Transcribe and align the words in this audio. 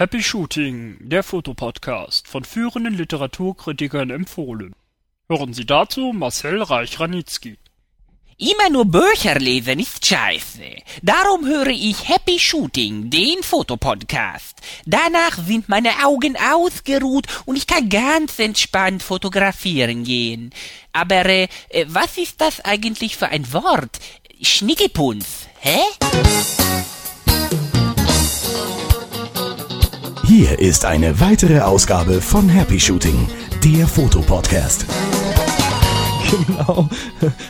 Happy 0.00 0.22
Shooting, 0.22 0.96
der 1.00 1.22
Fotopodcast, 1.22 2.26
von 2.26 2.42
führenden 2.42 2.94
Literaturkritikern 2.94 4.08
empfohlen. 4.08 4.74
Hören 5.28 5.52
Sie 5.52 5.66
dazu 5.66 6.14
Marcel 6.14 6.62
Reich-Ranitzky. 6.62 7.58
Immer 8.38 8.70
nur 8.70 8.86
Bücher 8.86 9.38
lesen 9.38 9.78
ist 9.78 10.06
scheiße. 10.06 10.64
Darum 11.02 11.46
höre 11.46 11.66
ich 11.66 12.08
Happy 12.08 12.38
Shooting, 12.38 13.10
den 13.10 13.42
Fotopodcast. 13.42 14.56
Danach 14.86 15.36
sind 15.36 15.68
meine 15.68 15.90
Augen 16.02 16.34
ausgeruht 16.50 17.26
und 17.44 17.56
ich 17.56 17.66
kann 17.66 17.90
ganz 17.90 18.38
entspannt 18.38 19.02
fotografieren 19.02 20.04
gehen. 20.04 20.50
Aber 20.94 21.26
äh, 21.26 21.48
was 21.88 22.16
ist 22.16 22.40
das 22.40 22.62
eigentlich 22.62 23.18
für 23.18 23.28
ein 23.28 23.52
Wort? 23.52 23.98
Schnickepunz, 24.40 25.46
hä? 25.58 25.76
Hier 30.32 30.60
ist 30.60 30.84
eine 30.84 31.18
weitere 31.18 31.58
Ausgabe 31.58 32.22
von 32.22 32.48
Happy 32.48 32.78
Shooting, 32.78 33.26
der 33.64 33.84
Fotopodcast. 33.84 34.86
Genau. 36.30 36.88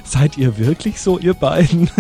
Seid 0.02 0.38
ihr 0.38 0.57
wirklich 0.57 0.98
so, 0.98 1.19
ihr 1.19 1.35
beiden? 1.35 1.91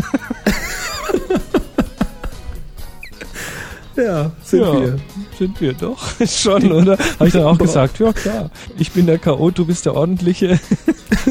Ja, 3.94 4.32
sind 4.42 4.60
ja, 4.60 4.80
wir. 4.80 4.96
Sind 5.38 5.60
wir 5.60 5.74
doch. 5.74 5.98
Schon, 6.26 6.72
oder? 6.72 6.96
Habe 6.96 7.26
ich 7.26 7.34
dann 7.34 7.44
auch 7.44 7.58
gesagt, 7.58 7.98
ja 7.98 8.14
klar, 8.14 8.50
ich 8.78 8.90
bin 8.92 9.04
der 9.04 9.18
K.O., 9.18 9.50
du 9.50 9.66
bist 9.66 9.84
der 9.84 9.94
Ordentliche. 9.94 10.58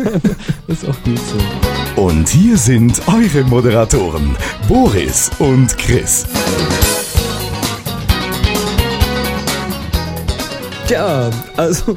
ist 0.67 0.87
auch 0.87 1.03
gut 1.03 1.19
so. 1.95 2.03
Und 2.03 2.29
hier 2.29 2.55
sind 2.55 3.01
eure 3.07 3.43
Moderatoren, 3.45 4.35
Boris 4.67 5.31
und 5.39 5.75
Chris. 5.79 6.27
Tja, 10.89 11.29
also 11.55 11.95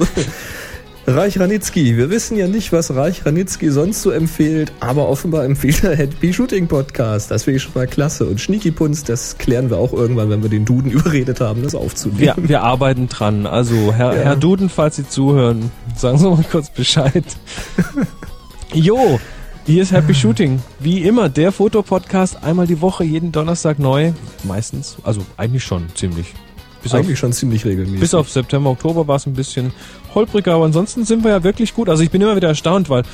Reich 1.07 1.41
Ranitzky. 1.41 1.97
Wir 1.97 2.11
wissen 2.11 2.37
ja 2.37 2.47
nicht, 2.47 2.75
was 2.75 2.95
Reich 2.95 3.25
Ranitzky 3.25 3.71
sonst 3.71 4.03
so 4.03 4.11
empfiehlt, 4.11 4.71
aber 4.81 5.09
offenbar 5.09 5.47
empfiehlt 5.47 5.83
er 5.83 5.97
Happy 5.97 6.31
Shooting 6.31 6.67
Podcast. 6.69 7.31
Das 7.31 7.45
finde 7.45 7.57
ich 7.57 7.63
schon 7.63 7.73
mal 7.75 7.87
klasse. 7.87 8.27
Und 8.27 8.39
Schnieki 8.39 8.71
Punz, 8.71 9.03
das 9.03 9.39
klären 9.39 9.71
wir 9.71 9.79
auch 9.79 9.95
irgendwann, 9.95 10.29
wenn 10.29 10.43
wir 10.43 10.51
den 10.51 10.67
Duden 10.67 10.91
überredet 10.91 11.41
haben, 11.41 11.63
das 11.63 11.75
aufzunehmen. 11.75 12.21
Wir, 12.21 12.35
wir 12.37 12.63
arbeiten 12.65 13.09
dran. 13.09 13.47
Also, 13.47 13.95
Herr, 13.95 14.15
Ja. 14.15 14.25
Herr 14.25 14.37
Duden, 14.37 14.69
falls 14.69 14.97
Sie 14.97 15.09
zuhören, 15.09 15.71
sagen 15.97 16.19
Sie 16.19 16.29
mal 16.29 16.45
kurz 16.51 16.69
Bescheid. 16.69 17.25
Jo, 18.75 19.19
hier 19.65 19.83
ist 19.83 19.93
Happy 19.93 20.13
Shooting. 20.15 20.61
Wie 20.81 21.03
immer, 21.03 21.31
der 21.31 21.51
Fotopodcast 21.51 22.45
einmal 22.45 22.67
die 22.67 22.83
Woche, 22.83 23.05
jeden 23.05 23.33
Donnerstag 23.33 23.79
neu. 23.79 24.13
Meistens, 24.45 24.97
also 25.03 25.23
eigentlich 25.39 25.65
schon 25.65 25.87
ziemlich. 25.95 26.35
Bis 26.83 26.93
auf, 26.93 27.01
Eigentlich 27.01 27.19
schon 27.19 27.33
ziemlich 27.33 27.65
regelmäßig. 27.65 28.01
bis 28.01 28.15
auf 28.15 28.29
September, 28.29 28.71
Oktober 28.71 29.07
war 29.07 29.17
es 29.17 29.27
ein 29.27 29.35
bisschen 29.35 29.73
holpriger, 30.15 30.55
aber 30.55 30.65
ansonsten 30.65 31.05
sind 31.05 31.23
wir 31.23 31.31
ja 31.31 31.45
wirklich 31.45 31.75
gut. 31.75 31.89
Also 31.89 32.03
ich 32.03 32.11
bin 32.11 32.21
immer 32.21 32.35
wieder 32.35 32.49
erstaunt, 32.49 32.91
weil 32.91 33.05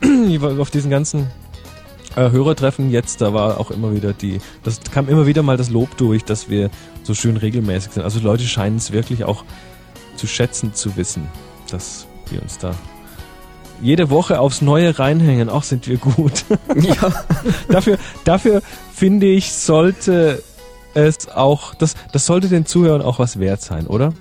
auf 0.58 0.70
diesen 0.70 0.90
ganzen 0.90 1.26
äh, 2.16 2.30
Hörertreffen 2.30 2.90
jetzt, 2.90 3.20
da 3.20 3.34
war 3.34 3.60
auch 3.60 3.70
immer 3.70 3.94
wieder 3.94 4.12
die, 4.12 4.38
das 4.62 4.80
kam 4.92 5.08
immer 5.08 5.26
wieder 5.26 5.42
mal 5.42 5.56
das 5.56 5.70
Lob 5.70 5.96
durch, 5.96 6.24
dass 6.24 6.48
wir 6.48 6.70
so 7.02 7.14
schön 7.14 7.36
regelmäßig 7.36 7.92
sind. 7.92 8.02
Also 8.02 8.20
Leute 8.20 8.44
scheinen 8.44 8.76
es 8.76 8.92
wirklich 8.92 9.24
auch 9.24 9.44
zu 10.16 10.26
schätzen 10.26 10.74
zu 10.74 10.96
wissen, 10.96 11.28
dass 11.70 12.06
wir 12.30 12.42
uns 12.42 12.58
da 12.58 12.74
jede 13.82 14.10
Woche 14.10 14.38
aufs 14.38 14.62
Neue 14.62 14.98
reinhängen. 14.98 15.48
Auch 15.48 15.64
sind 15.64 15.88
wir 15.88 15.96
gut. 15.96 16.44
ja, 16.76 16.94
dafür, 17.68 17.98
dafür 18.24 18.62
finde 18.94 19.26
ich, 19.26 19.52
sollte 19.52 20.42
es 20.94 21.28
auch, 21.28 21.74
das, 21.74 21.94
das 22.12 22.26
sollte 22.26 22.48
den 22.48 22.66
Zuhörern 22.66 23.02
auch 23.02 23.18
was 23.18 23.38
wert 23.38 23.62
sein, 23.62 23.86
oder? 23.86 24.12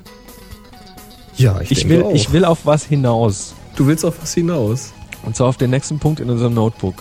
ja, 1.37 1.59
ich, 1.61 1.71
Ich 1.71 1.79
denke 1.79 1.95
will, 1.95 2.03
auch. 2.03 2.13
ich 2.13 2.31
will 2.33 2.45
auf 2.45 2.65
was 2.65 2.83
hinaus. 2.85 3.53
Du 3.75 3.87
willst 3.87 4.05
auf 4.05 4.21
was 4.21 4.33
hinaus. 4.33 4.93
Und 5.23 5.35
zwar 5.35 5.47
auf 5.47 5.57
den 5.57 5.69
nächsten 5.69 5.99
Punkt 5.99 6.19
in 6.19 6.29
unserem 6.29 6.53
Notebook. 6.53 6.95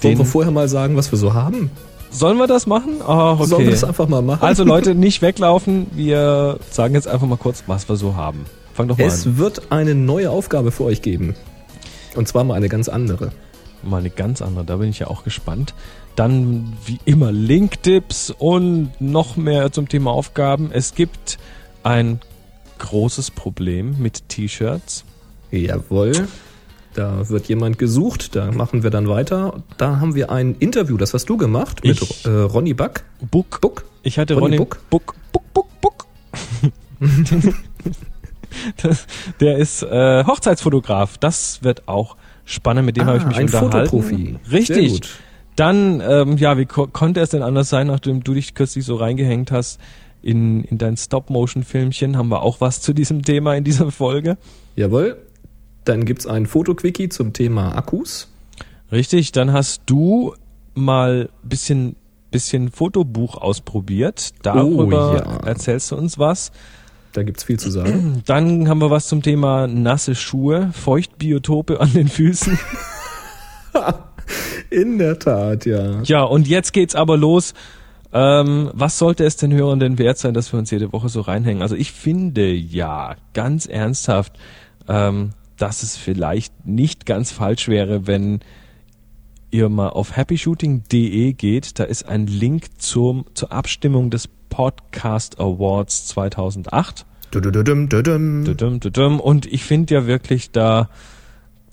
Wollen 0.00 0.14
Den, 0.14 0.18
wir 0.18 0.24
vorher 0.24 0.52
mal 0.52 0.68
sagen, 0.68 0.96
was 0.96 1.10
wir 1.12 1.18
so 1.18 1.34
haben? 1.34 1.70
sollen 2.12 2.38
wir 2.38 2.46
das 2.48 2.66
machen? 2.66 3.00
Ah, 3.06 3.32
okay. 3.34 3.46
Sollen 3.46 3.64
wir 3.66 3.70
das 3.70 3.84
einfach 3.84 4.08
mal 4.08 4.20
machen? 4.22 4.42
Also 4.42 4.64
Leute, 4.64 4.94
nicht 4.96 5.22
weglaufen. 5.22 5.86
Wir 5.92 6.58
sagen 6.70 6.94
jetzt 6.94 7.06
einfach 7.06 7.26
mal 7.28 7.36
kurz, 7.36 7.62
was 7.68 7.88
wir 7.88 7.96
so 7.96 8.16
haben. 8.16 8.46
Fang 8.74 8.88
doch 8.88 8.98
mal 8.98 9.04
es 9.06 9.26
an. 9.26 9.38
wird 9.38 9.70
eine 9.70 9.94
neue 9.94 10.30
Aufgabe 10.30 10.72
für 10.72 10.84
euch 10.84 11.02
geben. 11.02 11.34
Und 12.16 12.26
zwar 12.26 12.42
mal 12.44 12.54
eine 12.54 12.68
ganz 12.68 12.88
andere. 12.88 13.30
Mal 13.82 13.98
eine 13.98 14.10
ganz 14.10 14.42
andere, 14.42 14.64
da 14.64 14.76
bin 14.76 14.90
ich 14.90 14.98
ja 14.98 15.06
auch 15.08 15.24
gespannt. 15.24 15.74
Dann 16.16 16.72
wie 16.84 16.98
immer 17.04 17.32
Link-Tipps 17.32 18.30
und 18.36 18.92
noch 19.00 19.36
mehr 19.36 19.72
zum 19.72 19.88
Thema 19.88 20.10
Aufgaben. 20.10 20.70
Es 20.72 20.94
gibt 20.94 21.38
ein 21.82 22.20
großes 22.78 23.30
Problem 23.30 23.96
mit 23.98 24.28
T-Shirts. 24.28 25.04
Jawohl. 25.50 26.28
Da 26.94 27.28
wird 27.28 27.48
jemand 27.48 27.78
gesucht, 27.78 28.34
da 28.34 28.50
machen 28.50 28.82
wir 28.82 28.90
dann 28.90 29.08
weiter. 29.08 29.62
Da 29.78 30.00
haben 30.00 30.14
wir 30.14 30.30
ein 30.30 30.56
Interview, 30.58 30.96
das 30.96 31.14
hast 31.14 31.26
du 31.26 31.36
gemacht 31.36 31.84
mit 31.84 32.02
Ich- 32.02 32.24
äh, 32.26 32.28
Ronny 32.30 32.74
Buck. 32.74 33.02
Book. 33.30 33.60
Buck? 33.60 33.84
Ich 34.02 34.18
hatte 34.18 34.34
Ronny 34.34 34.56
Ronny 34.56 34.58
Buck? 34.58 34.80
Buck, 34.90 35.14
Buck, 35.32 35.44
Buck, 35.54 35.66
Buck. 35.80 36.06
Der 39.40 39.56
ist 39.58 39.82
äh, 39.82 40.24
Hochzeitsfotograf. 40.24 41.18
Das 41.18 41.62
wird 41.62 41.86
auch 41.88 42.16
spannend. 42.50 42.86
Mit 42.86 42.96
dem 42.96 43.06
habe 43.06 43.18
ich 43.18 43.24
mich 43.26 43.36
Ah, 43.36 43.40
ein 43.40 43.46
unterhalten. 43.46 43.88
Fotoprofi. 43.90 44.36
Richtig. 44.50 45.00
Dann, 45.56 46.00
ähm, 46.00 46.36
ja, 46.38 46.56
wie 46.58 46.66
ko 46.66 46.86
konnte 46.86 47.20
es 47.20 47.30
denn 47.30 47.42
anders 47.42 47.68
sein, 47.68 47.86
nachdem 47.88 48.22
du 48.24 48.34
dich 48.34 48.54
kürzlich 48.54 48.84
so 48.84 48.94
reingehängt 48.96 49.50
hast 49.52 49.78
in, 50.22 50.64
in 50.64 50.78
dein 50.78 50.96
Stop-Motion-Filmchen, 50.96 52.16
haben 52.16 52.28
wir 52.28 52.42
auch 52.42 52.60
was 52.60 52.80
zu 52.80 52.92
diesem 52.92 53.22
Thema 53.22 53.54
in 53.54 53.64
dieser 53.64 53.90
Folge. 53.90 54.36
Jawohl. 54.76 55.16
Dann 55.84 56.04
gibt's 56.04 56.26
ein 56.26 56.46
Fotoquickie 56.46 57.08
zum 57.08 57.32
Thema 57.32 57.74
Akkus. 57.76 58.28
Richtig, 58.92 59.32
dann 59.32 59.52
hast 59.52 59.82
du 59.86 60.34
mal 60.74 61.28
bisschen 61.42 61.96
bisschen 62.30 62.70
Fotobuch 62.70 63.36
ausprobiert. 63.36 64.30
Darüber 64.42 65.10
Oh, 65.12 65.14
ja. 65.16 65.36
erzählst 65.48 65.90
du 65.90 65.96
uns 65.96 66.16
was. 66.16 66.52
Da 67.12 67.22
gibt's 67.22 67.44
viel 67.44 67.58
zu 67.58 67.70
sagen. 67.70 68.22
Dann 68.26 68.68
haben 68.68 68.80
wir 68.80 68.90
was 68.90 69.08
zum 69.08 69.22
Thema 69.22 69.66
nasse 69.66 70.14
Schuhe, 70.14 70.70
Feuchtbiotope 70.72 71.80
an 71.80 71.92
den 71.92 72.08
Füßen. 72.08 72.58
In 74.70 74.98
der 74.98 75.18
Tat, 75.18 75.66
ja. 75.66 76.02
Ja, 76.02 76.22
und 76.22 76.46
jetzt 76.46 76.72
geht's 76.72 76.94
aber 76.94 77.16
los. 77.16 77.54
Ähm, 78.12 78.70
was 78.72 78.98
sollte 78.98 79.24
es 79.24 79.36
den 79.36 79.52
Hörern 79.52 79.80
denn 79.80 79.98
wert 79.98 80.18
sein, 80.18 80.34
dass 80.34 80.52
wir 80.52 80.58
uns 80.58 80.70
jede 80.70 80.92
Woche 80.92 81.08
so 81.08 81.20
reinhängen? 81.20 81.62
Also 81.62 81.76
ich 81.76 81.92
finde 81.92 82.52
ja 82.52 83.16
ganz 83.34 83.66
ernsthaft, 83.66 84.38
ähm, 84.88 85.30
dass 85.56 85.82
es 85.82 85.96
vielleicht 85.96 86.66
nicht 86.66 87.06
ganz 87.06 87.30
falsch 87.30 87.68
wäre, 87.68 88.06
wenn 88.06 88.40
ihr 89.50 89.68
mal 89.68 89.90
auf 89.90 90.16
happyshooting.de 90.16 91.32
geht. 91.34 91.78
Da 91.78 91.84
ist 91.84 92.04
ein 92.04 92.26
Link 92.26 92.80
zum, 92.80 93.26
zur 93.34 93.52
Abstimmung 93.52 94.10
des 94.10 94.28
Podcast 94.50 95.40
Awards 95.40 96.06
2008. 96.08 97.06
Dudududum, 97.30 97.88
dudum. 97.88 98.44
Dudum, 98.44 98.80
dudum. 98.80 99.18
Und 99.20 99.46
ich 99.46 99.64
finde 99.64 99.94
ja 99.94 100.06
wirklich, 100.06 100.50
da, 100.50 100.90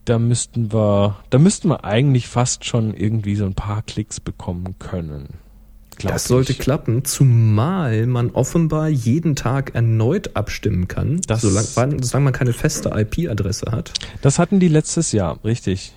da 0.05 0.19
müssten 0.19 0.71
wir, 0.71 1.17
da 1.29 1.39
müssten 1.39 1.67
wir 1.69 1.83
eigentlich 1.83 2.27
fast 2.29 2.63
schon 2.63 2.93
irgendwie 2.93 3.35
so 3.35 3.45
ein 3.45 3.55
paar 3.55 3.81
Klicks 3.81 4.19
bekommen 4.21 4.75
können. 4.79 5.27
Das 5.99 6.25
sollte 6.25 6.51
ich. 6.51 6.59
klappen, 6.59 7.03
zumal 7.05 8.05
man 8.05 8.29
offenbar 8.29 8.87
jeden 8.87 9.35
Tag 9.35 9.73
erneut 9.73 10.35
abstimmen 10.35 10.87
kann, 10.87 11.21
Das- 11.25 11.41
solange, 11.41 12.03
solange 12.03 12.23
man 12.25 12.33
keine 12.33 12.53
feste 12.53 12.89
IP-Adresse 12.89 13.71
hat. 13.71 13.93
Das 14.21 14.37
hatten 14.37 14.59
die 14.59 14.67
letztes 14.67 15.11
Jahr, 15.11 15.43
richtig. 15.43 15.93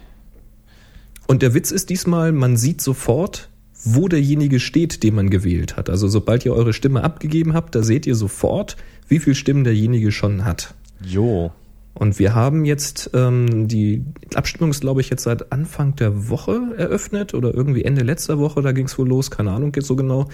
Und 1.26 1.42
der 1.42 1.52
Witz 1.52 1.70
ist 1.70 1.90
diesmal, 1.90 2.32
man 2.32 2.56
sieht 2.56 2.80
sofort, 2.80 3.49
wo 3.84 4.08
derjenige 4.08 4.60
steht, 4.60 5.02
den 5.02 5.14
man 5.14 5.30
gewählt 5.30 5.76
hat. 5.76 5.90
Also 5.90 6.08
sobald 6.08 6.44
ihr 6.44 6.54
eure 6.54 6.72
Stimme 6.72 7.02
abgegeben 7.02 7.54
habt, 7.54 7.74
da 7.74 7.82
seht 7.82 8.06
ihr 8.06 8.14
sofort, 8.14 8.76
wie 9.08 9.18
viel 9.18 9.34
Stimmen 9.34 9.64
derjenige 9.64 10.12
schon 10.12 10.44
hat. 10.44 10.74
Jo. 11.04 11.52
Und 11.94 12.18
wir 12.18 12.34
haben 12.34 12.64
jetzt 12.64 13.10
ähm, 13.14 13.66
die 13.68 14.04
Abstimmung 14.34 14.70
ist, 14.70 14.80
glaube 14.80 15.00
ich, 15.00 15.10
jetzt 15.10 15.24
seit 15.24 15.52
Anfang 15.52 15.96
der 15.96 16.28
Woche 16.28 16.60
eröffnet 16.76 17.34
oder 17.34 17.52
irgendwie 17.52 17.84
Ende 17.84 18.02
letzter 18.02 18.38
Woche, 18.38 18.62
da 18.62 18.72
ging 18.72 18.86
es 18.86 18.98
wohl 18.98 19.08
los, 19.08 19.30
keine 19.30 19.50
Ahnung 19.50 19.72
jetzt 19.74 19.86
so 19.86 19.96
genau. 19.96 20.28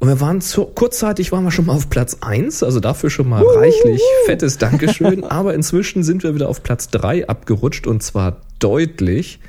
Und 0.00 0.08
wir 0.08 0.20
waren 0.20 0.40
zu, 0.40 0.64
kurzzeitig 0.64 1.32
waren 1.32 1.44
wir 1.44 1.50
schon 1.50 1.66
mal 1.66 1.74
auf 1.74 1.90
Platz 1.90 2.18
eins, 2.20 2.62
also 2.62 2.78
dafür 2.80 3.10
schon 3.10 3.28
mal 3.28 3.42
reichlich 3.42 4.00
fettes 4.26 4.58
Dankeschön. 4.58 5.24
Aber 5.28 5.54
inzwischen 5.54 6.02
sind 6.04 6.22
wir 6.22 6.34
wieder 6.34 6.48
auf 6.48 6.62
Platz 6.62 6.88
drei 6.88 7.28
abgerutscht 7.28 7.86
und 7.86 8.02
zwar 8.02 8.40
deutlich. 8.58 9.40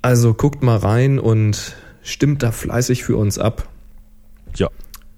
Also 0.00 0.34
guckt 0.34 0.62
mal 0.62 0.76
rein 0.76 1.18
und 1.18 1.76
stimmt 2.02 2.42
da 2.42 2.52
fleißig 2.52 3.04
für 3.04 3.16
uns 3.16 3.38
ab. 3.38 3.68
Ja. 4.56 4.68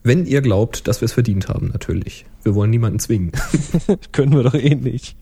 Wenn 0.02 0.26
ihr 0.26 0.42
glaubt, 0.42 0.86
dass 0.86 1.00
wir 1.00 1.06
es 1.06 1.14
verdient 1.14 1.48
haben, 1.48 1.69
natürlich. 1.69 2.26
Wir 2.42 2.54
wollen 2.54 2.70
niemanden 2.70 2.98
zwingen. 2.98 3.32
Können 4.12 4.34
wir 4.34 4.42
doch 4.42 4.52
eh 4.52 4.75
nicht. 4.75 5.16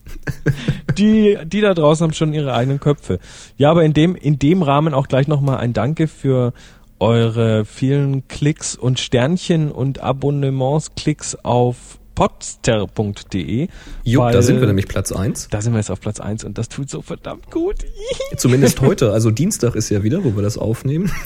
Die, 0.98 1.38
die 1.44 1.60
da 1.60 1.72
draußen 1.72 2.02
haben 2.02 2.12
schon 2.12 2.34
ihre 2.34 2.52
eigenen 2.52 2.80
Köpfe. 2.80 3.20
Ja, 3.56 3.70
aber 3.70 3.84
in 3.84 3.92
dem, 3.92 4.16
in 4.16 4.40
dem 4.40 4.60
Rahmen 4.62 4.92
auch 4.92 5.06
gleich 5.06 5.28
nochmal 5.28 5.58
ein 5.58 5.72
Danke 5.72 6.08
für 6.08 6.52
eure 6.98 7.64
vielen 7.64 8.26
Klicks 8.26 8.74
und 8.74 8.98
Sternchen 8.98 9.70
und 9.70 10.00
Abonnements-Klicks 10.00 11.36
auf 11.44 12.00
podster.de. 12.14 13.68
Jupp, 14.04 14.22
weil 14.24 14.32
da 14.32 14.42
sind 14.42 14.60
wir 14.60 14.66
nämlich 14.66 14.86
Platz 14.88 15.12
eins. 15.12 15.48
Da 15.50 15.60
sind 15.60 15.72
wir 15.72 15.78
jetzt 15.78 15.90
auf 15.90 16.00
Platz 16.00 16.20
eins 16.20 16.44
und 16.44 16.58
das 16.58 16.68
tut 16.68 16.90
so 16.90 17.02
verdammt 17.02 17.50
gut. 17.50 17.76
Zumindest 18.36 18.80
heute, 18.80 19.12
also 19.12 19.30
Dienstag 19.30 19.74
ist 19.74 19.88
ja 19.90 20.02
wieder, 20.02 20.24
wo 20.24 20.36
wir 20.36 20.42
das 20.42 20.58
aufnehmen. 20.58 21.10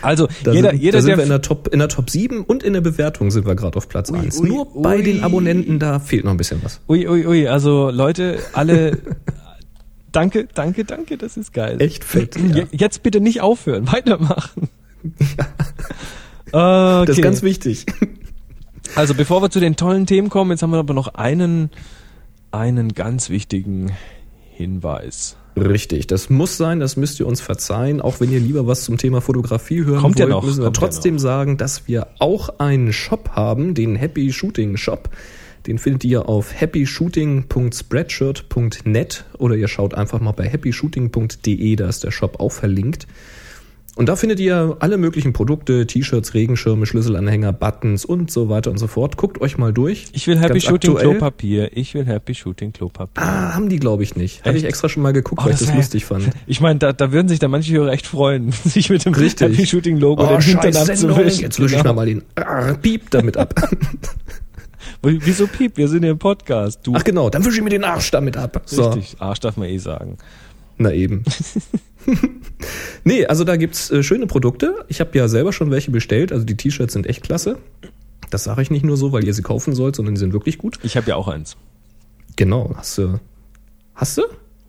Also 0.00 0.26
Da 0.42 0.52
jeder, 0.52 0.70
sind, 0.70 0.80
jeder 0.82 0.98
da 0.98 1.02
sind 1.02 1.16
wir 1.16 1.22
in 1.22 1.28
der 1.28 1.42
Top 1.42 1.68
in 1.68 1.78
der 1.78 1.88
Top 1.88 2.10
7 2.10 2.42
und 2.42 2.62
in 2.62 2.72
der 2.72 2.80
Bewertung 2.80 3.30
sind 3.30 3.46
wir 3.46 3.54
gerade 3.54 3.76
auf 3.76 3.88
Platz 3.88 4.10
Ui, 4.10 4.18
eins. 4.18 4.40
ui, 4.40 4.48
Nur 4.48 4.66
bei 4.82 4.96
ui. 4.96 5.02
den 5.02 5.22
Abonnenten, 5.22 5.78
da 5.78 6.00
fehlt 6.00 6.24
noch 6.24 6.32
ein 6.32 6.36
bisschen 6.36 6.60
was. 6.64 6.80
Ui, 6.88 7.06
ui, 7.06 7.26
ui, 7.26 7.46
also 7.48 7.90
Leute, 7.90 8.38
alle, 8.52 8.98
danke, 10.12 10.48
danke, 10.54 10.84
danke, 10.84 11.16
das 11.18 11.36
ist 11.36 11.52
geil. 11.52 11.80
Echt 11.80 12.04
fett. 12.04 12.36
Ja. 12.36 12.64
Jetzt 12.72 13.02
bitte 13.02 13.20
nicht 13.20 13.40
aufhören, 13.42 13.86
weitermachen. 13.92 14.68
okay. 16.52 17.06
Das 17.06 17.10
ist 17.10 17.22
ganz 17.22 17.42
wichtig. 17.42 17.86
Also 18.94 19.14
bevor 19.14 19.42
wir 19.42 19.50
zu 19.50 19.58
den 19.58 19.76
tollen 19.76 20.06
Themen 20.06 20.28
kommen, 20.28 20.50
jetzt 20.50 20.62
haben 20.62 20.72
wir 20.72 20.78
aber 20.78 20.92
noch 20.92 21.14
einen, 21.14 21.70
einen 22.50 22.92
ganz 22.92 23.30
wichtigen 23.30 23.92
Hinweis. 24.50 25.38
Richtig, 25.56 26.06
das 26.06 26.28
muss 26.30 26.58
sein, 26.58 26.80
das 26.80 26.96
müsst 26.96 27.20
ihr 27.20 27.26
uns 27.26 27.40
verzeihen. 27.40 28.02
Auch 28.02 28.20
wenn 28.20 28.30
ihr 28.30 28.40
lieber 28.40 28.66
was 28.66 28.84
zum 28.84 28.98
Thema 28.98 29.20
Fotografie 29.20 29.84
hören 29.84 30.00
Kommt 30.00 30.18
wollt, 30.18 30.28
noch, 30.28 30.44
müssen 30.44 30.62
wir 30.62 30.72
trotzdem 30.72 31.18
sagen, 31.18 31.56
dass 31.56 31.88
wir 31.88 32.08
auch 32.18 32.58
einen 32.58 32.92
Shop 32.92 33.30
haben, 33.30 33.74
den 33.74 33.96
Happy 33.96 34.32
Shooting 34.32 34.76
Shop. 34.76 35.08
Den 35.66 35.78
findet 35.78 36.04
ihr 36.04 36.28
auf 36.28 36.60
happyshooting.spreadshirt.net 36.60 39.24
oder 39.38 39.54
ihr 39.54 39.68
schaut 39.68 39.94
einfach 39.94 40.20
mal 40.20 40.32
bei 40.32 40.46
happyshooting.de, 40.48 41.76
da 41.76 41.88
ist 41.88 42.04
der 42.04 42.10
Shop 42.10 42.40
auch 42.40 42.52
verlinkt. 42.52 43.06
Und 43.94 44.08
da 44.08 44.16
findet 44.16 44.40
ihr 44.40 44.78
alle 44.80 44.96
möglichen 44.96 45.34
Produkte, 45.34 45.86
T-Shirts, 45.86 46.32
Regenschirme, 46.32 46.86
Schlüsselanhänger, 46.86 47.52
Buttons 47.52 48.06
und 48.06 48.30
so 48.30 48.48
weiter 48.48 48.70
und 48.70 48.78
so 48.78 48.86
fort. 48.86 49.18
Guckt 49.18 49.38
euch 49.42 49.58
mal 49.58 49.70
durch. 49.74 50.06
Ich 50.12 50.26
will 50.26 50.38
Happy 50.38 50.54
Ganz 50.54 50.62
Shooting 50.64 50.92
aktuell. 50.96 51.10
Klopapier. 51.10 51.76
Ich 51.76 51.92
will 51.92 52.06
Happy 52.06 52.34
Shooting 52.34 52.72
Klopapier. 52.72 53.22
Ah, 53.22 53.54
haben 53.54 53.68
die 53.68 53.78
glaube 53.78 54.02
ich 54.02 54.16
nicht. 54.16 54.44
Hatte 54.46 54.56
ich 54.56 54.64
extra 54.64 54.88
schon 54.88 55.02
mal 55.02 55.12
geguckt, 55.12 55.42
Oh, 55.42 55.44
weil 55.46 55.52
ich 55.52 55.58
das 55.58 55.68
wär- 55.68 55.76
lustig 55.76 56.06
fand. 56.06 56.30
Ich 56.46 56.62
meine, 56.62 56.78
da, 56.78 56.92
da 56.94 57.12
würden 57.12 57.28
sich 57.28 57.38
da 57.38 57.48
manche 57.48 57.70
Hörer 57.74 57.92
echt 57.92 58.06
freuen, 58.06 58.50
sich 58.64 58.88
mit 58.88 59.04
dem 59.04 59.12
Richtig. 59.12 59.52
Happy 59.58 59.66
Shooting 59.66 59.98
Logo 59.98 60.24
Oh, 60.24 60.28
den 60.38 60.40
Hintern 60.40 60.74
abzuwischen. 60.74 61.42
Jetzt 61.42 61.58
lösche 61.58 61.74
ich 61.74 61.80
Genau. 61.82 61.90
nochmal 61.90 62.06
den 62.06 62.22
ah, 62.36 62.72
Piep 62.72 63.10
damit 63.10 63.36
ab. 63.36 63.54
Wieso 65.02 65.46
Piep? 65.48 65.76
Wir 65.76 65.88
sind 65.88 66.04
ja 66.04 66.12
im 66.12 66.18
Podcast. 66.18 66.80
Du. 66.84 66.94
Ach 66.96 67.04
genau, 67.04 67.28
dann 67.28 67.44
wische 67.44 67.56
ich 67.58 67.62
mir 67.62 67.70
den 67.70 67.84
Arsch 67.84 68.10
damit 68.10 68.36
ab. 68.36 68.62
So, 68.66 68.88
Richtig. 68.90 69.20
Arsch 69.20 69.40
darf 69.40 69.56
man 69.56 69.68
eh 69.68 69.78
sagen. 69.78 70.16
na 70.78 70.92
eben. 70.92 71.24
nee, 73.04 73.26
also 73.26 73.44
da 73.44 73.56
gibt's 73.56 73.90
äh, 73.90 74.02
schöne 74.02 74.26
Produkte. 74.26 74.84
Ich 74.88 75.00
habe 75.00 75.16
ja 75.16 75.28
selber 75.28 75.52
schon 75.52 75.70
welche 75.70 75.90
bestellt. 75.90 76.32
Also 76.32 76.44
die 76.44 76.56
T-Shirts 76.56 76.92
sind 76.92 77.06
echt 77.06 77.22
klasse. 77.22 77.58
Das 78.30 78.44
sage 78.44 78.62
ich 78.62 78.70
nicht 78.70 78.84
nur 78.84 78.96
so, 78.96 79.12
weil 79.12 79.24
ihr 79.24 79.34
sie 79.34 79.42
kaufen 79.42 79.74
sollt, 79.74 79.96
sondern 79.96 80.14
die 80.14 80.18
sind 80.18 80.32
wirklich 80.32 80.58
gut. 80.58 80.78
Ich 80.82 80.96
habe 80.96 81.08
ja 81.08 81.16
auch 81.16 81.28
eins. 81.28 81.56
Genau, 82.36 82.72
hast 82.76 82.96
du. 82.98 83.20
Hast 83.94 84.18
du? 84.18 84.22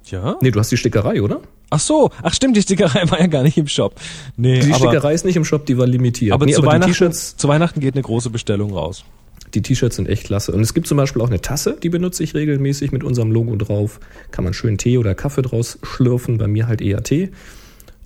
Ja? 0.06 0.36
Nee, 0.42 0.52
du 0.52 0.60
hast 0.60 0.72
die 0.72 0.78
Stickerei, 0.78 1.22
oder? 1.22 1.42
Ach 1.70 1.80
so. 1.80 2.12
Ach 2.22 2.34
stimmt, 2.34 2.58
die 2.58 2.62
Stickerei 2.62 3.10
war 3.10 3.20
ja 3.20 3.28
gar 3.28 3.44
nicht 3.44 3.58
im 3.58 3.68
Shop. 3.68 3.96
Nee, 4.36 4.60
Die 4.60 4.74
aber, 4.74 4.90
Stickerei 4.90 5.14
ist 5.14 5.26
nicht 5.26 5.38
im 5.38 5.46
Shop, 5.46 5.66
die 5.66 5.78
war 5.78 5.88
limitiert. 5.88 6.34
aber, 6.34 6.46
nee, 6.46 6.54
zu, 6.54 6.62
aber 6.62 6.74
Weihnachten, 6.74 7.12
zu 7.14 7.48
Weihnachten 7.48 7.80
geht 7.80 7.96
eine 7.96 8.04
große 8.04 8.30
Bestellung 8.30 8.74
raus. 8.74 9.06
Die 9.54 9.62
T-Shirts 9.62 9.96
sind 9.96 10.10
echt 10.10 10.26
klasse. 10.26 10.52
Und 10.52 10.62
es 10.62 10.74
gibt 10.74 10.88
zum 10.88 10.98
Beispiel 10.98 11.22
auch 11.22 11.30
eine 11.30 11.42
Tasse, 11.42 11.78
die 11.82 11.90
benutze 11.90 12.24
ich 12.24 12.34
regelmäßig 12.34 12.92
mit 12.92 13.04
unserem 13.04 13.32
Logo 13.32 13.56
drauf. 13.56 14.00
Kann 14.32 14.44
man 14.44 14.54
schön 14.54 14.78
Tee 14.78 14.98
oder 14.98 15.16
Kaffee 15.16 15.42
draus 15.42 15.80
schlürfen, 15.84 16.38
bei 16.38 16.48
mir 16.48 16.68
halt 16.68 16.82
eher 16.82 17.04
Tee. 17.04 17.30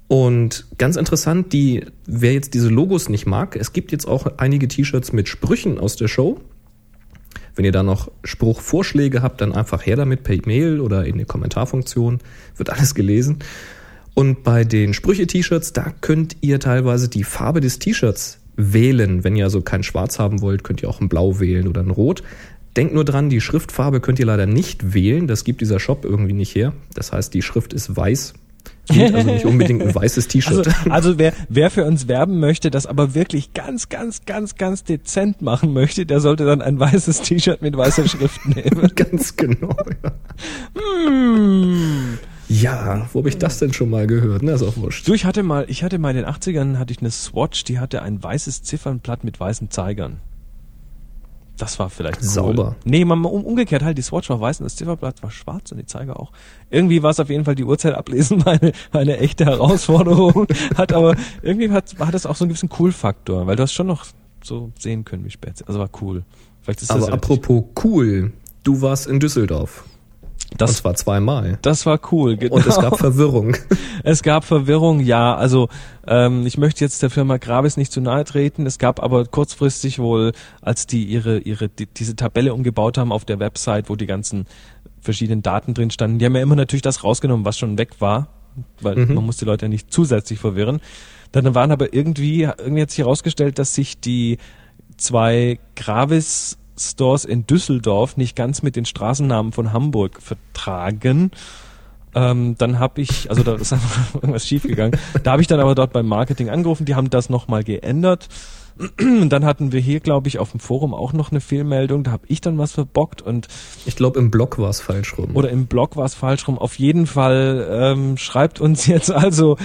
Und 0.07 0.67
ganz 0.77 0.95
interessant, 0.95 1.51
die, 1.53 1.85
wer 2.05 2.33
jetzt 2.33 2.53
diese 2.53 2.69
Logos 2.69 3.09
nicht 3.09 3.25
mag, 3.25 3.55
es 3.55 3.73
gibt 3.73 3.91
jetzt 3.91 4.07
auch 4.07 4.37
einige 4.37 4.67
T-Shirts 4.67 5.11
mit 5.11 5.27
Sprüchen 5.27 5.79
aus 5.79 5.95
der 5.95 6.07
Show. 6.07 6.39
Wenn 7.55 7.65
ihr 7.65 7.71
da 7.71 7.83
noch 7.83 8.11
Spruchvorschläge 8.23 9.21
habt, 9.21 9.41
dann 9.41 9.51
einfach 9.51 9.85
her 9.85 9.95
damit 9.95 10.23
per 10.23 10.35
E-Mail 10.35 10.79
oder 10.79 11.05
in 11.05 11.17
der 11.17 11.25
Kommentarfunktion. 11.25 12.19
Wird 12.55 12.69
alles 12.69 12.93
gelesen. 12.93 13.39
Und 14.13 14.43
bei 14.43 14.63
den 14.63 14.93
Sprüche-T-Shirts, 14.93 15.73
da 15.73 15.93
könnt 16.01 16.37
ihr 16.41 16.59
teilweise 16.59 17.09
die 17.09 17.23
Farbe 17.23 17.59
des 17.59 17.79
T-Shirts 17.79 18.39
wählen. 18.57 19.23
Wenn 19.23 19.35
ihr 19.35 19.45
also 19.45 19.61
kein 19.61 19.83
Schwarz 19.83 20.19
haben 20.19 20.41
wollt, 20.41 20.63
könnt 20.63 20.81
ihr 20.83 20.89
auch 20.89 20.99
ein 20.99 21.09
Blau 21.09 21.39
wählen 21.39 21.67
oder 21.67 21.81
ein 21.81 21.91
Rot. 21.91 22.23
Denkt 22.75 22.93
nur 22.93 23.05
dran, 23.05 23.29
die 23.29 23.41
Schriftfarbe 23.41 24.01
könnt 24.01 24.19
ihr 24.19 24.25
leider 24.25 24.45
nicht 24.45 24.93
wählen. 24.93 25.27
Das 25.27 25.43
gibt 25.43 25.61
dieser 25.61 25.79
Shop 25.79 26.03
irgendwie 26.03 26.33
nicht 26.33 26.53
her. 26.53 26.73
Das 26.93 27.11
heißt, 27.11 27.33
die 27.33 27.41
Schrift 27.41 27.73
ist 27.73 27.95
weiß. 27.95 28.33
Also 28.89 29.23
nicht 29.23 29.45
unbedingt 29.45 29.81
ein 29.81 29.93
weißes 29.93 30.27
T-Shirt. 30.29 30.67
Also, 30.67 30.89
also 30.89 31.19
wer, 31.19 31.33
wer 31.49 31.69
für 31.69 31.85
uns 31.85 32.07
werben 32.07 32.39
möchte, 32.39 32.71
das 32.71 32.85
aber 32.85 33.15
wirklich 33.15 33.53
ganz, 33.53 33.89
ganz, 33.89 34.25
ganz, 34.25 34.55
ganz 34.55 34.83
dezent 34.83 35.41
machen 35.41 35.73
möchte, 35.73 36.05
der 36.05 36.19
sollte 36.19 36.45
dann 36.45 36.61
ein 36.61 36.79
weißes 36.79 37.21
T-Shirt 37.21 37.61
mit 37.61 37.75
weißer 37.75 38.07
Schrift 38.07 38.45
nehmen. 38.55 38.91
Ganz 38.95 39.35
genau, 39.35 39.75
ja. 40.03 40.11
Hm. 40.81 42.19
Ja, 42.49 43.09
wo 43.11 43.19
habe 43.19 43.29
ich 43.29 43.37
das 43.37 43.59
denn 43.59 43.73
schon 43.73 43.89
mal 43.89 44.07
gehört? 44.07 44.41
Na, 44.41 44.53
ist 44.53 44.63
auch 44.63 44.77
wurscht. 44.77 45.07
Du, 45.07 45.13
ich 45.13 45.25
hatte 45.25 45.43
mal, 45.43 45.65
ich 45.67 45.83
hatte 45.83 45.99
mal 45.99 46.11
in 46.11 46.17
den 46.17 46.25
80ern 46.25 46.77
hatte 46.77 46.93
ich 46.93 46.99
eine 46.99 47.11
Swatch, 47.11 47.63
die 47.65 47.79
hatte 47.79 48.01
ein 48.01 48.23
weißes 48.23 48.63
Ziffernblatt 48.63 49.23
mit 49.23 49.39
weißen 49.39 49.69
Zeigern. 49.69 50.21
Das 51.57 51.79
war 51.79 51.89
vielleicht 51.89 52.21
cool. 52.21 52.27
Sauber. 52.27 52.75
Nee, 52.85 53.03
man, 53.03 53.25
um, 53.25 53.43
umgekehrt 53.43 53.83
halt, 53.83 53.97
die 53.97 54.03
Swatch 54.03 54.29
war 54.29 54.39
weiß 54.39 54.59
und 54.59 54.65
das 54.65 54.75
Zifferblatt 54.75 55.23
war 55.23 55.31
schwarz 55.31 55.71
und 55.71 55.79
die 55.79 55.85
Zeiger 55.85 56.19
auch. 56.19 56.31
Irgendwie 56.69 57.01
war 57.01 57.09
es 57.09 57.19
auf 57.19 57.29
jeden 57.29 57.45
Fall 57.45 57.55
die 57.55 57.63
Uhrzeit 57.63 57.95
ablesen, 57.95 58.45
war 58.45 58.59
eine, 58.91 59.17
echte 59.17 59.45
Herausforderung. 59.45 60.47
hat 60.75 60.93
aber, 60.93 61.15
irgendwie 61.41 61.71
hat, 61.71 61.95
hat 61.99 62.13
das 62.13 62.25
auch 62.25 62.35
so 62.35 62.45
einen 62.45 62.49
gewissen 62.49 62.69
Cool-Faktor, 62.77 63.47
weil 63.47 63.55
du 63.55 63.63
hast 63.63 63.73
schon 63.73 63.87
noch 63.87 64.05
so 64.43 64.71
sehen 64.79 65.03
können, 65.03 65.25
wie 65.25 65.31
spät 65.31 65.55
es 65.55 65.63
Also 65.63 65.79
war 65.79 65.89
cool. 66.01 66.23
Vielleicht 66.61 66.81
ist 66.81 66.91
das 66.91 66.97
Aber 66.97 67.07
ja 67.07 67.13
apropos 67.13 67.63
cool, 67.83 68.33
du 68.63 68.81
warst 68.81 69.07
in 69.07 69.19
Düsseldorf. 69.19 69.83
Das, 70.55 70.77
zwar 70.77 70.95
zweimal. 70.95 71.59
das 71.61 71.85
war 71.85 71.99
cool. 72.11 72.37
Genau. 72.37 72.55
Und 72.55 72.65
es 72.65 72.79
gab 72.79 72.97
Verwirrung. 72.97 73.55
Es 74.03 74.23
gab 74.23 74.45
Verwirrung, 74.45 75.01
ja. 75.01 75.35
Also 75.35 75.67
ähm, 76.07 76.45
ich 76.45 76.57
möchte 76.57 76.85
jetzt 76.85 77.01
der 77.03 77.09
Firma 77.09 77.37
Gravis 77.37 77.75
nicht 77.75 77.91
zu 77.91 77.99
nahe 77.99 78.23
treten. 78.23 78.65
Es 78.65 78.77
gab 78.77 79.03
aber 79.03 79.25
kurzfristig 79.25 79.99
wohl, 79.99 80.31
als 80.61 80.87
die 80.87 81.03
ihre 81.03 81.39
ihre 81.39 81.67
die, 81.67 81.87
diese 81.87 82.15
Tabelle 82.15 82.53
umgebaut 82.53 82.97
haben 82.97 83.11
auf 83.11 83.25
der 83.25 83.39
Website, 83.39 83.89
wo 83.89 83.95
die 83.97 84.05
ganzen 84.05 84.45
verschiedenen 85.01 85.41
Daten 85.41 85.73
drin 85.73 85.91
standen, 85.91 86.19
die 86.19 86.25
haben 86.25 86.35
ja 86.35 86.41
immer 86.41 86.55
natürlich 86.55 86.81
das 86.83 87.03
rausgenommen, 87.03 87.43
was 87.45 87.57
schon 87.57 87.77
weg 87.77 87.99
war, 87.99 88.27
weil 88.81 88.95
Mhm. 88.95 89.15
man 89.15 89.25
muss 89.25 89.37
die 89.37 89.45
Leute 89.45 89.65
ja 89.65 89.69
nicht 89.69 89.91
zusätzlich 89.91 90.39
verwirren. 90.39 90.79
Dann 91.33 91.53
waren 91.55 91.71
aber 91.71 91.93
irgendwie 91.93 92.43
irgendwie 92.43 92.81
hat 92.83 92.91
sich 92.91 92.99
herausgestellt, 92.99 93.59
dass 93.59 93.73
sich 93.75 93.99
die 93.99 94.37
zwei 94.95 95.59
Gravis 95.75 96.57
Stores 96.79 97.25
in 97.25 97.47
Düsseldorf 97.47 98.17
nicht 98.17 98.35
ganz 98.35 98.61
mit 98.61 98.75
den 98.75 98.85
Straßennamen 98.85 99.51
von 99.51 99.73
Hamburg 99.73 100.21
vertragen. 100.21 101.31
Ähm, 102.17 102.55
dann 102.57 102.79
habe 102.79 103.01
ich, 103.01 103.29
also 103.29 103.43
da 103.43 103.55
ist 103.55 103.73
einfach 103.73 104.15
irgendwas 104.15 104.47
schiefgegangen. 104.47 104.99
Da 105.23 105.31
habe 105.33 105.41
ich 105.41 105.47
dann 105.47 105.59
aber 105.59 105.75
dort 105.75 105.93
beim 105.93 106.07
Marketing 106.07 106.49
angerufen, 106.49 106.85
die 106.85 106.95
haben 106.95 107.09
das 107.09 107.29
nochmal 107.29 107.63
geändert. 107.63 108.27
Und 108.99 109.29
dann 109.29 109.43
hatten 109.43 109.71
wir 109.71 109.79
hier, 109.79 109.99
glaube 109.99 110.27
ich, 110.27 110.37
auf 110.37 110.51
dem 110.51 110.59
Forum 110.59 110.93
auch 110.93 111.11
noch 111.13 111.31
eine 111.31 111.41
Fehlmeldung. 111.41 112.03
Da 112.03 112.11
habe 112.11 112.25
ich 112.27 112.41
dann 112.41 112.57
was 112.59 112.73
verbockt 112.73 113.23
und 113.23 113.47
Ich 113.87 113.95
glaube, 113.95 114.19
im 114.19 114.29
Blog 114.29 114.59
war 114.59 114.69
es 114.69 114.81
falsch 114.81 115.17
rum. 115.17 115.31
oder 115.33 115.49
im 115.49 115.65
Blog 115.65 115.95
war 115.95 116.05
es 116.05 116.13
falsch 116.13 116.47
rum. 116.47 116.59
Auf 116.59 116.77
jeden 116.77 117.07
Fall 117.07 117.67
ähm, 117.71 118.17
schreibt 118.17 118.61
uns 118.61 118.85
jetzt 118.87 119.11
also 119.11 119.57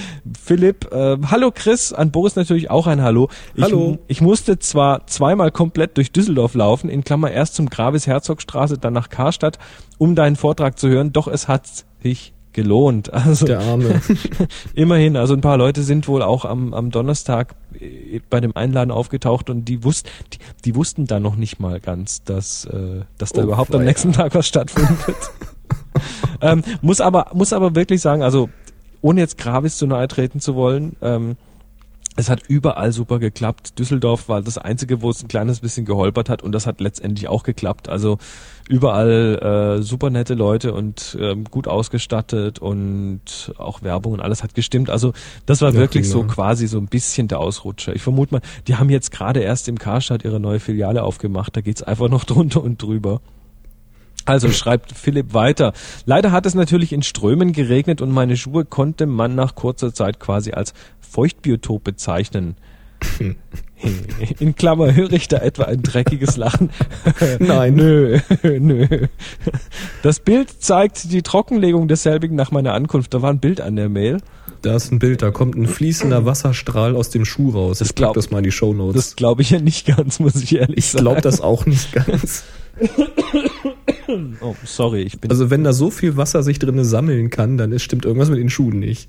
Philipp, 0.43 0.91
äh, 0.93 1.19
hallo 1.31 1.51
Chris, 1.55 1.93
an 1.93 2.11
Boris 2.11 2.37
natürlich 2.37 2.71
auch 2.71 2.87
ein 2.87 3.03
Hallo. 3.03 3.29
Ich, 3.55 3.65
Hallo. 3.65 3.99
Ich 4.09 4.23
musste 4.23 4.59
zwar 4.59 5.07
zweimal 5.07 5.51
komplett 5.51 5.99
durch 5.99 6.13
Düsseldorf 6.13 6.55
laufen, 6.55 6.89
in 6.89 7.05
Klammer 7.05 7.31
erst 7.31 7.55
zum 7.55 7.69
Gravis 7.69 8.07
Herzogstraße, 8.07 8.79
dann 8.79 8.95
nach 8.95 9.11
Karstadt, 9.11 9.59
um 9.99 10.15
deinen 10.15 10.37
Vortrag 10.37 10.79
zu 10.79 10.89
hören, 10.89 11.13
doch 11.13 11.29
es 11.29 11.49
hat 11.49 11.67
sich 12.03 12.33
gelohnt. 12.53 13.11
Also 13.23 13.47
Der 13.47 13.61
Arme. 13.61 14.01
immerhin, 14.75 15.17
also 15.17 15.35
ein 15.35 15.41
paar 15.41 15.57
Leute 15.57 15.83
sind 15.83 16.09
wohl 16.09 16.23
auch 16.23 16.45
am, 16.45 16.75
am 16.75 16.91
Donnerstag 16.91 17.55
äh, 17.79 18.21
bei 18.29 18.41
dem 18.41 18.57
Einladen 18.57 18.91
aufgetaucht 18.91 19.49
und 19.49 19.67
die 19.67 19.85
wussten, 19.85 20.09
die, 20.33 20.39
die 20.65 20.75
wussten 20.75 21.07
da 21.07 21.21
noch 21.21 21.37
nicht 21.37 21.61
mal 21.61 21.81
ganz, 21.81 22.25
dass, 22.25 22.65
äh, 22.65 23.03
dass 23.19 23.31
da 23.31 23.43
Oh, 23.43 23.45
überhaupt 23.45 23.75
am 23.75 23.85
nächsten 23.85 24.13
Tag 24.13 24.35
was 24.35 24.47
stattfindet. 24.47 25.17
ähm, 26.41 26.63
muss 26.81 27.01
aber, 27.01 27.31
muss 27.33 27.53
aber 27.53 27.75
wirklich 27.75 28.01
sagen, 28.01 28.23
also 28.23 28.49
ohne 29.03 29.21
jetzt 29.21 29.39
Gravis 29.39 29.77
zu 29.77 29.87
nahe 29.87 30.09
treten 30.09 30.41
zu 30.41 30.55
wollen, 30.55 30.97
ähm, 31.03 31.37
es 32.15 32.29
hat 32.29 32.43
überall 32.47 32.93
super 32.93 33.19
geklappt. 33.19 33.79
Düsseldorf 33.79 34.29
war 34.29 34.43
das 34.43 34.59
einzige, 34.59 35.01
wo 35.01 35.09
es 35.11 35.23
ein 35.23 35.29
kleines 35.29 35.61
bisschen 35.61 35.87
geholpert 35.87 36.29
hat 36.29 36.43
und 36.43 36.53
das 36.53 36.67
hat 36.67 36.81
letztendlich 36.81 37.29
auch 37.29 37.43
geklappt. 37.43 37.89
Also 37.89 38.19
überall 38.69 39.79
äh, 39.79 39.83
super 39.83 40.11
nette 40.11 40.35
Leute 40.35 40.75
und 40.75 41.17
ähm, 41.21 41.45
gut 41.45 41.69
ausgestattet 41.69 42.59
und 42.59 43.55
auch 43.57 43.83
Werbung 43.83 44.13
und 44.13 44.21
alles 44.21 44.43
hat 44.43 44.55
gestimmt. 44.55 44.91
Also 44.91 45.13
das 45.47 45.63
war 45.63 45.71
Ja, 45.73 45.79
wirklich 45.79 46.09
so 46.09 46.21
prima. 46.21 46.35
quasi 46.35 46.67
so 46.67 46.79
ein 46.79 46.87
bisschen 46.87 47.29
der 47.29 47.41
Ausrutscher. 47.41 47.95
Ich 47.97 48.03
vermute 48.03 48.35
mal, 48.35 48.43
die 48.67 48.77
haben 48.77 48.91
jetzt 48.91 49.11
gerade 49.11 49.41
erst 49.41 49.69
im 49.69 49.79
Karstadt 49.79 50.25
ihre 50.25 50.39
neue 50.39 50.61
Filiale 50.61 51.03
aufgemacht. 51.05 51.57
Da 51.57 51.61
geht's 51.63 51.83
einfach 51.83 52.09
noch 52.11 52.25
drunter 52.27 52.63
und 52.63 52.83
drüber. 52.83 53.21
Also 54.25 54.51
schreibt 54.51 54.93
Philipp 54.93 55.35
weiter. 55.35 55.73
Leider 56.07 56.31
hat 56.33 56.47
es 56.47 56.55
natürlich 56.55 56.93
in 56.93 57.03
Strömen 57.03 57.53
geregnet 57.53 58.01
und 58.01 58.11
meine 58.11 58.37
Schuhe 58.37 58.65
konnte 58.65 59.07
man 59.07 59.35
nach 59.35 59.55
kurzer 59.55 59.93
Zeit 59.93 60.21
quasi 60.21 60.53
als 60.53 60.75
Feuchtbiotop 61.01 61.83
bezeichnen. 61.83 62.57
In 64.39 64.55
Klammer 64.55 64.95
höre 64.95 65.13
ich 65.13 65.27
da 65.27 65.39
etwa 65.39 65.65
ein 65.65 65.83
dreckiges 65.83 66.37
Lachen. 66.37 66.71
Nein. 67.41 67.75
Nö, 67.75 68.19
nö. 68.43 68.87
Das 70.05 70.21
Bild 70.21 70.63
zeigt 70.63 71.11
die 71.13 71.23
Trockenlegung 71.23 71.89
desselbigen 71.89 72.37
nach 72.37 72.53
meiner 72.53 72.75
Ankunft. 72.75 73.13
Da 73.13 73.23
war 73.23 73.31
ein 73.31 73.41
Bild 73.41 73.61
an 73.61 73.75
der 73.75 73.89
Mail. 73.89 74.19
Da 74.63 74.77
ist 74.77 74.93
ein 74.93 75.01
Bild, 75.01 75.23
da 75.23 75.33
kommt 75.33 75.57
ein 75.57 75.67
fließender 75.67 76.25
Wasserstrahl 76.25 76.95
aus 76.95 77.11
dem 77.11 77.25
Schuh 77.25 77.51
raus. 77.51 77.81
Das 77.81 77.89
ich 77.89 77.95
glaub 77.97 78.13
glaub- 78.13 78.15
das 78.15 78.31
mal 78.31 78.39
in 78.39 78.45
die 78.45 78.53
Shownotes. 78.53 78.95
Das 78.95 79.17
glaube 79.17 79.43
ich 79.43 79.51
ja 79.51 79.59
nicht 79.59 79.85
ganz, 79.85 80.21
muss 80.21 80.37
ich 80.37 80.55
ehrlich 80.55 80.79
ich 80.79 80.87
sagen. 80.93 81.05
glaube 81.05 81.21
das 81.21 81.41
auch 81.41 81.67
nicht 81.67 81.93
ganz. 81.93 82.45
Oh, 84.41 84.55
sorry, 84.65 85.03
ich 85.03 85.21
bin. 85.21 85.31
Also 85.31 85.51
wenn 85.51 85.65
da 85.65 85.73
so 85.73 85.91
viel 85.91 86.17
Wasser 86.17 86.43
sich 86.43 86.59
drinne 86.59 86.85
sammeln 86.85 87.31
kann, 87.31 87.57
dann 87.57 87.73
ist, 87.73 87.83
stimmt 87.83 88.05
irgendwas 88.05 88.29
mit 88.31 88.39
den 88.39 88.51
Schuhen 88.51 88.79
nicht. 88.79 89.09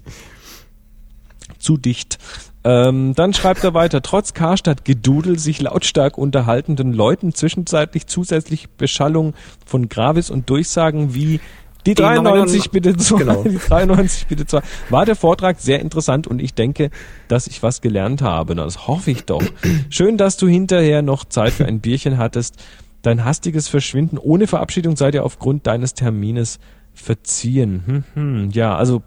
zu 1.59 1.77
dicht. 1.77 2.17
Ähm, 2.65 3.13
dann 3.15 3.33
schreibt 3.33 3.63
er 3.63 3.73
weiter, 3.73 4.01
trotz 4.01 4.33
Karstadt-Gedudel 4.33 5.37
sich 5.37 5.61
lautstark 5.61 6.17
unterhaltenden 6.17 6.93
Leuten 6.93 7.33
zwischenzeitlich 7.33 8.07
zusätzlich 8.07 8.69
Beschallung 8.69 9.33
von 9.65 9.89
Gravis 9.89 10.29
und 10.29 10.49
Durchsagen 10.49 11.13
wie 11.13 11.41
die 11.85 11.95
93 11.95 12.71
bitte 12.71 12.95
zwei, 12.95 13.17
Genau. 13.19 13.43
die 13.49 13.57
93 13.57 14.27
bitte 14.27 14.45
zwei. 14.45 14.61
War 14.89 15.05
der 15.05 15.17
Vortrag 15.17 15.59
sehr 15.59 15.81
interessant 15.81 16.27
und 16.27 16.41
ich 16.41 16.53
denke, 16.53 16.89
dass 17.27 17.47
ich 17.47 17.61
was 17.61 17.81
gelernt 17.81 18.21
habe. 18.21 18.55
Das 18.55 18.87
hoffe 18.87 19.11
ich 19.11 19.25
doch. 19.25 19.43
Schön, 19.89 20.17
dass 20.17 20.37
du 20.37 20.47
hinterher 20.47 21.01
noch 21.01 21.25
Zeit 21.25 21.51
für 21.51 21.65
ein 21.65 21.81
Bierchen 21.81 22.17
hattest. 22.17 22.55
Dein 23.03 23.23
hastiges 23.23 23.67
Verschwinden 23.67 24.17
ohne 24.17 24.47
Verabschiedung 24.47 24.95
sei 24.95 25.11
dir 25.11 25.23
aufgrund 25.23 25.67
deines 25.67 25.93
Termines 25.93 26.59
verziehen. 26.93 27.83
Hm, 27.85 28.03
hm. 28.15 28.49
Ja, 28.51 28.75
also 28.75 29.03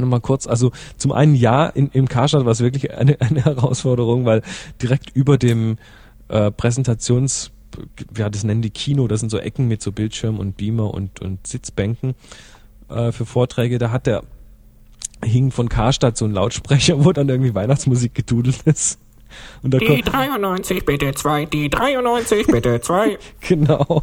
Nochmal 0.00 0.20
kurz, 0.20 0.46
also 0.46 0.72
zum 0.96 1.12
einen 1.12 1.34
ja, 1.34 1.66
in, 1.66 1.90
im 1.90 2.08
Karstadt 2.08 2.44
war 2.44 2.52
es 2.52 2.60
wirklich 2.60 2.92
eine, 2.92 3.20
eine 3.20 3.44
Herausforderung, 3.44 4.24
weil 4.24 4.42
direkt 4.82 5.10
über 5.14 5.38
dem 5.38 5.76
äh, 6.28 6.50
Präsentations, 6.50 7.52
ja, 8.16 8.28
das 8.28 8.44
nennen 8.44 8.62
die 8.62 8.70
Kino, 8.70 9.06
das 9.08 9.20
sind 9.20 9.30
so 9.30 9.38
Ecken 9.38 9.68
mit 9.68 9.82
so 9.82 9.92
Bildschirm 9.92 10.38
und 10.38 10.56
Beamer 10.56 10.92
und, 10.92 11.20
und 11.20 11.46
Sitzbänken 11.46 12.14
äh, 12.88 13.12
für 13.12 13.26
Vorträge, 13.26 13.78
da 13.78 13.90
hat 13.90 14.06
der 14.06 14.22
hing 15.22 15.50
von 15.50 15.68
Karstadt 15.68 16.16
so 16.16 16.24
ein 16.24 16.32
Lautsprecher, 16.32 17.04
wo 17.04 17.12
dann 17.12 17.28
irgendwie 17.28 17.54
Weihnachtsmusik 17.54 18.14
gedudelt 18.14 18.62
ist. 18.64 18.98
Und 19.62 19.74
da 19.74 19.78
Die 19.78 19.86
kommt, 19.86 20.12
93 20.12 20.84
bitte 20.84 21.12
2, 21.12 21.46
die 21.46 21.68
93 21.68 22.46
bitte 22.46 22.80
2. 22.80 23.18
genau. 23.48 24.02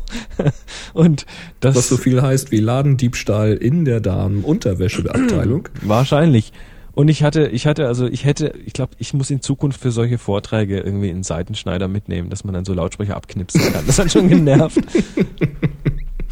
Und 0.94 1.26
das 1.60 1.76
Was 1.76 1.90
so 1.90 1.98
viel 1.98 2.22
heißt 2.22 2.52
wie 2.52 2.60
Ladendiebstahl 2.60 3.54
in 3.54 3.86
der 3.86 4.00
Damen-Unterwäscheabteilung. 4.00 5.70
Wahrscheinlich. 5.82 6.54
Und 6.98 7.10
ich 7.10 7.22
hatte, 7.22 7.50
ich 7.50 7.68
hatte, 7.68 7.86
also 7.86 8.08
ich 8.08 8.26
hätte, 8.26 8.56
ich 8.66 8.74
glaube, 8.74 8.94
ich 8.98 9.14
muss 9.14 9.30
in 9.30 9.40
Zukunft 9.40 9.80
für 9.80 9.92
solche 9.92 10.18
Vorträge 10.18 10.80
irgendwie 10.80 11.12
einen 11.12 11.22
Seitenschneider 11.22 11.88
mitnehmen, 11.88 12.32
dass 12.32 12.44
man 12.44 12.56
dann 12.56 12.66
so 12.66 12.74
Lautsprecher 12.74 13.16
abknipsen 13.16 13.62
kann. 13.72 13.86
Das 13.86 14.00
hat 14.00 14.12
schon 14.12 14.30
genervt. 14.30 14.80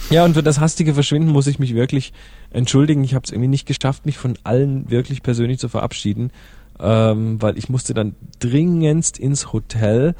ja, 0.09 0.25
und 0.25 0.33
für 0.33 0.41
das 0.41 0.59
hastige 0.59 0.95
Verschwinden 0.95 1.29
muss 1.29 1.45
ich 1.45 1.59
mich 1.59 1.75
wirklich 1.75 2.13
entschuldigen. 2.49 3.03
Ich 3.03 3.13
habe 3.13 3.25
es 3.25 3.31
irgendwie 3.31 3.49
nicht 3.49 3.67
geschafft, 3.67 4.07
mich 4.07 4.17
von 4.17 4.39
allen 4.43 4.89
wirklich 4.89 5.21
persönlich 5.21 5.59
zu 5.59 5.69
verabschieden, 5.69 6.31
ähm, 6.79 7.41
weil 7.41 7.57
ich 7.57 7.69
musste 7.69 7.93
dann 7.93 8.15
dringendst 8.39 9.17
ins 9.17 9.53
Hotel. 9.53 10.15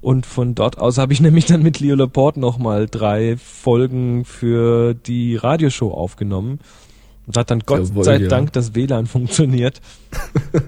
Und 0.00 0.26
von 0.26 0.54
dort 0.54 0.78
aus 0.78 0.98
habe 0.98 1.12
ich 1.12 1.20
nämlich 1.22 1.46
dann 1.46 1.62
mit 1.62 1.80
Leo 1.80 1.96
Laporte 1.96 2.40
nochmal 2.40 2.86
drei 2.86 3.36
Folgen 3.36 4.24
für 4.24 4.94
die 4.94 5.36
Radioshow 5.36 5.92
aufgenommen. 5.92 6.60
Und 7.26 7.36
hat 7.36 7.50
dann 7.50 7.60
Gott 7.66 7.88
Jawohl, 7.88 8.04
sei 8.04 8.18
ja. 8.18 8.28
Dank 8.28 8.52
das 8.52 8.76
WLAN 8.76 9.06
funktioniert. 9.06 9.80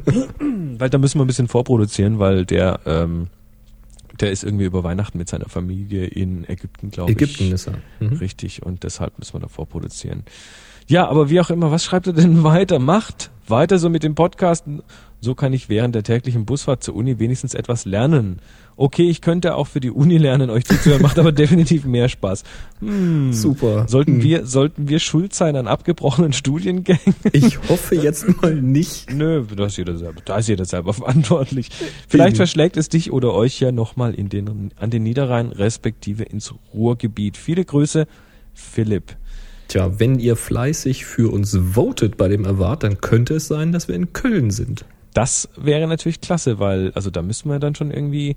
weil 0.79 0.91
da 0.91 0.99
müssen 0.99 1.19
wir 1.19 1.25
ein 1.25 1.29
bisschen 1.29 1.47
vorproduzieren, 1.47 2.19
weil 2.19 2.47
der, 2.47 2.81
ähm, 2.85 3.29
der 4.19 4.33
ist 4.33 4.43
irgendwie 4.43 4.65
über 4.65 4.83
Weihnachten 4.83 5.19
mit 5.19 5.29
seiner 5.29 5.49
Familie 5.49 6.07
in 6.07 6.49
Ägypten, 6.49 6.91
glaube 6.91 7.13
ich. 7.13 7.17
Ägypten 7.17 7.53
ist 7.53 7.69
er. 7.69 7.75
Mhm. 8.01 8.17
Richtig, 8.17 8.65
und 8.65 8.83
deshalb 8.83 9.17
müssen 9.21 9.35
wir 9.35 9.41
da 9.41 9.47
vorproduzieren. 9.49 10.25
Ja, 10.89 11.07
aber 11.09 11.31
wie 11.31 11.41
auch 11.41 11.51
immer, 11.51 11.71
was 11.71 11.85
schreibt 11.85 12.07
er 12.07 12.13
denn 12.15 12.43
weiter? 12.45 12.79
Macht 12.79 13.31
weiter 13.47 13.79
so 13.79 13.89
mit 13.89 14.03
dem 14.03 14.15
Podcast. 14.15 14.65
So 15.21 15.35
kann 15.35 15.53
ich 15.53 15.69
während 15.69 15.95
der 15.97 16.05
täglichen 16.05 16.45
Busfahrt 16.47 16.85
zur 16.85 16.95
Uni 16.95 17.19
wenigstens 17.19 17.55
etwas 17.55 17.85
lernen. 17.85 18.39
Okay, 18.77 19.11
ich 19.11 19.21
könnte 19.21 19.57
auch 19.57 19.67
für 19.67 19.81
die 19.81 19.91
Uni 19.91 20.17
lernen, 20.17 20.49
euch 20.49 20.65
zuzuhören, 20.65 21.03
macht 21.03 21.19
aber 21.19 21.33
definitiv 21.33 21.85
mehr 21.85 22.09
Spaß. 22.09 22.45
Hm. 22.79 23.33
Super. 23.33 23.89
Sollten 23.89 24.13
Hm. 24.19 24.23
wir, 24.23 24.47
sollten 24.47 24.89
wir 24.89 25.01
schuld 25.01 25.35
sein 25.35 25.57
an 25.57 25.67
abgebrochenen 25.67 26.33
Studiengängen? 26.35 27.17
Ich 27.33 27.59
hoffe 27.69 27.97
jetzt 27.97 28.41
mal 28.41 28.55
nicht. 28.55 29.13
Nö, 29.13 29.43
da 29.57 29.67
ist 29.67 29.77
jeder 29.77 29.97
selber, 29.99 30.21
da 30.25 30.37
ist 30.39 30.49
jeder 30.49 30.65
selber 30.65 30.95
verantwortlich. 30.95 31.71
Vielleicht 32.07 32.29
Eben. 32.31 32.37
verschlägt 32.37 32.77
es 32.77 32.89
dich 32.89 33.11
oder 33.13 33.35
euch 33.35 33.59
ja 33.59 33.73
nochmal 33.73 34.15
in 34.15 34.29
den, 34.29 34.71
an 34.77 34.91
den 34.91 35.03
Niederrhein, 35.03 35.49
respektive 35.49 36.23
ins 36.23 36.55
Ruhrgebiet. 36.73 37.37
Viele 37.37 37.65
Grüße, 37.65 38.07
Philipp. 38.55 39.17
Tja, 39.69 39.99
wenn 39.99 40.19
ihr 40.19 40.37
fleißig 40.37 41.05
für 41.05 41.31
uns 41.33 41.57
votet 41.75 42.17
bei 42.17 42.29
dem 42.29 42.47
Award, 42.47 42.85
dann 42.85 43.01
könnte 43.01 43.35
es 43.35 43.49
sein, 43.49 43.71
dass 43.71 43.87
wir 43.87 43.95
in 43.95 44.13
Köln 44.13 44.51
sind. 44.51 44.85
Das 45.13 45.49
wäre 45.57 45.87
natürlich 45.87 46.21
klasse, 46.21 46.59
weil, 46.59 46.93
also 46.95 47.11
da 47.11 47.23
müssen 47.23 47.51
wir 47.51 47.59
dann 47.59 47.75
schon 47.75 47.91
irgendwie 47.91 48.37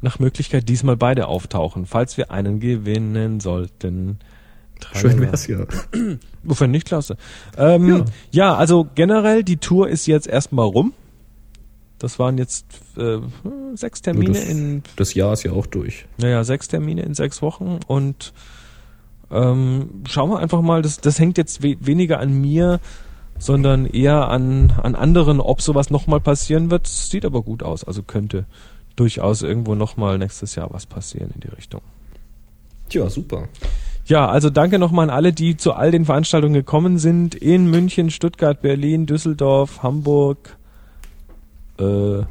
nach 0.00 0.18
Möglichkeit 0.18 0.68
diesmal 0.68 0.96
beide 0.96 1.28
auftauchen, 1.28 1.86
falls 1.86 2.16
wir 2.16 2.30
einen 2.30 2.58
gewinnen 2.58 3.38
sollten. 3.40 4.18
Schön 4.92 5.20
wär's 5.20 5.46
ja. 5.46 5.64
Wofür 6.42 6.66
nicht 6.66 6.86
klasse. 6.86 7.16
Ähm, 7.56 7.88
ja. 7.88 8.04
Ja. 8.32 8.54
also 8.56 8.88
generell, 8.96 9.44
die 9.44 9.58
Tour 9.58 9.88
ist 9.88 10.06
jetzt 10.06 10.26
erstmal 10.26 10.66
rum. 10.66 10.92
Das 12.00 12.18
waren 12.18 12.36
jetzt 12.36 12.66
äh, 12.96 13.18
sechs 13.74 14.02
Termine 14.02 14.32
das, 14.32 14.48
in, 14.48 14.82
das 14.96 15.14
Jahr 15.14 15.34
ist 15.34 15.44
ja 15.44 15.52
auch 15.52 15.66
durch. 15.66 16.06
naja, 16.18 16.42
sechs 16.42 16.66
Termine 16.66 17.02
in 17.02 17.14
sechs 17.14 17.42
Wochen 17.42 17.78
und 17.86 18.32
ähm, 19.32 20.02
schauen 20.08 20.30
wir 20.30 20.38
einfach 20.38 20.60
mal, 20.60 20.82
das, 20.82 21.00
das 21.00 21.18
hängt 21.18 21.38
jetzt 21.38 21.62
we 21.62 21.76
weniger 21.80 22.20
an 22.20 22.32
mir, 22.32 22.80
sondern 23.38 23.86
eher 23.86 24.28
an, 24.28 24.72
an 24.82 24.94
anderen, 24.94 25.40
ob 25.40 25.62
sowas 25.62 25.90
nochmal 25.90 26.20
passieren 26.20 26.70
wird. 26.70 26.86
Sieht 26.86 27.24
aber 27.24 27.42
gut 27.42 27.62
aus, 27.62 27.84
also 27.84 28.02
könnte 28.02 28.46
durchaus 28.96 29.42
irgendwo 29.42 29.74
nochmal 29.74 30.18
nächstes 30.18 30.54
Jahr 30.54 30.72
was 30.72 30.86
passieren 30.86 31.30
in 31.34 31.40
die 31.40 31.48
Richtung. 31.48 31.80
Tja, 32.88 33.08
super. 33.08 33.48
Ja, 34.04 34.28
also 34.28 34.50
danke 34.50 34.78
nochmal 34.78 35.08
an 35.08 35.14
alle, 35.14 35.32
die 35.32 35.56
zu 35.56 35.72
all 35.72 35.90
den 35.90 36.04
Veranstaltungen 36.04 36.54
gekommen 36.54 36.98
sind. 36.98 37.34
In 37.34 37.70
München, 37.70 38.10
Stuttgart, 38.10 38.60
Berlin, 38.60 39.06
Düsseldorf, 39.06 39.82
Hamburg. 39.82 40.56
Äh, 41.78 42.24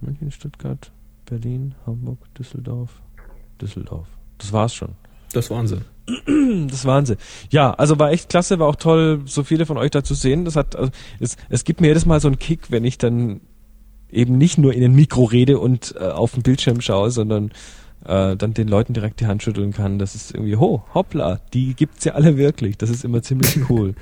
München, 0.00 0.30
Stuttgart, 0.30 0.92
Berlin, 1.26 1.74
Hamburg, 1.86 2.18
Düsseldorf, 2.38 2.90
Düsseldorf. 3.60 4.06
Das 4.38 4.52
war's 4.52 4.74
schon. 4.74 4.90
Das 5.34 5.50
waren 5.50 5.66
sie. 5.66 5.78
Das 6.66 6.80
ist 6.80 6.84
Wahnsinn. 6.86 7.16
Ja, 7.50 7.72
also 7.72 7.98
war 7.98 8.10
echt 8.10 8.28
klasse, 8.28 8.58
war 8.58 8.68
auch 8.68 8.76
toll, 8.76 9.22
so 9.26 9.42
viele 9.42 9.66
von 9.66 9.76
euch 9.76 9.90
da 9.90 10.02
zu 10.04 10.14
sehen. 10.14 10.44
Das 10.44 10.56
hat, 10.56 10.76
also, 10.76 10.90
es, 11.20 11.36
es 11.48 11.64
gibt 11.64 11.80
mir 11.80 11.88
jedes 11.88 12.06
Mal 12.06 12.20
so 12.20 12.28
einen 12.28 12.38
Kick, 12.38 12.70
wenn 12.70 12.84
ich 12.84 12.98
dann 12.98 13.40
eben 14.10 14.38
nicht 14.38 14.58
nur 14.58 14.72
in 14.72 14.80
den 14.80 14.94
Mikro 14.94 15.24
rede 15.24 15.58
und 15.58 15.94
äh, 15.98 16.04
auf 16.04 16.32
den 16.32 16.42
Bildschirm 16.42 16.80
schaue, 16.80 17.10
sondern 17.10 17.50
äh, 18.04 18.36
dann 18.36 18.54
den 18.54 18.68
Leuten 18.68 18.92
direkt 18.94 19.20
die 19.20 19.26
Hand 19.26 19.42
schütteln 19.42 19.72
kann. 19.72 19.98
Das 19.98 20.14
ist 20.14 20.32
irgendwie, 20.32 20.56
ho, 20.56 20.84
hoppla, 20.94 21.40
die 21.52 21.74
gibt's 21.74 22.04
ja 22.04 22.12
alle 22.14 22.36
wirklich. 22.36 22.78
Das 22.78 22.90
ist 22.90 23.04
immer 23.04 23.22
ziemlich 23.22 23.58
cool. 23.70 23.94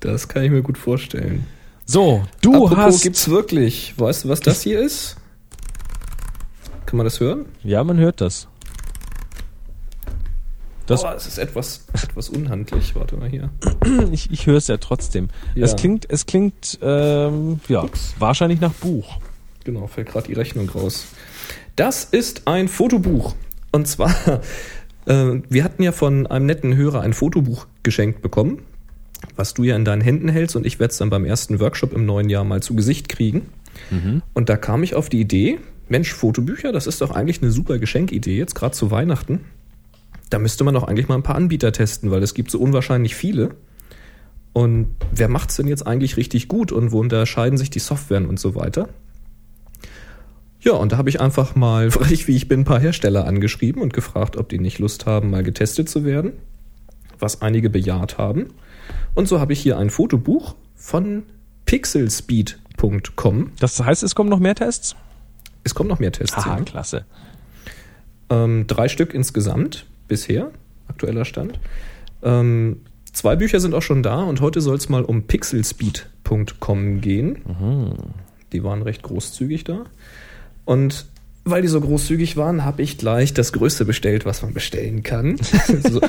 Das 0.00 0.28
kann 0.28 0.44
ich 0.44 0.50
mir 0.50 0.62
gut 0.62 0.78
vorstellen. 0.78 1.46
So, 1.86 2.24
du 2.40 2.54
Apropos 2.54 2.76
hast. 2.76 3.02
gibt's 3.02 3.28
wirklich. 3.28 3.94
Weißt 3.96 4.24
du, 4.24 4.28
was 4.28 4.40
das 4.40 4.62
hier 4.62 4.80
ist? 4.80 5.16
Kann 6.86 6.98
man 6.98 7.04
das 7.04 7.20
hören? 7.20 7.46
Ja, 7.62 7.82
man 7.84 7.98
hört 7.98 8.20
das. 8.20 8.48
Das, 10.86 11.04
oh, 11.04 11.08
es 11.16 11.26
ist 11.26 11.38
etwas, 11.38 11.86
etwas 11.94 12.28
unhandlich. 12.28 12.94
Warte 12.94 13.16
mal 13.16 13.28
hier. 13.28 13.50
ich 14.12 14.30
ich 14.30 14.46
höre 14.46 14.58
es 14.58 14.68
ja 14.68 14.76
trotzdem. 14.76 15.28
Ja. 15.54 15.64
Es 15.64 15.76
klingt, 15.76 16.10
es 16.10 16.26
klingt, 16.26 16.78
ähm, 16.82 17.60
ja, 17.68 17.86
wahrscheinlich 18.18 18.60
nach 18.60 18.72
Buch. 18.74 19.18
Genau, 19.64 19.86
fällt 19.86 20.08
gerade 20.08 20.26
die 20.26 20.34
Rechnung 20.34 20.68
raus. 20.68 21.06
Das 21.76 22.04
ist 22.04 22.46
ein 22.46 22.68
Fotobuch. 22.68 23.34
Und 23.72 23.88
zwar, 23.88 24.14
äh, 25.06 25.40
wir 25.48 25.64
hatten 25.64 25.82
ja 25.82 25.92
von 25.92 26.26
einem 26.26 26.46
netten 26.46 26.76
Hörer 26.76 27.00
ein 27.00 27.14
Fotobuch 27.14 27.66
geschenkt 27.82 28.20
bekommen, 28.20 28.62
was 29.36 29.54
du 29.54 29.64
ja 29.64 29.74
in 29.76 29.84
deinen 29.84 30.02
Händen 30.02 30.28
hältst 30.28 30.54
und 30.54 30.66
ich 30.66 30.78
werde 30.78 30.92
es 30.92 30.98
dann 30.98 31.08
beim 31.08 31.24
ersten 31.24 31.60
Workshop 31.60 31.94
im 31.94 32.04
neuen 32.04 32.28
Jahr 32.28 32.44
mal 32.44 32.62
zu 32.62 32.74
Gesicht 32.74 33.08
kriegen. 33.08 33.48
Und 34.34 34.48
da 34.48 34.56
kam 34.56 34.82
ich 34.82 34.94
auf 34.94 35.08
die 35.08 35.20
Idee, 35.20 35.58
Mensch, 35.88 36.12
Fotobücher, 36.12 36.72
das 36.72 36.86
ist 36.86 37.00
doch 37.00 37.10
eigentlich 37.10 37.42
eine 37.42 37.50
super 37.50 37.78
Geschenkidee, 37.78 38.38
jetzt 38.38 38.54
gerade 38.54 38.74
zu 38.74 38.90
Weihnachten. 38.90 39.40
Da 40.30 40.38
müsste 40.38 40.64
man 40.64 40.74
doch 40.74 40.84
eigentlich 40.84 41.08
mal 41.08 41.16
ein 41.16 41.22
paar 41.22 41.36
Anbieter 41.36 41.72
testen, 41.72 42.10
weil 42.10 42.22
es 42.22 42.34
gibt 42.34 42.50
so 42.50 42.58
unwahrscheinlich 42.58 43.14
viele. 43.14 43.50
Und 44.52 44.94
wer 45.12 45.28
macht's 45.28 45.56
denn 45.56 45.68
jetzt 45.68 45.86
eigentlich 45.86 46.16
richtig 46.16 46.48
gut 46.48 46.72
und 46.72 46.92
wo 46.92 47.00
unterscheiden 47.00 47.58
sich 47.58 47.70
die 47.70 47.80
Softwaren 47.80 48.26
und 48.26 48.38
so 48.38 48.54
weiter? 48.54 48.88
Ja, 50.60 50.72
und 50.72 50.92
da 50.92 50.96
habe 50.96 51.08
ich 51.10 51.20
einfach 51.20 51.54
mal, 51.54 51.90
frech 51.90 52.26
wie 52.28 52.36
ich 52.36 52.48
bin, 52.48 52.60
ein 52.60 52.64
paar 52.64 52.80
Hersteller 52.80 53.26
angeschrieben 53.26 53.82
und 53.82 53.92
gefragt, 53.92 54.36
ob 54.36 54.48
die 54.48 54.58
nicht 54.58 54.78
Lust 54.78 55.06
haben, 55.06 55.30
mal 55.30 55.42
getestet 55.42 55.88
zu 55.88 56.04
werden, 56.04 56.32
was 57.18 57.42
einige 57.42 57.68
bejaht 57.68 58.18
haben. 58.18 58.46
Und 59.14 59.28
so 59.28 59.40
habe 59.40 59.52
ich 59.52 59.60
hier 59.60 59.78
ein 59.78 59.90
Fotobuch 59.90 60.54
von 60.74 61.24
Pixel 61.66 62.10
Speed 62.10 62.58
happiespeed.com. 62.82 63.52
Das 63.58 63.82
heißt, 63.82 64.02
es 64.02 64.14
kommen 64.14 64.30
noch 64.30 64.38
mehr 64.38 64.54
Tests? 64.54 64.96
Es 65.62 65.74
kommen 65.74 65.88
noch 65.88 65.98
mehr 65.98 66.12
Tests. 66.12 66.44
Ja. 66.44 66.60
klasse. 66.60 67.04
Ähm, 68.30 68.66
drei 68.66 68.88
Stück 68.88 69.14
insgesamt 69.14 69.86
bisher, 70.08 70.50
aktueller 70.88 71.24
Stand. 71.24 71.58
Ähm, 72.22 72.80
zwei 73.12 73.36
Bücher 73.36 73.60
sind 73.60 73.74
auch 73.74 73.82
schon 73.82 74.02
da 74.02 74.22
und 74.22 74.40
heute 74.40 74.60
soll 74.60 74.76
es 74.76 74.88
mal 74.88 75.02
um 75.02 75.24
pixelspeed.com 75.24 77.00
gehen. 77.00 77.38
Die 78.52 78.64
waren 78.64 78.82
recht 78.82 79.02
großzügig 79.02 79.64
da. 79.64 79.84
Und 80.64 81.06
weil 81.44 81.62
die 81.62 81.68
so 81.68 81.80
großzügig 81.80 82.36
waren, 82.36 82.64
habe 82.64 82.82
ich 82.82 82.96
gleich 82.96 83.34
das 83.34 83.52
Größte 83.52 83.84
bestellt, 83.84 84.24
was 84.24 84.42
man 84.42 84.54
bestellen 84.54 85.02
kann. 85.02 85.36
so, 85.90 86.00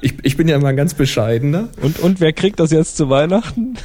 ich, 0.00 0.14
ich 0.22 0.36
bin 0.36 0.46
ja 0.46 0.56
immer 0.56 0.68
ein 0.68 0.76
ganz 0.76 0.94
bescheidener. 0.94 1.68
Und, 1.82 1.98
und 1.98 2.20
wer 2.20 2.32
kriegt 2.32 2.60
das 2.60 2.70
jetzt 2.70 2.96
zu 2.96 3.10
Weihnachten? 3.10 3.76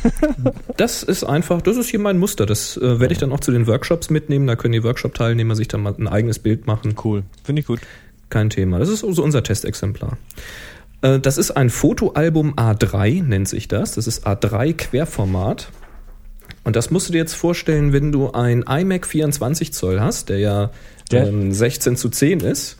Das 0.77 1.03
ist 1.03 1.23
einfach, 1.23 1.61
das 1.61 1.77
ist 1.77 1.87
hier 1.87 1.99
mein 1.99 2.17
Muster. 2.17 2.45
Das 2.45 2.75
äh, 2.75 2.99
werde 2.99 3.13
ich 3.13 3.17
dann 3.17 3.31
auch 3.31 3.39
zu 3.39 3.53
den 3.53 3.65
Workshops 3.65 4.09
mitnehmen. 4.09 4.45
Da 4.45 4.57
können 4.57 4.73
die 4.73 4.83
Workshop-Teilnehmer 4.83 5.55
sich 5.55 5.69
dann 5.69 5.81
mal 5.81 5.95
ein 5.97 6.09
eigenes 6.09 6.37
Bild 6.37 6.67
machen. 6.67 6.95
Cool. 7.01 7.23
Finde 7.45 7.61
ich 7.61 7.65
gut. 7.65 7.79
Kein 8.29 8.49
Thema. 8.49 8.79
Das 8.79 8.89
ist 8.89 8.99
so 8.99 9.23
unser 9.23 9.43
Testexemplar. 9.43 10.17
Äh, 11.01 11.19
Das 11.19 11.37
ist 11.37 11.51
ein 11.51 11.69
Fotoalbum 11.69 12.55
A3, 12.55 13.23
nennt 13.23 13.47
sich 13.47 13.67
das. 13.67 13.93
Das 13.93 14.07
ist 14.07 14.25
A3 14.27 14.73
Querformat. 14.73 15.69
Und 16.63 16.75
das 16.75 16.89
musst 16.89 17.07
du 17.07 17.11
dir 17.11 17.19
jetzt 17.19 17.35
vorstellen, 17.35 17.93
wenn 17.93 18.11
du 18.11 18.31
ein 18.31 18.63
iMac 18.63 19.05
24 19.05 19.71
Zoll 19.71 20.01
hast, 20.01 20.29
der 20.29 20.39
ja 20.39 20.71
ähm, 21.11 21.51
16 21.51 21.95
zu 21.95 22.09
10 22.09 22.39
ist. 22.39 22.77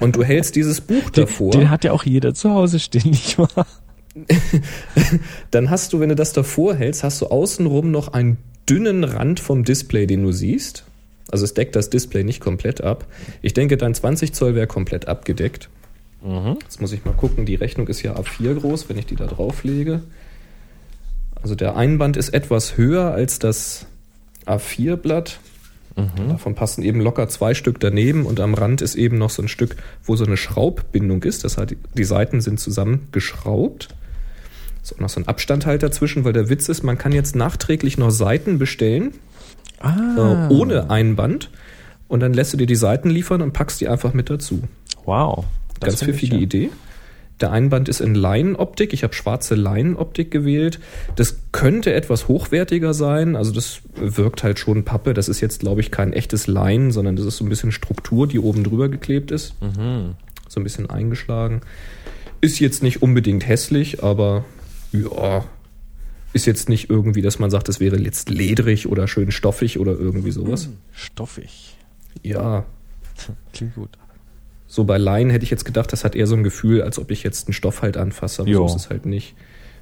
und 0.00 0.16
du 0.16 0.22
hältst 0.22 0.54
dieses 0.56 0.82
Buch 0.82 1.08
Den, 1.08 1.24
davor, 1.24 1.52
den 1.52 1.70
hat 1.70 1.82
ja 1.82 1.92
auch 1.92 2.04
jeder 2.04 2.34
zu 2.34 2.50
Hause 2.50 2.78
stehen, 2.78 3.10
nicht 3.10 3.38
wahr? 3.38 3.66
dann 5.50 5.70
hast 5.70 5.92
du, 5.92 6.00
wenn 6.00 6.10
du 6.10 6.14
das 6.14 6.34
davor 6.34 6.74
hältst, 6.74 7.02
hast 7.04 7.22
du 7.22 7.26
außenrum 7.26 7.90
noch 7.90 8.08
einen 8.08 8.36
dünnen 8.68 9.04
Rand 9.04 9.40
vom 9.40 9.64
Display, 9.64 10.06
den 10.06 10.22
du 10.22 10.32
siehst. 10.32 10.84
Also 11.30 11.44
es 11.44 11.54
deckt 11.54 11.76
das 11.76 11.90
Display 11.90 12.24
nicht 12.24 12.40
komplett 12.40 12.82
ab. 12.82 13.06
Ich 13.42 13.54
denke, 13.54 13.76
dein 13.76 13.94
20 13.94 14.32
Zoll 14.32 14.54
wäre 14.54 14.66
komplett 14.66 15.08
abgedeckt. 15.08 15.68
Jetzt 16.62 16.80
muss 16.80 16.92
ich 16.92 17.04
mal 17.04 17.12
gucken, 17.12 17.46
die 17.46 17.54
Rechnung 17.54 17.86
ist 17.88 18.02
ja 18.02 18.16
A4 18.16 18.54
groß, 18.54 18.88
wenn 18.88 18.98
ich 18.98 19.06
die 19.06 19.16
da 19.16 19.26
drauflege. 19.26 20.02
Also 21.40 21.54
der 21.54 21.76
Einband 21.76 22.16
ist 22.16 22.30
etwas 22.30 22.76
höher 22.76 23.12
als 23.12 23.38
das 23.38 23.86
A4-Blatt. 24.46 25.38
Davon 26.28 26.54
passen 26.54 26.82
eben 26.84 27.00
locker 27.00 27.28
zwei 27.28 27.54
Stück 27.54 27.80
daneben 27.80 28.24
und 28.24 28.38
am 28.38 28.54
Rand 28.54 28.82
ist 28.82 28.94
eben 28.94 29.18
noch 29.18 29.30
so 29.30 29.42
ein 29.42 29.48
Stück, 29.48 29.74
wo 30.04 30.14
so 30.14 30.24
eine 30.24 30.36
Schraubbindung 30.36 31.24
ist. 31.24 31.42
Das 31.42 31.58
heißt, 31.58 31.74
die 31.96 32.04
Seiten 32.04 32.40
sind 32.40 32.60
zusammengeschraubt. 32.60 33.88
Ist 34.80 34.94
auch 34.94 35.00
noch 35.00 35.08
so 35.08 35.20
ein 35.20 35.26
Abstand 35.26 35.66
halt 35.66 35.82
dazwischen, 35.82 36.24
weil 36.24 36.32
der 36.32 36.48
Witz 36.48 36.68
ist, 36.68 36.84
man 36.84 36.98
kann 36.98 37.10
jetzt 37.10 37.34
nachträglich 37.34 37.98
noch 37.98 38.10
Seiten 38.10 38.58
bestellen, 38.58 39.12
Ah. 39.80 40.48
äh, 40.48 40.52
ohne 40.52 40.90
Einband. 40.90 41.50
Und 42.08 42.20
dann 42.20 42.32
lässt 42.32 42.52
du 42.52 42.56
dir 42.56 42.66
die 42.66 42.76
Seiten 42.76 43.10
liefern 43.10 43.42
und 43.42 43.52
packst 43.52 43.80
die 43.80 43.88
einfach 43.88 44.14
mit 44.14 44.30
dazu. 44.30 44.62
Wow. 45.04 45.44
Ganz 45.80 46.02
pfiffige 46.02 46.36
ja. 46.36 46.42
Idee. 46.42 46.70
Der 47.40 47.52
Einband 47.52 47.88
ist 47.88 48.00
in 48.00 48.14
Leinenoptik. 48.14 48.92
Ich 48.92 49.04
habe 49.04 49.14
schwarze 49.14 49.54
Leinenoptik 49.54 50.30
gewählt. 50.30 50.80
Das 51.14 51.38
könnte 51.52 51.92
etwas 51.92 52.26
hochwertiger 52.26 52.94
sein. 52.94 53.36
Also 53.36 53.52
das 53.52 53.80
wirkt 53.94 54.42
halt 54.42 54.58
schon 54.58 54.84
Pappe. 54.84 55.14
Das 55.14 55.28
ist 55.28 55.40
jetzt, 55.40 55.60
glaube 55.60 55.80
ich, 55.80 55.92
kein 55.92 56.12
echtes 56.12 56.48
Leinen, 56.48 56.90
sondern 56.90 57.14
das 57.14 57.26
ist 57.26 57.36
so 57.36 57.44
ein 57.44 57.48
bisschen 57.48 57.70
Struktur, 57.70 58.26
die 58.26 58.40
oben 58.40 58.64
drüber 58.64 58.88
geklebt 58.88 59.30
ist. 59.30 59.54
So 60.48 60.60
ein 60.60 60.64
bisschen 60.64 60.90
eingeschlagen. 60.90 61.60
Ist 62.40 62.58
jetzt 62.58 62.82
nicht 62.82 63.02
unbedingt 63.02 63.46
hässlich, 63.46 64.02
aber 64.02 64.44
ja, 64.92 65.44
ist 66.38 66.46
jetzt 66.46 66.68
nicht 66.68 66.88
irgendwie, 66.88 67.20
dass 67.22 67.38
man 67.38 67.50
sagt, 67.50 67.68
das 67.68 67.80
wäre 67.80 67.98
jetzt 67.98 68.30
ledrig 68.30 68.88
oder 68.88 69.06
schön 69.06 69.30
stoffig 69.30 69.78
oder 69.78 69.92
irgendwie 69.92 70.30
sowas. 70.30 70.68
Stoffig. 70.92 71.76
Ja, 72.22 72.64
Klingt 73.52 73.74
gut. 73.74 73.90
So 74.66 74.84
bei 74.84 74.98
Laien 74.98 75.30
hätte 75.30 75.44
ich 75.44 75.50
jetzt 75.50 75.64
gedacht, 75.64 75.92
das 75.92 76.04
hat 76.04 76.14
eher 76.14 76.26
so 76.26 76.36
ein 76.36 76.42
Gefühl, 76.44 76.82
als 76.82 76.98
ob 76.98 77.10
ich 77.10 77.22
jetzt 77.22 77.48
einen 77.48 77.54
Stoff 77.54 77.82
halt 77.82 77.96
anfasse, 77.96 78.42
aber 78.42 78.50
Jo. 78.50 78.68
so 78.68 78.76
ist 78.76 78.82
es 78.84 78.90
halt 78.90 79.06
nicht. 79.06 79.34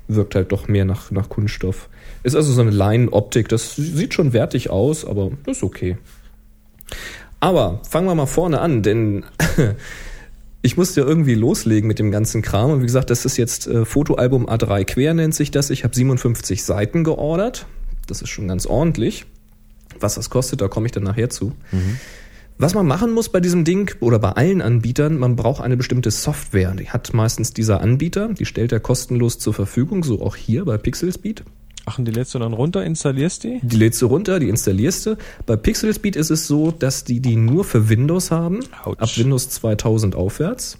Wirkt 0.08 0.36
halt 0.36 0.52
doch 0.52 0.68
mehr 0.68 0.84
nach, 0.84 1.10
nach 1.10 1.28
Kunststoff. 1.28 1.88
Ist 2.22 2.36
also 2.36 2.52
so 2.52 2.60
eine 2.60 2.70
Leinenoptik, 2.70 3.48
das 3.48 3.74
sieht 3.74 4.14
schon 4.14 4.32
wertig 4.32 4.70
aus, 4.70 5.04
aber 5.04 5.32
das 5.44 5.58
ist 5.58 5.62
okay. 5.64 5.96
Aber 7.40 7.80
fangen 7.88 8.06
wir 8.06 8.14
mal 8.14 8.26
vorne 8.26 8.60
an, 8.60 8.82
denn 8.82 9.24
ich 10.66 10.76
musste 10.76 11.00
ja 11.00 11.06
irgendwie 11.06 11.34
loslegen 11.34 11.86
mit 11.86 12.00
dem 12.00 12.10
ganzen 12.10 12.42
Kram. 12.42 12.72
Und 12.72 12.80
wie 12.80 12.86
gesagt, 12.86 13.10
das 13.10 13.24
ist 13.24 13.36
jetzt 13.36 13.68
äh, 13.68 13.84
Fotoalbum 13.84 14.48
A3 14.48 14.84
Quer 14.84 15.14
nennt 15.14 15.34
sich 15.34 15.52
das. 15.52 15.70
Ich 15.70 15.84
habe 15.84 15.94
57 15.94 16.64
Seiten 16.64 17.04
geordert. 17.04 17.66
Das 18.08 18.20
ist 18.20 18.30
schon 18.30 18.48
ganz 18.48 18.66
ordentlich. 18.66 19.26
Was 20.00 20.16
das 20.16 20.28
kostet, 20.28 20.60
da 20.60 20.68
komme 20.68 20.86
ich 20.86 20.92
dann 20.92 21.04
nachher 21.04 21.30
zu. 21.30 21.52
Was 22.58 22.74
man 22.74 22.86
machen 22.86 23.12
muss 23.12 23.28
bei 23.28 23.40
diesem 23.40 23.64
Ding 23.64 23.94
oder 24.00 24.18
bei 24.18 24.30
allen 24.30 24.60
Anbietern, 24.60 25.18
man 25.18 25.36
braucht 25.36 25.62
eine 25.62 25.76
bestimmte 25.76 26.10
Software. 26.10 26.72
Die 26.72 26.90
hat 26.90 27.14
meistens 27.14 27.52
dieser 27.52 27.80
Anbieter, 27.80 28.28
die 28.34 28.44
stellt 28.44 28.72
er 28.72 28.80
kostenlos 28.80 29.38
zur 29.38 29.54
Verfügung, 29.54 30.02
so 30.02 30.20
auch 30.20 30.36
hier 30.36 30.64
bei 30.64 30.78
Pixelspeed. 30.78 31.44
Ach, 31.88 31.98
und 31.98 32.04
die 32.04 32.12
lädst 32.12 32.34
du 32.34 32.40
dann 32.40 32.52
runter, 32.52 32.84
installierst 32.84 33.44
die? 33.44 33.60
Die 33.62 33.76
lädst 33.76 34.02
du 34.02 34.06
runter, 34.06 34.40
die 34.40 34.48
installierst 34.48 35.06
du. 35.06 35.16
Bei 35.46 35.54
Pixelspeed 35.56 36.16
ist 36.16 36.30
es 36.30 36.48
so, 36.48 36.72
dass 36.72 37.04
die 37.04 37.20
die 37.20 37.36
nur 37.36 37.64
für 37.64 37.88
Windows 37.88 38.32
haben, 38.32 38.60
Autsch. 38.84 39.00
ab 39.00 39.16
Windows 39.16 39.48
2000 39.50 40.16
aufwärts. 40.16 40.78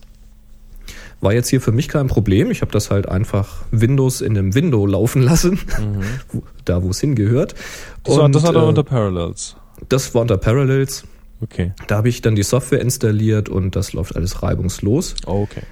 War 1.20 1.32
jetzt 1.32 1.48
hier 1.48 1.60
für 1.60 1.70
mich 1.72 1.88
kein 1.88 2.08
Problem. 2.08 2.50
Ich 2.50 2.60
habe 2.60 2.72
das 2.72 2.90
halt 2.90 3.08
einfach 3.08 3.62
Windows 3.70 4.20
in 4.20 4.36
einem 4.36 4.54
Window 4.54 4.84
laufen 4.84 5.22
lassen, 5.22 5.60
wo, 6.32 6.42
da 6.64 6.82
wo 6.82 6.90
es 6.90 7.00
hingehört. 7.00 7.54
Das, 8.02 8.16
war, 8.16 8.28
das 8.28 8.42
hat 8.42 8.56
er 8.56 8.64
äh, 8.64 8.66
unter 8.66 8.82
Parallels. 8.82 9.56
das 9.88 10.12
war 10.12 10.22
unter 10.22 10.36
Parallels. 10.36 11.04
Okay. 11.40 11.72
Da 11.86 11.98
habe 11.98 12.08
ich 12.08 12.20
dann 12.20 12.34
die 12.34 12.42
Software 12.42 12.80
installiert 12.80 13.48
und 13.48 13.76
das 13.76 13.92
läuft 13.92 14.16
alles 14.16 14.42
reibungslos. 14.42 15.14
Okay. 15.24 15.62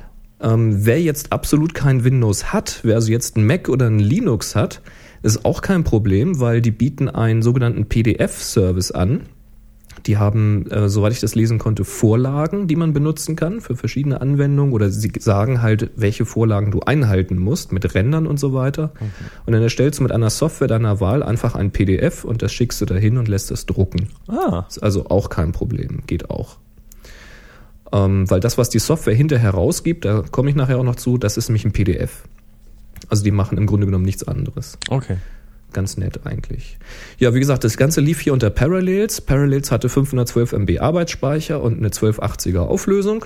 Ähm, 0.40 0.84
wer 0.86 1.00
jetzt 1.00 1.32
absolut 1.32 1.74
kein 1.74 2.04
Windows 2.04 2.52
hat, 2.52 2.80
wer 2.82 2.96
also 2.96 3.10
jetzt 3.10 3.36
ein 3.36 3.46
Mac 3.46 3.68
oder 3.68 3.86
ein 3.86 3.98
Linux 3.98 4.54
hat, 4.54 4.80
ist 5.24 5.44
auch 5.44 5.62
kein 5.62 5.84
Problem, 5.84 6.38
weil 6.38 6.60
die 6.60 6.70
bieten 6.70 7.08
einen 7.08 7.42
sogenannten 7.42 7.86
PDF-Service 7.86 8.90
an. 8.92 9.22
Die 10.06 10.18
haben, 10.18 10.66
äh, 10.70 10.88
soweit 10.90 11.12
ich 11.12 11.20
das 11.20 11.34
lesen 11.34 11.58
konnte, 11.58 11.84
Vorlagen, 11.84 12.66
die 12.66 12.76
man 12.76 12.92
benutzen 12.92 13.36
kann 13.36 13.62
für 13.62 13.74
verschiedene 13.74 14.20
Anwendungen 14.20 14.74
oder 14.74 14.90
sie 14.90 15.10
sagen 15.18 15.62
halt, 15.62 15.92
welche 15.96 16.26
Vorlagen 16.26 16.70
du 16.72 16.80
einhalten 16.80 17.38
musst 17.38 17.72
mit 17.72 17.94
Rändern 17.94 18.26
und 18.26 18.38
so 18.38 18.52
weiter. 18.52 18.92
Und 19.46 19.54
dann 19.54 19.62
erstellst 19.62 20.00
du 20.00 20.02
mit 20.02 20.12
einer 20.12 20.28
Software 20.28 20.68
deiner 20.68 21.00
Wahl 21.00 21.22
einfach 21.22 21.54
ein 21.54 21.70
PDF 21.70 22.24
und 22.24 22.42
das 22.42 22.52
schickst 22.52 22.82
du 22.82 22.84
dahin 22.84 23.16
und 23.16 23.28
lässt 23.28 23.50
es 23.50 23.64
drucken. 23.64 24.08
Ah, 24.28 24.64
Ist 24.68 24.82
also 24.82 25.06
auch 25.06 25.30
kein 25.30 25.52
Problem, 25.52 26.00
geht 26.06 26.28
auch. 26.28 26.58
Ähm, 27.92 28.28
weil 28.28 28.40
das, 28.40 28.58
was 28.58 28.68
die 28.68 28.80
Software 28.80 29.14
hinterher 29.14 29.52
rausgibt, 29.52 30.04
da 30.04 30.22
komme 30.30 30.50
ich 30.50 30.56
nachher 30.56 30.78
auch 30.78 30.84
noch 30.84 30.96
zu, 30.96 31.16
das 31.16 31.38
ist 31.38 31.48
nämlich 31.48 31.64
ein 31.64 31.72
PDF. 31.72 32.24
Also 33.08 33.24
die 33.24 33.30
machen 33.30 33.58
im 33.58 33.66
Grunde 33.66 33.86
genommen 33.86 34.04
nichts 34.04 34.26
anderes. 34.26 34.78
okay. 34.88 35.16
Ganz 35.72 35.96
nett 35.96 36.20
eigentlich. 36.24 36.78
Ja, 37.18 37.34
wie 37.34 37.40
gesagt, 37.40 37.64
das 37.64 37.76
Ganze 37.76 38.00
lief 38.00 38.20
hier 38.20 38.32
unter 38.32 38.48
Parallels. 38.48 39.20
Parallels 39.20 39.72
hatte 39.72 39.88
512 39.88 40.52
MB 40.52 40.78
Arbeitsspeicher 40.78 41.60
und 41.60 41.78
eine 41.78 41.88
1280er 41.88 42.60
Auflösung. 42.60 43.24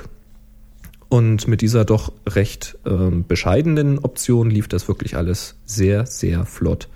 Und 1.10 1.46
mit 1.46 1.60
dieser 1.60 1.84
doch 1.84 2.12
recht 2.26 2.78
ähm, 2.86 3.26
bescheidenen 3.28 3.98
Option 3.98 4.50
lief 4.50 4.66
das 4.66 4.88
wirklich 4.88 5.14
alles 5.16 5.56
sehr, 5.66 6.06
sehr 6.06 6.46
flott. 6.46 6.88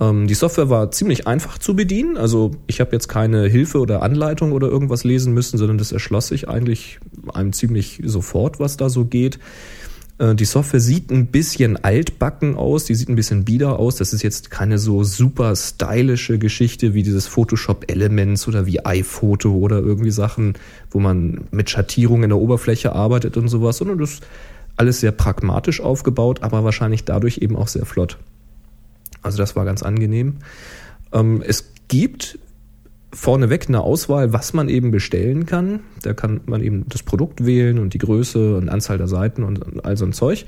Ähm, 0.00 0.26
die 0.26 0.34
Software 0.34 0.68
war 0.68 0.90
ziemlich 0.90 1.26
einfach 1.26 1.58
zu 1.58 1.76
bedienen. 1.76 2.16
Also 2.16 2.52
ich 2.66 2.80
habe 2.80 2.92
jetzt 2.92 3.08
keine 3.08 3.46
Hilfe 3.46 3.78
oder 3.78 4.02
Anleitung 4.02 4.52
oder 4.52 4.68
irgendwas 4.68 5.04
lesen 5.04 5.32
müssen, 5.32 5.58
sondern 5.58 5.78
das 5.78 5.92
erschloss 5.92 6.28
sich 6.28 6.48
eigentlich 6.48 6.98
einem 7.32 7.52
ziemlich 7.52 8.00
sofort, 8.04 8.58
was 8.58 8.76
da 8.76 8.88
so 8.88 9.04
geht. 9.04 9.38
Äh, 10.18 10.34
Die 10.34 10.44
Software 10.44 10.80
sieht 10.80 11.10
ein 11.10 11.26
bisschen 11.26 11.82
altbacken 11.82 12.56
aus, 12.56 12.84
die 12.84 12.94
sieht 12.94 13.08
ein 13.08 13.16
bisschen 13.16 13.44
bieder 13.44 13.78
aus. 13.78 13.96
Das 13.96 14.12
ist 14.12 14.22
jetzt 14.22 14.50
keine 14.50 14.78
so 14.78 15.04
super 15.04 15.54
stylische 15.56 16.38
Geschichte 16.38 16.94
wie 16.94 17.02
dieses 17.02 17.26
Photoshop 17.26 17.90
Elements 17.90 18.46
oder 18.48 18.66
wie 18.66 18.84
iPhoto 18.84 19.52
oder 19.52 19.78
irgendwie 19.78 20.10
Sachen, 20.10 20.54
wo 20.90 21.00
man 21.00 21.44
mit 21.50 21.70
Schattierung 21.70 22.22
in 22.22 22.30
der 22.30 22.38
Oberfläche 22.38 22.92
arbeitet 22.92 23.36
und 23.36 23.48
sowas, 23.48 23.78
sondern 23.78 23.98
das 23.98 24.14
ist 24.14 24.26
alles 24.76 25.00
sehr 25.00 25.12
pragmatisch 25.12 25.80
aufgebaut, 25.80 26.42
aber 26.42 26.64
wahrscheinlich 26.64 27.04
dadurch 27.04 27.38
eben 27.38 27.56
auch 27.56 27.68
sehr 27.68 27.86
flott. 27.86 28.18
Also 29.22 29.38
das 29.38 29.56
war 29.56 29.64
ganz 29.64 29.82
angenehm. 29.82 30.38
Ähm, 31.12 31.42
es 31.46 31.72
gibt 31.88 32.38
vorneweg 33.14 33.68
eine 33.68 33.80
Auswahl, 33.80 34.32
was 34.32 34.52
man 34.52 34.68
eben 34.68 34.90
bestellen 34.90 35.46
kann. 35.46 35.80
Da 36.02 36.14
kann 36.14 36.40
man 36.46 36.62
eben 36.62 36.84
das 36.88 37.02
Produkt 37.02 37.46
wählen 37.46 37.78
und 37.78 37.94
die 37.94 37.98
Größe 37.98 38.56
und 38.56 38.68
Anzahl 38.68 38.98
der 38.98 39.08
Seiten 39.08 39.42
und 39.42 39.84
all 39.84 39.96
so 39.96 40.04
ein 40.04 40.12
Zeug. 40.12 40.46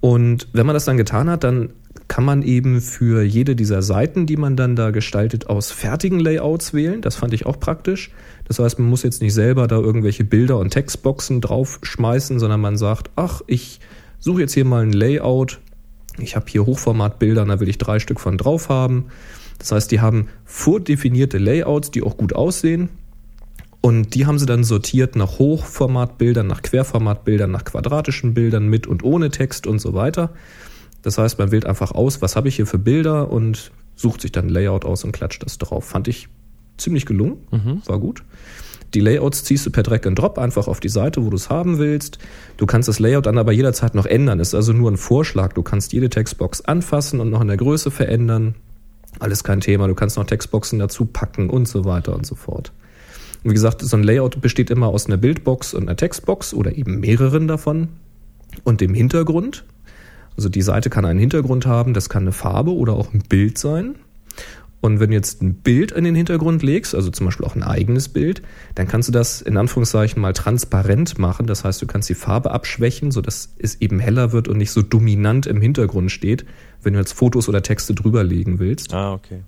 Und 0.00 0.48
wenn 0.52 0.66
man 0.66 0.74
das 0.74 0.84
dann 0.84 0.96
getan 0.96 1.30
hat, 1.30 1.44
dann 1.44 1.70
kann 2.08 2.24
man 2.24 2.42
eben 2.42 2.80
für 2.80 3.22
jede 3.22 3.54
dieser 3.54 3.82
Seiten, 3.82 4.26
die 4.26 4.36
man 4.36 4.56
dann 4.56 4.74
da 4.74 4.90
gestaltet, 4.90 5.46
aus 5.46 5.70
fertigen 5.70 6.18
Layouts 6.18 6.74
wählen. 6.74 7.00
Das 7.00 7.14
fand 7.14 7.32
ich 7.32 7.46
auch 7.46 7.60
praktisch. 7.60 8.10
Das 8.48 8.58
heißt, 8.58 8.78
man 8.78 8.88
muss 8.88 9.02
jetzt 9.02 9.22
nicht 9.22 9.32
selber 9.32 9.68
da 9.68 9.76
irgendwelche 9.76 10.24
Bilder 10.24 10.58
und 10.58 10.70
Textboxen 10.70 11.40
draufschmeißen, 11.40 12.38
sondern 12.38 12.60
man 12.60 12.76
sagt, 12.76 13.10
ach, 13.16 13.42
ich 13.46 13.80
suche 14.18 14.40
jetzt 14.40 14.52
hier 14.52 14.64
mal 14.64 14.82
ein 14.82 14.92
Layout 14.92 15.60
Ich 16.18 16.36
habe 16.36 16.46
hier 16.48 16.66
Hochformatbilder, 16.66 17.44
da 17.44 17.60
will 17.60 17.68
ich 17.68 17.78
drei 17.78 17.98
Stück 17.98 18.20
von 18.20 18.36
drauf 18.36 18.68
haben. 18.68 19.06
Das 19.62 19.70
heißt, 19.70 19.92
die 19.92 20.00
haben 20.00 20.26
vordefinierte 20.44 21.38
Layouts, 21.38 21.92
die 21.92 22.02
auch 22.02 22.16
gut 22.16 22.34
aussehen. 22.34 22.88
Und 23.80 24.14
die 24.16 24.26
haben 24.26 24.40
sie 24.40 24.46
dann 24.46 24.64
sortiert 24.64 25.14
nach 25.14 25.38
Hochformatbildern, 25.38 26.46
nach 26.46 26.62
Querformatbildern, 26.62 27.50
nach 27.50 27.64
quadratischen 27.64 28.34
Bildern 28.34 28.66
mit 28.66 28.88
und 28.88 29.04
ohne 29.04 29.30
Text 29.30 29.68
und 29.68 29.78
so 29.78 29.94
weiter. 29.94 30.30
Das 31.02 31.16
heißt, 31.16 31.38
man 31.38 31.52
wählt 31.52 31.64
einfach 31.64 31.92
aus, 31.92 32.20
was 32.22 32.34
habe 32.34 32.48
ich 32.48 32.56
hier 32.56 32.66
für 32.66 32.78
Bilder 32.78 33.30
und 33.30 33.70
sucht 33.94 34.20
sich 34.20 34.32
dann 34.32 34.46
ein 34.46 34.50
Layout 34.50 34.84
aus 34.84 35.04
und 35.04 35.12
klatscht 35.12 35.44
das 35.44 35.58
drauf. 35.58 35.84
Fand 35.84 36.08
ich 36.08 36.28
ziemlich 36.76 37.06
gelungen, 37.06 37.38
war 37.86 38.00
gut. 38.00 38.24
Die 38.94 39.00
Layouts 39.00 39.44
ziehst 39.44 39.64
du 39.64 39.70
per 39.70 39.84
Drag 39.84 40.04
and 40.06 40.18
Drop 40.18 40.38
einfach 40.38 40.66
auf 40.66 40.80
die 40.80 40.88
Seite, 40.88 41.24
wo 41.24 41.30
du 41.30 41.36
es 41.36 41.50
haben 41.50 41.78
willst. 41.78 42.18
Du 42.56 42.66
kannst 42.66 42.88
das 42.88 42.98
Layout 42.98 43.26
dann 43.26 43.38
aber 43.38 43.52
jederzeit 43.52 43.94
noch 43.94 44.06
ändern. 44.06 44.40
Ist 44.40 44.54
also 44.54 44.72
nur 44.72 44.90
ein 44.90 44.96
Vorschlag. 44.96 45.52
Du 45.52 45.62
kannst 45.62 45.92
jede 45.92 46.10
Textbox 46.10 46.62
anfassen 46.62 47.20
und 47.20 47.30
noch 47.30 47.40
in 47.40 47.48
der 47.48 47.56
Größe 47.56 47.92
verändern. 47.92 48.56
Alles 49.18 49.44
kein 49.44 49.60
Thema. 49.60 49.86
Du 49.88 49.94
kannst 49.94 50.16
noch 50.16 50.24
Textboxen 50.24 50.78
dazu 50.78 51.04
packen 51.04 51.50
und 51.50 51.68
so 51.68 51.84
weiter 51.84 52.14
und 52.14 52.26
so 52.26 52.34
fort. 52.34 52.72
Und 53.42 53.50
wie 53.50 53.54
gesagt, 53.54 53.82
so 53.82 53.96
ein 53.96 54.02
Layout 54.02 54.40
besteht 54.40 54.70
immer 54.70 54.88
aus 54.88 55.06
einer 55.06 55.16
Bildbox 55.16 55.74
und 55.74 55.82
einer 55.82 55.96
Textbox 55.96 56.54
oder 56.54 56.76
eben 56.76 57.00
mehreren 57.00 57.48
davon 57.48 57.88
und 58.64 58.80
dem 58.80 58.94
Hintergrund. 58.94 59.64
Also 60.36 60.48
die 60.48 60.62
Seite 60.62 60.90
kann 60.90 61.04
einen 61.04 61.18
Hintergrund 61.18 61.66
haben, 61.66 61.92
das 61.92 62.08
kann 62.08 62.22
eine 62.22 62.32
Farbe 62.32 62.72
oder 62.72 62.94
auch 62.94 63.12
ein 63.12 63.22
Bild 63.28 63.58
sein. 63.58 63.96
Und 64.80 64.98
wenn 64.98 65.10
du 65.10 65.16
jetzt 65.16 65.40
ein 65.42 65.54
Bild 65.54 65.92
in 65.92 66.02
den 66.02 66.16
Hintergrund 66.16 66.64
legst, 66.64 66.92
also 66.92 67.08
zum 67.10 67.26
Beispiel 67.26 67.46
auch 67.46 67.54
ein 67.54 67.62
eigenes 67.62 68.08
Bild, 68.08 68.42
dann 68.74 68.88
kannst 68.88 69.08
du 69.08 69.12
das 69.12 69.40
in 69.40 69.56
Anführungszeichen 69.56 70.20
mal 70.20 70.32
transparent 70.32 71.20
machen. 71.20 71.46
Das 71.46 71.64
heißt, 71.64 71.80
du 71.80 71.86
kannst 71.86 72.08
die 72.08 72.14
Farbe 72.14 72.50
abschwächen, 72.50 73.12
sodass 73.12 73.54
es 73.58 73.80
eben 73.80 74.00
heller 74.00 74.32
wird 74.32 74.48
und 74.48 74.56
nicht 74.56 74.72
so 74.72 74.82
dominant 74.82 75.46
im 75.46 75.60
Hintergrund 75.60 76.10
steht, 76.10 76.44
wenn 76.82 76.94
du 76.94 76.98
jetzt 76.98 77.12
Fotos 77.12 77.48
oder 77.48 77.62
Texte 77.62 77.94
drüberlegen 77.94 78.58
willst. 78.58 78.92
Ah, 78.94 79.12
okay. 79.12 79.40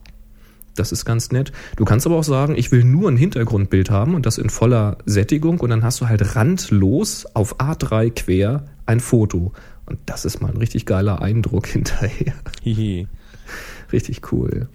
Das 0.76 0.90
ist 0.90 1.04
ganz 1.04 1.30
nett. 1.30 1.52
Du 1.76 1.84
kannst 1.84 2.04
aber 2.06 2.16
auch 2.16 2.24
sagen, 2.24 2.56
ich 2.56 2.72
will 2.72 2.84
nur 2.84 3.08
ein 3.08 3.16
Hintergrundbild 3.16 3.90
haben 3.90 4.14
und 4.14 4.26
das 4.26 4.38
in 4.38 4.50
voller 4.50 4.98
Sättigung 5.06 5.60
und 5.60 5.70
dann 5.70 5.84
hast 5.84 6.00
du 6.00 6.08
halt 6.08 6.34
randlos 6.34 7.26
auf 7.34 7.60
A3 7.60 8.10
quer 8.10 8.64
ein 8.86 9.00
Foto. 9.00 9.52
Und 9.86 9.98
das 10.06 10.24
ist 10.24 10.40
mal 10.40 10.50
ein 10.50 10.56
richtig 10.56 10.86
geiler 10.86 11.22
Eindruck 11.22 11.66
hinterher. 11.68 12.34
Hihi. 12.62 13.06
Richtig 13.92 14.32
cool. 14.32 14.68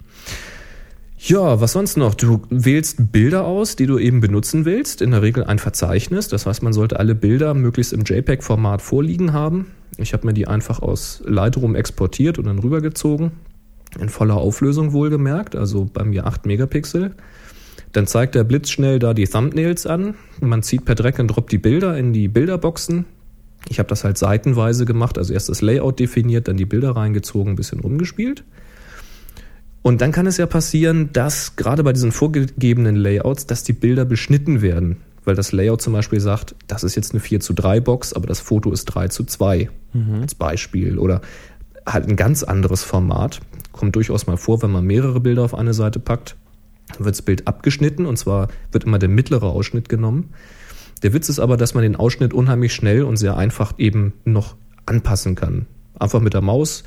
Ja, 1.22 1.60
was 1.60 1.72
sonst 1.72 1.98
noch? 1.98 2.14
Du 2.14 2.40
wählst 2.48 3.12
Bilder 3.12 3.44
aus, 3.44 3.76
die 3.76 3.84
du 3.84 3.98
eben 3.98 4.20
benutzen 4.20 4.64
willst. 4.64 5.02
In 5.02 5.10
der 5.10 5.20
Regel 5.20 5.44
ein 5.44 5.58
Verzeichnis. 5.58 6.28
Das 6.28 6.46
heißt, 6.46 6.62
man 6.62 6.72
sollte 6.72 6.98
alle 6.98 7.14
Bilder 7.14 7.52
möglichst 7.52 7.92
im 7.92 8.04
JPEG-Format 8.04 8.80
vorliegen 8.80 9.34
haben. 9.34 9.66
Ich 9.98 10.14
habe 10.14 10.26
mir 10.26 10.32
die 10.32 10.48
einfach 10.48 10.80
aus 10.80 11.22
Lightroom 11.26 11.74
exportiert 11.74 12.38
und 12.38 12.46
dann 12.46 12.58
rübergezogen. 12.58 13.32
In 13.98 14.08
voller 14.08 14.36
Auflösung 14.36 14.94
wohlgemerkt, 14.94 15.54
also 15.54 15.84
bei 15.92 16.04
mir 16.04 16.26
8 16.26 16.46
Megapixel. 16.46 17.14
Dann 17.92 18.06
zeigt 18.06 18.34
der 18.34 18.44
Blitz 18.44 18.70
schnell 18.70 18.98
da 18.98 19.12
die 19.12 19.26
Thumbnails 19.26 19.86
an. 19.86 20.14
Man 20.40 20.62
zieht 20.62 20.86
per 20.86 20.94
Drag 20.94 21.18
and 21.18 21.30
Drop 21.30 21.50
die 21.50 21.58
Bilder 21.58 21.98
in 21.98 22.14
die 22.14 22.28
Bilderboxen. 22.28 23.04
Ich 23.68 23.78
habe 23.78 23.90
das 23.90 24.04
halt 24.04 24.16
seitenweise 24.16 24.86
gemacht, 24.86 25.18
also 25.18 25.34
erst 25.34 25.50
das 25.50 25.60
Layout 25.60 25.98
definiert, 25.98 26.48
dann 26.48 26.56
die 26.56 26.64
Bilder 26.64 26.92
reingezogen, 26.92 27.52
ein 27.52 27.56
bisschen 27.56 27.80
rumgespielt. 27.80 28.42
Und 29.82 30.00
dann 30.00 30.12
kann 30.12 30.26
es 30.26 30.36
ja 30.36 30.46
passieren, 30.46 31.10
dass 31.12 31.56
gerade 31.56 31.82
bei 31.82 31.92
diesen 31.92 32.12
vorgegebenen 32.12 32.96
Layouts, 32.96 33.46
dass 33.46 33.64
die 33.64 33.72
Bilder 33.72 34.04
beschnitten 34.04 34.60
werden. 34.60 34.98
Weil 35.24 35.34
das 35.34 35.52
Layout 35.52 35.82
zum 35.82 35.92
Beispiel 35.92 36.20
sagt, 36.20 36.54
das 36.66 36.82
ist 36.82 36.96
jetzt 36.96 37.12
eine 37.12 37.20
4 37.20 37.40
zu 37.40 37.52
3 37.52 37.80
Box, 37.80 38.12
aber 38.12 38.26
das 38.26 38.40
Foto 38.40 38.72
ist 38.72 38.86
3 38.86 39.08
zu 39.08 39.24
2 39.24 39.70
als 40.20 40.34
Beispiel. 40.34 40.98
Oder 40.98 41.20
halt 41.86 42.08
ein 42.08 42.16
ganz 42.16 42.42
anderes 42.42 42.82
Format. 42.82 43.40
Kommt 43.72 43.96
durchaus 43.96 44.26
mal 44.26 44.36
vor, 44.36 44.62
wenn 44.62 44.70
man 44.70 44.84
mehrere 44.84 45.20
Bilder 45.20 45.42
auf 45.42 45.54
eine 45.54 45.74
Seite 45.74 45.98
packt, 45.98 46.36
dann 46.92 47.04
wird 47.04 47.14
das 47.14 47.22
Bild 47.22 47.46
abgeschnitten 47.46 48.06
und 48.06 48.16
zwar 48.16 48.48
wird 48.72 48.84
immer 48.84 48.98
der 48.98 49.08
mittlere 49.08 49.46
Ausschnitt 49.46 49.88
genommen. 49.88 50.30
Der 51.02 51.12
Witz 51.12 51.28
ist 51.28 51.38
aber, 51.38 51.56
dass 51.56 51.74
man 51.74 51.82
den 51.82 51.96
Ausschnitt 51.96 52.34
unheimlich 52.34 52.74
schnell 52.74 53.04
und 53.04 53.16
sehr 53.16 53.36
einfach 53.36 53.74
eben 53.78 54.12
noch 54.24 54.56
anpassen 54.86 55.34
kann. 55.34 55.66
Einfach 55.98 56.20
mit 56.20 56.34
der 56.34 56.42
Maus 56.42 56.84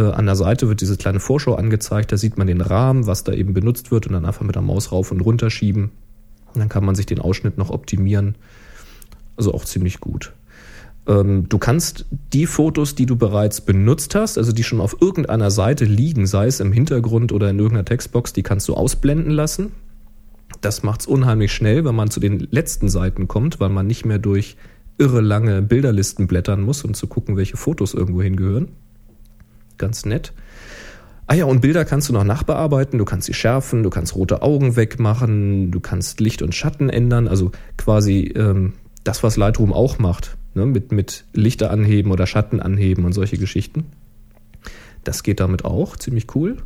an 0.00 0.26
der 0.26 0.36
Seite 0.36 0.68
wird 0.68 0.80
diese 0.80 0.96
kleine 0.96 1.20
Vorschau 1.20 1.54
angezeigt, 1.54 2.10
da 2.10 2.16
sieht 2.16 2.36
man 2.36 2.46
den 2.46 2.60
Rahmen, 2.60 3.06
was 3.06 3.24
da 3.24 3.32
eben 3.32 3.54
benutzt 3.54 3.90
wird 3.90 4.06
und 4.06 4.12
dann 4.14 4.24
einfach 4.24 4.44
mit 4.44 4.54
der 4.54 4.62
Maus 4.62 4.92
rauf 4.92 5.10
und 5.10 5.20
runter 5.20 5.50
schieben. 5.50 5.90
Und 6.52 6.60
dann 6.60 6.68
kann 6.68 6.84
man 6.84 6.94
sich 6.94 7.06
den 7.06 7.20
Ausschnitt 7.20 7.58
noch 7.58 7.70
optimieren. 7.70 8.36
Also 9.36 9.52
auch 9.52 9.64
ziemlich 9.64 10.00
gut. 10.00 10.32
Ähm, 11.06 11.48
du 11.48 11.58
kannst 11.58 12.06
die 12.32 12.46
Fotos, 12.46 12.94
die 12.94 13.06
du 13.06 13.16
bereits 13.16 13.60
benutzt 13.60 14.14
hast, 14.14 14.38
also 14.38 14.52
die 14.52 14.64
schon 14.64 14.80
auf 14.80 14.96
irgendeiner 15.00 15.50
Seite 15.50 15.84
liegen, 15.84 16.26
sei 16.26 16.46
es 16.46 16.60
im 16.60 16.72
Hintergrund 16.72 17.32
oder 17.32 17.50
in 17.50 17.58
irgendeiner 17.58 17.84
Textbox, 17.84 18.32
die 18.32 18.42
kannst 18.42 18.68
du 18.68 18.74
ausblenden 18.74 19.30
lassen. 19.30 19.72
Das 20.60 20.82
macht's 20.82 21.06
unheimlich 21.06 21.52
schnell, 21.52 21.84
wenn 21.84 21.94
man 21.94 22.10
zu 22.10 22.20
den 22.20 22.38
letzten 22.50 22.88
Seiten 22.88 23.28
kommt, 23.28 23.60
weil 23.60 23.68
man 23.68 23.86
nicht 23.86 24.04
mehr 24.04 24.18
durch 24.18 24.56
irre 24.96 25.20
lange 25.20 25.60
Bilderlisten 25.60 26.26
blättern 26.26 26.62
muss, 26.62 26.84
um 26.84 26.94
zu 26.94 27.06
gucken, 27.06 27.36
welche 27.36 27.56
Fotos 27.56 27.94
irgendwo 27.94 28.22
hingehören. 28.22 28.68
Ganz 29.78 30.04
nett. 30.04 30.32
Ah 31.26 31.34
ja, 31.34 31.46
und 31.46 31.60
Bilder 31.60 31.84
kannst 31.84 32.08
du 32.08 32.12
noch 32.12 32.24
nachbearbeiten, 32.24 32.98
du 32.98 33.04
kannst 33.06 33.26
sie 33.26 33.34
schärfen, 33.34 33.82
du 33.82 33.88
kannst 33.88 34.14
rote 34.14 34.42
Augen 34.42 34.76
wegmachen, 34.76 35.70
du 35.70 35.80
kannst 35.80 36.20
Licht 36.20 36.42
und 36.42 36.54
Schatten 36.54 36.90
ändern, 36.90 37.28
also 37.28 37.50
quasi 37.78 38.32
ähm, 38.36 38.74
das, 39.04 39.22
was 39.22 39.36
Lightroom 39.38 39.72
auch 39.72 39.98
macht, 39.98 40.36
ne? 40.52 40.66
mit, 40.66 40.92
mit 40.92 41.24
Lichter 41.32 41.70
anheben 41.70 42.12
oder 42.12 42.26
Schatten 42.26 42.60
anheben 42.60 43.06
und 43.06 43.14
solche 43.14 43.38
Geschichten. 43.38 43.86
Das 45.02 45.22
geht 45.22 45.40
damit 45.40 45.64
auch, 45.64 45.96
ziemlich 45.96 46.34
cool. 46.34 46.58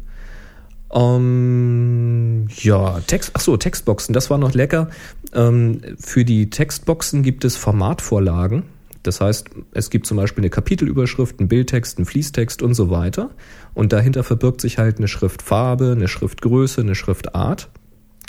Ähm, 0.93 2.49
ja, 2.57 3.01
Text, 3.07 3.33
ach 3.35 3.41
so, 3.41 3.57
Textboxen, 3.57 4.13
das 4.13 4.31
war 4.31 4.39
noch 4.39 4.55
lecker. 4.55 4.89
Ähm, 5.35 5.83
für 6.01 6.25
die 6.25 6.51
Textboxen 6.51 7.23
gibt 7.23 7.45
es 7.45 7.57
Formatvorlagen. 7.57 8.65
Das 9.03 9.21
heißt, 9.21 9.51
es 9.73 9.91
gibt 9.91 10.07
zum 10.07 10.17
Beispiel 10.17 10.43
eine 10.43 10.51
Kapitelüberschrift, 10.51 11.39
einen 11.39 11.49
Bildtext, 11.49 11.99
einen 11.99 12.07
Fließtext 12.07 12.63
und 12.63 12.75
so 12.75 12.91
weiter. 12.91 13.31
Und 13.75 13.93
dahinter 13.93 14.25
verbirgt 14.25 14.61
sich 14.61 14.79
halt 14.79 14.99
eine 14.99 15.09
Schriftfarbe, 15.09 15.93
eine 15.93 16.09
Schriftgröße, 16.09 16.81
eine 16.81 16.95
Schriftart 16.95 17.71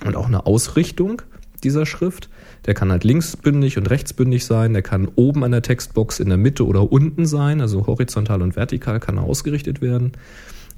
und 0.05 0.15
auch 0.15 0.27
eine 0.27 0.45
Ausrichtung 0.45 1.21
dieser 1.63 1.86
Schrift. 1.86 2.29
Der 2.65 2.73
kann 2.73 2.91
halt 2.91 3.03
linksbündig 3.03 3.77
und 3.77 3.89
rechtsbündig 3.89 4.45
sein. 4.45 4.73
Der 4.73 4.82
kann 4.82 5.08
oben 5.15 5.43
an 5.43 5.51
der 5.51 5.62
Textbox 5.62 6.19
in 6.19 6.29
der 6.29 6.38
Mitte 6.38 6.65
oder 6.65 6.91
unten 6.91 7.25
sein. 7.25 7.62
Also 7.62 7.88
horizontal 7.88 8.41
und 8.41 8.55
vertikal 8.55 8.99
kann 8.99 9.17
er 9.17 9.23
ausgerichtet 9.23 9.82
werden. 9.82 10.13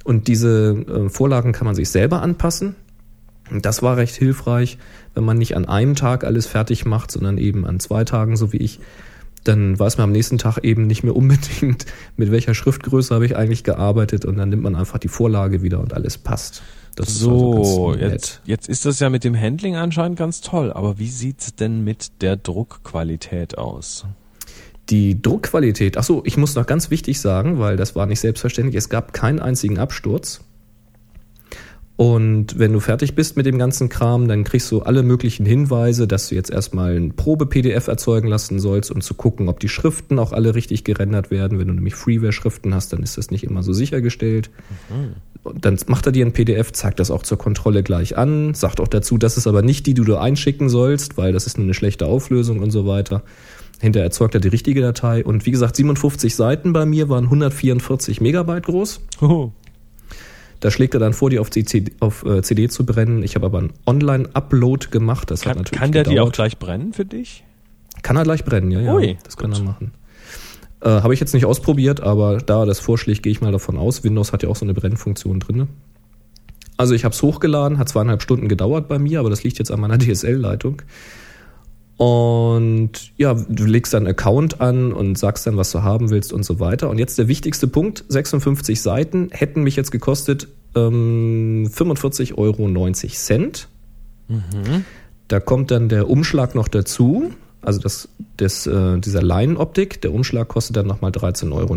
Und 0.04 0.26
diese 0.28 0.84
äh, 0.88 1.08
Vorlagen 1.08 1.52
kann 1.52 1.66
man 1.66 1.74
sich 1.74 1.90
selber 1.90 2.22
anpassen. 2.22 2.74
Und 3.50 3.66
das 3.66 3.82
war 3.82 3.96
recht 3.96 4.14
hilfreich, 4.14 4.78
wenn 5.14 5.24
man 5.24 5.36
nicht 5.36 5.56
an 5.56 5.66
einem 5.66 5.94
Tag 5.94 6.24
alles 6.24 6.46
fertig 6.46 6.84
macht, 6.84 7.10
sondern 7.10 7.38
eben 7.38 7.66
an 7.66 7.80
zwei 7.80 8.04
Tagen, 8.04 8.36
so 8.36 8.52
wie 8.52 8.58
ich. 8.58 8.80
Dann 9.44 9.78
weiß 9.78 9.98
man 9.98 10.04
am 10.04 10.12
nächsten 10.12 10.38
Tag 10.38 10.58
eben 10.62 10.86
nicht 10.86 11.02
mehr 11.02 11.16
unbedingt, 11.16 11.86
mit 12.16 12.30
welcher 12.30 12.54
Schriftgröße 12.54 13.14
habe 13.14 13.26
ich 13.26 13.36
eigentlich 13.36 13.64
gearbeitet. 13.64 14.24
Und 14.24 14.36
dann 14.36 14.48
nimmt 14.48 14.62
man 14.62 14.76
einfach 14.76 14.98
die 14.98 15.08
Vorlage 15.08 15.62
wieder 15.62 15.80
und 15.80 15.94
alles 15.94 16.18
passt. 16.18 16.62
Das 16.94 17.08
ist 17.08 17.20
So, 17.20 17.90
also 17.90 17.94
jetzt, 17.94 18.42
jetzt 18.44 18.68
ist 18.68 18.84
das 18.84 19.00
ja 19.00 19.08
mit 19.08 19.24
dem 19.24 19.38
Handling 19.38 19.76
anscheinend 19.76 20.18
ganz 20.18 20.40
toll, 20.42 20.72
aber 20.72 20.98
wie 20.98 21.08
sieht's 21.08 21.54
denn 21.54 21.84
mit 21.84 22.20
der 22.20 22.36
Druckqualität 22.36 23.56
aus? 23.56 24.04
Die 24.90 25.20
Druckqualität, 25.20 25.96
ach 25.96 26.04
so, 26.04 26.22
ich 26.26 26.36
muss 26.36 26.54
noch 26.54 26.66
ganz 26.66 26.90
wichtig 26.90 27.20
sagen, 27.20 27.58
weil 27.58 27.76
das 27.76 27.96
war 27.96 28.06
nicht 28.06 28.20
selbstverständlich, 28.20 28.76
es 28.76 28.90
gab 28.90 29.12
keinen 29.12 29.40
einzigen 29.40 29.78
Absturz. 29.78 30.42
Und 31.96 32.58
wenn 32.58 32.72
du 32.72 32.80
fertig 32.80 33.14
bist 33.14 33.36
mit 33.36 33.44
dem 33.44 33.58
ganzen 33.58 33.88
Kram, 33.88 34.26
dann 34.26 34.44
kriegst 34.44 34.70
du 34.72 34.80
alle 34.80 35.02
möglichen 35.02 35.44
Hinweise, 35.44 36.08
dass 36.08 36.28
du 36.28 36.34
jetzt 36.34 36.50
erstmal 36.50 36.96
ein 36.96 37.14
Probe-PDF 37.14 37.86
erzeugen 37.86 38.28
lassen 38.28 38.58
sollst, 38.58 38.90
um 38.90 39.02
zu 39.02 39.14
gucken, 39.14 39.48
ob 39.48 39.60
die 39.60 39.68
Schriften 39.68 40.18
auch 40.18 40.32
alle 40.32 40.54
richtig 40.54 40.84
gerendert 40.84 41.30
werden. 41.30 41.58
Wenn 41.58 41.68
du 41.68 41.74
nämlich 41.74 41.94
Freeware-Schriften 41.94 42.74
hast, 42.74 42.92
dann 42.92 43.02
ist 43.02 43.18
das 43.18 43.30
nicht 43.30 43.44
immer 43.44 43.62
so 43.62 43.72
sichergestellt. 43.72 44.50
Und 45.42 45.64
dann 45.64 45.78
macht 45.86 46.06
er 46.06 46.12
dir 46.12 46.24
ein 46.24 46.32
PDF, 46.32 46.72
zeigt 46.72 46.98
das 46.98 47.10
auch 47.10 47.24
zur 47.24 47.36
Kontrolle 47.36 47.82
gleich 47.82 48.16
an, 48.16 48.54
sagt 48.54 48.80
auch 48.80 48.88
dazu, 48.88 49.18
das 49.18 49.36
ist 49.36 49.46
aber 49.46 49.62
nicht 49.62 49.86
die, 49.86 49.94
die 49.94 50.02
du 50.02 50.16
einschicken 50.16 50.68
sollst, 50.68 51.18
weil 51.18 51.32
das 51.32 51.46
ist 51.46 51.58
nur 51.58 51.64
eine 51.64 51.74
schlechte 51.74 52.06
Auflösung 52.06 52.60
und 52.60 52.70
so 52.70 52.86
weiter. 52.86 53.22
Hinterher 53.80 54.06
erzeugt 54.06 54.34
er 54.34 54.40
die 54.40 54.48
richtige 54.48 54.80
Datei. 54.80 55.24
Und 55.24 55.44
wie 55.44 55.50
gesagt, 55.50 55.76
57 55.76 56.34
Seiten 56.36 56.72
bei 56.72 56.86
mir 56.86 57.08
waren 57.08 57.24
144 57.24 58.20
Megabyte 58.20 58.64
groß. 58.64 59.00
Hoho. 59.20 59.52
Da 60.62 60.70
schlägt 60.70 60.94
er 60.94 61.00
dann 61.00 61.12
vor, 61.12 61.28
die 61.28 61.40
auf, 61.40 61.50
die 61.50 61.64
CD, 61.64 61.92
auf 61.98 62.24
äh, 62.24 62.40
CD 62.40 62.68
zu 62.68 62.86
brennen. 62.86 63.24
Ich 63.24 63.34
habe 63.34 63.46
aber 63.46 63.58
einen 63.58 63.72
Online-Upload 63.84 64.90
gemacht. 64.92 65.28
Das 65.32 65.40
hat 65.40 65.54
Kann, 65.54 65.56
natürlich 65.58 65.80
kann 65.80 65.90
der 65.90 66.04
die 66.04 66.10
auch 66.10 66.26
gedauert. 66.26 66.34
gleich 66.34 66.58
brennen 66.58 66.92
für 66.92 67.04
dich? 67.04 67.42
Kann 68.02 68.16
er 68.16 68.22
gleich 68.22 68.44
brennen, 68.44 68.70
ja, 68.70 68.80
ja. 68.80 68.94
Ui, 68.94 69.18
das 69.24 69.36
kann 69.36 69.50
gut. 69.50 69.58
er 69.58 69.64
machen. 69.64 69.92
Äh, 70.80 70.88
habe 70.88 71.14
ich 71.14 71.18
jetzt 71.18 71.34
nicht 71.34 71.46
ausprobiert, 71.46 72.00
aber 72.00 72.38
da 72.38 72.64
das 72.64 72.78
vorschlägt, 72.78 73.24
gehe 73.24 73.32
ich 73.32 73.40
mal 73.40 73.50
davon 73.50 73.76
aus. 73.76 74.04
Windows 74.04 74.32
hat 74.32 74.44
ja 74.44 74.48
auch 74.48 74.54
so 74.54 74.64
eine 74.64 74.72
Brennfunktion 74.72 75.40
drin. 75.40 75.66
Also 76.76 76.94
ich 76.94 77.04
habe 77.04 77.12
es 77.12 77.20
hochgeladen, 77.22 77.78
hat 77.78 77.88
zweieinhalb 77.88 78.22
Stunden 78.22 78.46
gedauert 78.46 78.86
bei 78.86 79.00
mir, 79.00 79.18
aber 79.18 79.30
das 79.30 79.42
liegt 79.42 79.58
jetzt 79.58 79.72
an 79.72 79.80
meiner 79.80 79.98
DSL-Leitung. 79.98 80.82
Und 82.02 83.12
ja, 83.16 83.32
du 83.34 83.64
legst 83.64 83.94
deinen 83.94 84.08
Account 84.08 84.60
an 84.60 84.92
und 84.92 85.16
sagst 85.16 85.46
dann, 85.46 85.56
was 85.56 85.70
du 85.70 85.84
haben 85.84 86.10
willst 86.10 86.32
und 86.32 86.42
so 86.42 86.58
weiter. 86.58 86.90
Und 86.90 86.98
jetzt 86.98 87.16
der 87.16 87.28
wichtigste 87.28 87.68
Punkt, 87.68 88.04
56 88.08 88.82
Seiten 88.82 89.28
hätten 89.30 89.62
mich 89.62 89.76
jetzt 89.76 89.92
gekostet 89.92 90.48
ähm, 90.74 91.70
45,90 91.72 92.34
Euro. 92.36 92.68
Da 95.28 95.38
kommt 95.38 95.70
dann 95.70 95.88
der 95.88 96.10
Umschlag 96.10 96.56
noch 96.56 96.66
dazu. 96.66 97.30
Also 97.60 97.78
das, 97.78 98.08
das, 98.36 98.66
äh, 98.66 98.98
dieser 98.98 99.22
Leinenoptik, 99.22 100.00
der 100.00 100.12
Umschlag 100.12 100.48
kostet 100.48 100.78
dann 100.78 100.88
nochmal 100.88 101.12
13,90 101.12 101.52
Euro. 101.52 101.76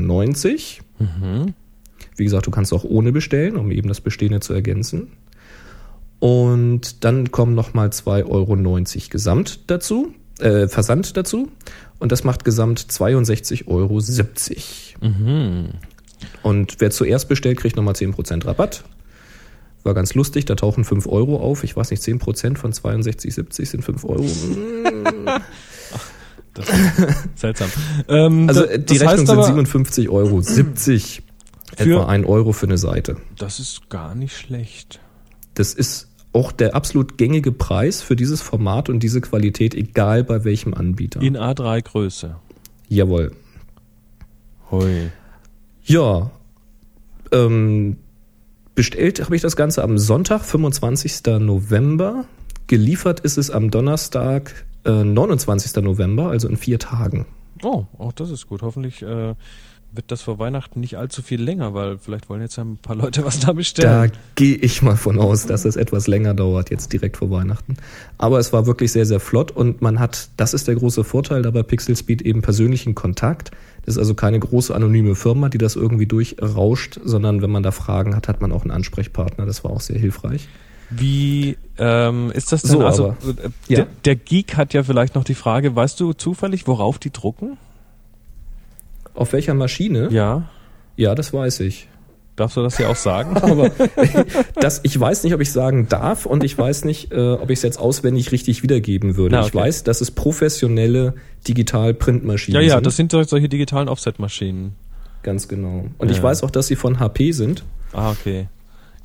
Wie 2.17 2.23
gesagt, 2.23 2.47
du 2.47 2.51
kannst 2.51 2.73
auch 2.73 2.83
ohne 2.83 3.11
bestellen, 3.11 3.57
um 3.57 3.69
eben 3.69 3.89
das 3.89 4.01
Bestehende 4.01 4.39
zu 4.39 4.53
ergänzen. 4.53 5.11
Und 6.19 7.03
dann 7.03 7.31
kommen 7.31 7.55
nochmal 7.55 7.89
2,90 7.89 8.29
Euro 8.29 8.55
Gesamt 9.09 9.59
dazu, 9.67 10.13
äh, 10.39 10.67
Versand 10.67 11.17
dazu. 11.17 11.49
Und 11.99 12.11
das 12.11 12.23
macht 12.23 12.43
gesamt 12.45 12.79
62,70 12.79 13.67
Euro. 13.67 13.99
Und 16.43 16.75
wer 16.79 16.91
zuerst 16.91 17.27
bestellt, 17.29 17.57
kriegt 17.59 17.75
nochmal 17.75 17.93
10% 17.95 18.45
Rabatt. 18.45 18.83
War 19.83 19.93
ganz 19.93 20.13
lustig, 20.15 20.45
da 20.45 20.55
tauchen 20.55 20.83
5 20.83 21.05
Euro 21.07 21.37
auf. 21.37 21.63
Ich 21.63 21.75
weiß 21.77 21.91
nicht, 21.91 22.01
10% 22.01 22.57
von 22.57 22.73
62,70 22.73 23.65
sind 23.67 23.83
5 23.83 24.03
Euro. 24.05 24.25
Das 26.53 26.69
ist 26.69 27.37
seltsam. 27.39 27.69
Ähm, 28.07 28.47
Also 28.47 28.61
da- 28.61 28.71
äh, 28.71 28.79
die 28.79 28.97
das 28.97 29.01
Rechnung 29.09 29.25
sind 29.25 29.29
aber, 29.37 29.43
57 29.43 30.07
Euro. 30.09 30.39
70. 30.41 31.21
Für- 31.75 31.83
etwa 31.83 32.05
1 32.05 32.25
Euro 32.25 32.53
für 32.53 32.65
eine 32.67 32.77
Seite. 32.77 33.17
Das 33.37 33.59
ist 33.59 33.89
gar 33.89 34.15
nicht 34.15 34.37
schlecht. 34.37 35.01
Das 35.55 35.73
ist 35.73 36.09
auch 36.33 36.51
der 36.51 36.75
absolut 36.75 37.17
gängige 37.17 37.51
Preis 37.51 38.01
für 38.01 38.15
dieses 38.15 38.41
Format 38.41 38.89
und 38.89 38.99
diese 38.99 39.21
Qualität, 39.21 39.73
egal 39.73 40.23
bei 40.23 40.43
welchem 40.43 40.73
Anbieter. 40.73 41.21
In 41.21 41.37
A3 41.37 41.81
Größe. 41.81 42.35
Jawohl. 42.89 43.31
Hui. 44.69 45.11
Ja, 45.83 46.31
ähm, 47.31 47.97
bestellt 48.75 49.23
habe 49.23 49.35
ich 49.35 49.41
das 49.41 49.55
Ganze 49.55 49.83
am 49.83 49.97
Sonntag, 49.97 50.43
25. 50.43 51.39
November. 51.39 52.25
Geliefert 52.67 53.19
ist 53.21 53.37
es 53.37 53.51
am 53.51 53.71
Donnerstag, 53.71 54.65
äh, 54.83 55.03
29. 55.03 55.83
November, 55.83 56.29
also 56.29 56.49
in 56.49 56.57
vier 56.57 56.79
Tagen. 56.79 57.25
Oh, 57.63 57.85
auch 57.97 58.11
das 58.11 58.31
ist 58.31 58.47
gut. 58.47 58.61
Hoffentlich 58.61 59.01
äh, 59.01 59.35
wird 59.95 60.11
das 60.11 60.21
vor 60.21 60.39
Weihnachten 60.39 60.79
nicht 60.79 60.97
allzu 60.97 61.21
viel 61.21 61.41
länger, 61.41 61.73
weil 61.73 61.97
vielleicht 61.97 62.29
wollen 62.29 62.41
jetzt 62.41 62.55
ja 62.57 62.63
ein 62.63 62.77
paar 62.77 62.95
Leute 62.95 63.23
was 63.25 63.39
da 63.39 63.47
Da 63.47 63.53
bestellen. 63.53 64.11
gehe 64.35 64.55
ich 64.55 64.81
mal 64.81 64.95
von 64.97 65.19
aus, 65.19 65.45
dass 65.45 65.65
es 65.65 65.75
etwas 65.75 66.07
länger 66.07 66.33
dauert, 66.33 66.69
jetzt 66.71 66.91
direkt 66.93 67.17
vor 67.17 67.29
Weihnachten. 67.31 67.77
Aber 68.17 68.39
es 68.39 68.53
war 68.53 68.65
wirklich 68.65 68.91
sehr, 68.91 69.05
sehr 69.05 69.19
flott 69.19 69.51
und 69.51 69.81
man 69.81 69.99
hat, 69.99 70.29
das 70.37 70.53
ist 70.53 70.67
der 70.67 70.75
große 70.75 71.03
Vorteil 71.03 71.41
dabei 71.41 71.63
Pixel 71.63 71.95
Speed, 71.95 72.21
eben 72.21 72.41
persönlichen 72.41 72.95
Kontakt. 72.95 73.51
Das 73.85 73.95
ist 73.95 73.99
also 73.99 74.15
keine 74.15 74.39
große 74.39 74.73
anonyme 74.73 75.15
Firma, 75.15 75.49
die 75.49 75.57
das 75.59 75.75
irgendwie 75.75 76.07
durchrauscht, 76.07 76.99
sondern 77.03 77.41
wenn 77.41 77.51
man 77.51 77.63
da 77.63 77.71
Fragen 77.71 78.15
hat, 78.15 78.27
hat 78.27 78.41
man 78.41 78.51
auch 78.51 78.63
einen 78.63 78.71
Ansprechpartner. 78.71 79.45
Das 79.45 79.63
war 79.63 79.71
auch 79.71 79.81
sehr 79.81 79.99
hilfreich. 79.99 80.47
Wie 80.89 81.57
ähm, 81.79 82.31
ist 82.31 82.51
das 82.51 82.61
denn? 82.61 82.71
So, 82.71 82.85
also 82.85 83.15
aber- 83.21 83.29
äh, 83.43 83.49
Ja. 83.67 83.75
der, 83.77 83.87
der 84.05 84.15
Geek 84.15 84.55
hat 84.55 84.73
ja 84.73 84.83
vielleicht 84.83 85.15
noch 85.15 85.23
die 85.23 85.33
Frage, 85.33 85.75
weißt 85.75 85.99
du 85.99 86.13
zufällig, 86.13 86.67
worauf 86.67 86.99
die 86.99 87.11
drucken? 87.11 87.57
Auf 89.15 89.33
welcher 89.33 89.53
Maschine? 89.53 90.09
Ja. 90.11 90.43
Ja, 90.97 91.15
das 91.15 91.33
weiß 91.33 91.61
ich. 91.61 91.87
Darfst 92.35 92.57
du 92.57 92.61
das 92.63 92.77
ja 92.77 92.89
auch 92.89 92.95
sagen? 92.97 93.37
Aber 93.41 93.71
das, 94.59 94.81
ich 94.83 94.99
weiß 94.99 95.23
nicht, 95.23 95.33
ob 95.33 95.39
ich 95.41 95.51
sagen 95.51 95.87
darf 95.87 96.25
und 96.25 96.43
ich 96.43 96.57
weiß 96.57 96.83
nicht, 96.83 97.11
äh, 97.13 97.31
ob 97.31 97.49
ich 97.49 97.59
es 97.59 97.63
jetzt 97.63 97.79
auswendig 97.79 98.31
richtig 98.33 98.61
wiedergeben 98.61 99.15
würde. 99.15 99.35
Na, 99.35 99.41
Ich 99.41 99.47
okay. 99.47 99.57
weiß, 99.59 99.83
dass 99.83 100.01
es 100.01 100.11
professionelle 100.11 101.13
Digital-Printmaschinen 101.47 102.61
ja, 102.61 102.67
ja, 102.67 102.75
sind. 102.75 102.85
das 102.85 102.97
sind 102.97 103.11
solche 103.11 103.47
digitalen 103.49 103.87
Offset-Maschinen. 103.87 104.75
Ganz 105.23 105.47
genau. 105.47 105.85
Und 105.97 106.09
Ja. 106.11 106.15
ich 106.17 106.21
weiß 106.21 106.43
auch, 106.43 106.51
dass 106.51 106.67
sie 106.67 106.75
von 106.75 106.99
HP 106.99 107.31
sind, 107.31 107.63
Ah, 107.93 108.11
okay. 108.11 108.47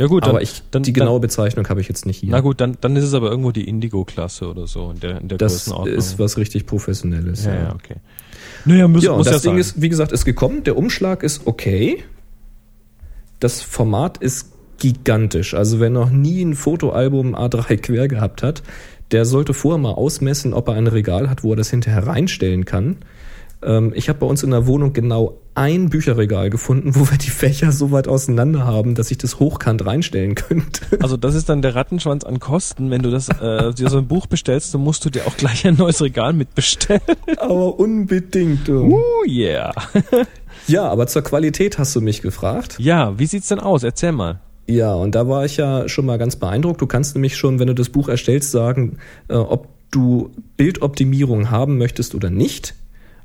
Ja 0.00 0.06
gut, 0.06 0.22
dann, 0.22 0.30
aber 0.30 0.40
ich, 0.40 0.62
dann, 0.70 0.82
die 0.82 0.94
genaue 0.94 1.20
Bezeichnung 1.20 1.68
habe 1.68 1.82
ich 1.82 1.88
jetzt 1.88 2.06
nicht 2.06 2.16
hier. 2.16 2.30
Dann, 2.30 2.38
na 2.38 2.40
gut, 2.40 2.58
dann, 2.58 2.78
dann 2.80 2.96
ist 2.96 3.04
es 3.04 3.12
aber 3.12 3.28
irgendwo 3.30 3.52
die 3.52 3.68
Indigo-Klasse 3.68 4.48
oder 4.48 4.66
so 4.66 4.90
in 4.92 5.00
der, 5.00 5.20
in 5.20 5.28
der 5.28 5.36
das 5.36 5.52
Größenordnung. 5.52 5.94
ist 5.94 6.18
was 6.18 6.38
richtig 6.38 6.64
Professionelles. 6.64 7.44
ja, 7.44 7.54
ja, 7.54 7.74
okay. 7.74 7.96
Naja, 8.64 8.88
muss, 8.88 9.04
Ja, 9.04 9.10
und 9.10 9.18
muss 9.18 9.26
das 9.26 9.44
ja 9.44 9.50
Ding 9.50 9.52
sein. 9.52 9.58
ist, 9.58 9.82
wie 9.82 9.90
gesagt, 9.90 10.12
ist 10.12 10.24
gekommen. 10.24 10.64
Der 10.64 10.78
Umschlag 10.78 11.22
ist 11.22 11.46
okay. 11.46 12.02
Das 13.40 13.60
Format 13.60 14.16
ist 14.16 14.52
gigantisch. 14.78 15.52
Also 15.52 15.80
wer 15.80 15.90
noch 15.90 16.08
nie 16.08 16.42
ein 16.42 16.54
Fotoalbum 16.54 17.34
A3 17.34 17.76
quer 17.76 18.08
gehabt 18.08 18.42
hat, 18.42 18.62
der 19.10 19.26
sollte 19.26 19.52
vorher 19.52 19.76
mal 19.76 19.92
ausmessen, 19.92 20.54
ob 20.54 20.68
er 20.68 20.76
ein 20.76 20.86
Regal 20.86 21.28
hat, 21.28 21.44
wo 21.44 21.52
er 21.52 21.56
das 21.56 21.68
hinterher 21.68 22.06
reinstellen 22.06 22.64
kann. 22.64 22.96
Ähm, 23.62 23.92
ich 23.94 24.08
habe 24.08 24.18
bei 24.20 24.26
uns 24.26 24.42
in 24.42 24.50
der 24.50 24.66
Wohnung 24.66 24.92
genau 24.92 25.38
ein 25.54 25.90
Bücherregal 25.90 26.50
gefunden, 26.50 26.94
wo 26.94 27.10
wir 27.10 27.18
die 27.18 27.30
Fächer 27.30 27.72
so 27.72 27.90
weit 27.90 28.08
auseinander 28.08 28.64
haben, 28.64 28.94
dass 28.94 29.10
ich 29.10 29.18
das 29.18 29.38
hochkant 29.38 29.84
reinstellen 29.84 30.34
könnte. 30.34 30.80
Also 31.00 31.16
das 31.16 31.34
ist 31.34 31.48
dann 31.48 31.62
der 31.62 31.74
Rattenschwanz 31.74 32.24
an 32.24 32.40
Kosten. 32.40 32.90
Wenn 32.90 33.02
du 33.02 33.10
das 33.10 33.28
äh, 33.28 33.72
dir 33.72 33.88
so 33.88 33.98
ein 33.98 34.06
Buch 34.06 34.26
bestellst, 34.26 34.74
dann 34.74 34.82
musst 34.82 35.04
du 35.04 35.10
dir 35.10 35.26
auch 35.26 35.36
gleich 35.36 35.66
ein 35.66 35.76
neues 35.76 36.02
Regal 36.02 36.32
mitbestellen. 36.32 37.00
Aber 37.38 37.78
unbedingt. 37.78 38.68
du. 38.68 38.92
Uh, 38.92 39.24
yeah. 39.26 39.72
Ja, 40.66 40.88
aber 40.88 41.06
zur 41.06 41.22
Qualität 41.22 41.78
hast 41.78 41.96
du 41.96 42.00
mich 42.00 42.22
gefragt. 42.22 42.76
Ja, 42.78 43.18
wie 43.18 43.26
sieht's 43.26 43.48
denn 43.48 43.60
aus? 43.60 43.82
Erzähl 43.82 44.12
mal. 44.12 44.40
Ja, 44.66 44.94
und 44.94 45.14
da 45.14 45.26
war 45.26 45.44
ich 45.44 45.56
ja 45.56 45.88
schon 45.88 46.06
mal 46.06 46.18
ganz 46.18 46.36
beeindruckt. 46.36 46.80
Du 46.80 46.86
kannst 46.86 47.14
nämlich 47.14 47.36
schon, 47.36 47.58
wenn 47.58 47.66
du 47.66 47.74
das 47.74 47.88
Buch 47.88 48.08
erstellst, 48.08 48.52
sagen, 48.52 48.98
äh, 49.28 49.34
ob 49.34 49.68
du 49.90 50.30
Bildoptimierung 50.56 51.50
haben 51.50 51.78
möchtest 51.78 52.14
oder 52.14 52.30
nicht. 52.30 52.74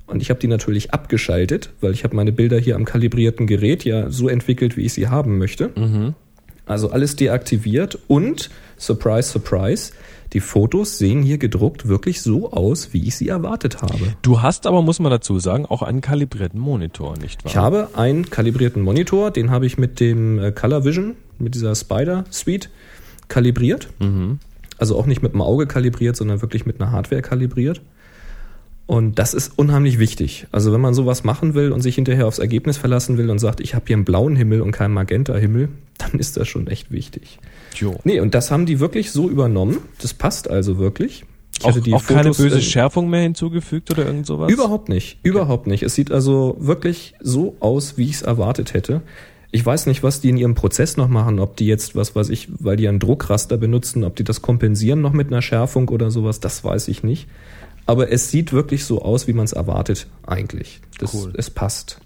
Und 0.08 0.22
ich 0.22 0.30
habe 0.30 0.40
die 0.40 0.48
natürlich 0.48 0.92
abgeschaltet, 0.94 1.72
weil 1.82 1.92
ich 1.94 2.04
habe 2.04 2.16
meine 2.16 2.32
Bilder 2.32 2.60
hier 2.60 2.76
am 2.76 2.86
kalibrierten 2.86 3.48
Gerät 3.48 3.84
ja 3.86 4.10
so 4.12 4.30
entwickelt, 4.30 4.78
wie 4.78 4.86
ich 4.86 4.94
sie 4.94 5.08
haben 5.08 5.38
möchte. 5.38 5.72
Also 6.68 6.90
alles 6.92 7.16
deaktiviert 7.16 7.98
und, 8.08 8.50
surprise, 8.78 9.30
surprise, 9.30 9.94
die 10.34 10.40
Fotos 10.40 10.98
sehen 10.98 11.22
hier 11.22 11.38
gedruckt 11.38 11.88
wirklich 11.88 12.22
so 12.22 12.52
aus, 12.52 12.92
wie 12.92 13.08
ich 13.08 13.16
sie 13.16 13.30
erwartet 13.30 13.82
habe. 13.82 14.16
Du 14.22 14.42
hast 14.42 14.68
aber, 14.68 14.82
muss 14.82 15.00
man 15.00 15.12
dazu 15.12 15.40
sagen, 15.40 15.66
auch 15.66 15.82
einen 15.82 16.02
kalibrierten 16.02 16.60
Monitor, 16.60 17.18
nicht 17.18 17.44
wahr? 17.44 17.52
Ich 17.52 17.58
habe 17.58 17.90
einen 17.94 18.30
kalibrierten 18.30 18.82
Monitor, 18.82 19.32
den 19.32 19.52
habe 19.52 19.66
ich 19.66 19.78
mit 19.78 20.00
dem 20.00 20.40
äh, 20.40 20.52
Color 20.52 20.84
Vision, 20.84 21.16
mit 21.40 21.56
dieser 21.56 21.74
Spider 21.76 22.26
Suite 22.32 22.70
kalibriert. 23.28 23.90
Also 24.78 24.98
auch 24.98 25.06
nicht 25.06 25.24
mit 25.24 25.34
dem 25.34 25.42
Auge 25.42 25.68
kalibriert, 25.68 26.16
sondern 26.16 26.42
wirklich 26.42 26.66
mit 26.66 26.82
einer 26.82 26.92
Hardware 26.92 27.22
kalibriert. 27.22 27.82
Und 28.88 29.18
das 29.18 29.34
ist 29.34 29.54
unheimlich 29.58 29.98
wichtig. 29.98 30.46
Also 30.52 30.72
wenn 30.72 30.82
man 30.82 30.94
sowas 30.94 31.24
machen 31.24 31.56
will 31.56 31.72
und 31.72 31.82
sich 31.82 31.96
hinterher 31.96 32.28
aufs 32.28 32.38
Ergebnis 32.38 32.78
verlassen 32.78 33.18
will 33.18 33.32
und 33.32 33.40
sagt, 33.40 33.60
ich 33.60 33.74
habe 33.74 33.86
hier 33.88 33.96
einen 33.96 34.06
blauen 34.06 34.36
Himmel 34.36 34.62
und 34.62 34.72
keinen 34.72 34.94
Magenta-Himmel, 34.94 35.70
dann 35.98 36.20
ist 36.20 36.38
das 36.38 36.48
schon 36.48 36.68
echt 36.68 36.92
wichtig. 36.92 37.40
Jo. 37.76 37.96
Nee, 38.04 38.20
und 38.20 38.36
das 38.36 38.52
haben 38.52 38.66
die 38.66 38.80
wirklich 38.80 39.12
so 39.12 39.30
übernommen. 39.30 39.80
Das 40.02 40.14
passt 40.14 40.50
also 40.50 40.78
wirklich. 40.78 41.26
Ich 41.60 41.66
Auch, 41.66 41.78
auch 41.94 42.06
keine 42.06 42.32
böse 42.32 42.58
äh, 42.58 42.62
Schärfung 42.62 43.10
mehr 43.10 43.22
hinzugefügt 43.22 43.90
oder 43.90 44.06
irgend 44.06 44.26
sowas? 44.26 44.52
Überhaupt 44.52 44.90
nicht, 44.90 45.20
überhaupt 45.24 45.68
nicht. 45.68 45.84
Es 45.84 45.96
sieht 45.96 46.12
also 46.12 46.58
wirklich 46.60 47.16
so 47.22 47.56
aus, 47.62 47.98
wie 47.98 48.04
ich 48.06 48.16
es 48.16 48.22
erwartet 48.24 48.74
hätte. 48.74 49.02
Ich 49.52 49.66
weiß 49.66 49.86
nicht, 49.86 50.04
was 50.04 50.20
die 50.20 50.30
in 50.30 50.38
ihrem 50.38 50.54
Prozess 50.54 50.98
noch 50.98 51.08
machen, 51.08 51.40
ob 51.40 51.56
die 51.56 51.66
jetzt, 51.66 51.96
was 51.96 52.14
weiß 52.14 52.30
ich, 52.30 52.50
weil 52.60 52.76
die 52.76 52.90
einen 52.90 53.00
Druckraster 53.00 53.58
benutzen, 53.58 54.04
ob 54.04 54.18
die 54.18 54.26
das 54.26 54.42
kompensieren 54.42 55.00
noch 55.00 55.14
mit 55.14 55.28
einer 55.28 55.42
Schärfung 55.42 55.88
oder 55.88 56.12
sowas, 56.12 56.42
das 56.42 56.64
weiß 56.66 56.90
ich 56.90 57.04
nicht. 57.04 57.28
Aber 57.86 58.12
es 58.12 58.32
sieht 58.32 58.52
wirklich 58.52 58.86
so 58.86 59.02
aus, 59.02 59.28
wie 59.28 59.34
man 59.34 59.46
es 59.46 59.54
erwartet 59.54 60.08
eigentlich. 60.26 60.82
Das, 61.00 61.14
Cool. 61.14 61.34
Es 61.38 61.50
passt. 61.50 62.00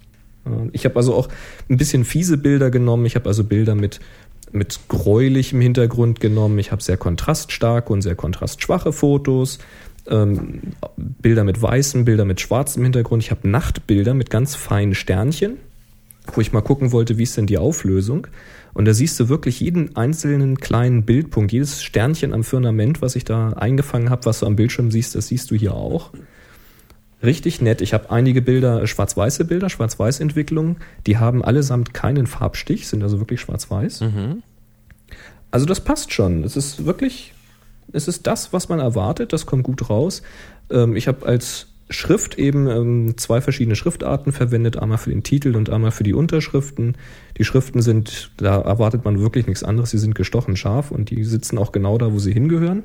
Ja, 0.46 0.52
Ich 0.74 0.86
habe 0.86 0.96
also 0.98 1.13
auch 1.15 1.30
ein 1.70 1.78
bisschen 1.78 2.06
fiese 2.06 2.38
Bilder 2.38 2.70
genommen. 2.70 3.06
Ich 3.06 3.15
habe 3.15 3.28
also 3.28 3.44
Bilder 3.44 3.76
mit, 3.76 4.00
mit 4.52 4.80
gräulichem 4.89 5.62
Hintergrund 5.62 6.20
genommen. 6.20 6.60
Ich 6.60 6.72
habe 6.72 6.84
sehr 6.84 6.98
kontraststarke 6.98 7.94
und 7.94 8.02
sehr 8.02 8.15
kontrastschwache 8.15 8.92
Fotos. 8.92 9.60
Ähm, 10.08 10.62
Bilder 10.98 11.44
mit 11.44 11.62
weißem, 11.62 12.04
Bilder 12.04 12.26
mit 12.26 12.42
schwarzem 12.42 12.84
Hintergrund. 12.84 13.24
Ich 13.24 13.32
habe 13.32 13.48
Nachtbilder 13.48 14.13
mit 14.13 14.30
ganz 14.30 14.56
feinen 14.56 14.96
Sternchen, 14.96 15.58
wo 16.34 16.42
ich 16.42 16.52
mal 16.52 16.62
gucken 16.62 16.92
wollte, 16.92 17.18
wie 17.18 17.24
ist 17.24 17.38
denn 17.38 17.46
die 17.48 17.58
Auflösung. 17.58 18.28
Und 18.74 18.86
da 18.86 18.94
siehst 18.94 19.20
du 19.20 19.30
wirklich 19.30 19.60
jeden 19.60 19.96
einzelnen 19.96 20.58
kleinen 20.58 21.04
Bildpunkt, 21.04 21.52
jedes 21.52 21.84
Sternchen 21.84 22.34
am 22.34 22.44
Firmament, 22.44 23.02
was 23.02 23.16
ich 23.16 23.26
da 23.26 23.50
eingefangen 23.54 24.10
habe, 24.10 24.26
was 24.26 24.40
du 24.40 24.46
am 24.46 24.56
Bildschirm 24.56 24.92
siehst, 24.92 25.16
das 25.16 25.28
siehst 25.28 25.52
du 25.52 25.56
hier 25.56 25.74
auch. 25.74 26.12
Richtig 27.22 27.62
nett. 27.62 27.82
Ich 27.82 27.94
habe 27.94 28.12
einige 28.12 28.42
Bilder, 28.42 28.82
äh, 28.82 28.88
schwarz-weiße 28.88 29.44
Bilder, 29.46 29.70
Schwarz-Weiß-Entwicklungen, 29.70 30.78
die 31.06 31.18
haben 31.18 31.44
allesamt 31.44 31.94
keinen 31.94 32.28
Farbstich, 32.28 32.88
sind 32.88 33.04
also 33.04 33.20
wirklich 33.20 33.42
schwarz-weiß. 33.42 34.02
Also 35.52 35.66
das 35.66 35.82
passt 35.82 36.14
schon. 36.14 36.44
Es 36.44 36.56
ist 36.56 36.86
wirklich, 36.86 37.34
es 37.92 38.08
ist 38.08 38.28
das, 38.28 38.54
was 38.54 38.70
man 38.70 38.80
erwartet, 38.80 39.34
das 39.34 39.46
kommt 39.46 39.64
gut 39.64 39.90
raus. 39.90 40.22
Ähm, 40.70 40.96
ich 40.96 41.08
habe 41.08 41.26
als 41.26 41.68
Schrift 41.89 42.38
eben 42.38 42.67
ähm, 42.67 43.17
zwei 43.17 43.41
verschiedene 43.41 43.75
Schriftarten 43.75 44.32
verwendet, 44.32 44.78
einmal 44.78 44.99
für 44.99 45.10
den 45.10 45.23
Titel 45.23 45.56
und 45.56 45.69
einmal 45.69 45.91
für 45.91 46.04
die 46.04 46.13
Unterschriften. 46.13 46.95
Die 47.38 47.43
Schriften 47.45 47.82
sind, 47.82 48.32
da 48.38 48.60
erwartet 48.62 49.06
man 49.06 49.19
wirklich 49.19 49.47
nichts 49.47 49.63
anderes, 49.63 49.89
sie 49.89 49.97
sind 49.97 50.13
gestochen 50.15 50.56
scharf 50.56 50.91
und 50.91 51.10
die 51.10 51.23
sitzen 51.23 51.58
auch 51.58 51.71
genau 51.71 51.97
da, 51.97 52.13
wo 52.13 52.19
sie 52.19 52.32
hingehören. 52.34 52.84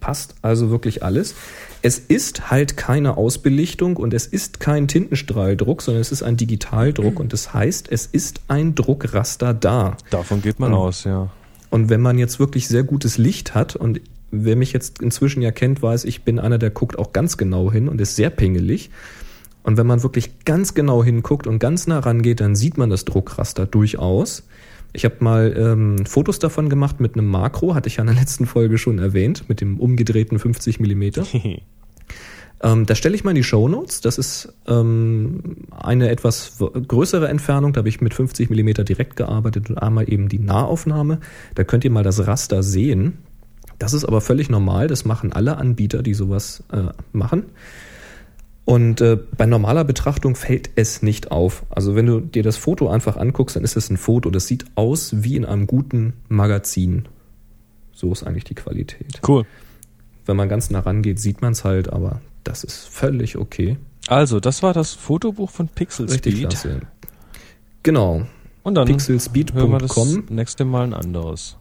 passt 0.00 0.34
also 0.42 0.68
wirklich 0.70 1.02
alles. 1.02 1.34
Es 1.80 1.98
ist 1.98 2.50
halt 2.50 2.76
keine 2.76 3.16
Ausbelichtung 3.16 3.96
und 3.96 4.12
es 4.14 4.26
ist 4.26 4.60
kein 4.60 4.88
Tintenstrahldruck, 4.88 5.80
sondern 5.80 6.00
es 6.02 6.12
ist 6.12 6.22
ein 6.22 6.36
Digitaldruck 6.36 7.18
und 7.18 7.32
das 7.32 7.54
heißt, 7.54 7.90
es 7.90 8.04
ist 8.06 8.40
ein 8.48 8.74
Druckraster 8.74 9.54
da. 9.54 9.96
Davon 10.10 10.42
geht 10.42 10.58
man 10.60 10.70
Mhm. 10.72 10.76
aus, 10.76 11.04
ja. 11.04 11.30
Und 11.70 11.88
wenn 11.88 12.00
man 12.00 12.18
jetzt 12.18 12.38
wirklich 12.38 12.68
sehr 12.68 12.82
gutes 12.82 13.16
Licht 13.16 13.54
hat 13.54 13.74
und 13.74 14.00
wer 14.44 14.56
mich 14.56 14.72
jetzt 14.72 15.00
inzwischen 15.00 15.42
ja 15.42 15.50
kennt, 15.50 15.82
weiß, 15.82 16.04
ich 16.04 16.22
bin 16.22 16.38
einer, 16.38 16.58
der 16.58 16.70
guckt 16.70 16.98
auch 16.98 17.12
ganz 17.12 17.36
genau 17.36 17.72
hin 17.72 17.88
und 17.88 18.00
ist 18.00 18.16
sehr 18.16 18.30
pingelig. 18.30 18.90
Und 19.62 19.76
wenn 19.76 19.86
man 19.86 20.02
wirklich 20.02 20.44
ganz 20.44 20.74
genau 20.74 21.02
hinguckt 21.02 21.46
und 21.46 21.58
ganz 21.58 21.86
nah 21.86 21.98
rangeht, 21.98 22.40
dann 22.40 22.54
sieht 22.54 22.78
man 22.78 22.88
das 22.88 23.04
Druckraster 23.04 23.66
durchaus. 23.66 24.46
Ich 24.92 25.04
habe 25.04 25.16
mal 25.20 25.54
ähm, 25.56 26.06
Fotos 26.06 26.38
davon 26.38 26.68
gemacht 26.68 27.00
mit 27.00 27.14
einem 27.14 27.26
Makro, 27.26 27.74
hatte 27.74 27.88
ich 27.88 27.96
ja 27.96 28.02
in 28.02 28.06
der 28.06 28.16
letzten 28.16 28.46
Folge 28.46 28.78
schon 28.78 28.98
erwähnt, 28.98 29.48
mit 29.48 29.60
dem 29.60 29.80
umgedrehten 29.80 30.38
50 30.38 30.80
Millimeter. 30.80 31.26
Ähm, 32.62 32.86
das 32.86 32.96
stelle 32.98 33.14
ich 33.14 33.24
mal 33.24 33.32
in 33.32 33.36
die 33.36 33.44
Show 33.44 33.68
Notes. 33.68 34.00
Das 34.00 34.18
ist 34.18 34.54
ähm, 34.66 35.66
eine 35.70 36.08
etwas 36.08 36.58
größere 36.58 37.28
Entfernung. 37.28 37.72
Da 37.72 37.80
habe 37.80 37.88
ich 37.88 38.00
mit 38.00 38.14
50 38.14 38.48
Millimeter 38.50 38.84
direkt 38.84 39.16
gearbeitet 39.16 39.68
und 39.68 39.78
einmal 39.78 40.10
eben 40.10 40.28
die 40.28 40.38
Nahaufnahme. 40.38 41.20
Da 41.54 41.64
könnt 41.64 41.84
ihr 41.84 41.90
mal 41.90 42.02
das 42.02 42.26
Raster 42.26 42.62
sehen. 42.62 43.18
Das 43.78 43.92
ist 43.92 44.04
aber 44.04 44.20
völlig 44.20 44.48
normal. 44.48 44.88
Das 44.88 45.04
machen 45.04 45.32
alle 45.32 45.56
Anbieter, 45.58 46.02
die 46.02 46.14
sowas 46.14 46.64
äh, 46.72 46.84
machen. 47.12 47.44
Und 48.64 49.00
äh, 49.00 49.16
bei 49.36 49.46
normaler 49.46 49.84
Betrachtung 49.84 50.34
fällt 50.34 50.70
es 50.74 51.00
nicht 51.00 51.30
auf. 51.30 51.64
Also 51.70 51.94
wenn 51.94 52.06
du 52.06 52.20
dir 52.20 52.42
das 52.42 52.56
Foto 52.56 52.88
einfach 52.88 53.16
anguckst, 53.16 53.54
dann 53.54 53.62
ist 53.62 53.76
es 53.76 53.90
ein 53.90 53.96
Foto. 53.96 54.30
Das 54.30 54.48
sieht 54.48 54.64
aus 54.74 55.22
wie 55.22 55.36
in 55.36 55.44
einem 55.44 55.66
guten 55.66 56.14
Magazin. 56.28 57.06
So 57.92 58.10
ist 58.10 58.24
eigentlich 58.24 58.44
die 58.44 58.54
Qualität. 58.54 59.20
Cool. 59.26 59.44
Wenn 60.24 60.36
man 60.36 60.48
ganz 60.48 60.70
nah 60.70 60.80
rangeht, 60.80 61.20
sieht 61.20 61.42
man 61.42 61.52
es 61.52 61.62
halt, 61.64 61.92
aber 61.92 62.20
das 62.42 62.64
ist 62.64 62.88
völlig 62.88 63.36
okay. 63.36 63.76
Also, 64.08 64.40
das 64.40 64.62
war 64.62 64.72
das 64.72 64.92
Fotobuch 64.92 65.50
von 65.50 65.68
Pixel 65.68 66.06
Richtig 66.06 66.34
Speed. 66.34 66.50
klasse. 66.50 66.80
Genau. 67.84 68.26
Und 68.64 68.74
dann 68.74 68.86
Pixelspeed.com. 68.86 69.78
das 69.78 69.96
nächste 70.28 70.64
Mal 70.64 70.84
ein 70.84 70.94
anderes. 70.94 71.56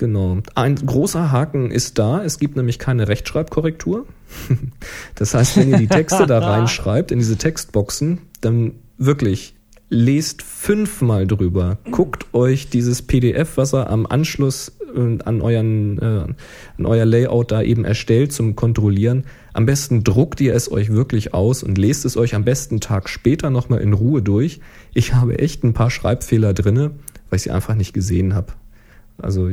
Genau. 0.00 0.38
Ein 0.54 0.76
großer 0.76 1.30
Haken 1.30 1.70
ist 1.70 1.98
da. 1.98 2.24
Es 2.24 2.38
gibt 2.38 2.56
nämlich 2.56 2.78
keine 2.78 3.06
Rechtschreibkorrektur. 3.06 4.06
Das 5.14 5.34
heißt, 5.34 5.58
wenn 5.58 5.68
ihr 5.70 5.76
die 5.76 5.88
Texte 5.88 6.26
da 6.26 6.38
reinschreibt, 6.50 7.12
in 7.12 7.18
diese 7.18 7.36
Textboxen, 7.36 8.20
dann 8.40 8.72
wirklich 8.96 9.54
lest 9.90 10.40
fünfmal 10.40 11.26
drüber. 11.26 11.76
Guckt 11.90 12.32
euch 12.32 12.70
dieses 12.70 13.02
PDF, 13.02 13.58
was 13.58 13.74
er 13.74 13.90
am 13.90 14.06
Anschluss 14.06 14.72
äh, 14.94 15.18
an, 15.22 15.42
euren, 15.42 15.98
äh, 15.98 16.24
an 16.78 16.86
euer 16.86 17.04
Layout 17.04 17.50
da 17.50 17.60
eben 17.60 17.84
erstellt 17.84 18.32
zum 18.32 18.56
Kontrollieren. 18.56 19.24
Am 19.52 19.66
besten 19.66 20.02
druckt 20.02 20.40
ihr 20.40 20.54
es 20.54 20.72
euch 20.72 20.90
wirklich 20.90 21.34
aus 21.34 21.62
und 21.62 21.76
lest 21.76 22.06
es 22.06 22.16
euch 22.16 22.34
am 22.34 22.44
besten 22.44 22.80
Tag 22.80 23.10
später 23.10 23.50
nochmal 23.50 23.80
in 23.80 23.92
Ruhe 23.92 24.22
durch. 24.22 24.60
Ich 24.94 25.12
habe 25.12 25.38
echt 25.38 25.62
ein 25.62 25.74
paar 25.74 25.90
Schreibfehler 25.90 26.54
drinne, 26.54 26.92
weil 27.28 27.36
ich 27.36 27.42
sie 27.42 27.50
einfach 27.50 27.74
nicht 27.74 27.92
gesehen 27.92 28.34
habe. 28.34 28.54
Also 29.18 29.50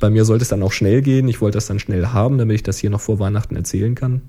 bei 0.00 0.10
mir 0.10 0.24
sollte 0.24 0.42
es 0.42 0.48
dann 0.48 0.62
auch 0.62 0.72
schnell 0.72 1.02
gehen. 1.02 1.28
Ich 1.28 1.40
wollte 1.40 1.56
das 1.56 1.66
dann 1.66 1.78
schnell 1.78 2.08
haben, 2.08 2.38
damit 2.38 2.56
ich 2.56 2.62
das 2.62 2.78
hier 2.78 2.90
noch 2.90 3.00
vor 3.00 3.18
Weihnachten 3.20 3.54
erzählen 3.54 3.94
kann. 3.94 4.22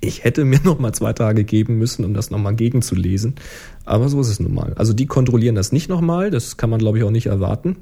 Ich 0.00 0.24
hätte 0.24 0.44
mir 0.44 0.60
noch 0.62 0.78
mal 0.78 0.92
zwei 0.92 1.12
Tage 1.12 1.44
geben 1.44 1.78
müssen, 1.78 2.04
um 2.04 2.14
das 2.14 2.30
noch 2.30 2.38
mal 2.38 2.54
gegenzulesen. 2.54 3.36
Aber 3.84 4.08
so 4.08 4.20
ist 4.20 4.28
es 4.28 4.40
nun 4.40 4.54
mal. 4.54 4.74
Also 4.74 4.92
die 4.92 5.06
kontrollieren 5.06 5.54
das 5.54 5.72
nicht 5.72 5.88
noch 5.88 6.00
mal. 6.00 6.30
Das 6.30 6.56
kann 6.56 6.70
man, 6.70 6.78
glaube 6.78 6.98
ich, 6.98 7.04
auch 7.04 7.10
nicht 7.10 7.26
erwarten. 7.26 7.76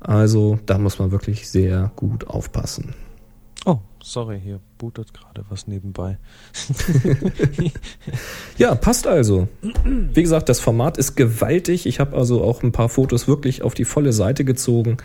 Also 0.00 0.58
da 0.66 0.78
muss 0.78 0.98
man 0.98 1.10
wirklich 1.10 1.48
sehr 1.48 1.92
gut 1.96 2.26
aufpassen. 2.26 2.94
Oh, 3.64 3.78
sorry, 4.02 4.40
hier 4.42 4.60
bootet 4.78 5.12
gerade 5.12 5.44
was 5.48 5.66
nebenbei. 5.66 6.18
Ja, 8.56 8.74
passt 8.74 9.06
also. 9.06 9.46
Wie 9.84 10.22
gesagt, 10.22 10.48
das 10.48 10.58
Format 10.58 10.98
ist 10.98 11.14
gewaltig. 11.14 11.86
Ich 11.86 12.00
habe 12.00 12.16
also 12.16 12.42
auch 12.42 12.64
ein 12.64 12.72
paar 12.72 12.88
Fotos 12.88 13.28
wirklich 13.28 13.62
auf 13.62 13.74
die 13.74 13.84
volle 13.84 14.12
Seite 14.12 14.44
gezogen. 14.44 14.96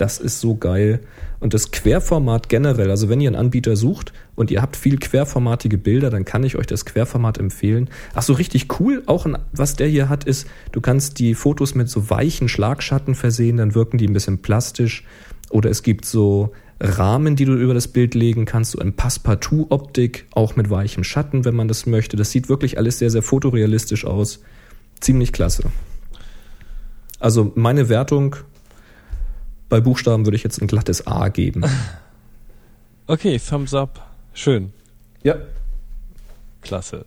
Das 0.00 0.16
ist 0.16 0.40
so 0.40 0.56
geil. 0.56 1.00
Und 1.40 1.52
das 1.52 1.72
Querformat 1.72 2.48
generell, 2.48 2.90
also 2.90 3.10
wenn 3.10 3.20
ihr 3.20 3.28
einen 3.28 3.36
Anbieter 3.36 3.76
sucht 3.76 4.14
und 4.34 4.50
ihr 4.50 4.62
habt 4.62 4.76
viel 4.76 4.96
querformatige 4.96 5.76
Bilder, 5.76 6.08
dann 6.08 6.24
kann 6.24 6.42
ich 6.42 6.56
euch 6.56 6.66
das 6.66 6.86
Querformat 6.86 7.36
empfehlen. 7.36 7.90
Ach 8.14 8.22
so, 8.22 8.32
richtig 8.32 8.80
cool. 8.80 9.02
Auch 9.04 9.26
ein, 9.26 9.36
was 9.52 9.76
der 9.76 9.88
hier 9.88 10.08
hat, 10.08 10.24
ist, 10.24 10.46
du 10.72 10.80
kannst 10.80 11.18
die 11.18 11.34
Fotos 11.34 11.74
mit 11.74 11.90
so 11.90 12.08
weichen 12.08 12.48
Schlagschatten 12.48 13.14
versehen, 13.14 13.58
dann 13.58 13.74
wirken 13.74 13.98
die 13.98 14.08
ein 14.08 14.14
bisschen 14.14 14.38
plastisch. 14.38 15.04
Oder 15.50 15.68
es 15.68 15.82
gibt 15.82 16.06
so 16.06 16.52
Rahmen, 16.80 17.36
die 17.36 17.44
du 17.44 17.52
über 17.52 17.74
das 17.74 17.88
Bild 17.88 18.14
legen 18.14 18.46
kannst, 18.46 18.70
so 18.70 18.80
in 18.80 18.96
Passepartout-Optik, 18.96 20.28
auch 20.30 20.56
mit 20.56 20.70
weichem 20.70 21.04
Schatten, 21.04 21.44
wenn 21.44 21.54
man 21.54 21.68
das 21.68 21.84
möchte. 21.84 22.16
Das 22.16 22.30
sieht 22.30 22.48
wirklich 22.48 22.78
alles 22.78 23.00
sehr, 23.00 23.10
sehr 23.10 23.22
fotorealistisch 23.22 24.06
aus. 24.06 24.40
Ziemlich 24.98 25.34
klasse. 25.34 25.64
Also 27.18 27.52
meine 27.54 27.90
Wertung 27.90 28.36
bei 29.70 29.80
Buchstaben 29.80 30.26
würde 30.26 30.36
ich 30.36 30.42
jetzt 30.42 30.60
ein 30.60 30.66
glattes 30.66 31.06
A 31.06 31.28
geben. 31.28 31.64
Okay, 33.06 33.40
Thumbs 33.40 33.74
up. 33.74 34.08
Schön. 34.34 34.72
Ja, 35.24 35.34
Klasse. 36.62 37.06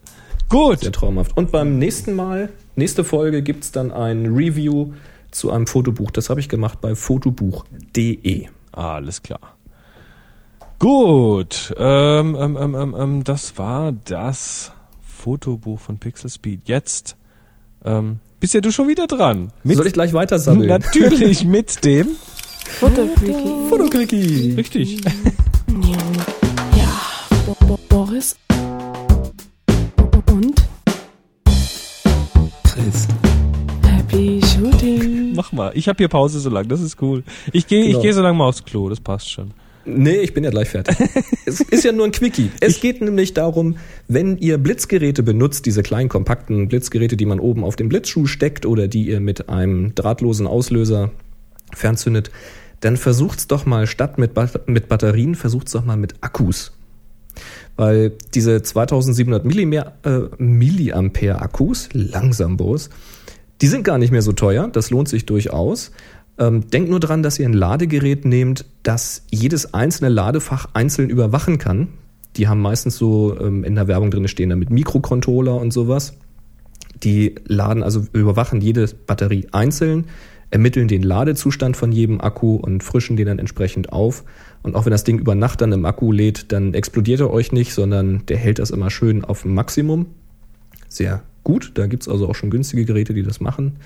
Gut. 0.50 0.80
sehr 0.80 0.92
traumhaft. 0.92 1.34
Und 1.34 1.50
beim 1.50 1.78
nächsten 1.78 2.14
Mal, 2.14 2.50
nächste 2.76 3.04
Folge, 3.04 3.40
gibt's 3.40 3.72
dann 3.72 3.90
ein 3.90 4.26
Review 4.26 4.92
zu 5.30 5.50
einem 5.50 5.66
Fotobuch. 5.66 6.10
Das 6.10 6.28
habe 6.28 6.40
ich 6.40 6.50
gemacht 6.50 6.82
bei 6.82 6.94
fotobuch.de. 6.94 8.48
Alles 8.72 9.22
klar. 9.22 9.56
Gut. 10.78 11.72
Ähm, 11.78 12.36
ähm, 12.38 12.58
ähm, 12.60 12.74
ähm, 12.74 12.96
ähm, 12.98 13.24
das 13.24 13.56
war 13.56 13.92
das 13.92 14.72
Fotobuch 15.02 15.80
von 15.80 15.98
Pixel 15.98 16.28
Speed. 16.28 16.68
Jetzt 16.68 17.16
ähm, 17.84 18.18
bist 18.40 18.52
ja 18.52 18.60
du 18.60 18.70
schon 18.70 18.88
wieder 18.88 19.06
dran. 19.06 19.52
Mit, 19.62 19.76
Soll 19.76 19.86
ich 19.86 19.92
gleich 19.94 20.12
weiter 20.12 20.38
sammeln? 20.38 20.68
natürlich 20.68 21.44
mit 21.44 21.84
dem. 21.84 22.08
Fotofreaky. 22.64 23.68
Fotokriki. 23.68 24.54
Richtig. 24.56 25.00
Ja, 25.04 26.88
Bo 27.46 27.56
Bo 27.66 27.78
Boris. 27.88 28.36
Und 30.30 30.54
Chris. 32.64 33.06
Happy 33.86 34.40
Shooting. 34.44 35.34
Mach 35.34 35.52
mal. 35.52 35.72
Ich 35.74 35.88
habe 35.88 35.98
hier 35.98 36.08
Pause 36.08 36.40
so 36.40 36.50
lang. 36.50 36.68
Das 36.68 36.80
ist 36.80 37.00
cool. 37.02 37.22
Ich 37.52 37.66
gehe, 37.66 37.86
Genau. 37.86 37.98
ich 37.98 38.02
gehe 38.02 38.12
so 38.12 38.22
lange 38.22 38.36
mal 38.38 38.48
aufs 38.48 38.64
Klo. 38.64 38.88
Das 38.88 39.00
passt 39.00 39.30
schon. 39.30 39.52
Nee, 39.86 40.16
ich 40.16 40.32
bin 40.32 40.42
ja 40.44 40.50
gleich 40.50 40.68
fertig. 40.70 40.96
es 41.46 41.60
ist 41.60 41.84
ja 41.84 41.92
nur 41.92 42.06
ein 42.06 42.12
Quickie. 42.12 42.50
Es 42.60 42.80
geht 42.80 43.02
nämlich 43.02 43.34
darum, 43.34 43.76
wenn 44.08 44.38
ihr 44.38 44.56
Blitzgeräte 44.56 45.22
benutzt, 45.22 45.66
diese 45.66 45.82
kleinen 45.82 46.08
kompakten 46.08 46.68
Blitzgeräte, 46.68 47.16
die 47.18 47.26
man 47.26 47.38
oben 47.38 47.62
auf 47.64 47.76
den 47.76 47.90
Blitzschuh 47.90 48.26
steckt 48.26 48.64
oder 48.64 48.88
die 48.88 49.06
ihr 49.08 49.20
mit 49.20 49.50
einem 49.50 49.94
drahtlosen 49.94 50.46
Auslöser 50.46 51.10
fernzündet, 51.74 52.30
dann 52.80 52.96
versucht's 52.96 53.46
doch 53.46 53.66
mal 53.66 53.86
statt 53.86 54.18
mit, 54.18 54.34
Bat 54.34 54.68
mit 54.68 54.88
Batterien, 54.88 55.34
versucht's 55.34 55.72
doch 55.72 55.84
mal 55.84 55.96
mit 55.96 56.14
Akkus. 56.20 56.72
Weil 57.76 58.12
diese 58.34 58.62
2700 58.62 59.44
Milliampere, 59.44 60.30
äh, 60.38 60.42
Milliampere 60.42 61.40
Akkus, 61.40 61.88
langsam 61.92 62.56
Boris, 62.56 62.90
die 63.60 63.68
sind 63.68 63.84
gar 63.84 63.98
nicht 63.98 64.10
mehr 64.10 64.22
so 64.22 64.32
teuer. 64.32 64.68
Das 64.68 64.90
lohnt 64.90 65.08
sich 65.08 65.26
durchaus. 65.26 65.92
Ähm, 66.38 66.68
denkt 66.68 66.90
nur 66.90 67.00
dran, 67.00 67.22
dass 67.22 67.38
ihr 67.38 67.46
ein 67.48 67.52
Ladegerät 67.52 68.24
nehmt, 68.24 68.64
das 68.82 69.22
jedes 69.30 69.72
einzelne 69.72 70.10
Ladefach 70.10 70.68
einzeln 70.74 71.08
überwachen 71.08 71.58
kann. 71.58 71.88
Die 72.36 72.48
haben 72.48 72.60
meistens 72.60 72.96
so 72.96 73.38
ähm, 73.38 73.62
in 73.62 73.76
der 73.76 73.86
Werbung 73.86 74.10
drin 74.10 74.26
stehen, 74.26 74.50
da 74.50 74.56
mit 74.56 74.70
Mikrocontroller 74.70 75.54
und 75.54 75.72
sowas. 75.72 76.14
Die 77.02 77.36
laden, 77.46 77.82
also 77.82 78.04
überwachen 78.12 78.60
jede 78.60 78.88
Batterie 79.06 79.46
einzeln, 79.52 80.06
ermitteln 80.54 80.86
den 80.86 81.02
Ladezustand 81.02 81.76
von 81.76 81.90
jedem 81.90 82.20
Akku 82.20 82.54
und 82.54 82.84
frischen 82.84 83.16
den 83.16 83.26
dann 83.26 83.38
entsprechend 83.40 83.92
auf. 83.92 84.22
Und 84.62 84.76
auch 84.76 84.84
wenn 84.86 84.92
das 84.92 85.02
Ding 85.02 85.18
über 85.18 85.34
Nacht 85.34 85.60
dann 85.60 85.72
im 85.72 85.84
Akku 85.84 86.12
lädt, 86.12 86.52
dann 86.52 86.74
explodiert 86.74 87.18
er 87.18 87.32
euch 87.32 87.50
nicht, 87.50 87.74
sondern 87.74 88.24
der 88.26 88.36
hält 88.36 88.60
das 88.60 88.70
immer 88.70 88.88
schön 88.88 89.24
auf 89.24 89.44
Maximum. 89.44 90.06
Sehr 90.88 91.24
gut. 91.42 91.72
Da 91.74 91.88
gibt's 91.88 92.08
also 92.08 92.28
auch 92.28 92.36
schon 92.36 92.50
günstige 92.50 92.84
Geräte, 92.84 93.14
die 93.14 93.24
das 93.24 93.40
machen. 93.40 93.78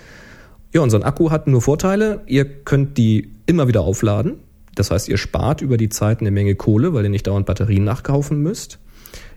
Ja, 0.74 0.83
ein 0.83 1.02
Akku 1.04 1.31
hat 1.31 1.46
nur 1.46 1.62
Vorteile. 1.62 2.20
Ihr 2.26 2.44
könnt 2.44 2.98
die 2.98 3.31
immer 3.46 3.66
wieder 3.66 3.80
aufladen. 3.80 4.34
Das 4.74 4.90
heißt, 4.90 5.09
ihr 5.09 5.16
spart 5.16 5.62
über 5.62 5.78
die 5.78 5.88
Zeit 5.88 6.20
eine 6.20 6.30
Menge 6.30 6.55
Kohle, 6.55 6.92
weil 6.92 7.05
ihr 7.05 7.11
nicht 7.11 7.26
dauernd 7.26 7.47
Batterien 7.47 7.84
nachkaufen 7.84 8.42
müsst. 8.42 8.78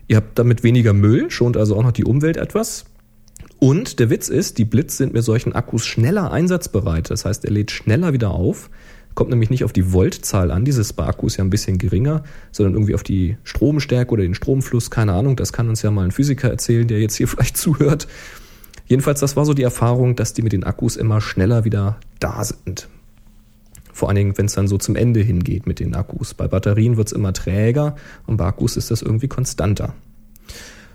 Ihr 0.06 0.16
habt 0.16 0.38
damit 0.38 0.64
weniger 0.64 0.92
Müll, 0.92 1.30
schont 1.30 1.56
also 1.56 1.76
auch 1.76 1.82
noch 1.82 1.92
die 1.92 2.04
Umwelt 2.04 2.36
etwas. 2.36 2.84
Und 3.62 4.00
der 4.00 4.10
Witz 4.10 4.28
ist, 4.28 4.58
die 4.58 4.64
Blitz 4.64 4.96
sind 4.96 5.12
mit 5.12 5.22
solchen 5.22 5.52
Akkus 5.52 5.86
schneller 5.86 6.32
einsatzbereit. 6.32 7.10
Das 7.10 7.24
heißt, 7.24 7.44
er 7.44 7.52
lädt 7.52 7.70
schneller 7.70 8.12
wieder 8.12 8.32
auf. 8.32 8.70
Kommt 9.14 9.30
nämlich 9.30 9.50
nicht 9.50 9.62
auf 9.62 9.72
die 9.72 9.92
Voltzahl 9.92 10.50
an. 10.50 10.64
Dieses 10.64 10.92
bei 10.92 11.06
Akku 11.06 11.28
ist 11.28 11.36
ja 11.36 11.44
ein 11.44 11.50
bisschen 11.50 11.78
geringer, 11.78 12.24
sondern 12.50 12.74
irgendwie 12.74 12.96
auf 12.96 13.04
die 13.04 13.36
Stromstärke 13.44 14.10
oder 14.10 14.24
den 14.24 14.34
Stromfluss. 14.34 14.90
Keine 14.90 15.12
Ahnung. 15.12 15.36
Das 15.36 15.52
kann 15.52 15.68
uns 15.68 15.80
ja 15.80 15.92
mal 15.92 16.04
ein 16.04 16.10
Physiker 16.10 16.50
erzählen, 16.50 16.88
der 16.88 16.98
jetzt 16.98 17.14
hier 17.14 17.28
vielleicht 17.28 17.56
zuhört. 17.56 18.08
Jedenfalls, 18.86 19.20
das 19.20 19.36
war 19.36 19.44
so 19.44 19.54
die 19.54 19.62
Erfahrung, 19.62 20.16
dass 20.16 20.34
die 20.34 20.42
mit 20.42 20.52
den 20.52 20.64
Akkus 20.64 20.96
immer 20.96 21.20
schneller 21.20 21.64
wieder 21.64 22.00
da 22.18 22.42
sind. 22.42 22.88
Vor 23.92 24.08
allen 24.08 24.16
Dingen, 24.16 24.38
wenn 24.38 24.46
es 24.46 24.54
dann 24.54 24.66
so 24.66 24.76
zum 24.76 24.96
Ende 24.96 25.20
hingeht 25.20 25.68
mit 25.68 25.78
den 25.78 25.94
Akkus. 25.94 26.34
Bei 26.34 26.48
Batterien 26.48 26.96
wird 26.96 27.06
es 27.06 27.12
immer 27.12 27.32
träger 27.32 27.94
und 28.26 28.38
bei 28.38 28.44
Akkus 28.46 28.76
ist 28.76 28.90
das 28.90 29.02
irgendwie 29.02 29.28
konstanter. 29.28 29.94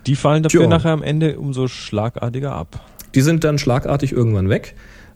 Die 0.08 0.16
fallen 0.16 0.42
dafür 0.42 0.60
Tja. 0.60 0.68
nachher 0.68 0.92
am 0.92 1.02
Ende 1.02 1.38
umso 1.38 1.68
schlagartiger 1.68 2.52
ab. 2.52 2.84
Die 3.14 3.20
sind 3.20 3.44
dann 3.44 3.58
schlagartig 3.58 4.12
irgendwann 4.12 4.48
weg. 4.48 4.74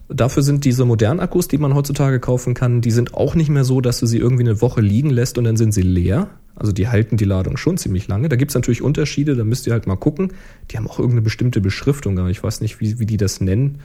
Dafür 0.09 0.43
sind 0.43 0.67
diese 0.67 0.85
modernen 0.85 1.21
Akkus, 1.21 1.49
die 1.49 1.57
man 1.57 1.75
heutzutage 1.75 2.21
kaufen 2.21 2.53
kann, 2.53 2.83
die 2.83 2.91
sind 2.91 3.15
auch 3.15 3.35
nicht 3.35 3.49
mehr 3.49 3.65
so, 3.65 3.81
dass 3.81 4.01
du 4.01 4.07
sie 4.07 4.19
irgendwie 4.19 4.43
eine 4.43 4.61
Woche 4.61 4.83
liegen 4.83 5.09
lässt 5.09 5.39
und 5.39 5.45
dann 5.45 5.57
sind 5.57 5.73
sie 5.73 5.81
leer. 5.81 6.29
Also 6.55 6.73
die 6.73 6.89
halten 6.89 7.17
die 7.17 7.25
Ladung 7.25 7.57
schon 7.57 7.79
ziemlich 7.79 8.09
lange. 8.09 8.29
Da 8.29 8.37
gibt's 8.37 8.55
natürlich 8.55 8.83
Unterschiede, 8.83 9.35
da 9.35 9.45
müsst 9.45 9.67
ihr 9.67 9.73
halt 9.73 9.87
mal 9.87 9.97
gucken. 9.97 10.35
Die 10.71 10.77
haben 10.77 10.87
auch 10.87 10.99
irgendeine 10.99 11.23
bestimmte 11.23 11.63
Beschriftung, 11.63 12.19
aber 12.19 12.29
ich 12.29 12.43
weiß 12.43 12.61
nicht, 12.61 12.81
wie, 12.81 12.99
wie 12.99 13.07
die 13.07 13.17
das 13.17 13.41
nennen. 13.41 13.79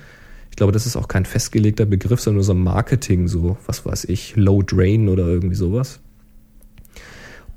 Ich 0.50 0.58
glaube, 0.58 0.74
das 0.74 0.86
ist 0.86 0.98
auch 0.98 1.08
kein 1.08 1.24
festgelegter 1.24 1.86
Begriff, 1.86 2.20
sondern 2.20 2.38
nur 2.38 2.44
so 2.44 2.54
Marketing, 2.54 3.30
so, 3.30 3.58
was 3.66 3.86
weiß 3.86 4.06
ich, 4.06 4.36
Low 4.36 4.62
Drain 4.62 5.08
oder 5.08 5.26
irgendwie 5.28 5.56
sowas. 5.56 6.02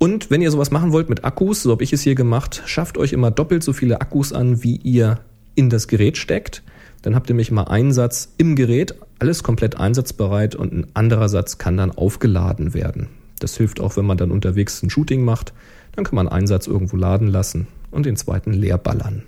Und 0.01 0.30
wenn 0.30 0.40
ihr 0.40 0.51
sowas 0.51 0.70
machen 0.70 0.92
wollt 0.92 1.11
mit 1.11 1.24
Akkus, 1.24 1.62
so 1.62 1.72
habe 1.72 1.84
ich 1.84 1.92
es 1.92 2.01
hier 2.01 2.14
gemacht, 2.14 2.62
schafft 2.64 2.96
euch 2.96 3.12
immer 3.12 3.30
doppelt 3.30 3.62
so 3.62 3.74
viele 3.74 4.01
Akkus 4.01 4.32
an, 4.32 4.62
wie 4.62 4.76
ihr 4.76 5.20
in 5.55 5.68
das 5.68 5.88
Gerät 5.88 6.16
steckt. 6.16 6.62
Dann 7.03 7.14
habt 7.14 7.28
ihr 7.28 7.34
nämlich 7.34 7.51
mal 7.51 7.64
einen 7.64 7.92
Satz 7.92 8.32
im 8.38 8.57
Gerät, 8.57 8.94
alles 9.18 9.42
komplett 9.42 9.78
einsatzbereit 9.78 10.55
und 10.55 10.72
ein 10.72 10.86
anderer 10.94 11.28
Satz 11.28 11.59
kann 11.59 11.76
dann 11.76 11.90
aufgeladen 11.90 12.72
werden. 12.72 13.09
Das 13.40 13.59
hilft 13.59 13.78
auch, 13.78 13.98
wenn 13.98 14.07
man 14.07 14.16
dann 14.16 14.30
unterwegs 14.30 14.82
ein 14.82 14.88
Shooting 14.88 15.22
macht. 15.22 15.53
Dann 15.92 16.05
kann 16.05 16.14
man 16.14 16.28
einen 16.28 16.46
Satz 16.46 16.66
irgendwo 16.66 16.96
laden 16.96 17.28
lassen 17.28 17.66
und 17.90 18.07
den 18.07 18.16
zweiten 18.16 18.55
leer 18.55 18.78
ballern. 18.78 19.24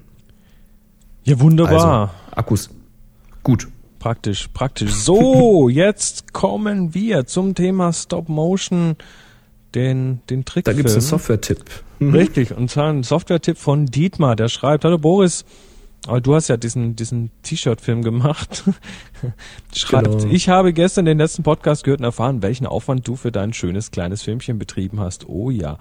Ja, 1.25 1.39
wunderbar. 1.39 2.01
Also, 2.01 2.13
Akkus. 2.35 2.71
Gut. 3.43 3.69
Praktisch, 3.99 4.49
praktisch. 4.49 4.95
So, 4.95 5.69
jetzt 5.69 6.33
kommen 6.33 6.95
wir 6.95 7.27
zum 7.27 7.55
Thema 7.55 7.93
Stop 7.93 8.31
Motion, 8.31 8.97
den, 9.75 10.21
den 10.31 10.45
Trickfilm. 10.45 10.77
Da 10.77 10.81
gibt's 10.81 10.93
einen 10.93 11.03
Software-Tipp. 11.03 11.65
Mhm. 11.99 12.15
Richtig, 12.15 12.57
und 12.57 12.71
zwar 12.71 12.93
ein 12.93 13.03
Software-Tipp 13.03 13.59
von 13.59 13.87
Dietmar, 13.87 14.37
der 14.37 14.49
schreibt, 14.49 14.85
hallo 14.85 14.99
Boris, 14.99 15.45
aber 16.09 16.21
du 16.21 16.35
hast 16.35 16.49
ja 16.49 16.57
diesen, 16.57 16.97
diesen 16.97 17.31
T-Shirt-Film 17.43 18.03
gemacht. 18.03 18.65
Schreibt, 19.75 20.07
Genau. 20.19 20.33
ich 20.33 20.49
habe 20.49 20.73
gestern 20.73 21.05
den 21.05 21.19
letzten 21.19 21.45
Podcast 21.45 21.85
gehört 21.85 22.01
und 22.01 22.05
erfahren, 22.05 22.43
welchen 22.43 22.67
Aufwand 22.67 23.07
du 23.07 23.15
für 23.15 23.31
dein 23.31 23.53
schönes 23.53 23.93
kleines 23.93 24.23
Filmchen 24.23 24.59
betrieben 24.59 24.99
hast. 24.99 25.29
Oh 25.29 25.51
ja. 25.51 25.79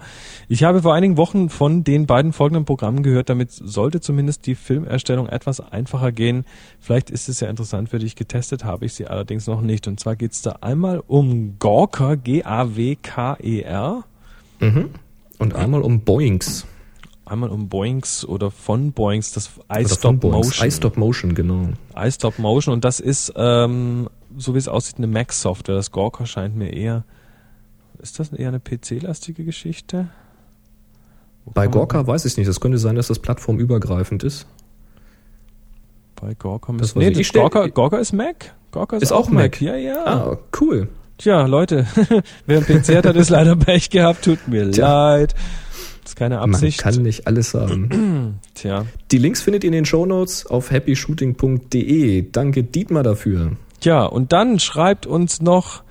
Ich 0.48 0.62
habe 0.62 0.82
vor 0.82 0.94
einigen 0.94 1.16
Wochen 1.16 1.48
von 1.48 1.82
den 1.82 2.06
beiden 2.06 2.32
folgenden 2.32 2.64
Programmen 2.64 3.02
gehört, 3.02 3.30
damit 3.30 3.50
sollte 3.50 4.00
zumindest 4.00 4.46
die 4.46 4.54
Filmerstellung 4.54 5.28
etwas 5.28 5.60
einfacher 5.60 6.12
gehen. 6.12 6.44
Vielleicht 6.78 7.10
ist 7.10 7.28
es 7.28 7.40
ja 7.40 7.48
interessant 7.48 7.88
für 7.88 7.98
dich. 7.98 8.14
Getestet 8.14 8.64
habe 8.64 8.84
ich 8.86 8.94
sie 8.94 9.08
allerdings 9.08 9.48
noch 9.48 9.60
nicht. 9.60 9.88
Und 9.88 9.98
zwar 9.98 10.14
geht's 10.14 10.40
da 10.42 10.58
einmal 10.60 11.02
um 11.06 11.58
Gawker, 11.58 12.16
G-A-W-K-E-R. 12.16 14.04
Mhm. 14.60 14.90
Und 15.38 15.54
einmal 15.56 15.82
um 15.82 16.00
Boings. 16.02 16.64
Einmal 17.32 17.48
um 17.48 17.70
Boings 17.70 18.26
oder 18.26 18.50
von 18.50 18.92
Boings, 18.92 19.32
das 19.32 19.52
iStop. 19.74 20.22
Motion. 20.22 20.68
iStop 20.68 20.98
Motion, 20.98 21.34
genau. 21.34 21.68
iStop 21.96 22.38
Motion 22.38 22.74
und 22.74 22.84
das 22.84 23.00
ist, 23.00 23.32
ähm, 23.36 24.10
so 24.36 24.52
wie 24.52 24.58
es 24.58 24.68
aussieht, 24.68 24.98
eine 24.98 25.06
Mac-Software. 25.06 25.74
Das 25.76 25.90
Gawker 25.90 26.26
scheint 26.26 26.56
mir 26.56 26.74
eher, 26.74 27.04
ist 28.02 28.18
das 28.18 28.34
eher 28.34 28.48
eine 28.48 28.60
PC-lastige 28.60 29.44
Geschichte? 29.46 30.10
Wo 31.46 31.52
Bei 31.52 31.68
Gorka 31.68 32.06
weiß 32.06 32.26
ich 32.26 32.36
nicht. 32.36 32.48
Das 32.48 32.60
könnte 32.60 32.76
sein, 32.76 32.96
dass 32.96 33.06
das 33.06 33.18
plattformübergreifend 33.18 34.24
ist. 34.24 34.46
Bei 36.20 36.34
Gawker 36.34 36.74
Das 36.76 36.94
müssen, 36.94 37.12
nee, 37.14 37.18
ich. 37.18 37.32
Gawker, 37.32 37.70
Gawker 37.70 37.98
ist 37.98 38.12
Mac. 38.12 38.54
Gawker 38.72 38.98
ist, 38.98 39.04
Ist 39.04 39.12
auch 39.12 39.30
Mac. 39.30 39.58
Ja, 39.62 39.74
ja. 39.74 40.04
Ah, 40.04 40.38
cool. 40.60 40.88
Tja, 41.16 41.46
Leute, 41.46 41.86
wer 42.46 42.58
einen 42.58 42.66
PC 42.66 42.96
hat, 42.96 43.06
hat 43.06 43.16
es 43.16 43.30
leider 43.30 43.56
Pech 43.56 43.88
gehabt. 43.88 44.24
Tut 44.24 44.48
mir 44.48 44.70
Tja. 44.70 45.14
leid. 45.14 45.34
Das 46.02 46.12
ist 46.12 46.16
keine 46.16 46.40
Absicht. 46.40 46.84
Man 46.84 46.94
kann 46.94 47.02
nicht 47.02 47.26
alles 47.26 47.54
haben. 47.54 48.40
Tja. 48.54 48.86
Die 49.10 49.18
Links 49.18 49.42
findet 49.42 49.64
ihr 49.64 49.68
in 49.68 49.72
den 49.72 49.84
Shownotes 49.84 50.46
auf 50.46 50.70
happyshooting.de. 50.70 52.30
Danke 52.32 52.64
Dietmar 52.64 53.02
dafür. 53.02 53.52
Tja, 53.80 54.04
und 54.04 54.32
dann 54.32 54.58
schreibt 54.58 55.06
uns 55.06 55.40
noch 55.40 55.82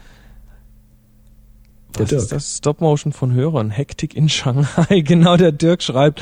Der 1.96 2.04
was 2.04 2.12
ist 2.12 2.32
das 2.32 2.58
Stop-Motion 2.58 3.14
von 3.14 3.34
Hörern? 3.34 3.70
Hektik 3.70 4.16
in 4.16 4.30
Shanghai. 4.30 5.02
Genau, 5.06 5.38
der 5.38 5.52
Dirk 5.52 5.82
schreibt, 5.82 6.22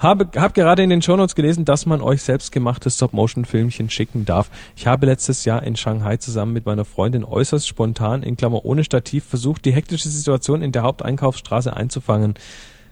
habe, 0.00 0.28
hab 0.40 0.54
gerade 0.54 0.82
in 0.82 0.90
den 0.90 1.02
Shownotes 1.02 1.34
gelesen, 1.34 1.64
dass 1.64 1.86
man 1.86 2.00
euch 2.00 2.22
selbstgemachte 2.22 2.90
Stop-Motion-Filmchen 2.90 3.90
schicken 3.90 4.24
darf. 4.24 4.50
Ich 4.74 4.86
habe 4.86 5.06
letztes 5.06 5.44
Jahr 5.44 5.62
in 5.62 5.76
Shanghai 5.76 6.16
zusammen 6.16 6.52
mit 6.52 6.64
meiner 6.64 6.84
Freundin 6.84 7.24
äußerst 7.24 7.68
spontan, 7.68 8.22
in 8.22 8.36
Klammer 8.36 8.64
ohne 8.64 8.82
Stativ, 8.82 9.24
versucht, 9.24 9.64
die 9.64 9.72
hektische 9.72 10.08
Situation 10.08 10.62
in 10.62 10.72
der 10.72 10.82
Haupteinkaufsstraße 10.82 11.76
einzufangen. 11.76 12.34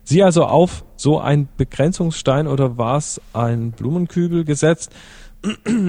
Sie 0.09 0.23
also 0.23 0.47
auf 0.47 0.87
so 0.97 1.21
ein 1.21 1.49
Begrenzungsstein 1.59 2.47
oder 2.47 2.79
war 2.79 2.97
es 2.97 3.21
ein 3.35 3.73
Blumenkübel 3.73 4.47
gesetzt, 4.47 4.91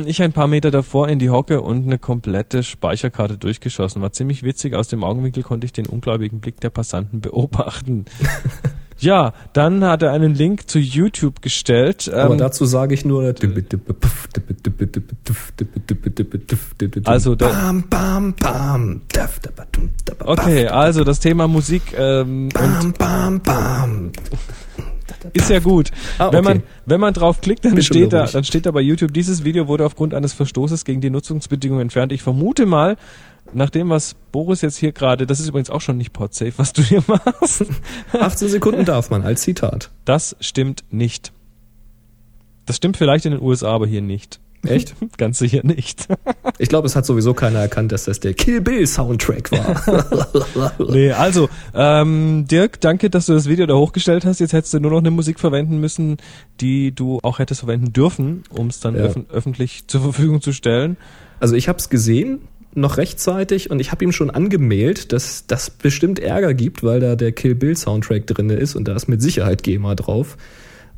ich 0.05 0.21
ein 0.21 0.33
paar 0.33 0.47
Meter 0.47 0.71
davor 0.71 1.07
in 1.07 1.19
die 1.19 1.29
Hocke 1.29 1.61
und 1.61 1.85
eine 1.85 1.99
komplette 1.99 2.63
Speicherkarte 2.63 3.37
durchgeschossen. 3.37 4.01
War 4.01 4.11
ziemlich 4.11 4.43
witzig. 4.43 4.75
Aus 4.75 4.89
dem 4.89 5.05
Augenwinkel 5.05 5.43
konnte 5.43 5.63
ich 5.63 5.71
den 5.71 5.85
ungläubigen 5.85 6.41
Blick 6.41 6.59
der 6.59 6.69
Passanten 6.69 7.21
beobachten. 7.21 8.03
ja, 8.99 9.33
dann 9.53 9.83
hat 9.83 10.03
er 10.03 10.11
einen 10.11 10.33
Link 10.35 10.69
zu 10.69 10.79
YouTube 10.79 11.41
gestellt. 11.41 12.09
Aber 12.13 12.33
Ähm, 12.33 12.37
dazu 12.37 12.65
sage 12.65 12.93
ich 12.93 13.05
nur. 13.05 13.33
Also 17.05 17.35
da- 17.35 17.47
Bam, 17.49 17.83
bam, 17.89 18.33
bam. 18.33 19.01
okay, 20.25 20.67
also 20.67 21.03
das 21.03 21.19
Thema 21.19 21.47
Musik 21.47 21.93
ähm, 21.97 22.49
Bam, 22.49 22.93
bam, 22.97 23.39
bam. 23.41 24.11
Ist 25.33 25.49
ja 25.49 25.59
gut. 25.59 25.91
Ah, 26.17 26.31
Wenn 26.31 26.43
man 26.43 26.57
okay. 26.57 26.65
wenn 26.85 26.99
man 26.99 27.13
draufklickt, 27.13 27.65
dann 27.65 27.81
steht 27.81 28.13
da 28.13 28.25
dann 28.25 28.43
steht 28.43 28.65
da 28.65 28.71
bei 28.71 28.81
YouTube 28.81 29.13
dieses 29.13 29.43
Video 29.43 29.67
wurde 29.67 29.85
aufgrund 29.85 30.13
eines 30.13 30.33
Verstoßes 30.33 30.85
gegen 30.85 31.01
die 31.01 31.09
Nutzungsbedingungen 31.09 31.83
entfernt. 31.83 32.11
Ich 32.11 32.21
vermute 32.21 32.65
mal, 32.65 32.97
nach 33.53 33.69
dem 33.69 33.89
was 33.89 34.15
Boris 34.31 34.61
jetzt 34.61 34.77
hier 34.77 34.91
gerade, 34.91 35.25
das 35.25 35.39
ist 35.39 35.49
übrigens 35.49 35.69
auch 35.69 35.81
schon 35.81 35.97
nicht 35.97 36.13
podsafe, 36.13 36.53
was 36.57 36.73
du 36.73 36.81
hier 36.81 37.03
machst. 37.07 37.65
18 38.13 38.47
Sekunden 38.49 38.85
darf 38.85 39.09
man 39.09 39.23
als 39.23 39.41
Zitat. 39.41 39.89
Das 40.05 40.35
stimmt 40.39 40.83
nicht. 40.91 41.31
Das 42.65 42.77
stimmt 42.77 42.97
vielleicht 42.97 43.25
in 43.25 43.31
den 43.31 43.41
USA, 43.41 43.71
aber 43.71 43.87
hier 43.87 44.01
nicht. 44.01 44.39
Echt? 44.65 44.95
Ganz 45.17 45.39
sicher 45.39 45.61
nicht. 45.63 46.07
Ich 46.57 46.69
glaube, 46.69 46.87
es 46.87 46.95
hat 46.95 47.05
sowieso 47.05 47.33
keiner 47.33 47.59
erkannt, 47.59 47.91
dass 47.91 48.05
das 48.05 48.19
der 48.19 48.33
Kill 48.33 48.61
Bill 48.61 48.85
Soundtrack 48.85 49.51
war. 49.51 50.73
nee, 50.89 51.11
also, 51.11 51.49
ähm, 51.73 52.45
Dirk, 52.49 52.81
danke, 52.81 53.09
dass 53.09 53.27
du 53.27 53.33
das 53.33 53.47
Video 53.47 53.65
da 53.65 53.75
hochgestellt 53.75 54.25
hast. 54.25 54.39
Jetzt 54.39 54.53
hättest 54.53 54.73
du 54.73 54.79
nur 54.79 54.91
noch 54.91 54.97
eine 54.99 55.11
Musik 55.11 55.39
verwenden 55.39 55.79
müssen, 55.79 56.17
die 56.59 56.91
du 56.91 57.19
auch 57.23 57.39
hättest 57.39 57.61
verwenden 57.61 57.93
dürfen, 57.93 58.43
um 58.49 58.67
es 58.67 58.79
dann 58.79 58.95
Ja. 58.95 59.01
öffn 59.01 59.25
öffentlich 59.31 59.87
zur 59.87 60.01
Verfügung 60.01 60.41
zu 60.41 60.51
stellen. 60.51 60.97
Also 61.39 61.55
ich 61.55 61.69
habe 61.69 61.79
es 61.79 61.89
gesehen, 61.89 62.41
noch 62.75 62.97
rechtzeitig, 62.97 63.71
und 63.71 63.79
ich 63.79 63.91
habe 63.91 64.03
ihm 64.03 64.11
schon 64.11 64.29
angemeldet, 64.29 65.11
dass 65.11 65.45
das 65.47 65.69
bestimmt 65.69 66.19
Ärger 66.19 66.53
gibt, 66.53 66.83
weil 66.83 66.99
da 66.99 67.15
der 67.15 67.31
Kill 67.31 67.55
Bill 67.55 67.75
Soundtrack 67.75 68.27
drinne 68.27 68.55
ist 68.55 68.75
und 68.75 68.87
da 68.87 68.95
ist 68.95 69.07
mit 69.07 69.21
Sicherheit 69.21 69.63
GEMA 69.63 69.95
drauf. 69.95 70.37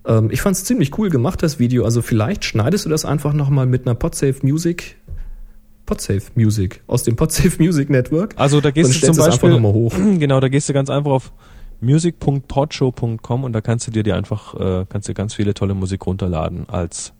Ähm, 0.06 0.30
ich 0.32 0.41
fand 0.41 0.56
es 0.56 0.64
ziemlich 0.64 0.97
cool 0.97 1.10
gemacht, 1.10 1.43
das 1.43 1.60
Video. 1.60 1.86
Also 1.86 2.02
vielleicht 2.02 2.45
schneidest 2.45 2.86
du 2.86 2.89
das 2.89 3.06
einfach 3.06 3.34
nochmal 3.34 3.66
mit 3.66 3.86
einer 3.86 3.95
Podsafe 3.95 4.36
Music, 4.43 4.97
Podsafe 5.86 6.32
Music, 6.36 6.82
aus 6.88 7.04
dem 7.04 7.16
Podsafe 7.16 7.62
Music 7.62 7.89
Network. 7.89 8.34
Also 8.38 8.62
da 8.62 8.72
gehst 8.72 8.89
du 8.89 8.93
zum 8.93 8.97
stellst 8.99 9.20
es 9.20 9.26
einfach 9.26 9.39
Beispiel, 9.39 9.49
nochmal 9.52 9.74
hoch. 9.74 9.93
genau, 10.20 10.39
da 10.39 10.49
gehst 10.49 10.70
du 10.70 10.74
ganz 10.74 10.89
einfach 10.89 11.12
auf 11.12 11.32
music.podshow.com 11.82 13.43
und 13.43 13.54
da 13.54 13.62
kannst 13.62 13.88
du 13.88 13.91
dir 13.91 14.04
die 14.04 14.14
einfach, 14.14 14.54
äh, 14.60 14.86
kannst 14.88 15.10
du 15.10 15.14
ganz 15.14 15.34
viele 15.34 15.54
tolle 15.54 15.74
Musik 15.74 16.06
runterladen 16.06 16.70
als 16.70 17.14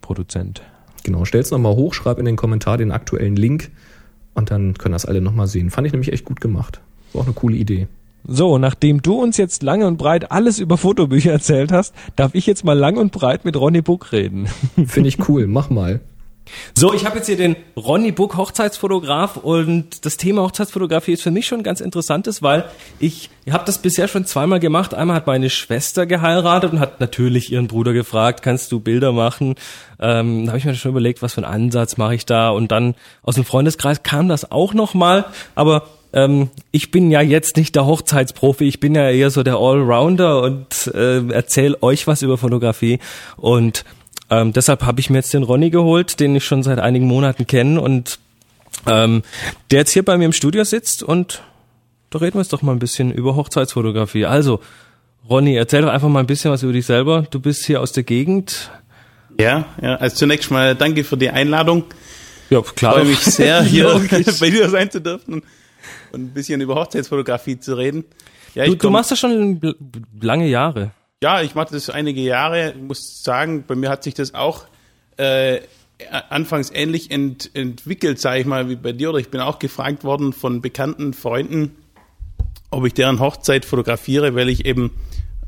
Produzent. 0.00 0.62
Genau, 1.02 1.24
stell's 1.24 1.50
nochmal 1.50 1.74
hoch, 1.74 1.94
schreib 1.94 2.18
in 2.18 2.24
den 2.24 2.36
Kommentar 2.36 2.78
den 2.78 2.92
aktuellen 2.92 3.36
Link 3.36 3.70
und 4.34 4.50
dann 4.50 4.74
können 4.74 4.92
das 4.92 5.06
alle 5.06 5.20
nochmal 5.20 5.46
sehen. 5.46 5.70
Fand 5.70 5.86
ich 5.86 5.92
nämlich 5.92 6.12
echt 6.12 6.24
gut 6.24 6.40
gemacht. 6.40 6.80
War 7.12 7.22
auch 7.22 7.26
eine 7.26 7.34
coole 7.34 7.56
Idee. 7.56 7.88
So, 8.26 8.58
nachdem 8.58 9.02
du 9.02 9.20
uns 9.20 9.36
jetzt 9.36 9.62
lange 9.62 9.86
und 9.86 9.96
breit 9.96 10.30
alles 10.30 10.58
über 10.58 10.76
Fotobücher 10.76 11.32
erzählt 11.32 11.72
hast, 11.72 11.94
darf 12.16 12.34
ich 12.34 12.46
jetzt 12.46 12.64
mal 12.64 12.78
lang 12.78 12.96
und 12.96 13.12
breit 13.12 13.44
mit 13.44 13.56
Ronny 13.56 13.82
Buck 13.82 14.12
reden. 14.12 14.48
Finde 14.86 15.08
ich 15.08 15.28
cool, 15.28 15.46
mach 15.46 15.70
mal. 15.70 16.00
So, 16.76 16.94
ich 16.94 17.04
habe 17.04 17.18
jetzt 17.18 17.26
hier 17.26 17.36
den 17.36 17.56
Ronny 17.76 18.12
Buck 18.12 18.36
Hochzeitsfotograf 18.36 19.36
und 19.36 20.04
das 20.04 20.16
Thema 20.16 20.42
Hochzeitsfotografie 20.42 21.12
ist 21.12 21.22
für 21.22 21.30
mich 21.30 21.46
schon 21.46 21.62
ganz 21.62 21.80
interessantes, 21.80 22.42
weil 22.42 22.64
ich 22.98 23.30
habe 23.50 23.64
das 23.64 23.78
bisher 23.78 24.08
schon 24.08 24.24
zweimal 24.24 24.60
gemacht. 24.60 24.94
Einmal 24.94 25.16
hat 25.16 25.26
meine 25.26 25.50
Schwester 25.50 26.06
geheiratet 26.06 26.72
und 26.72 26.80
hat 26.80 27.00
natürlich 27.00 27.52
ihren 27.52 27.68
Bruder 27.68 27.92
gefragt, 27.92 28.42
kannst 28.42 28.72
du 28.72 28.80
Bilder 28.80 29.12
machen? 29.12 29.54
Ähm, 29.98 30.46
da 30.46 30.52
habe 30.52 30.58
ich 30.58 30.64
mir 30.64 30.74
schon 30.74 30.92
überlegt, 30.92 31.22
was 31.22 31.34
für 31.34 31.44
einen 31.44 31.52
Ansatz 31.52 31.96
mache 31.96 32.14
ich 32.14 32.26
da 32.26 32.50
und 32.50 32.72
dann 32.72 32.94
aus 33.22 33.34
dem 33.34 33.44
Freundeskreis 33.44 34.02
kam 34.02 34.28
das 34.28 34.50
auch 34.50 34.74
noch 34.74 34.94
mal, 34.94 35.26
aber 35.54 35.84
ähm, 36.12 36.50
ich 36.72 36.90
bin 36.90 37.10
ja 37.10 37.20
jetzt 37.20 37.56
nicht 37.56 37.74
der 37.76 37.86
Hochzeitsprofi, 37.86 38.64
ich 38.64 38.80
bin 38.80 38.94
ja 38.94 39.10
eher 39.10 39.30
so 39.30 39.42
der 39.42 39.56
Allrounder 39.56 40.42
und 40.42 40.90
äh, 40.94 41.26
erzähle 41.28 41.82
euch 41.82 42.06
was 42.06 42.22
über 42.22 42.38
Fotografie 42.38 42.98
und 43.36 43.84
ähm, 44.30 44.52
deshalb 44.52 44.82
habe 44.82 45.00
ich 45.00 45.10
mir 45.10 45.18
jetzt 45.18 45.34
den 45.34 45.42
Ronny 45.42 45.70
geholt, 45.70 46.20
den 46.20 46.34
ich 46.36 46.44
schon 46.44 46.62
seit 46.62 46.78
einigen 46.78 47.06
Monaten 47.06 47.46
kenne 47.46 47.80
und 47.80 48.18
ähm, 48.86 49.22
der 49.70 49.80
jetzt 49.80 49.92
hier 49.92 50.04
bei 50.04 50.16
mir 50.16 50.24
im 50.26 50.32
Studio 50.32 50.64
sitzt 50.64 51.02
und 51.02 51.42
da 52.10 52.18
reden 52.18 52.34
wir 52.34 52.40
jetzt 52.42 52.52
doch 52.52 52.62
mal 52.62 52.72
ein 52.72 52.78
bisschen 52.80 53.12
über 53.12 53.36
Hochzeitsfotografie. 53.36 54.26
Also, 54.26 54.60
Ronny, 55.28 55.54
erzähl 55.54 55.82
doch 55.82 55.90
einfach 55.90 56.08
mal 56.08 56.20
ein 56.20 56.26
bisschen 56.26 56.50
was 56.50 56.62
über 56.64 56.72
dich 56.72 56.86
selber. 56.86 57.24
Du 57.30 57.38
bist 57.38 57.64
hier 57.66 57.80
aus 57.80 57.92
der 57.92 58.02
Gegend. 58.02 58.70
Ja, 59.38 59.66
ja, 59.80 59.94
also 59.96 60.16
zunächst 60.16 60.50
mal 60.50 60.74
danke 60.74 61.04
für 61.04 61.16
die 61.16 61.30
Einladung. 61.30 61.84
Ja, 62.48 62.58
Ich 62.60 62.74
klar. 62.74 62.94
freue 62.94 63.04
mich 63.04 63.20
sehr, 63.20 63.62
hier 63.62 64.00
bei 64.40 64.50
dir 64.50 64.68
sein 64.68 64.90
zu 64.90 65.00
dürfen 65.00 65.42
und 66.12 66.22
ein 66.22 66.30
bisschen 66.34 66.60
über 66.60 66.74
Hochzeitsfotografie 66.76 67.58
zu 67.58 67.74
reden. 67.74 68.04
Ja, 68.54 68.64
Du, 68.66 68.74
du 68.74 68.90
machst 68.90 69.10
das 69.10 69.18
schon 69.18 69.60
lange 70.20 70.48
Jahre. 70.48 70.90
Ja, 71.22 71.42
ich 71.42 71.54
mache 71.54 71.72
das 71.74 71.90
einige 71.90 72.20
Jahre. 72.20 72.70
Ich 72.76 72.82
muss 72.82 73.22
sagen, 73.22 73.64
bei 73.66 73.74
mir 73.74 73.90
hat 73.90 74.02
sich 74.04 74.14
das 74.14 74.34
auch 74.34 74.64
äh, 75.18 75.60
anfangs 76.30 76.70
ähnlich 76.74 77.10
ent, 77.10 77.50
entwickelt, 77.54 78.18
sage 78.18 78.40
ich 78.40 78.46
mal, 78.46 78.68
wie 78.70 78.76
bei 78.76 78.92
dir. 78.92 79.10
Oder 79.10 79.18
ich 79.18 79.28
bin 79.28 79.40
auch 79.40 79.58
gefragt 79.58 80.02
worden 80.02 80.32
von 80.32 80.62
bekannten 80.62 81.12
Freunden, 81.12 81.76
ob 82.70 82.86
ich 82.86 82.94
deren 82.94 83.20
Hochzeit 83.20 83.64
fotografiere, 83.64 84.34
weil 84.34 84.48
ich 84.48 84.64
eben 84.64 84.92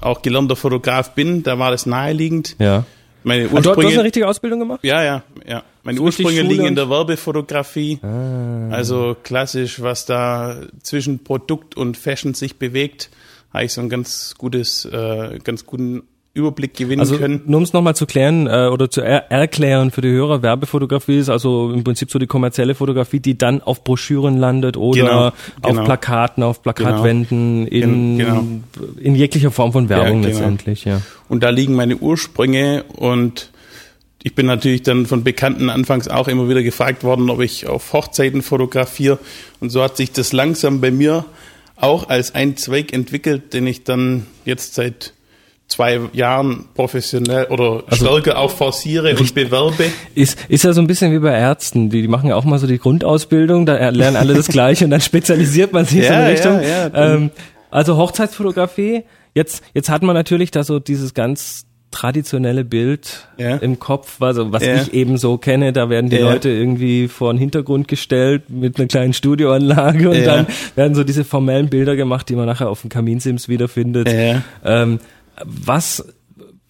auch 0.01 0.21
gelernter 0.23 0.57
Fotograf 0.57 1.15
bin. 1.15 1.43
Da 1.43 1.59
war 1.59 1.71
das 1.71 1.87
naheliegend. 1.87 2.57
Ja. 2.59 2.85
Meine 3.25 3.45
Ah, 3.45 3.47
du, 3.47 3.51
du 3.51 3.57
hast 3.59 3.67
eine 3.67 3.77
Ursprünge, 3.79 4.05
richtige 4.05 4.29
Ausbildung 4.29 4.59
gemacht? 4.59 4.81
ja, 4.83 5.03
ja, 5.03 5.23
ja. 5.47 5.63
Meine 5.85 5.99
So 5.99 6.05
Ursprünge 6.05 6.43
liegen 6.43 6.65
in 6.67 6.77
der 6.77 6.89
Werbefotografie. 6.89 7.99
Ah. 8.03 8.69
Also 8.71 9.17
klassisch, 9.23 9.83
was 9.83 10.07
da 10.07 10.57
zwischen 10.83 11.25
Produkt 11.25 11.77
und 11.77 11.97
Fashion 11.97 12.35
sich 12.35 12.57
bewegt, 12.57 13.11
habe 13.53 13.65
ich 13.65 13.73
so 13.73 13.81
ein 13.81 13.89
ganz 13.89 14.35
gutes, 14.39 14.85
äh, 14.85 15.39
ganz 15.43 15.67
guten 15.67 16.03
Überblick 16.35 16.73
gewinnen 16.75 17.01
Also 17.01 17.19
können. 17.19 17.43
nur 17.45 17.59
um 17.59 17.63
es 17.63 17.75
nochmal 17.75 17.95
zu 17.95 18.07
klären 18.07 18.47
äh, 18.47 18.69
oder 18.73 18.91
zu 18.91 19.03
er 19.03 19.31
erklären 19.31 19.91
für 19.91 20.01
die 20.01 20.09
Hörer, 20.09 20.41
Werbefotografie 20.41 21.19
ist 21.19 21.29
also 21.29 21.71
im 21.71 21.85
Prinzip 21.85 22.11
so 22.11 22.19
die 22.19 22.27
kommerzielle 22.27 22.75
Fotografie, 22.75 23.21
die 23.21 23.37
dann 23.37 23.61
auf 23.61 23.85
Broschüren 23.85 24.39
landet 24.39 24.79
oder 24.79 24.99
Genau, 25.03 25.27
auf 25.27 25.35
genau. 25.63 25.85
Plakaten, 25.85 26.43
auf 26.43 26.63
Plakatwänden, 26.63 27.67
in, 27.67 28.17
Gen- 28.17 28.19
genau. 28.19 28.45
in 28.99 29.15
jeglicher 29.15 29.51
Form 29.51 29.73
von 29.73 29.91
Werbung 29.91 30.23
Ja, 30.23 30.29
genau. 30.29 30.39
letztendlich, 30.39 30.87
ja. 30.87 31.03
Und 31.29 31.43
da 31.43 31.51
liegen 31.51 31.75
meine 31.75 31.97
Ursprünge 31.99 32.85
und 32.97 33.51
ich 34.23 34.35
bin 34.35 34.47
natürlich 34.47 34.83
dann 34.83 35.07
von 35.07 35.25
Bekannten 35.25 35.69
anfangs 35.71 36.09
auch 36.09 36.29
immer 36.29 36.49
wieder 36.49 36.63
gefragt 36.63 37.03
worden, 37.05 37.29
ob 37.31 37.41
ich 37.41 37.67
auf 37.67 37.93
Hochzeiten 37.93 38.43
fotografiere. 38.43 39.19
Und 39.61 39.71
so 39.71 39.83
hat 39.83 39.97
sich 39.97 40.13
das 40.13 40.33
langsam 40.33 40.81
bei 40.81 40.91
mir 40.91 41.25
auch 41.77 42.09
als 42.09 42.35
ein 42.35 42.57
Zweig 42.57 42.93
entwickelt, 42.93 43.53
den 43.55 43.67
ich 43.67 43.83
dann 43.85 44.27
jetzt 44.45 44.75
seit 44.75 45.15
zwei 45.67 46.01
Jahren 46.13 46.67
professionell 46.75 47.47
oder 47.47 47.83
Also 47.87 48.07
stärker 48.07 48.39
auch 48.39 48.51
forciere 48.51 49.17
und 49.17 49.35
bewerbe. 49.35 49.87
Ist, 50.15 50.39
ist 50.49 50.65
ja 50.65 50.73
so 50.75 50.81
ein 50.83 50.87
bisschen 50.87 51.13
wie 51.13 51.19
bei 51.19 51.33
Ärzten, 51.33 51.89
die, 51.89 52.03
die 52.03 52.09
machen 52.09 52.29
ja 52.29 52.37
auch 52.37 52.45
mal 52.45 52.59
so 52.59 52.67
die 52.67 52.79
Grundausbildung, 52.79 53.65
da 53.65 53.89
lernen 53.89 54.17
alle 54.17 54.35
das 54.35 54.49
Gleiche 54.49 54.85
und 54.85 54.91
dann 54.91 55.01
spezialisiert 55.01 55.73
man 55.73 55.87
sich 55.87 55.99
in 55.99 56.05
so 56.05 56.11
Ja, 56.13 56.19
eine 56.19 56.31
Richtung. 56.33 56.55
ja, 56.63 56.89
ja. 56.89 57.15
ähm, 57.15 57.31
also 57.71 57.97
Hochzeitsfotografie, 57.97 59.05
jetzt, 59.35 59.65
jetzt 59.73 59.89
hat 59.89 60.03
man 60.03 60.15
natürlich 60.15 60.51
da 60.51 60.63
so 60.63 60.79
dieses 60.79 61.15
ganz 61.15 61.65
traditionelle 61.93 62.65
Bild 62.65 63.29
Ja. 63.39 63.57
im 63.57 63.79
Kopf, 63.79 64.21
also 64.21 64.51
was 64.53 64.65
Ja. 64.65 64.83
ich 64.83 64.93
eben 64.93 65.17
so 65.19 65.39
kenne, 65.39 65.73
da 65.73 65.89
werden 65.89 66.11
die 66.11 66.17
Ja. 66.17 66.31
Leute 66.33 66.49
irgendwie 66.49 67.07
vor 67.09 67.33
den 67.33 67.39
Hintergrund 67.39 67.87
gestellt 67.87 68.51
mit 68.51 68.79
einer 68.79 68.89
kleinen 68.89 69.13
Studioanlage 69.13 70.11
und 70.11 70.25
dann 70.25 70.47
werden 70.75 70.95
so 70.95 71.05
diese 71.05 71.23
formellen 71.25 71.69
Bilder 71.69 71.95
gemacht, 71.95 72.29
die 72.29 72.35
man 72.35 72.47
nachher 72.47 72.69
auf 72.69 72.81
dem 72.81 72.91
Kaminsims 72.91 73.49
wiederfindet. 73.49 74.09
Ähm, 74.65 74.99
was 75.45 76.05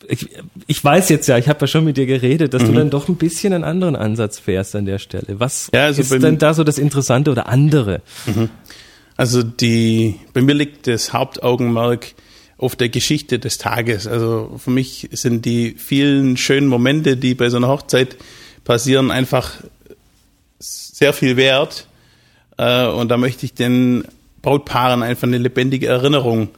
ich, 0.09 0.29
ich 0.67 0.85
weiß 0.85 1.09
jetzt 1.11 1.29
ja, 1.29 1.39
ich 1.39 1.49
habe 1.49 1.61
ja 1.61 1.67
schon 1.69 1.85
mit 1.85 1.97
dir 1.97 2.07
geredet, 2.07 2.53
dass 2.55 2.65
du 2.65 2.73
dann 2.73 2.91
doch 2.91 3.09
ein 3.09 3.15
bisschen 3.15 3.53
einen 3.53 3.63
anderen 3.63 3.95
Ansatz 3.95 4.41
fährst 4.41 4.75
an 4.75 4.85
der 4.85 4.99
Stelle. 4.99 5.39
Was 5.39 5.71
Mhm. 5.73 5.79
Also 5.79 6.01
ist 6.03 6.13
denn 6.23 6.39
da 6.39 6.55
so 6.55 6.65
das 6.65 6.77
Interessante 6.77 7.31
oder 7.31 7.49
andere? 7.49 8.03
Also 9.17 9.43
die, 9.45 10.17
bei 10.33 10.41
mir 10.43 10.55
liegt 10.55 10.87
das 10.89 11.13
Hauptaugenmerk 11.13 12.15
auf 12.63 12.77
der 12.77 12.89
Geschichte 12.89 13.41
des 13.41 13.59
Tages. 13.59 14.07
Also 14.07 14.53
für 14.57 14.71
mich 14.71 15.09
sind 15.11 15.45
die 15.45 15.75
vielen 15.77 16.37
schönen 16.37 16.69
Momente, 16.69 17.17
die 17.17 17.35
bei 17.35 17.51
so 17.51 17.57
einer 17.57 17.67
Hochzeit 17.67 18.17
passieren, 18.63 19.11
einfach 19.11 19.55
sehr 20.61 21.13
viel 21.13 21.37
wert. 21.37 21.89
Äh, 22.59 22.87
Und 22.87 23.09
da 23.09 23.17
möchte 23.17 23.47
ich 23.47 23.55
den 23.55 24.05
Brautpaaren 24.43 25.03
einfach 25.03 25.27
eine 25.27 25.39
lebendige 25.39 25.89
Erinnerung 25.89 26.51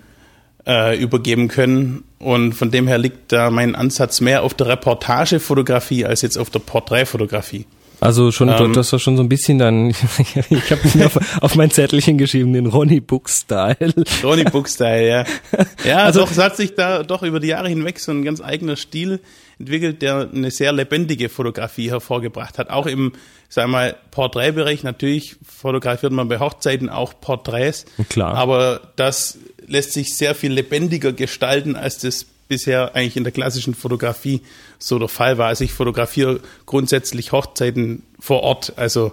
äh, 0.67 1.01
übergeben 1.01 1.49
können. 1.49 2.05
Und 2.19 2.53
von 2.53 2.71
dem 2.71 2.87
her 2.87 2.99
liegt 2.99 3.33
da 3.33 3.51
mein 3.51 3.75
Ansatz 3.75 4.21
mehr 4.21 4.43
auf 4.43 4.53
der 4.53 4.67
Reportagefotografie 4.67 6.05
als 6.05 6.21
jetzt 6.21 6.37
auf 6.37 6.51
der 6.51 6.59
Porträtfotografie. 6.59 7.65
Also 8.05 8.31
schon, 8.33 8.49
Ähm. 8.49 8.73
du 8.73 8.79
hast 8.81 9.01
schon 9.01 9.17
so 9.17 9.23
ein 9.23 9.29
bisschen 9.29 9.59
dann, 9.59 9.91
ich 10.51 10.71
habe 10.71 10.81
mir 10.95 11.07
auf, 11.07 11.43
auf 11.43 11.55
mein 11.57 11.71
Zettelchen 11.71 12.19
geschrieben, 12.19 12.53
den 12.53 12.67
Ronny 12.67 13.01
Book 13.01 13.29
Style. 13.31 13.77
Ronny 14.23 14.45
Book-Style, 14.45 15.09
ja. 15.09 15.25
Ja, 15.85 15.97
Also- 16.05 16.21
doch, 16.21 16.31
es 16.31 16.39
hat 16.39 16.57
sich 16.57 16.75
da 16.75 17.03
doch 17.03 17.23
über 17.23 17.41
die 17.41 17.49
Jahre 17.49 17.69
hinweg 17.69 17.99
so 17.99 18.13
ein 18.13 18.23
ganz 18.25 18.41
eigener 18.41 18.77
Stil 18.77 19.21
entwickelt, 19.59 20.03
der 20.03 20.29
eine 20.35 20.51
sehr 20.51 20.73
lebendige 20.73 21.29
Fotografie 21.29 21.91
hervorgebracht 21.91 22.59
hat. 22.59 22.71
Auch 22.71 22.87
im, 22.87 23.13
sagen 23.49 23.71
wir 23.71 23.79
mal, 23.79 23.97
Porträtbereich. 24.11 24.83
Natürlich 24.83 25.37
fotografiert 25.43 26.13
man 26.13 26.29
bei 26.29 26.41
Hochzeiten 26.41 26.89
auch 26.89 27.15
Porträts. 27.21 27.85
Klar. 28.09 28.35
Aber 28.35 28.81
das 28.97 29.39
lässt 29.67 29.93
sich 29.93 30.15
sehr 30.17 30.35
viel 30.35 30.53
lebendiger 30.53 31.13
gestalten, 31.13 31.77
als 31.77 31.99
das 31.99 32.27
bisher 32.49 32.95
eigentlich 32.95 33.17
in 33.17 33.25
der 33.25 33.33
klassischen 33.33 33.75
Fotografie 33.75 34.43
so 34.79 34.99
der 34.99 35.09
Fall 35.09 35.39
war. 35.39 35.49
Also 35.49 35.65
ich 35.65 35.73
fotografiere 35.73 36.41
grundsätzlich 36.67 37.33
Hochzeiten 37.33 38.03
vor 38.21 38.43
Ort. 38.43 38.75
Also 38.77 39.13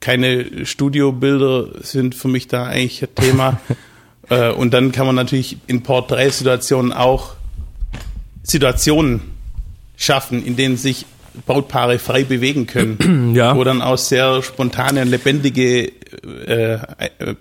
keine 0.00 0.64
Studiobilder 0.66 1.82
sind 1.82 2.14
für 2.14 2.28
mich 2.28 2.48
da 2.48 2.64
eigentlich 2.64 3.02
ein 3.02 3.14
Thema. 3.14 3.60
Äh, 4.30 4.50
Und 4.50 4.74
dann 4.74 4.92
kann 4.92 5.06
man 5.06 5.14
natürlich 5.14 5.56
in 5.68 5.82
Porträtsituationen 5.82 6.92
auch 6.92 7.32
Situationen 8.42 9.22
schaffen, 9.96 10.44
in 10.44 10.54
denen 10.54 10.76
sich 10.76 11.06
Brautpaare 11.46 11.98
frei 11.98 12.24
bewegen 12.24 12.66
können. 12.66 13.32
Ja. 13.34 13.56
Wo 13.56 13.64
dann 13.64 13.80
auch 13.82 13.96
sehr 13.96 14.42
spontane 14.42 15.02
und 15.02 15.08
lebendige 15.08 15.92
äh, 16.46 16.74
äh, 16.74 17.34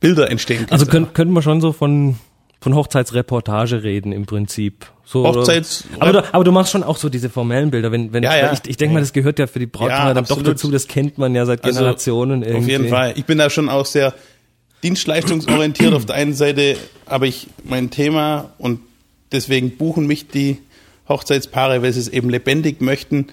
Bilder 0.00 0.30
entstehen 0.30 0.58
können. 0.58 0.72
Also 0.72 0.86
können, 0.86 1.12
können 1.14 1.32
wir 1.32 1.42
schon 1.42 1.60
so 1.60 1.72
von, 1.72 2.16
von 2.64 2.74
Hochzeitsreportage 2.74 3.82
reden 3.82 4.10
im 4.10 4.24
Prinzip. 4.24 4.86
So, 5.04 5.26
Hochzeits- 5.26 5.84
aber, 5.98 6.12
du, 6.14 6.34
aber 6.34 6.44
du 6.44 6.50
machst 6.50 6.72
schon 6.72 6.82
auch 6.82 6.96
so 6.96 7.10
diese 7.10 7.28
formellen 7.28 7.70
Bilder. 7.70 7.92
Wenn, 7.92 8.14
wenn, 8.14 8.22
Ja, 8.22 8.38
ja. 8.38 8.52
Ich, 8.54 8.60
ich 8.66 8.78
denke 8.78 8.94
mal, 8.94 9.00
das 9.00 9.12
gehört 9.12 9.38
ja 9.38 9.46
für 9.46 9.58
die 9.58 9.66
Brautpaare 9.66 10.08
Ja, 10.08 10.14
dann 10.14 10.24
doch 10.24 10.42
dazu, 10.42 10.70
das 10.70 10.88
kennt 10.88 11.18
man 11.18 11.34
ja 11.34 11.44
seit 11.44 11.62
Also, 11.62 11.80
Generationen 11.80 12.42
irgendwie. 12.42 12.58
Auf 12.58 12.68
jeden 12.68 12.88
Fall. 12.88 13.12
Ich 13.16 13.26
bin 13.26 13.36
da 13.36 13.50
schon 13.50 13.68
auch 13.68 13.84
sehr 13.84 14.14
dienstleistungsorientiert. 14.82 15.92
Auf 15.92 16.06
der 16.06 16.16
einen 16.16 16.32
Seite 16.32 16.76
habe 17.06 17.28
ich 17.28 17.48
mein 17.64 17.90
Thema 17.90 18.50
und 18.56 18.80
deswegen 19.30 19.76
buchen 19.76 20.06
mich 20.06 20.28
die 20.28 20.56
Hochzeitspaare, 21.06 21.82
weil 21.82 21.92
sie 21.92 22.00
es 22.00 22.08
eben 22.08 22.30
lebendig 22.30 22.80
möchten. 22.80 23.26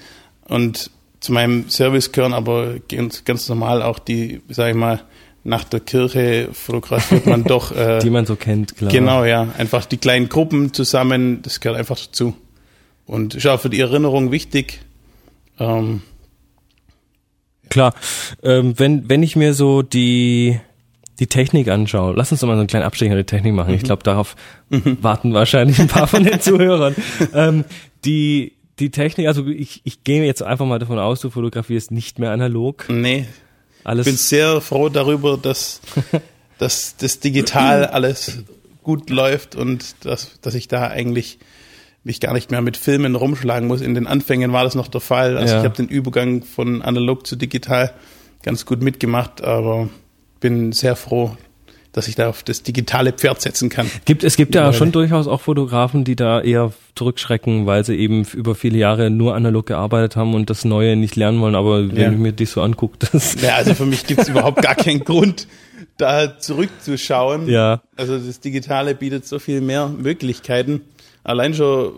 Und 0.43 0.91
zu 1.21 1.31
meinem 1.31 1.69
Service 1.69 2.11
gehören 2.11 2.33
aber 2.33 2.75
ganz, 2.89 3.23
ganz 3.23 3.47
normal 3.47 3.81
auch 3.81 3.99
die, 3.99 4.41
sag 4.49 4.71
ich 4.71 4.75
mal, 4.75 4.99
nach 5.43 5.63
der 5.63 5.79
Kirche 5.79 6.49
fotografiert 6.53 7.25
man 7.25 7.43
doch. 7.45 7.71
Äh, 7.75 7.99
Die 7.99 8.09
man 8.09 8.25
so 8.25 8.35
kennt, 8.35 8.77
klar. 8.77 8.91
Genau, 8.91 9.25
ja. 9.25 9.47
Einfach 9.57 9.85
die 9.85 9.97
kleinen 9.97 10.29
Gruppen 10.29 10.73
zusammen, 10.73 11.41
das 11.41 11.59
gehört 11.59 11.77
einfach 11.79 11.97
dazu. 11.99 12.35
Und 13.05 13.35
ist 13.35 13.47
auch 13.47 13.59
für 13.59 13.69
die 13.69 13.79
Erinnerung 13.79 14.31
wichtig. 14.31 14.81
Ähm, 15.59 16.01
Klar, 17.69 17.93
ähm, 18.43 18.73
wenn, 18.77 19.07
wenn 19.09 19.23
ich 19.23 19.35
mir 19.37 19.53
so 19.53 19.81
die, 19.81 20.59
die 21.19 21.27
Technik 21.27 21.69
anschaue, 21.69 22.13
lass 22.15 22.31
uns 22.31 22.41
doch 22.41 22.47
mal 22.47 22.55
so 22.55 22.59
einen 22.59 22.67
kleinen 22.67 22.83
Abstecher 22.85 23.13
in 23.13 23.17
die 23.17 23.23
Technik 23.23 23.53
machen. 23.53 23.69
Mhm. 23.69 23.75
Ich 23.77 23.83
glaube, 23.83 24.03
darauf 24.03 24.35
warten 24.69 25.33
wahrscheinlich 25.33 25.79
ein 25.79 25.87
paar 25.87 26.07
von 26.07 26.23
den 26.23 26.39
Zuhörern. 26.41 26.95
Ähm, 27.33 27.63
die, 28.03 28.53
die 28.79 28.91
Technik, 28.91 29.27
also 29.27 29.47
ich, 29.47 29.81
ich 29.85 30.03
gehe 30.03 30.23
jetzt 30.25 30.43
einfach 30.43 30.65
mal 30.65 30.79
davon 30.79 30.99
aus, 30.99 31.21
du 31.21 31.29
fotografierst 31.29 31.91
nicht 31.91 32.19
mehr 32.19 32.31
analog. 32.31 32.85
nee, 32.89 33.25
Alles 33.83 34.07
Ich 34.07 34.13
bin 34.13 34.17
sehr 34.17 34.61
froh 34.61 34.89
darüber, 34.89 35.37
dass, 35.37 35.81
dass 36.57 36.95
das 36.97 37.19
digital 37.19 37.85
alles 37.85 38.39
gut 38.83 39.09
läuft 39.09 39.55
und 39.55 39.95
dass, 40.01 40.39
dass 40.41 40.55
ich 40.55 40.67
da 40.67 40.87
eigentlich 40.87 41.39
mich 42.03 42.19
gar 42.19 42.33
nicht 42.33 42.49
mehr 42.49 42.61
mit 42.61 42.77
Filmen 42.77 43.15
rumschlagen 43.15 43.67
muss. 43.67 43.81
In 43.81 43.93
den 43.93 44.07
Anfängen 44.07 44.53
war 44.53 44.63
das 44.63 44.73
noch 44.75 44.87
der 44.87 45.01
Fall. 45.01 45.37
Also 45.37 45.53
Ja. 45.53 45.59
ich 45.59 45.65
habe 45.65 45.75
den 45.75 45.87
Übergang 45.87 46.43
von 46.43 46.81
analog 46.81 47.27
zu 47.27 47.35
digital 47.35 47.93
ganz 48.41 48.65
gut 48.65 48.81
mitgemacht, 48.81 49.43
aber 49.43 49.89
bin 50.39 50.71
sehr 50.71 50.95
froh, 50.95 51.37
dass 51.93 52.07
ich 52.07 52.15
da 52.15 52.29
auf 52.29 52.43
das 52.43 52.63
digitale 52.63 53.11
Pferd 53.11 53.41
setzen 53.41 53.69
kann. 53.69 53.89
Gibt, 54.05 54.23
es 54.23 54.37
gibt 54.37 54.55
ja 54.55 54.71
schon 54.73 54.91
durchaus 54.91 55.27
auch 55.27 55.41
Fotografen, 55.41 56.03
die 56.03 56.15
da 56.15 56.39
eher 56.41 56.71
zurückschrecken, 56.95 57.65
weil 57.65 57.83
sie 57.83 57.95
eben 57.95 58.23
über 58.33 58.55
viele 58.55 58.77
Jahre 58.77 59.09
nur 59.09 59.35
analog 59.35 59.65
gearbeitet 59.65 60.15
haben 60.15 60.33
und 60.33 60.49
das 60.49 60.63
Neue 60.65 60.95
nicht 60.95 61.15
lernen 61.15 61.41
wollen. 61.41 61.55
Aber 61.55 61.87
wenn 61.89 61.95
Ja. 61.97 62.11
ich 62.11 62.17
mir 62.17 62.31
dich 62.31 62.49
so 62.49 62.61
angucke, 62.61 62.97
das 63.11 63.41
Ja, 63.41 63.55
also 63.55 63.73
für 63.73 63.85
mich 63.85 64.05
gibt 64.05 64.21
es 64.21 64.29
überhaupt 64.29 64.61
gar 64.61 64.75
keinen 64.75 65.03
Grund, 65.03 65.47
da 65.97 66.37
zurückzuschauen. 66.39 67.47
Ja. 67.49 67.81
Also 67.97 68.17
das 68.17 68.39
Digitale 68.39 68.95
bietet 68.95 69.25
so 69.27 69.39
viel 69.39 69.61
mehr 69.61 69.87
Möglichkeiten. 69.89 70.81
Allein 71.23 71.53
schon 71.53 71.91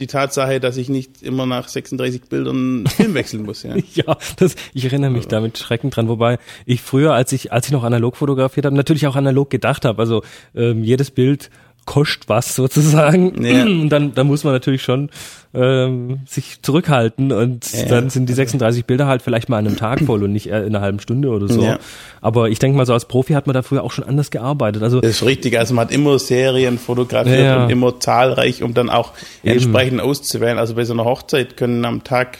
die 0.00 0.06
Tatsache, 0.06 0.58
dass 0.60 0.76
ich 0.76 0.88
nicht 0.88 1.22
immer 1.22 1.46
nach 1.46 1.68
36 1.68 2.22
Bildern 2.22 2.86
Film 2.86 3.14
wechseln 3.14 3.42
muss. 3.42 3.62
Ja. 3.62 3.76
Ja, 3.94 4.16
das, 4.36 4.54
ich 4.72 4.84
erinnere 4.84 5.10
mich 5.10 5.26
damit 5.26 5.58
schreckend 5.58 5.96
dran. 5.96 6.08
Wobei 6.08 6.38
ich 6.64 6.80
früher, 6.80 7.12
als 7.12 7.32
ich, 7.32 7.52
als 7.52 7.66
ich 7.66 7.72
noch 7.72 7.82
analog 7.82 8.16
fotografiert 8.16 8.64
habe, 8.66 8.76
natürlich 8.76 9.06
auch 9.06 9.16
analog 9.16 9.50
gedacht 9.50 9.84
habe. 9.84 10.00
Also 10.00 10.22
ähm, 10.54 10.84
jedes 10.84 11.10
Bild 11.10 11.50
kostet 11.86 12.28
was 12.28 12.54
sozusagen. 12.54 13.44
Ja. 13.44 13.62
Und 13.64 13.88
dann, 13.88 14.14
dann 14.14 14.26
muss 14.26 14.44
man 14.44 14.52
natürlich 14.52 14.82
schon 14.82 15.10
ähm, 15.52 16.20
sich 16.26 16.62
zurückhalten 16.62 17.32
und 17.32 17.72
Ja. 17.72 17.86
dann 17.86 18.08
sind 18.08 18.28
die 18.28 18.32
36 18.34 18.84
Bilder 18.84 19.08
halt 19.08 19.20
vielleicht 19.22 19.48
mal 19.48 19.56
an 19.58 19.66
einem 19.66 19.76
Tag 19.76 20.00
voll 20.00 20.22
und 20.22 20.32
nicht 20.32 20.46
in 20.46 20.52
einer 20.54 20.80
halben 20.80 21.00
Stunde 21.00 21.28
oder 21.28 21.48
so. 21.48 21.60
Ja. 21.64 21.80
Aber 22.20 22.48
ich 22.50 22.60
denke 22.60 22.76
mal, 22.76 22.86
so 22.86 22.92
als 22.92 23.06
Profi 23.06 23.32
hat 23.32 23.48
man 23.48 23.54
da 23.54 23.62
früher 23.62 23.82
auch 23.82 23.90
schon 23.90 24.04
anders 24.04 24.30
gearbeitet. 24.30 24.84
Also 24.84 25.00
Das 25.00 25.10
ist 25.10 25.24
richtig. 25.26 25.58
Also 25.58 25.74
man 25.74 25.86
hat 25.86 25.92
immer 25.92 26.20
Serien 26.20 26.78
fotografiert 26.78 27.58
und 27.64 27.70
immer 27.70 27.98
zahlreich, 27.98 28.62
um 28.62 28.74
dann 28.74 28.90
auch 28.90 29.12
Eben. 29.42 29.54
entsprechend 29.54 30.00
auszuwählen. 30.00 30.56
Also 30.58 30.74
bei 30.76 30.84
so 30.84 30.92
einer 30.92 31.04
Hochzeit 31.04 31.56
können 31.56 31.84
am 31.84 32.04
Tag 32.04 32.38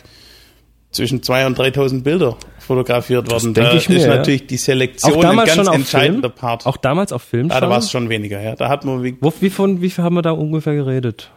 zwischen 0.91 1.21
2.000 1.21 1.47
und 1.47 1.59
3.000 1.59 2.03
Bilder 2.03 2.37
fotografiert 2.59 3.31
werden. 3.31 3.55
denk 3.55 3.69
Da 3.71 3.75
ich 3.77 3.89
mir, 3.89 3.97
ist 3.97 4.05
ja. 4.05 4.17
natürlich 4.17 4.47
die 4.47 4.57
Selektion 4.57 5.13
auch 5.13 5.17
ein 5.17 5.23
damals 5.23 5.47
ganz 5.49 5.57
schon 5.57 5.69
auf 5.69 5.75
entscheidender 5.75 6.29
Film. 6.31 6.39
Part. 6.41 6.67
Auch 6.67 6.77
damals 6.77 7.13
auf 7.13 7.23
Film 7.23 7.49
ja, 7.49 7.55
schon. 7.55 7.61
da 7.63 7.71
war 7.71 7.79
es 7.79 7.91
schon 7.91 8.09
weniger. 8.09 8.41
Ja. 8.41 8.57
Da 8.57 8.69
hat 8.69 8.85
man 8.85 9.03
wie, 9.03 9.17
Wo, 9.21 9.33
wie, 9.41 9.51
von, 9.51 9.81
wie 9.83 9.91
viel 9.91 10.05
haben 10.05 10.15
wir 10.15 10.23
da 10.23 10.31
ungefähr 10.33 10.75
geredet? 10.75 11.31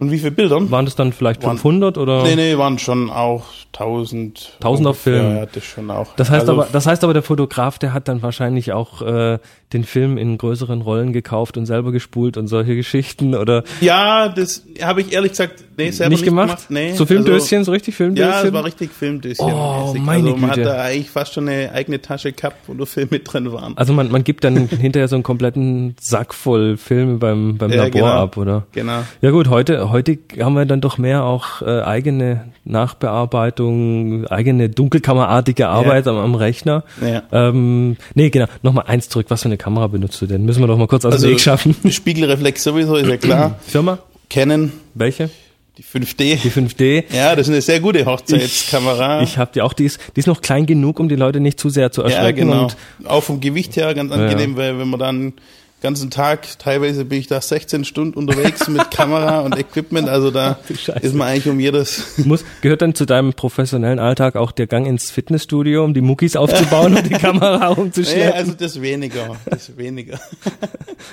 und 0.00 0.12
wie 0.12 0.18
viele 0.18 0.30
Bilder? 0.30 0.70
Waren 0.70 0.84
das 0.84 0.94
dann 0.94 1.12
vielleicht 1.12 1.42
Waren- 1.42 1.56
500 1.56 1.98
oder? 1.98 2.22
Nee, 2.22 2.36
nee, 2.36 2.56
waren 2.56 2.78
schon 2.78 3.10
auch 3.10 3.46
1000. 3.72 4.52
1000 4.60 4.86
auf 4.88 4.98
Film. 5.00 5.36
Ja, 5.38 5.46
das 5.46 5.64
schon 5.64 5.90
auch. 5.90 6.14
Das 6.14 6.30
heißt 6.30 6.42
Also, 6.42 6.52
aber, 6.52 6.68
das 6.70 6.86
heißt 6.86 7.02
aber, 7.02 7.14
der 7.14 7.22
Fotograf, 7.24 7.80
der 7.80 7.92
hat 7.92 8.06
dann 8.06 8.22
wahrscheinlich 8.22 8.72
auch 8.72 9.02
äh, 9.02 9.38
den 9.72 9.84
Film 9.84 10.16
in 10.16 10.38
größeren 10.38 10.80
Rollen 10.80 11.12
gekauft 11.12 11.56
und 11.56 11.66
selber 11.66 11.92
gespult 11.92 12.36
und 12.36 12.46
solche 12.48 12.74
Geschichten 12.74 13.34
oder 13.34 13.64
Ja, 13.80 14.28
das 14.28 14.64
habe 14.82 15.02
ich 15.02 15.12
ehrlich 15.12 15.32
gesagt 15.32 15.64
nee, 15.76 15.90
selber 15.90 16.10
nicht, 16.14 16.24
gemacht? 16.24 16.66
Nee, 16.70 16.92
so 16.94 17.04
Filmdöschen, 17.04 17.64
so 17.64 17.72
richtig 17.72 17.94
Ja, 17.94 17.96
Filmdöschen? 17.96 18.46
es 18.46 18.52
war 18.52 18.64
richtig 18.64 18.90
Filmdöschen. 18.92 19.44
Oh, 19.44 19.86
mäßig. 19.88 20.02
meine 20.02 20.28
also 20.28 20.36
man 20.38 20.50
Güte. 20.50 20.68
hat 20.70 20.76
da 20.78 20.82
eigentlich 20.82 21.10
fast 21.10 21.34
schon 21.34 21.48
eine 21.48 21.70
eigene 21.72 22.00
Tasche 22.00 22.32
gehabt, 22.32 22.56
wo 22.66 22.72
nur 22.74 22.86
Filme 22.86 23.18
drin 23.18 23.52
waren. 23.52 23.76
also 23.76 23.92
man, 23.92 24.10
man 24.10 24.24
gibt 24.24 24.44
dann 24.44 24.56
hinterher 24.68 25.08
so 25.08 25.16
einen 25.16 25.22
kompletten 25.22 25.94
Sack 26.00 26.32
voll 26.32 26.76
Filme 26.78 27.18
beim, 27.18 27.58
beim 27.58 27.70
Ja, 27.70 27.84
Labor 27.84 27.90
genau. 28.00 28.06
ab, 28.12 28.36
oder? 28.38 28.66
Genau. 28.72 29.02
Ja 29.20 29.30
gut, 29.30 29.48
heute, 29.48 29.90
heute 29.90 30.18
haben 30.40 30.54
wir 30.54 30.64
dann 30.64 30.80
doch 30.80 30.96
mehr 30.96 31.24
auch 31.24 31.60
äh, 31.62 31.82
eigene 31.82 32.52
Nachbearbeitung, 32.64 34.26
eigene 34.28 34.68
dunkelkammerartige 34.70 35.68
Arbeit 35.68 36.06
am, 36.06 36.16
am 36.16 36.34
Rechner. 36.34 36.84
Ja. 37.00 37.22
Ähm, 37.32 37.96
nee, 38.14 38.30
genau. 38.30 38.46
Nochmal 38.62 38.84
eins 38.86 39.08
zurück. 39.08 39.26
Was 39.28 39.42
für 39.42 39.48
eine 39.48 39.57
Kamera 39.58 39.86
benutzt 39.88 40.20
du 40.22 40.26
denn? 40.26 40.44
Müssen 40.44 40.60
wir 40.62 40.66
doch 40.66 40.78
mal 40.78 40.86
kurz 40.86 41.04
aus 41.04 41.12
Also 41.12 41.26
dem 41.26 41.32
Weg 41.32 41.40
schaffen. 41.40 41.76
Spiegelreflex 41.90 42.62
sowieso, 42.64 42.96
ist 42.96 43.08
ja 43.08 43.16
klar. 43.18 43.58
Firma? 43.66 43.98
Canon, 44.30 44.72
Welche? 44.94 45.30
die 45.78 45.84
5D. 45.84 46.42
Die 46.42 46.50
5D. 46.50 47.04
Ja, 47.14 47.36
das 47.36 47.46
ist 47.46 47.52
eine 47.52 47.62
sehr 47.62 47.78
gute 47.80 48.04
Hochzeitskamera. 48.04 49.22
Ich 49.22 49.38
habe 49.38 49.50
die 49.54 49.62
auch, 49.62 49.72
die 49.72 49.84
ist, 49.84 50.00
die 50.16 50.20
ist 50.20 50.26
noch 50.26 50.40
klein 50.40 50.66
genug, 50.66 50.98
um 50.98 51.08
die 51.08 51.14
Leute 51.16 51.38
nicht 51.40 51.60
zu 51.60 51.68
sehr 51.70 51.92
zu 51.92 52.02
ja, 52.02 52.08
erschrecken. 52.08 52.48
genau. 52.48 52.64
Und 52.64 52.76
Auch 53.06 53.22
vom 53.22 53.40
Gewicht 53.40 53.76
her 53.76 53.94
ganz 53.94 54.10
angenehm, 54.12 54.56
weil 54.56 54.78
wenn 54.78 54.88
man 54.88 54.98
dann 54.98 55.32
ganzen 55.80 56.10
Tag, 56.10 56.58
teilweise 56.58 57.04
bin 57.04 57.18
ich 57.18 57.26
da 57.28 57.40
16 57.40 57.84
Stunden 57.84 58.18
unterwegs 58.18 58.68
mit 58.68 58.90
Kamera 58.90 59.40
und 59.40 59.56
Equipment, 59.56 60.08
also 60.08 60.30
da 60.30 60.58
ist 61.00 61.14
man 61.14 61.28
eigentlich 61.28 61.48
um 61.48 61.60
jedes 61.60 62.18
muss, 62.18 62.44
gehört 62.60 62.82
dann 62.82 62.94
zu 62.94 63.04
deinem 63.06 63.32
professionellen 63.32 63.98
Alltag 63.98 64.36
auch 64.36 64.50
der 64.52 64.66
Gang 64.66 64.86
ins 64.86 65.10
Fitnessstudio, 65.10 65.84
um 65.84 65.94
die 65.94 66.00
Muckis 66.00 66.36
aufzubauen 66.36 66.96
und 66.96 67.06
die 67.06 67.10
Kamera 67.14 67.70
Nee, 67.74 67.80
umzuschleppen? 67.80 68.32
also 68.32 68.52
das 68.52 68.80
weniger, 68.80 69.36
das 69.46 69.76
weniger. 69.76 70.18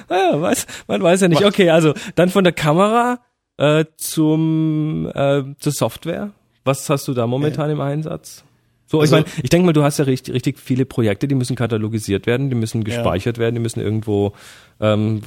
Ah 0.09 0.32
Ja, 0.32 0.41
weiß, 0.41 0.66
man 0.88 1.03
weiß 1.03 1.22
ja 1.22 1.28
nicht. 1.28 1.45
Okay, 1.45 1.70
also 1.70 1.93
dann 2.16 2.30
von 2.30 2.43
der 2.43 2.53
Kamera 2.53 3.20
äh, 3.57 3.86
zum 3.97 5.09
äh, 5.13 5.43
zur 5.59 5.72
Software. 5.72 6.32
Was 6.63 6.89
hast 6.89 7.07
du 7.07 7.13
da 7.13 7.28
momentan 7.28 7.70
im 7.70 7.80
Einsatz? 7.82 8.43
So, 8.96 9.02
Also- 9.02 9.18
ich 9.18 9.24
meine, 9.26 9.36
ich 9.43 9.50
denke 9.50 9.66
mal, 9.66 9.74
du 9.74 9.84
hast 9.84 10.00
ja 10.00 10.06
richtig, 10.06 10.34
richtig 10.34 10.60
viele 10.60 10.86
Projekte, 10.86 11.28
die 11.28 11.36
müssen 11.36 11.56
katalogisiert 11.56 12.26
werden, 12.28 12.50
die 12.50 12.56
müssen 12.56 12.84
gespeichert 12.84 13.38
werden, 13.38 13.56
die 13.56 13.62
müssen 13.62 13.80
irgendwo. 13.82 14.34
Ähm, 14.80 15.22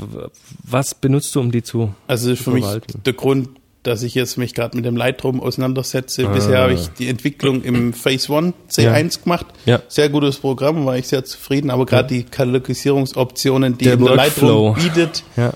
was 0.63 0.95
benutzt 0.95 1.35
du, 1.35 1.41
um 1.41 1.51
die 1.51 1.63
zu? 1.63 1.95
Also 2.07 2.31
ist 2.33 2.43
für 2.43 2.51
mich 2.51 2.67
der 3.05 3.13
Grund, 3.15 3.49
dass 3.85 4.03
ich 4.03 4.15
jetzt 4.15 4.37
mich 4.37 4.55
gerade 4.55 4.77
mit 4.77 4.85
dem 4.85 4.97
Lightroom 4.97 5.41
auseinandersetze. 5.41 6.27
Bisher 6.29 6.59
habe 6.59 6.75
ich 6.75 6.89
die 6.99 7.09
Entwicklung 7.09 7.63
im 7.63 7.93
Phase 7.95 8.31
One 8.33 8.53
C1 8.69 9.23
gemacht. 9.23 9.47
Ja. 9.65 9.81
Sehr 9.89 10.09
gutes 10.11 10.37
Programm, 10.39 10.85
war 10.85 10.99
ich 10.99 11.09
sehr 11.09 11.25
zufrieden. 11.25 11.71
Aber 11.71 11.87
gerade 11.87 12.09
die 12.09 12.25
Katalogisierungsoptionen, 12.25 13.79
die 13.79 13.85
Der 13.85 13.97
der. 13.97 14.15
Lightroom 14.17 14.75
bietet, 14.75 15.23
Ja. 15.37 15.53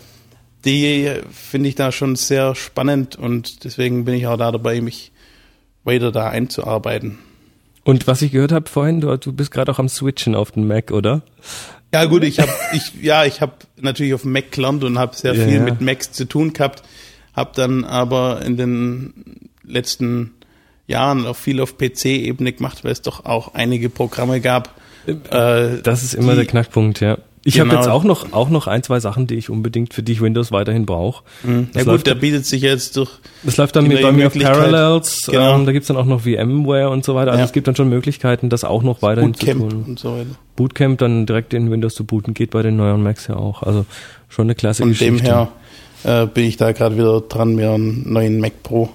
die 0.64 1.10
finde 1.32 1.68
ich 1.68 1.74
da 1.74 1.92
schon 1.92 2.16
sehr 2.16 2.54
spannend 2.54 3.16
und 3.16 3.64
deswegen 3.64 4.04
bin 4.04 4.14
ich 4.14 4.26
auch 4.26 4.36
da 4.36 4.50
dabei, 4.52 4.80
mich 4.80 5.12
weiter 5.84 6.12
da 6.12 6.28
einzuarbeiten. 6.28 7.18
Und 7.84 8.06
was 8.06 8.22
ich 8.22 8.32
gehört 8.32 8.52
habe 8.52 8.68
vorhin, 8.68 9.00
du, 9.00 9.16
du 9.16 9.32
bist 9.32 9.50
gerade 9.50 9.72
auch 9.72 9.78
am 9.78 9.88
Switchen 9.88 10.34
auf 10.34 10.52
den 10.52 10.66
Mac, 10.66 10.90
oder? 10.92 11.22
Ja 11.92 12.04
gut, 12.06 12.22
ich 12.24 12.38
habe 12.38 12.50
ich 12.72 12.92
ja 13.02 13.24
ich 13.24 13.40
habe 13.40 13.52
natürlich 13.80 14.14
auf 14.14 14.22
dem 14.22 14.32
Mac 14.32 14.50
gelernt 14.52 14.82
und 14.84 14.98
habe 14.98 15.14
sehr 15.16 15.34
Ja, 15.34 15.44
viel 15.44 15.56
ja. 15.56 15.62
mit 15.62 15.80
Macs 15.80 16.12
zu 16.12 16.24
tun 16.26 16.52
gehabt, 16.52 16.82
habe 17.34 17.50
dann 17.54 17.84
aber 17.84 18.42
in 18.42 18.56
den 18.56 19.14
letzten 19.64 20.32
Jahren 20.86 21.26
auch 21.26 21.36
viel 21.36 21.60
auf 21.60 21.76
PC-Ebene 21.76 22.52
gemacht, 22.52 22.84
weil 22.84 22.92
es 22.92 23.02
doch 23.02 23.24
auch 23.24 23.54
einige 23.54 23.88
Programme 23.90 24.40
gab. 24.40 24.74
Äh, 25.06 25.78
Das 25.82 26.02
ist 26.02 26.14
immer 26.14 26.32
die- 26.32 26.36
der 26.38 26.46
Knackpunkt, 26.46 27.00
ja. 27.00 27.18
Ich 27.44 27.58
habe 27.58 27.70
Genau. 27.70 27.80
jetzt 27.80 27.88
auch 27.90 28.04
noch 28.04 28.32
auch 28.32 28.50
noch 28.50 28.68
ein, 28.68 28.84
zwei 28.84 29.00
Sachen, 29.00 29.26
die 29.26 29.34
ich 29.34 29.50
unbedingt 29.50 29.94
für 29.94 30.02
die 30.04 30.12
ich 30.12 30.20
Windows 30.20 30.52
weiterhin 30.52 30.86
brauche. 30.86 31.24
Ja 31.44 31.62
Das 31.72 31.84
gut, 31.86 32.06
der 32.06 32.14
bietet 32.14 32.46
sich 32.46 32.62
jetzt 32.62 32.96
durch. 32.96 33.10
Das 33.42 33.56
läuft 33.56 33.74
dann 33.74 33.88
mit 33.88 34.00
bei 34.00 34.12
mir 34.12 34.28
auf. 34.28 34.34
Parallels, 34.34 35.26
Genau. 35.26 35.56
ähm, 35.56 35.66
da 35.66 35.72
gibt's 35.72 35.88
dann 35.88 35.96
auch 35.96 36.04
noch 36.04 36.20
VMware 36.20 36.88
und 36.90 37.04
so 37.04 37.16
weiter. 37.16 37.32
Also 37.32 37.40
Ja. 37.40 37.46
es 37.46 37.52
gibt 37.52 37.66
dann 37.66 37.74
schon 37.74 37.88
Möglichkeiten, 37.88 38.48
das 38.48 38.62
auch 38.62 38.82
noch 38.84 39.02
weiterhin 39.02 39.34
zu 39.34 39.44
Bootcamp 39.46 39.70
tun. 39.70 39.84
und 39.88 39.98
so 39.98 40.14
weiter. 40.16 40.30
Bootcamp 40.54 40.98
dann 40.98 41.26
direkt 41.26 41.52
in 41.52 41.68
Windows 41.70 41.94
zu 41.94 42.04
booten, 42.04 42.32
geht 42.32 42.50
bei 42.52 42.62
den 42.62 42.76
neuen 42.76 43.02
Macs 43.02 43.26
ja 43.26 43.34
auch. 43.36 43.62
Also 43.64 43.86
schon 44.28 44.44
eine 44.46 44.54
klasse 44.54 44.82
Von 44.84 44.90
Geschichte. 44.90 45.12
dem 45.16 45.24
her 45.24 45.48
äh, 46.04 46.26
bin 46.26 46.44
ich 46.44 46.56
da 46.56 46.70
gerade 46.72 46.96
wieder 46.96 47.20
dran, 47.22 47.54
mir 47.56 47.72
einen 47.72 48.12
neuen 48.12 48.38
Mac 48.40 48.62
Pro 48.62 48.88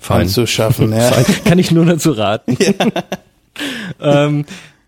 Fein. 0.00 0.22
anzuschaffen. 0.22 0.92
Ja. 0.96 1.12
Fein. 1.12 1.44
Kann 1.44 1.58
ich 1.60 1.70
nur 1.70 1.84
dazu 1.84 2.10
raten. 2.10 2.56
ähm, 4.00 4.44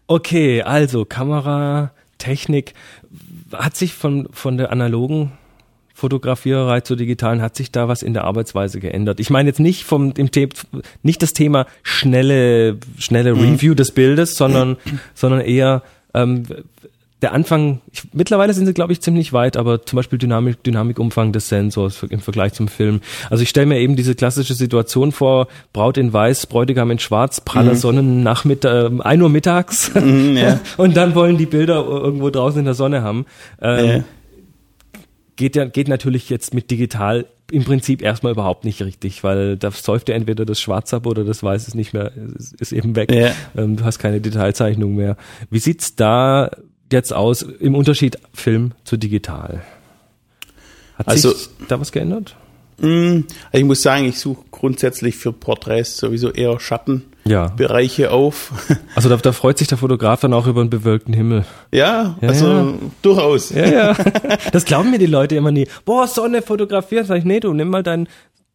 okay, 0.07 0.63
also 0.63 1.05
Kamera, 1.05 1.93
Technik. 2.21 2.75
Hat 3.53 3.75
sich 3.75 3.95
von, 3.95 4.29
von 4.31 4.57
der 4.57 4.71
analogen 4.71 5.33
Fotografiererei 5.93 6.81
zur 6.81 6.97
digitalen, 6.97 7.43
hat 7.43 7.57
sich 7.57 7.73
da 7.73 7.89
was 7.89 8.03
in 8.03 8.15
der 8.15 8.25
Arbeitsweise 8.25 8.81
geändert? 8.81 9.21
Ich 9.21 9.29
meine 9.29 9.49
jetzt 9.49 9.61
nicht 9.61 9.85
vom 9.85 10.15
dem 10.15 10.31
The 10.33 10.49
nicht 11.03 11.23
das 11.23 11.33
Thema 11.33 11.67
schnelle, 11.83 12.79
schnelle 12.99 13.35
Mhm. 13.35 13.41
Review 13.41 13.75
des 13.75 13.91
Bildes, 13.91 14.37
sondern, 14.37 14.77
sondern 15.15 15.41
eher 15.41 15.83
ähm, 16.15 16.45
der 17.23 17.33
Anfang, 17.33 17.81
ich, 17.93 18.03
mittlerweile 18.13 18.55
sind 18.55 18.67
sie, 18.67 18.73
glaube 18.73 18.93
ich, 18.93 19.01
ziemlich 19.01 19.33
weit, 19.33 19.57
aber 19.57 19.85
zum 19.85 19.97
Beispiel 19.97 20.19
Dynamik, 20.19 20.63
Dynamikumfang 20.63 21.33
des 21.33 21.49
Sensors 21.49 22.03
im 22.09 22.21
Vergleich 22.21 22.55
zum 22.55 22.69
Film. 22.69 23.01
Also 23.29 23.43
ich 23.43 23.49
stelle 23.51 23.67
mir 23.67 23.79
eben 23.79 23.97
diese 23.97 24.15
klassische 24.15 24.55
Situation 24.55 25.13
vor, 25.13 25.49
Braut 25.73 25.99
in 25.99 26.13
Weiß, 26.13 26.47
Bräutigam 26.47 26.91
in 26.91 26.99
Schwarz, 26.99 27.41
praller 27.41 27.75
Sonnennachmittag, 27.75 28.91
äh, 28.93 29.03
1 29.03 29.23
Uhr 29.23 29.29
mittags 29.29 29.95
Mhm, 29.95 30.37
ja. 30.37 30.61
und 30.77 30.97
dann 30.97 31.15
wollen 31.15 31.37
die 31.37 31.47
Bilder 31.47 31.85
irgendwo 31.87 32.31
draußen 32.31 32.59
in 32.59 32.65
der 32.65 32.75
Sonne 32.75 33.03
haben. 33.03 33.27
Ähm, 33.61 33.87
Ja. 33.87 34.05
geht 35.37 35.57
ja 35.57 35.65
geht 35.65 35.89
natürlich 35.89 36.29
jetzt 36.31 36.55
mit 36.55 36.71
digital 36.71 37.27
im 37.51 37.65
Prinzip 37.65 38.01
erstmal 38.03 38.33
überhaupt 38.33 38.65
nicht 38.65 38.81
richtig, 38.83 39.25
weil 39.25 39.57
da 39.57 39.71
säuft 39.73 40.09
ja 40.09 40.15
entweder 40.15 40.45
das 40.45 40.61
Schwarz 40.61 40.95
ab 40.95 41.07
oder 41.07 41.25
das 41.25 41.43
Weiß 41.43 41.67
ist 41.67 41.75
nicht 41.75 41.93
mehr, 41.93 42.13
ist, 42.39 42.55
ist 42.61 42.73
eben 42.73 42.95
weg. 42.95 43.13
Ja. 43.13 43.33
Ähm, 43.57 43.77
du 43.77 43.85
hast 43.85 43.99
keine 43.99 44.21
Detailzeichnung 44.21 44.95
mehr. 44.95 45.17
Wie 45.51 45.59
sieht's 45.59 45.97
da 45.97 46.51
jetzt 46.93 47.13
aus 47.13 47.43
im 47.43 47.75
Unterschied 47.75 48.19
Film 48.35 48.73
zu 48.85 48.97
digital? 48.97 49.63
Hat 50.97 51.09
Also- 51.09 51.31
sich 51.33 51.49
da 51.69 51.81
was 51.81 51.93
geändert? 51.93 52.37
Mm, 52.79 53.21
Ich 53.53 53.65
muss 53.65 53.83
sagen, 53.83 54.07
ich 54.07 54.19
suche 54.19 54.43
grundsätzlich 54.51 55.15
für 55.17 55.33
Porträts 55.35 55.99
sowieso 55.99 56.31
eher 56.31 56.59
Schattenbereiche 56.61 58.03
Ja. 58.05 58.11
auf. 58.11 58.53
Also 58.95 59.09
da, 59.11 59.17
da 59.19 59.33
freut 59.33 59.59
sich 59.59 59.69
der 59.69 59.77
Fotograf 59.77 60.21
dann 60.21 60.33
auch 60.33 60.47
über 60.47 60.63
einen 60.63 60.71
bewölkten 60.71 61.13
Himmel. 61.13 61.45
Ja, 61.73 62.17
Ja, 62.23 62.29
also 62.29 62.47
ja. 62.49 62.75
durchaus. 63.03 63.51
Ja, 63.51 63.67
ja. 63.67 63.97
Das 64.53 64.65
glauben 64.65 64.91
mir 64.91 64.99
die 64.99 65.05
Leute 65.07 65.37
immer 65.37 65.51
nie. 65.53 65.69
Boah, 65.85 66.07
Sonne 66.09 66.41
fotografieren. 66.41 67.05
Sag 67.07 67.19
ich, 67.19 67.25
nee, 67.25 67.41
du 67.41 67.53
nimm 67.53 67.69
mal 67.69 67.83
dein, 67.83 68.09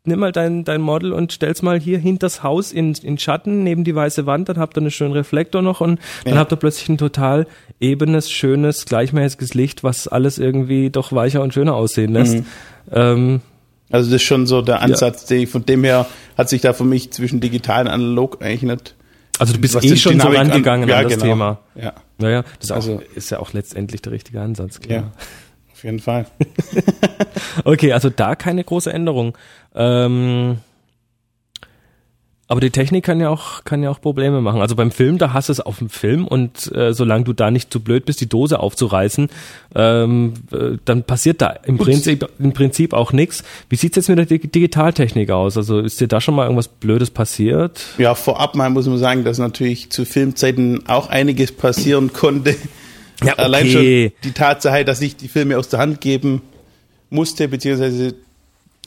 nimm 0.08 0.20
mal 0.20 0.32
dein, 0.32 0.64
dein 0.64 0.82
Model 0.82 1.14
und 1.14 1.34
stell's 1.34 1.62
mal 1.62 1.80
hier 1.80 1.98
hinters 2.00 2.44
Haus 2.44 2.72
in, 2.72 2.94
in 2.94 3.18
Schatten 3.18 3.64
neben 3.64 3.84
die 3.84 3.96
weiße 3.96 4.26
Wand, 4.26 4.50
dann 4.50 4.58
habt 4.58 4.78
ihr 4.78 4.82
einen 4.82 4.92
schönen 4.92 5.14
Reflektor 5.14 5.62
noch 5.62 5.82
und 5.82 6.00
dann 6.24 6.34
Ja. 6.36 6.40
habt 6.40 6.52
ihr 6.52 6.58
plötzlich 6.58 6.90
ein 6.90 6.98
total 6.98 7.48
ebenes, 7.80 8.32
schönes, 8.32 8.86
gleichmäßiges 8.86 9.54
Licht, 9.54 9.84
was 9.84 10.08
alles 10.08 10.38
irgendwie 10.40 10.90
doch 10.90 11.12
weicher 11.14 11.42
und 11.42 11.54
schöner 11.54 11.76
aussehen 11.76 12.14
lässt. 12.14 12.36
Mhm. 12.36 12.46
Ähm, 12.92 13.42
Also 13.92 14.10
das 14.12 14.22
ist 14.22 14.28
schon 14.28 14.48
so 14.48 14.62
der 14.62 14.82
Ansatz, 14.82 15.26
den 15.26 15.42
ich, 15.44 15.50
von 15.50 15.66
dem 15.66 15.84
her 15.84 16.06
hat 16.38 16.50
sich 16.50 16.62
da 16.62 16.74
für 16.74 16.84
mich 16.86 17.12
zwischen 17.12 17.40
digital 17.40 17.86
und 17.86 17.92
analog 17.92 18.42
eigentlich 18.42 18.64
nicht. 18.64 18.96
also 19.40 19.54
du 19.54 19.60
bist 19.60 19.76
eh 19.76 19.96
schon 19.96 20.14
so 20.14 20.28
Dynamik 20.30 20.40
an- 20.40 20.48
rangegangen 20.52 20.90
ja, 20.90 20.98
an 20.98 21.04
das 21.04 21.14
genau. 21.14 21.26
Thema. 21.26 21.60
Ja, 21.76 21.94
Naja, 22.18 22.44
das 22.60 22.72
auch, 22.72 22.76
Also- 22.78 23.02
ist 23.16 23.30
ja 23.30 23.40
auch 23.40 23.54
letztendlich 23.54 24.02
der 24.02 24.14
richtige 24.14 24.42
Ansatz, 24.42 24.80
klar. 24.80 25.00
ja, 25.00 25.12
auf 25.76 25.84
jeden 25.84 26.00
Fall. 26.00 26.26
Okay, 27.64 27.94
also 27.94 28.10
da 28.10 28.36
keine 28.36 28.64
große 28.64 28.92
Änderung. 28.92 29.38
Ähm, 29.74 30.58
aber 32.48 32.60
die 32.60 32.70
Technik 32.70 33.04
kann 33.04 33.20
ja 33.20 33.30
auch 33.30 33.64
kann 33.64 33.82
ja 33.82 33.90
auch 33.90 34.02
Probleme 34.02 34.42
machen. 34.42 34.62
Also 34.62 34.76
beim 34.76 34.92
Film, 34.92 35.18
da 35.18 35.34
hast 35.34 35.50
du 35.50 35.54
es 35.54 35.60
auf 35.60 35.80
dem 35.80 35.90
Film 35.90 36.28
und 36.28 36.72
äh, 36.76 36.94
solange 36.94 37.24
du 37.24 37.34
da 37.34 37.50
nicht 37.50 37.72
zu 37.72 37.80
blöd 37.80 38.06
bist, 38.06 38.22
die 38.22 38.30
Dose 38.30 38.60
aufzureißen, 38.60 39.30
ähm, 39.74 40.34
äh, 40.52 40.78
dann 40.86 41.04
passiert 41.04 41.42
da 41.42 41.50
im 41.50 41.78
Prinzip 41.78 42.30
im 42.38 42.54
Prinzip 42.54 42.94
auch 42.94 43.14
nichts. 43.14 43.44
Wie 43.70 43.78
sieht's 43.78 43.96
jetzt 43.96 44.10
mit 44.10 44.20
der 44.20 44.26
Dig 44.26 44.52
Digitaltechnik 44.52 45.32
aus? 45.32 45.58
Also 45.58 45.80
ist 45.80 46.00
dir 46.02 46.08
da 46.08 46.22
schon 46.22 46.36
mal 46.36 46.44
irgendwas 46.44 46.68
Blödes 46.68 47.10
passiert? 47.10 47.82
Ja, 47.98 48.14
vorab 48.14 48.56
mal 48.56 48.70
muss 48.70 48.86
man 48.86 49.00
sagen, 49.00 49.24
dass 49.24 49.40
natürlich 49.40 49.90
zu 49.90 50.06
Filmzeiten 50.06 50.88
auch 50.88 51.10
einiges 51.10 51.52
passieren 51.52 52.14
konnte. 52.14 52.56
Ja, 53.24 53.34
okay. 53.34 53.42
Allein 53.42 53.68
schon 53.68 53.82
die 53.82 54.32
Tatsache, 54.34 54.84
dass 54.86 55.02
ich 55.02 55.16
die 55.16 55.28
Filme 55.28 55.58
aus 55.58 55.70
der 55.70 55.80
Hand 55.80 56.02
geben 56.02 56.42
musste, 57.10 57.48
beziehungsweise 57.48 58.16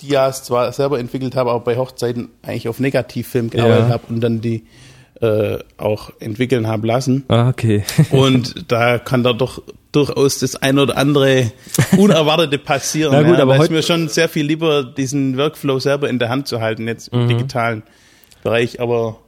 Dias 0.03 0.45
zwar 0.45 0.73
selber 0.73 0.99
entwickelt 0.99 1.35
habe, 1.35 1.51
aber 1.51 1.61
bei 1.65 1.77
Hochzeiten 1.77 2.29
eigentlich 2.43 2.69
auf 2.69 2.79
Negativfilm 2.79 3.51
gearbeitet 3.51 3.87
Ja. 3.89 3.95
habe 3.95 4.03
und 4.09 4.21
dann 4.21 4.41
die 4.41 4.65
äh, 5.21 5.59
auch 5.79 6.11
entwickeln 6.21 6.69
habe 6.69 6.87
lassen. 6.87 7.25
Ah, 7.27 7.49
okay. 7.49 7.83
Und 8.13 8.71
da 8.71 8.99
kann 9.01 9.25
da 9.25 9.33
doch 9.33 9.61
durchaus 9.91 10.39
das 10.39 10.55
ein 10.55 10.79
oder 10.79 10.97
andere 10.97 11.51
Unerwartete 11.97 12.57
passieren. 12.65 13.11
Na 13.13 13.23
gut, 13.23 13.37
ja. 13.37 13.43
aber 13.43 13.57
da 13.57 13.65
ist 13.65 13.71
mir 13.73 13.83
schon 13.83 14.07
sehr 14.09 14.29
viel 14.29 14.47
lieber, 14.47 14.85
diesen 14.85 15.37
Workflow 15.37 15.81
selber 15.81 16.09
in 16.09 16.21
der 16.21 16.29
Hand 16.29 16.47
zu 16.47 16.61
halten, 16.61 16.87
jetzt 16.87 17.13
Mhm. 17.13 17.23
im 17.23 17.29
digitalen 17.31 17.83
Bereich. 18.45 18.81
Aber 18.81 19.19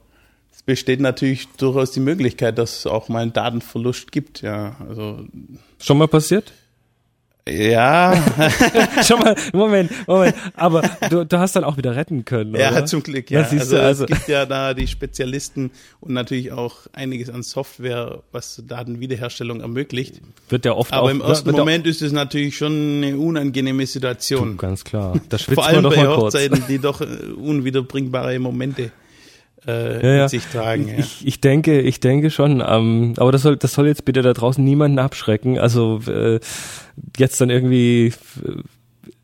besteht 0.65 0.99
natürlich 0.99 1.47
durchaus 1.57 1.91
die 1.91 1.99
Möglichkeit, 1.99 2.57
dass 2.57 2.79
es 2.79 2.87
auch 2.87 3.09
mal 3.09 3.21
einen 3.21 3.33
Datenverlust 3.33 4.11
gibt. 4.11 4.41
Ja, 4.41 4.75
also 4.87 5.25
Schon 5.79 5.97
mal 5.97 6.07
passiert? 6.07 6.53
ja, 7.49 8.13
schon 9.03 9.19
mal, 9.19 9.35
Moment, 9.51 9.91
Moment. 10.07 10.35
Aber 10.55 10.83
du, 11.09 11.25
du 11.25 11.39
hast 11.39 11.55
dann 11.55 11.63
auch 11.63 11.75
wieder 11.75 11.95
retten 11.95 12.23
können, 12.23 12.51
oder? 12.51 12.59
ja, 12.71 12.85
zum 12.85 13.01
Glück. 13.01 13.31
Ja, 13.31 13.43
siehst 13.43 13.73
also, 13.73 13.75
du, 13.77 13.81
also 13.81 14.03
es 14.03 14.09
gibt 14.09 14.27
ja 14.27 14.45
da 14.45 14.73
die 14.75 14.87
Spezialisten 14.87 15.71
und 16.01 16.13
natürlich 16.13 16.51
auch 16.51 16.81
einiges 16.93 17.29
an 17.29 17.41
Software, 17.41 18.21
was 18.31 18.61
Datenwiederherstellung 18.67 19.61
ermöglicht. 19.61 20.21
wird 20.49 20.65
ja 20.65 20.73
oft 20.73 20.93
Aber 20.93 21.03
auch, 21.03 21.09
im 21.09 21.21
ersten 21.21 21.51
Moment 21.51 21.87
ist 21.87 22.03
es 22.03 22.11
natürlich 22.11 22.57
schon 22.57 23.03
eine 23.03 23.17
unangenehme 23.17 23.87
Situation. 23.87 24.57
Ganz 24.57 24.83
klar. 24.83 25.19
Da 25.29 25.39
schwitzt 25.39 25.55
Vor 25.55 25.65
allem 25.65 25.81
man 25.81 25.83
doch 25.85 25.95
bei 25.95 26.03
mal 26.03 26.15
kurz. 26.15 26.35
Hochzeiten, 26.35 26.63
die 26.69 26.77
doch 26.77 27.01
äh, 27.01 27.05
unwiederbringbare 27.05 28.37
Momente 28.37 28.91
äh, 29.67 30.05
Ja, 30.05 30.15
ja. 30.15 30.27
sich 30.27 30.45
tragen. 30.45 30.87
Ja. 30.87 30.97
Ich, 30.97 31.25
ich 31.25 31.41
denke, 31.41 31.81
ich 31.81 31.99
denke 31.99 32.29
schon. 32.29 32.63
Ähm, 32.65 33.13
aber 33.17 33.31
das 33.31 33.41
soll, 33.43 33.57
das 33.57 33.73
soll 33.73 33.87
jetzt 33.87 34.05
bitte 34.05 34.21
da 34.21 34.33
draußen 34.33 34.63
niemanden 34.63 34.99
abschrecken. 34.99 35.59
Also 35.59 35.99
äh, 36.07 36.39
jetzt 37.17 37.39
dann 37.41 37.49
irgendwie 37.49 38.13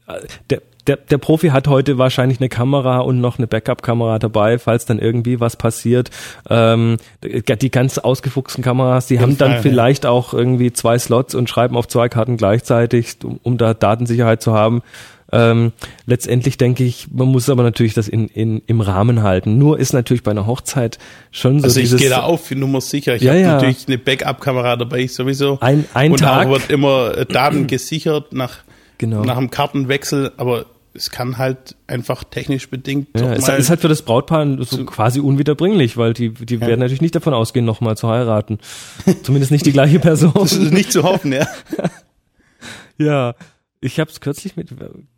äh, 0.08 0.20
der, 0.50 0.62
der, 0.88 0.98
der 0.98 1.18
Profi 1.18 1.50
hat 1.50 1.68
heute 1.68 1.98
wahrscheinlich 1.98 2.40
eine 2.40 2.50
Kamera 2.50 3.00
und 3.00 3.20
noch 3.20 3.38
eine 3.38 3.48
Backup-Kamera 3.48 4.20
dabei, 4.20 4.58
falls 4.58 4.86
dann 4.86 5.00
irgendwie 5.00 5.40
was 5.40 5.58
passiert. 5.58 6.10
Ähm, 6.50 6.98
die 7.24 7.72
ganz 7.72 7.98
ausgefuchsten 7.98 8.64
Kameras, 8.64 9.08
die 9.08 9.20
haben 9.20 9.36
Fall, 9.36 9.50
dann 9.50 9.52
ja. 9.58 9.62
vielleicht 9.62 10.06
auch 10.06 10.34
irgendwie 10.34 10.72
zwei 10.72 10.98
Slots 10.98 11.36
und 11.36 11.50
schreiben 11.50 11.76
auf 11.76 11.88
zwei 11.88 12.08
Karten 12.10 12.38
gleichzeitig, 12.38 13.18
um, 13.24 13.40
um 13.44 13.58
da 13.58 13.74
Datensicherheit 13.74 14.42
zu 14.42 14.54
haben. 14.54 14.82
Ähm, 15.32 15.74
letztendlich 16.06 16.58
denke 16.58 16.84
ich, 16.86 17.08
man 17.12 17.28
muss 17.28 17.50
aber 17.50 17.64
natürlich 17.64 17.94
das 17.94 18.08
in, 18.08 18.28
in, 18.30 18.62
im 18.66 18.80
Rahmen 18.82 19.24
halten. 19.24 19.58
Nur 19.58 19.78
ist 19.78 19.92
natürlich 19.94 20.24
bei 20.24 20.32
einer 20.32 20.48
Hochzeit 20.48 20.98
schon 21.32 21.60
so 21.60 21.66
Also 21.66 21.80
ich 21.82 21.96
gehe 21.98 22.10
da 22.10 22.22
auf 22.22 22.46
für 22.46 22.56
Nummer 22.56 22.80
sicher. 22.80 23.16
Ich 23.16 23.24
Ja, 23.24 23.32
habe 23.34 23.42
ja. 23.42 23.52
natürlich 23.56 23.88
eine 23.88 23.98
Backup-Kamera 23.98 24.78
dabei 24.78 25.06
sowieso. 25.08 25.60
Ein- 25.60 25.86
ein 25.94 26.12
und 26.12 26.20
Tag. 26.22 26.48
wird 26.50 26.70
immer 26.70 27.18
äh, 27.18 27.26
Daten 27.26 27.68
gesichert 27.68 28.32
nach, 28.32 28.60
Genau. 29.00 29.24
nach 29.24 29.38
dem 29.38 29.50
Kartenwechsel, 29.52 30.32
aber 30.38 30.66
es 30.94 31.12
kann 31.12 31.38
halt 31.38 31.76
einfach 31.86 32.24
technisch 32.24 32.70
bedingt 32.70 33.10
ja, 33.16 33.36
doch 33.36 33.58
ist, 33.58 33.70
halt 33.70 33.82
für 33.82 33.88
das 33.90 34.02
Brautpaar 34.02 34.48
so 34.64 34.84
quasi 34.86 35.20
unwiederbringlich, 35.20 35.96
weil 35.98 36.14
die, 36.14 36.30
die 36.30 36.60
werden 36.60 36.80
natürlich 36.80 37.02
nicht 37.02 37.14
davon 37.14 37.36
ausgehen, 37.36 37.66
nochmal 37.66 37.96
zu 37.98 38.08
heiraten. 38.10 38.58
Zumindest 39.22 39.52
nicht 39.52 39.66
die 39.68 39.74
gleiche 39.74 40.00
Person. 40.08 40.32
das 40.34 40.54
ist 40.54 40.74
nicht 40.74 40.92
zu 40.92 41.04
hoffen, 41.04 41.34
ja. 41.34 41.46
Ja, 42.98 43.36
ich 43.80 44.00
habe 44.00 44.10
es 44.10 44.22
kürzlich 44.22 44.56
mit, 44.56 44.70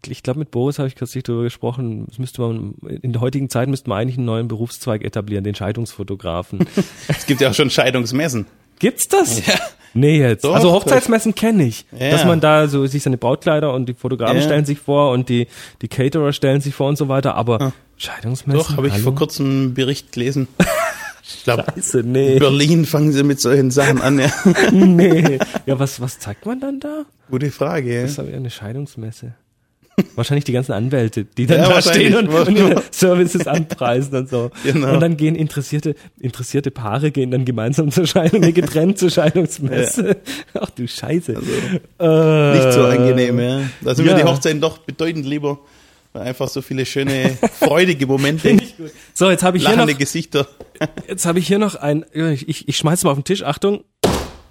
ich 0.08 0.24
glaube 0.24 0.40
mit 0.40 0.52
Boris 0.52 0.80
habe 0.80 0.88
ich 0.88 0.96
kürzlich 0.96 1.24
darüber 1.24 1.44
gesprochen. 1.44 2.08
Es 2.12 2.20
müsste 2.20 2.42
man 2.42 2.74
in 3.02 3.14
der 3.14 3.22
heutigen 3.22 3.50
Zeit 3.50 3.70
müsste 3.70 3.90
man 3.90 4.00
eigentlich 4.00 4.18
einen 4.18 4.26
neuen 4.26 4.48
Berufszweig 4.48 5.04
etablieren, 5.04 5.44
den 5.44 5.56
Scheidungsfotografen. 5.56 6.66
Es 7.08 7.26
gibt 7.26 7.42
ja 7.42 7.50
auch 7.50 7.54
schon 7.54 7.70
Scheidungsmessen. 7.70 8.48
Gibt's 8.80 9.08
das? 9.08 9.46
Ja. 9.46 9.54
Nee, 9.94 10.20
jetzt. 10.20 10.44
Doch, 10.44 10.54
also 10.54 10.72
Hochzeitsmessen 10.72 11.34
kenne 11.36 11.66
ich. 11.66 11.86
Ja. 11.98 12.12
Dass 12.12 12.24
man 12.26 12.40
da 12.40 12.68
so 12.68 12.86
sich 12.86 13.02
seine 13.04 13.18
Brautkleider 13.18 13.74
und 13.74 13.88
die 13.90 13.94
Fotografen 13.96 14.38
Ja. 14.38 14.44
stellen 14.44 14.64
sich 14.66 14.80
vor 14.80 15.12
und 15.12 15.30
die, 15.30 15.48
die 15.82 15.88
Caterer 15.88 16.32
stellen 16.32 16.62
sich 16.62 16.76
vor 16.76 16.88
und 16.90 16.96
so 16.98 17.08
weiter, 17.10 17.36
aber 17.36 17.74
Scheidungsmessen. 17.98 18.60
Doch, 18.60 18.78
habe 18.78 18.88
ich 18.88 18.98
vor 19.00 19.16
kurzem 19.16 19.50
einen 19.50 19.74
Bericht 19.74 20.12
gelesen. 20.12 20.48
Ich 21.36 21.44
glaube, 21.44 21.66
nee. 22.04 22.40
Berlin 22.40 22.86
fangen 22.86 23.12
sie 23.12 23.24
mit 23.24 23.40
solchen 23.40 23.72
Sachen 23.72 24.02
an. 24.02 24.20
Ja. 24.20 24.32
nee. 24.72 25.38
Ja, 25.66 25.80
was, 25.80 26.02
was 26.02 26.20
zeigt 26.20 26.46
man 26.46 26.60
dann 26.60 26.80
da? 26.80 27.06
Gute 27.30 27.52
Frage. 27.52 27.94
Ja. 27.94 28.02
Das 28.02 28.12
ist 28.12 28.20
aber 28.20 28.30
eher 28.30 28.38
eine 28.38 28.50
Scheidungsmesse. 28.50 29.34
Wahrscheinlich 30.16 30.46
die 30.46 30.54
ganzen 30.54 30.72
Anwälte, 30.72 31.26
die 31.26 31.46
dann 31.46 31.60
Ja, 31.60 31.70
da 31.70 31.82
stehen 31.82 32.16
und, 32.16 32.30
und 32.30 32.56
ihre 32.58 32.82
Services 32.92 33.48
anpreisen 33.48 34.16
und 34.16 34.30
so. 34.30 34.50
Genau. 34.64 34.94
Und 34.94 35.02
dann 35.02 35.18
gehen 35.18 35.36
interessierte, 35.36 35.96
interessierte 36.20 36.72
Paare 36.72 37.12
gehen 37.12 37.32
dann 37.32 37.46
gemeinsam 37.46 37.92
zur 37.92 38.08
Scheidung, 38.08 38.42
nee, 38.42 38.52
getrennt 38.52 38.98
zur 38.98 39.10
Scheidungsmesse. 39.10 40.18
Ach 40.54 40.70
du 40.70 40.88
Scheiße. 40.88 41.34
äh, 42.00 42.54
Nicht 42.54 42.74
so 42.74 42.86
angenehm, 42.86 43.40
ja. 43.40 43.62
Da 43.82 43.96
sind 43.96 44.06
ja. 44.06 44.14
mir 44.14 44.24
die 44.24 44.28
Hochzeiten 44.28 44.62
doch 44.62 44.78
bedeutend 44.80 45.26
lieber. 45.26 45.60
Einfach 46.20 46.48
so 46.48 46.62
viele 46.62 46.86
schöne, 46.86 47.38
freudige 47.60 48.06
Momente, 48.08 48.58
So, 49.14 49.30
jetzt 49.30 49.44
habe 49.44 49.58
ich 49.58 49.66
hier 49.66 49.76
lachende 49.76 49.94
noch, 49.94 50.00
Gesichter. 50.00 50.48
jetzt 51.08 51.26
habe 51.26 51.40
ich 51.40 51.48
hier 51.48 51.60
noch 51.60 51.76
ein, 51.76 52.06
ich, 52.12 52.48
ich, 52.48 52.68
ich 52.68 52.78
schmeiß 52.78 53.04
mal 53.04 53.12
auf 53.12 53.18
den 53.18 53.24
Tisch, 53.24 53.44
Achtung. 53.44 53.84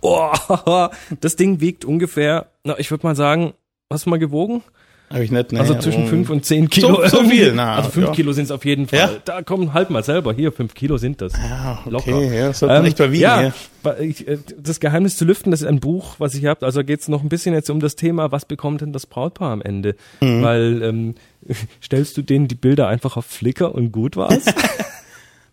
Oh, 0.01 0.33
das 1.21 1.37
Ding 1.37 1.61
wiegt 1.61 1.85
ungefähr, 1.85 2.51
na, 2.65 2.79
ich 2.79 2.91
würde 2.91 3.07
mal 3.07 3.17
sagen, 3.17 3.55
hast 3.93 4.07
du 4.07 4.11
mal 4.11 4.19
gewogen? 4.19 4.63
Habe 5.11 5.25
ich 5.25 5.31
nicht, 5.31 5.53
ne? 5.53 5.61
Also 5.61 5.75
zwischen 5.79 6.03
aber- 6.03 6.11
fünf 6.11 6.29
und 6.31 6.45
zehn 6.45 6.69
Kilo. 6.69 7.01
So- 7.07 7.19
so 7.23 7.25
viel, 7.25 7.53
na, 7.55 7.77
also 7.77 7.89
fünf 7.91 8.09
ja. 8.09 8.13
Kilo 8.13 8.33
sind 8.33 8.45
es 8.45 8.51
auf 8.51 8.65
jeden 8.67 8.87
Fall. 8.89 8.99
Ja? 8.99 9.11
Da 9.25 9.43
kommen 9.43 9.73
halt 9.73 9.89
mal 9.89 10.03
selber. 10.05 10.35
Hier, 10.35 10.53
fünf 10.53 10.75
Kilo 10.75 10.99
sind 10.99 11.21
das. 11.23 11.33
Ja, 11.33 11.79
okay, 11.85 11.91
Locker. 11.91 12.23
ja, 12.35 12.53
sollte 12.53 12.75
man 12.75 12.85
echt 12.85 12.99
mal 12.99 13.11
wiegen, 13.13 13.23
ja, 13.23 13.43
ja. 13.43 13.91
äh, 13.93 14.39
das 14.59 14.81
Geheimnis 14.81 15.17
zu 15.17 15.25
lüften, 15.25 15.51
das 15.51 15.63
ist 15.63 15.67
ein 15.67 15.81
Buch, 15.81 16.17
was 16.19 16.35
ich 16.35 16.45
habe. 16.45 16.67
Also 16.67 16.85
geht 16.85 17.01
es 17.01 17.09
noch 17.09 17.23
ein 17.23 17.29
bisschen 17.31 17.55
jetzt 17.55 17.71
um 17.71 17.81
das 17.81 17.97
Thema, 17.97 18.33
was 18.33 18.45
bekommt 18.45 18.83
denn 18.83 18.93
das 18.93 19.07
Brautpaar 19.07 19.53
am 19.53 19.63
Ende? 19.63 19.97
Mhm. 20.21 20.43
Weil 20.43 20.83
ähm, 20.83 21.15
stellst 21.83 22.17
du 22.19 22.23
denen 22.23 22.47
die 22.49 22.55
Bilder 22.55 22.89
einfach 22.89 23.17
auf 23.17 23.25
Flickr 23.25 23.75
und 23.75 23.93
gut 23.93 24.17
war's? 24.17 24.45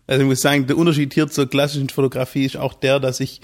Also 0.08 0.22
ich 0.22 0.28
muss 0.28 0.40
sagen, 0.40 0.68
der 0.68 0.78
Unterschied 0.78 1.14
hier 1.14 1.26
zur 1.26 1.50
klassischen 1.50 1.88
Fotografie 1.88 2.44
ist 2.44 2.56
auch 2.56 2.74
der, 2.74 3.00
dass 3.00 3.18
ich 3.18 3.40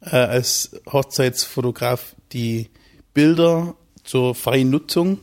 äh, 0.00 0.16
als 0.16 0.80
Hochzeitsfotograf 0.90 2.16
die 2.32 2.68
Bilder 3.14 3.74
zur 4.02 4.34
freien 4.34 4.70
Nutzung 4.70 5.18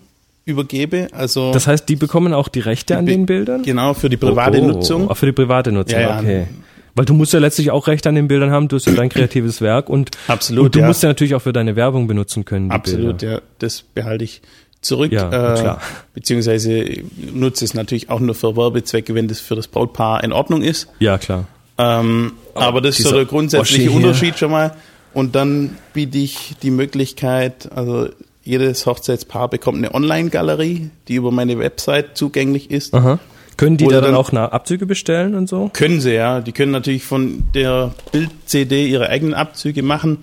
übergebe. 0.48 1.08
Also 1.12 1.52
das 1.52 1.68
heißt, 1.68 1.88
die 1.88 1.96
bekommen 1.96 2.34
auch 2.34 2.48
die 2.48 2.62
Rechte 2.62 2.98
an 2.98 3.06
Be- 3.06 3.12
den 3.12 3.26
Bildern? 3.28 3.62
genau 3.64 3.94
für 3.94 4.10
die 4.10 4.18
private 4.18 4.60
Oh, 4.60 4.64
oh. 4.64 4.68
Nutzung. 4.68 5.10
Auch 5.10 5.16
für 5.18 5.28
die 5.28 5.32
private 5.34 5.72
Nutzung, 5.72 6.00
Ja, 6.00 6.10
ja. 6.10 6.20
okay. 6.20 6.48
Weil 6.96 7.06
du 7.06 7.14
musst 7.14 7.32
ja 7.34 7.40
letztlich 7.40 7.70
auch 7.70 7.86
Recht 7.88 8.08
an 8.08 8.16
den 8.16 8.28
Bildern 8.28 8.50
haben, 8.50 8.68
du 8.70 8.76
hast 8.78 8.88
ja 8.88 8.94
dein 8.94 9.10
kreatives 9.10 9.62
Werk 9.62 9.88
und, 9.90 10.12
Absolut, 10.28 10.66
und 10.66 10.76
du 10.76 10.80
ja. 10.80 10.88
musst 10.88 11.04
ja 11.04 11.10
natürlich 11.10 11.36
auch 11.36 11.42
für 11.44 11.54
deine 11.54 11.76
Werbung 11.76 12.08
benutzen 12.08 12.44
können. 12.46 12.70
Die 12.70 12.76
Absolut, 12.76 13.20
Bilder. 13.20 13.34
ja. 13.36 13.42
Das 13.60 13.82
behalte 13.84 14.24
ich 14.24 14.42
zurück. 14.82 15.12
Ja, 15.12 15.28
äh, 15.28 15.60
klar. 15.60 15.82
Beziehungsweise 16.14 16.86
nutze 17.34 17.66
es 17.66 17.74
natürlich 17.76 18.10
auch 18.10 18.20
nur 18.20 18.34
für 18.34 18.56
Werbezwecke, 18.58 19.14
wenn 19.14 19.28
das 19.28 19.40
für 19.40 19.56
das 19.56 19.68
Brautpaar 19.68 20.24
in 20.24 20.32
Ordnung 20.34 20.62
ist. 20.64 20.88
Ja, 21.00 21.18
klar. 21.20 21.46
Ähm, 21.78 22.32
aber 22.56 22.82
das 22.82 22.98
ist 23.00 23.08
so 23.08 23.14
der 23.16 23.26
grundsätzliche. 23.26 23.92
Unterschied 23.92 24.40
schon 24.40 24.50
mal. 24.52 24.74
Und 25.14 25.36
dann 25.36 25.78
biete 25.94 26.18
ich 26.18 26.56
die 26.64 26.72
Möglichkeit, 26.72 27.70
also 27.76 28.08
jedes 28.48 28.86
Hochzeitspaar 28.86 29.50
bekommt 29.50 29.78
eine 29.78 29.94
Online-Galerie, 29.94 30.90
die 31.08 31.16
über 31.16 31.32
meine 31.32 31.60
Website 31.60 32.18
zugänglich 32.18 32.72
ist. 32.72 32.94
Aha. 32.94 33.20
Können 33.58 33.78
die 33.78 33.86
Oder 33.86 33.96
da 34.02 34.02
dann 34.12 34.12
dann- 34.14 34.44
auch 34.48 34.52
Abzüge 34.52 34.86
bestellen 34.86 35.34
und 35.36 35.50
so? 35.50 35.70
Können 35.74 36.00
sie, 36.00 36.14
ja. 36.14 36.42
Die 36.42 36.52
können 36.52 36.72
natürlich 36.72 37.04
von 37.04 37.44
der 37.56 37.94
Bild-CD 38.12 38.88
ihre 38.88 39.10
eigenen 39.10 39.34
Abzüge 39.34 39.82
machen. 39.82 40.20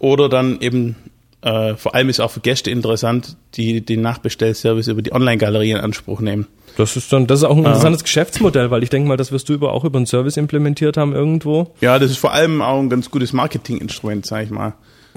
Oder 0.00 0.28
dann 0.28 0.60
eben, 0.60 0.96
äh, 1.42 1.74
vor 1.76 1.94
allem 1.94 2.08
ist 2.08 2.18
auch 2.20 2.30
für 2.32 2.40
Gäste 2.40 2.70
interessant, 2.72 3.36
die 3.54 3.80
den 3.84 4.00
Nachbestellservice 4.00 4.88
über 4.88 5.00
die 5.02 5.12
Online-Galerie 5.12 5.70
in 5.70 5.76
Anspruch 5.78 6.20
nehmen. 6.20 6.46
Das 6.76 6.96
ist 6.96 7.10
dann, 7.12 7.26
das 7.26 7.38
ist 7.38 7.44
auch 7.44 7.56
ein 7.56 7.64
interessantes 7.64 8.02
Geschäftsmodell, 8.02 8.70
weil 8.70 8.82
ich 8.82 8.90
denke 8.90 9.08
mal, 9.08 9.16
das 9.16 9.32
wirst 9.32 9.48
du 9.48 9.54
über 9.54 9.72
auch 9.72 9.84
über 9.84 9.96
einen 9.98 10.04
Service 10.06 10.36
implementiert 10.36 10.96
haben 10.98 11.14
irgendwo. 11.14 11.72
Ja, 11.80 11.98
das 11.98 12.10
ist 12.10 12.18
vor 12.18 12.32
allem 12.32 12.60
auch 12.60 12.78
ein 12.80 12.90
ganz 12.90 13.10
gutes 13.10 13.32
Marketinginstrument, 13.32 14.26
sag 14.26 14.44
ich 14.44 14.50
mal. 14.50 14.74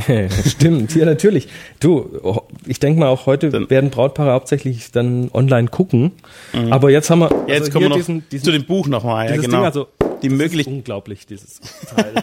Stimmt, 0.48 0.96
ja 0.96 1.06
natürlich. 1.06 1.48
Du, 1.80 2.20
oh, 2.24 2.42
ich 2.66 2.80
denke 2.80 3.00
mal 3.00 3.08
auch 3.10 3.26
heute 3.26 3.50
Dann- 3.50 3.70
werden 3.70 3.90
Brautpaare 3.90 4.32
hauptsächlich 4.32 4.92
dann 4.92 5.30
online 5.34 5.68
gucken. 5.70 6.12
Aber 6.70 6.90
jetzt 6.90 7.10
haben 7.10 7.20
wir, 7.20 7.30
Ja, 7.48 7.54
jetzt 7.56 7.60
also 7.62 7.72
kommen 7.72 7.86
wir 7.86 7.90
noch 7.90 7.96
diesen, 7.98 8.24
diesen, 8.30 8.46
zu 8.46 8.52
dem 8.52 8.66
Buch 8.66 8.88
nochmal. 8.88 9.30
Ja, 9.30 9.36
genau. 9.36 9.58
Ding, 9.58 9.66
also 9.66 9.88
die 10.22 10.30
möglich 10.30 10.68
ist 10.68 10.74
unglaublich 10.74 11.26
dieses 11.26 11.60
Teil. 11.96 12.14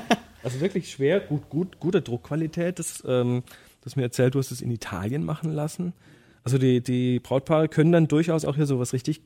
also 0.42 0.60
wirklich 0.60 0.90
schwer, 0.90 1.20
gut, 1.20 1.48
gut, 1.48 1.78
gute 1.80 2.02
Druckqualität. 2.02 2.78
Das, 2.78 3.02
ähm, 3.06 3.42
das 3.82 3.96
mir 3.96 4.02
erzählt, 4.02 4.34
du 4.34 4.38
hast 4.38 4.50
es 4.50 4.60
in 4.60 4.70
Italien 4.70 5.24
machen 5.24 5.52
lassen. 5.52 5.92
Also 6.44 6.58
die 6.58 6.80
die 6.80 7.18
Brautpaare 7.20 7.68
können 7.68 7.92
dann 7.92 8.08
durchaus 8.08 8.44
auch 8.44 8.56
hier 8.56 8.66
sowas 8.66 8.92
richtig 8.92 9.20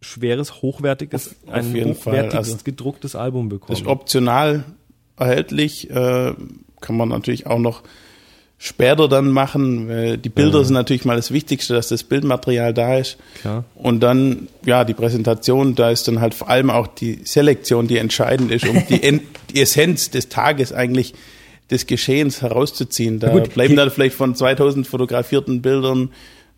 schweres, 0.00 0.62
hochwertiges, 0.62 1.36
Auf- 1.46 1.52
ein 1.52 1.74
hochwertigst 1.84 2.34
also- 2.36 2.58
gedrucktes 2.64 3.16
Album 3.16 3.48
bekommen. 3.48 3.78
ist 3.78 3.86
optional 3.86 4.64
erhältlich, 5.16 5.90
äh, 5.90 6.34
kann 6.86 6.96
man 6.96 7.08
natürlich 7.08 7.46
auch 7.46 7.58
noch 7.58 7.82
später 8.58 9.08
dann 9.08 9.30
machen. 9.30 9.88
Weil 9.88 10.16
die 10.18 10.28
Bilder 10.28 10.64
sind 10.64 10.74
natürlich 10.74 11.04
mal 11.04 11.16
das 11.16 11.30
Wichtigste, 11.30 11.74
dass 11.74 11.88
das 11.88 12.04
Bildmaterial 12.04 12.72
da 12.72 12.96
ist. 12.96 13.18
Klar. 13.40 13.64
Und 13.74 14.00
dann, 14.00 14.48
ja, 14.64 14.84
die 14.84 14.94
Präsentation, 14.94 15.74
da 15.74 15.90
ist 15.90 16.08
dann 16.08 16.20
halt 16.20 16.34
vor 16.34 16.48
allem 16.48 16.70
auch 16.70 16.86
die 16.86 17.20
Selektion, 17.24 17.88
die 17.88 17.98
entscheidend 17.98 18.50
ist, 18.52 18.66
um 18.66 18.82
die, 18.88 19.02
En- 19.02 19.20
die 19.52 19.60
Essenz 19.60 20.10
des 20.10 20.28
Tages 20.28 20.72
eigentlich 20.72 21.14
des 21.70 21.86
Geschehens 21.86 22.42
herauszuziehen. 22.42 23.18
Da 23.18 23.30
gut, 23.30 23.52
bleiben 23.52 23.74
dann 23.76 23.90
vielleicht 23.90 24.14
von 24.14 24.34
2000 24.36 24.86
fotografierten 24.86 25.62
Bildern 25.62 26.10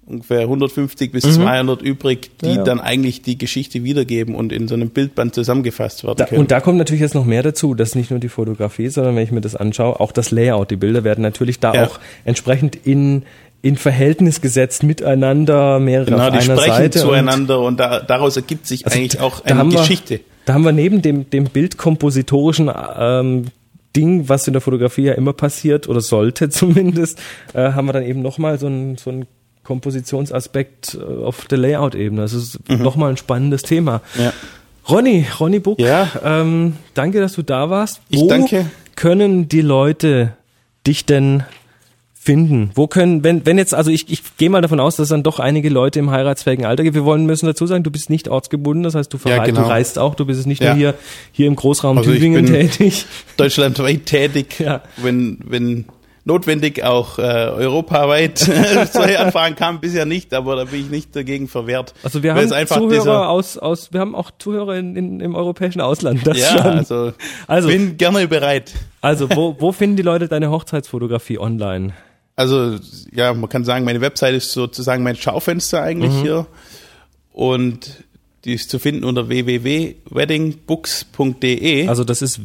ungefähr 0.08 0.40
150 0.40 1.12
bis 1.12 1.24
200 1.34 1.82
übrig, 1.82 2.30
die 2.40 2.46
Mhm. 2.46 2.50
Ja, 2.52 2.56
ja. 2.58 2.64
dann 2.64 2.80
eigentlich 2.80 3.20
die 3.22 3.36
Geschichte 3.36 3.84
wiedergeben 3.84 4.34
und 4.34 4.52
in 4.52 4.66
so 4.68 4.74
einem 4.74 4.88
Bildband 4.90 5.34
zusammengefasst 5.34 6.02
werden 6.04 6.16
Da, 6.16 6.24
können. 6.24 6.40
und 6.40 6.50
da 6.50 6.60
kommt 6.60 6.78
natürlich 6.78 7.02
jetzt 7.02 7.14
noch 7.14 7.24
mehr 7.26 7.42
dazu, 7.42 7.74
dass 7.74 7.94
nicht 7.94 8.10
nur 8.10 8.18
die 8.20 8.28
Fotografie, 8.30 8.88
sondern 8.88 9.16
wenn 9.16 9.22
ich 9.24 9.32
mir 9.32 9.40
das 9.42 9.54
anschaue, 9.54 10.00
auch 10.00 10.12
das 10.12 10.30
Layout. 10.30 10.70
Die 10.70 10.76
Bilder 10.76 11.04
werden 11.04 11.22
natürlich 11.22 11.60
da 11.60 11.74
Ja. 11.74 11.84
auch 11.86 11.98
entsprechend 12.24 12.74
in, 12.86 13.24
in 13.60 13.76
Verhältnis 13.76 14.40
gesetzt 14.40 14.82
miteinander, 14.82 15.78
mehrere 15.80 16.06
Genau, 16.06 16.18
auf 16.28 16.30
die 16.30 16.38
einer 16.38 16.56
sprechen 16.56 16.72
Seite. 16.76 16.98
und- 17.00 17.06
zueinander 17.08 17.60
und, 17.60 17.78
da, 17.80 18.00
daraus 18.00 18.36
ergibt 18.36 18.66
sich 18.66 18.86
Also 18.86 18.98
eigentlich 18.98 19.20
auch 19.20 19.44
eine 19.44 19.58
haben 19.58 19.72
wir- 19.72 19.80
Geschichte. 19.80 20.20
Da 20.46 20.54
haben 20.54 20.62
wir 20.64 20.72
neben 20.72 21.02
dem, 21.02 21.28
dem 21.28 21.44
bildkompositorischen 21.44 22.70
ähm, 22.98 23.46
Ding, 23.96 24.28
was 24.28 24.46
in 24.46 24.52
der 24.52 24.62
Fotografie 24.62 25.02
ja 25.02 25.12
immer 25.14 25.32
passiert 25.32 25.88
oder 25.88 26.00
sollte 26.00 26.48
zumindest, 26.50 27.18
äh, 27.52 27.72
haben 27.72 27.86
wir 27.86 27.92
dann 27.92 28.04
eben 28.04 28.22
nochmal 28.22 28.58
so 28.58 28.66
ein 28.68 28.96
so 28.96 29.10
ein 29.10 29.26
Kompositionsaspekt 29.68 30.98
äh, 31.00 31.22
auf 31.24 31.46
der 31.46 31.58
Layout-Ebene. 31.58 32.22
Das 32.22 32.32
ist 32.32 32.58
nochmal 32.68 33.10
ein 33.10 33.16
spannendes 33.16 33.62
Thema. 33.62 34.00
Mhm. 34.16 34.22
Ja. 34.22 34.32
Ronny, 34.88 35.26
Ronny 35.38 35.58
Buck, 35.60 35.78
Ja. 35.78 36.08
ähm, 36.24 36.74
danke, 36.94 37.20
dass 37.20 37.34
du 37.34 37.42
da 37.42 37.68
warst. 37.70 38.00
Ich 38.08 38.26
danke. 38.26 38.66
können 38.96 39.46
die 39.48 39.60
Leute 39.60 40.32
dich 40.86 41.04
denn 41.04 41.42
finden? 42.14 42.70
Wo 42.74 42.86
können, 42.86 43.22
wenn, 43.22 43.44
wenn 43.46 43.58
jetzt, 43.58 43.74
also 43.74 43.90
ich, 43.90 44.10
ich 44.10 44.22
gehe 44.38 44.48
mal 44.50 44.60
davon 44.62 44.80
aus, 44.80 44.96
dass 44.96 45.04
es 45.04 45.08
dann 45.10 45.22
doch 45.22 45.40
einige 45.40 45.68
Leute 45.68 45.98
im 45.98 46.10
heiratsfähigen 46.10 46.64
Alter 46.66 46.82
gibt. 46.84 46.94
Wir 46.94 47.04
wollen 47.04 47.26
müssen 47.26 47.46
dazu 47.46 47.66
sagen, 47.66 47.84
du 47.84 47.90
bist 47.90 48.08
nicht 48.10 48.28
ortsgebunden, 48.28 48.82
das 48.82 48.94
heißt, 48.94 49.12
du, 49.12 49.18
verrei- 49.18 49.36
Ja, 49.36 49.44
genau. 49.44 49.62
du 49.62 49.68
reist 49.68 49.98
auch, 49.98 50.14
du 50.14 50.24
bist 50.24 50.46
nicht 50.46 50.62
Ja. 50.62 50.70
nur 50.70 50.76
hier, 50.78 50.94
hier 51.32 51.46
im 51.46 51.56
Großraum 51.56 51.98
Also 51.98 52.10
Tübingen 52.10 52.44
bin- 52.46 52.54
tätig. 52.54 53.04
Deutschlandweit 53.36 54.06
tätig, 54.06 54.56
Ja. 54.58 54.82
wenn, 54.96 55.38
wenn 55.44 55.84
notwendig 56.28 56.84
auch 56.84 57.18
äh, 57.18 57.22
europaweit. 57.22 58.38
Solche 58.92 59.18
Anfragen 59.18 59.56
kamen 59.56 59.80
bisher 59.80 60.04
nicht, 60.06 60.32
aber 60.34 60.54
da 60.56 60.64
bin 60.64 60.82
ich 60.82 60.90
nicht 60.90 61.16
dagegen 61.16 61.48
verwehrt. 61.48 61.94
Also 62.04 62.22
wir 62.22 62.34
haben 62.34 62.48
Zuhörer 62.66 63.28
aus, 63.30 63.56
aus, 63.58 63.92
wir 63.92 63.98
haben 64.00 64.14
auch 64.14 64.30
Zuhörer 64.38 64.76
in, 64.76 64.94
in, 64.94 65.20
im 65.20 65.34
europäischen 65.34 65.80
Ausland. 65.80 66.24
Das 66.26 66.38
Ja, 66.38 66.48
schon. 66.58 66.60
also, 66.60 67.12
Also- 67.48 67.68
bin 67.68 67.96
gerne 67.96 68.28
bereit. 68.28 68.72
Also, 69.00 69.28
wo, 69.30 69.56
wo 69.58 69.72
finden 69.72 69.96
die 69.96 70.02
Leute 70.02 70.28
deine 70.28 70.50
Hochzeitsfotografie 70.50 71.38
online? 71.38 71.94
Also, 72.36 72.76
ja, 73.12 73.32
man 73.34 73.48
kann 73.48 73.64
sagen, 73.64 73.84
meine 73.84 74.00
Website 74.00 74.34
ist 74.34 74.52
sozusagen 74.52 75.02
mein 75.02 75.16
Schaufenster 75.16 75.82
eigentlich 75.82 76.12
Mhm. 76.12 76.22
hier. 76.22 76.46
Und 77.32 78.04
die 78.44 78.54
ist 78.54 78.70
zu 78.70 78.78
finden 78.78 79.02
unter 79.04 79.28
www.weddingbooks.de. 79.28 81.88
Also, 81.88 82.04
das 82.04 82.22
ist 82.22 82.38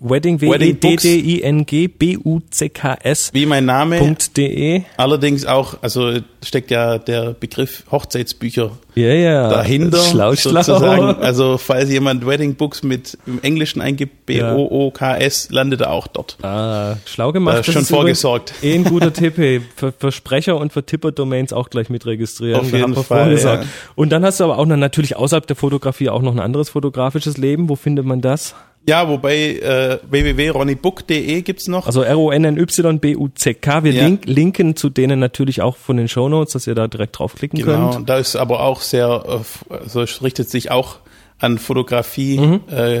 Wedding, 0.00 0.38
e 0.40 0.48
Wedding 0.48 0.78
d 0.78 0.88
Books. 0.90 1.02
d 1.02 1.18
i 1.18 1.42
n 1.42 1.66
g 1.66 1.88
b 1.88 2.16
u 2.24 2.40
c 2.50 2.68
k 2.68 2.96
s 3.02 3.30
wie 3.32 3.46
mein 3.46 3.64
Name. 3.64 3.98
.de. 4.36 4.82
Allerdings 4.96 5.44
auch, 5.44 5.74
also 5.82 6.12
steckt 6.44 6.70
ja 6.70 6.98
der 6.98 7.32
Begriff 7.32 7.82
Hochzeitsbücher 7.90 8.70
Ja, 8.94 9.08
ja. 9.12 9.48
dahinter. 9.48 9.98
Schlau, 10.04 10.36
schlau. 10.36 10.62
sozusagen. 10.62 11.20
Also 11.20 11.58
falls 11.58 11.90
jemand 11.90 12.24
Wedding 12.24 12.54
Books 12.54 12.84
mit 12.84 13.18
im 13.26 13.40
Englischen 13.42 13.80
eingibt, 13.80 14.24
B-O-O-K-S, 14.26 15.48
landet 15.50 15.80
er 15.80 15.90
auch 15.92 16.06
dort. 16.06 16.36
Ah, 16.42 16.96
schlau 17.04 17.32
gemacht. 17.32 17.58
Da 17.66 17.72
schon 17.72 17.84
vorgesorgt. 17.84 18.54
Eh 18.62 18.74
ein 18.74 18.84
guter 18.84 19.12
Tipp, 19.12 19.36
hey. 19.36 19.60
Für, 19.74 19.92
für 19.92 20.12
Sprecher 20.12 20.58
und 20.58 20.72
für 20.72 20.84
Tipper-Domains 20.84 21.52
auch 21.52 21.70
gleich 21.70 21.90
mit 21.90 22.06
registrieren. 22.06 22.60
Auf 22.60 22.72
jeden 22.72 22.94
Fall, 22.94 23.24
vorgesorgt. 23.24 23.64
ja. 23.64 23.68
Und 23.96 24.10
dann 24.10 24.24
hast 24.24 24.38
du 24.40 24.44
aber 24.44 24.58
auch 24.58 24.66
noch 24.66 24.76
natürlich 24.76 25.16
außerhalb 25.16 25.46
der 25.46 25.56
Fotografie 25.56 26.08
auch 26.08 26.22
noch 26.22 26.32
ein 26.32 26.40
anderes 26.40 26.68
fotografisches 26.70 27.36
Leben. 27.36 27.68
Wo 27.68 27.74
findet 27.76 28.04
man 28.04 28.20
das? 28.20 28.54
Ja, 28.88 29.06
wobei 29.06 29.56
äh, 29.56 29.98
www.ronnybook.de 30.10 31.42
gibt's 31.42 31.68
noch. 31.68 31.86
Also 31.86 32.00
R-O-N-N-Y-B-U-C-K. 32.02 33.84
Wir 33.84 33.92
Ja. 33.92 34.06
link, 34.06 34.22
linken 34.26 34.76
zu 34.76 34.88
denen 34.88 35.18
natürlich 35.20 35.60
auch 35.60 35.76
von 35.76 35.98
den 35.98 36.08
Shownotes, 36.08 36.54
dass 36.54 36.66
ihr 36.66 36.74
da 36.74 36.88
direkt 36.88 37.18
draufklicken 37.18 37.58
Genau, 37.58 37.90
könnt. 37.90 38.08
da 38.08 38.16
ist 38.18 38.34
aber 38.36 38.60
auch 38.62 38.80
sehr, 38.80 39.24
äh, 39.70 39.74
also 39.74 40.02
es 40.02 40.22
richtet 40.22 40.48
sich 40.48 40.70
auch 40.70 40.96
an 41.38 41.58
Fotografie, 41.58 42.38
Mhm. 42.38 42.60
äh, 42.70 43.00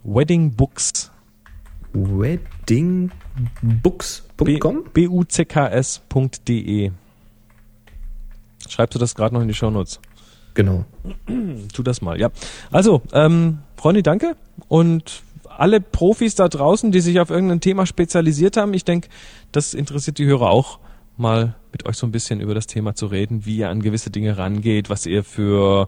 Wedding 0.03 0.51
Books. 0.51 1.11
Weddingbooks.com? 1.93 4.83
B-U-C-K-S.de. 4.93 6.91
Schreibst 8.67 8.95
du 8.95 8.99
das 8.99 9.15
gerade 9.15 9.35
noch 9.35 9.41
in 9.41 9.47
die 9.47 9.53
Shownotes? 9.53 10.01
Genau. 10.53 10.83
Tu 11.73 11.83
das 11.83 12.01
mal, 12.01 12.19
ja. 12.19 12.29
Also, 12.71 13.01
ähm, 13.11 13.59
Ronny, 13.83 14.03
danke. 14.03 14.35
Und 14.67 15.23
alle 15.57 15.81
Profis 15.81 16.35
da 16.35 16.47
draußen, 16.47 16.91
die 16.91 17.01
sich 17.01 17.19
auf 17.19 17.29
irgendein 17.29 17.59
Thema 17.59 17.85
spezialisiert 17.85 18.57
haben, 18.57 18.73
ich 18.73 18.85
denke, 18.85 19.09
das 19.51 19.73
interessiert 19.73 20.17
die 20.17 20.25
Hörer 20.25 20.49
auch, 20.49 20.79
mal 21.17 21.55
mit 21.71 21.85
euch 21.85 21.97
so 21.97 22.07
ein 22.07 22.11
bisschen 22.11 22.39
über 22.39 22.53
das 22.53 22.67
Thema 22.67 22.95
zu 22.95 23.07
reden, 23.07 23.45
wie 23.45 23.57
ihr 23.57 23.69
an 23.69 23.81
gewisse 23.81 24.09
Dinge 24.09 24.37
rangeht, 24.37 24.89
was 24.89 25.05
ihr 25.05 25.23
für, 25.23 25.87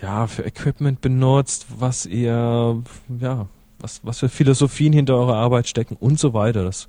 ja, 0.00 0.26
für 0.26 0.44
Equipment 0.44 1.00
benutzt, 1.00 1.66
was 1.78 2.06
ihr, 2.06 2.82
ja, 3.20 3.48
was, 3.78 4.00
was 4.04 4.18
für 4.18 4.28
Philosophien 4.28 4.92
hinter 4.92 5.16
eurer 5.16 5.36
Arbeit 5.36 5.68
stecken 5.68 5.96
und 5.98 6.18
so 6.18 6.34
weiter. 6.34 6.64
Das 6.64 6.86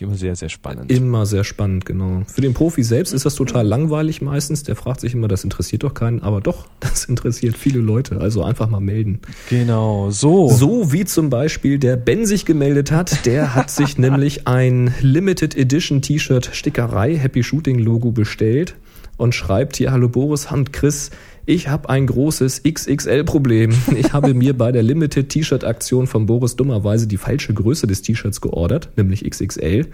immer 0.00 0.14
sehr, 0.14 0.36
sehr 0.36 0.48
spannend. 0.48 0.92
Immer 0.92 1.26
sehr 1.26 1.44
spannend, 1.44 1.84
genau. 1.84 2.22
Für 2.26 2.40
den 2.40 2.54
Profi 2.54 2.82
selbst 2.82 3.12
ist 3.12 3.26
das 3.26 3.34
total 3.34 3.66
langweilig 3.66 4.22
meistens. 4.22 4.62
Der 4.62 4.76
fragt 4.76 5.00
sich 5.00 5.14
immer, 5.14 5.28
das 5.28 5.44
interessiert 5.44 5.82
doch 5.82 5.94
keinen. 5.94 6.22
Aber 6.22 6.40
doch, 6.40 6.68
das 6.80 7.06
interessiert 7.06 7.56
viele 7.56 7.80
Leute. 7.80 8.20
Also 8.20 8.42
einfach 8.42 8.68
mal 8.68 8.80
melden. 8.80 9.20
Genau, 9.50 10.10
so. 10.10 10.48
So 10.50 10.92
wie 10.92 11.04
zum 11.04 11.30
Beispiel 11.30 11.78
der 11.78 11.96
Ben 11.96 12.26
sich 12.26 12.44
gemeldet 12.44 12.92
hat. 12.92 13.26
Der 13.26 13.54
hat 13.54 13.70
sich 13.70 13.98
nämlich 13.98 14.46
ein 14.46 14.94
Limited 15.00 15.56
Edition 15.56 16.02
T-Shirt 16.02 16.50
Stickerei 16.52 17.16
Happy 17.16 17.42
Shooting 17.42 17.78
Logo 17.78 18.12
bestellt 18.12 18.76
und 19.16 19.34
schreibt 19.34 19.76
hier, 19.76 19.90
hallo 19.90 20.08
Boris 20.08 20.50
und 20.52 20.72
Chris, 20.72 21.10
ich 21.48 21.68
habe 21.68 21.88
ein 21.88 22.06
großes 22.06 22.62
XXL-Problem. 22.64 23.72
Ich 23.96 24.12
habe 24.12 24.34
mir 24.34 24.56
bei 24.56 24.70
der 24.70 24.82
Limited 24.82 25.30
T-Shirt-Aktion 25.30 26.06
von 26.06 26.26
Boris 26.26 26.56
dummerweise 26.56 27.06
die 27.06 27.16
falsche 27.16 27.54
Größe 27.54 27.86
des 27.86 28.02
T-Shirts 28.02 28.42
geordert, 28.42 28.90
nämlich 28.96 29.28
XXL. 29.28 29.86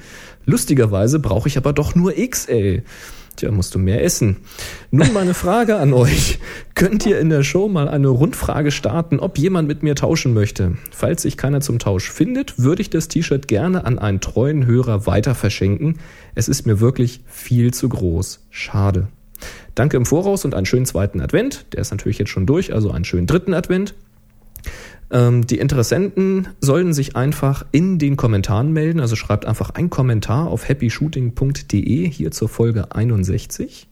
Lustigerweise 0.44 1.20
brauche 1.20 1.48
ich 1.48 1.56
aber 1.56 1.72
doch 1.72 1.94
nur 1.94 2.12
XL. 2.12 2.82
Tja, 3.36 3.52
musst 3.52 3.74
du 3.74 3.78
mehr 3.78 4.02
essen. 4.02 4.38
Nun 4.90 5.12
meine 5.12 5.32
Frage 5.32 5.76
an 5.76 5.92
euch. 5.92 6.40
Könnt 6.74 7.06
ihr 7.06 7.20
in 7.20 7.30
der 7.30 7.44
Show 7.44 7.68
mal 7.68 7.88
eine 7.88 8.08
Rundfrage 8.08 8.72
starten, 8.72 9.20
ob 9.20 9.38
jemand 9.38 9.68
mit 9.68 9.84
mir 9.84 9.94
tauschen 9.94 10.34
möchte? 10.34 10.76
Falls 10.90 11.22
sich 11.22 11.36
keiner 11.36 11.60
zum 11.60 11.78
Tausch 11.78 12.10
findet, 12.10 12.58
würde 12.58 12.82
ich 12.82 12.90
das 12.90 13.06
T-Shirt 13.06 13.46
gerne 13.46 13.84
an 13.84 14.00
einen 14.00 14.20
treuen 14.20 14.66
Hörer 14.66 15.06
weiter 15.06 15.36
verschenken. 15.36 16.00
Es 16.34 16.48
ist 16.48 16.66
mir 16.66 16.80
wirklich 16.80 17.20
viel 17.26 17.72
zu 17.72 17.88
groß. 17.88 18.40
Schade. 18.50 19.06
Danke 19.74 19.96
im 19.96 20.06
Voraus 20.06 20.44
und 20.44 20.54
einen 20.54 20.66
schönen 20.66 20.86
zweiten 20.86 21.20
Advent. 21.20 21.66
Der 21.72 21.80
ist 21.80 21.90
natürlich 21.90 22.18
jetzt 22.18 22.30
schon 22.30 22.46
durch, 22.46 22.72
also 22.72 22.90
einen 22.90 23.04
schönen 23.04 23.26
dritten 23.26 23.54
Advent. 23.54 23.94
Ähm, 25.10 25.46
die 25.46 25.58
Interessenten 25.58 26.48
sollen 26.60 26.92
sich 26.92 27.16
einfach 27.16 27.64
in 27.72 27.98
den 27.98 28.16
Kommentaren 28.16 28.72
melden. 28.72 29.00
Also 29.00 29.16
schreibt 29.16 29.46
einfach 29.46 29.70
einen 29.70 29.90
Kommentar 29.90 30.48
auf 30.48 30.68
happyshooting.de 30.68 32.10
hier 32.10 32.30
zur 32.30 32.48
Folge 32.48 32.92
61. 32.92 33.88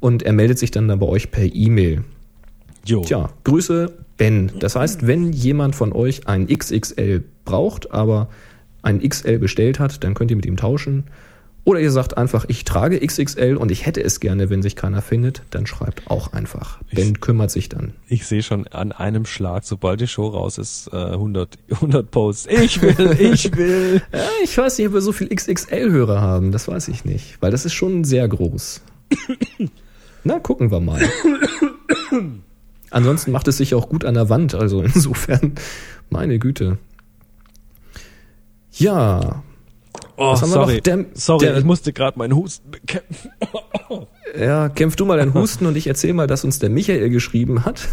Und 0.00 0.22
er 0.22 0.32
meldet 0.32 0.58
sich 0.58 0.70
dann, 0.70 0.88
dann 0.88 0.98
bei 0.98 1.06
euch 1.06 1.30
per 1.30 1.44
E-Mail. 1.44 2.04
Jo. 2.84 3.02
Tja, 3.02 3.30
Grüße 3.44 3.92
Ben. 4.16 4.52
Das 4.58 4.76
heißt, 4.76 5.06
wenn 5.06 5.32
jemand 5.32 5.76
von 5.76 5.92
euch 5.92 6.26
ein 6.26 6.46
XXL 6.46 7.22
braucht, 7.44 7.90
aber 7.92 8.28
ein 8.82 9.06
XL 9.06 9.38
bestellt 9.38 9.78
hat, 9.78 10.02
dann 10.04 10.14
könnt 10.14 10.30
ihr 10.30 10.36
mit 10.36 10.46
ihm 10.46 10.56
tauschen. 10.56 11.04
Oder 11.70 11.78
ihr 11.78 11.92
sagt 11.92 12.16
einfach, 12.16 12.46
ich 12.48 12.64
trage 12.64 12.98
XXL 12.98 13.56
und 13.56 13.70
ich 13.70 13.86
hätte 13.86 14.02
es 14.02 14.18
gerne, 14.18 14.50
wenn 14.50 14.60
sich 14.60 14.74
keiner 14.74 15.02
findet, 15.02 15.42
dann 15.50 15.68
schreibt 15.68 16.10
auch 16.10 16.32
einfach. 16.32 16.80
Ben 16.92 17.20
kümmert 17.20 17.52
sich 17.52 17.68
dann. 17.68 17.92
Ich 18.08 18.26
sehe 18.26 18.42
schon 18.42 18.66
an 18.66 18.90
einem 18.90 19.24
Schlag, 19.24 19.62
sobald 19.62 20.00
die 20.00 20.08
Show 20.08 20.26
raus 20.26 20.58
ist, 20.58 20.90
äh, 20.92 20.96
100, 20.96 21.58
100 21.70 22.10
Posts. 22.10 22.48
Ich 22.50 22.82
will, 22.82 23.16
ich 23.20 23.56
will. 23.56 24.02
Ja, 24.12 24.26
ich 24.42 24.58
weiß 24.58 24.78
nicht, 24.78 24.88
ob 24.88 24.94
wir 24.94 25.00
so 25.00 25.12
viel 25.12 25.28
XXL-Hörer 25.28 26.20
haben. 26.20 26.50
Das 26.50 26.66
weiß 26.66 26.88
ich 26.88 27.04
nicht, 27.04 27.40
weil 27.40 27.52
das 27.52 27.64
ist 27.64 27.74
schon 27.74 28.02
sehr 28.02 28.26
groß. 28.26 28.82
Na, 30.24 30.40
gucken 30.40 30.72
wir 30.72 30.80
mal. 30.80 31.00
Ansonsten 32.90 33.30
macht 33.30 33.46
es 33.46 33.58
sich 33.58 33.76
auch 33.76 33.88
gut 33.88 34.04
an 34.04 34.14
der 34.14 34.28
Wand, 34.28 34.56
also 34.56 34.82
insofern, 34.82 35.52
meine 36.08 36.40
Güte. 36.40 36.78
Ja. 38.72 39.44
Oh, 40.22 40.34
sorry. 40.36 40.80
Der- 40.82 41.06
sorry, 41.14 41.46
der- 41.46 41.56
ich 41.58 41.64
musste 41.64 41.92
gerade 41.92 42.18
meinen 42.18 42.36
Husten 42.36 42.70
bekämpfen. 42.70 43.30
Ja, 44.38 44.68
kämpf 44.68 44.94
du 44.94 45.04
mal 45.06 45.18
deinen 45.18 45.34
Husten 45.34 45.66
und 45.66 45.76
ich 45.76 45.88
erzähl 45.88 46.12
mal, 46.12 46.28
dass 46.28 46.44
uns 46.44 46.60
der 46.60 46.70
Michael 46.70 47.10
geschrieben 47.10 47.64
hat. 47.64 47.88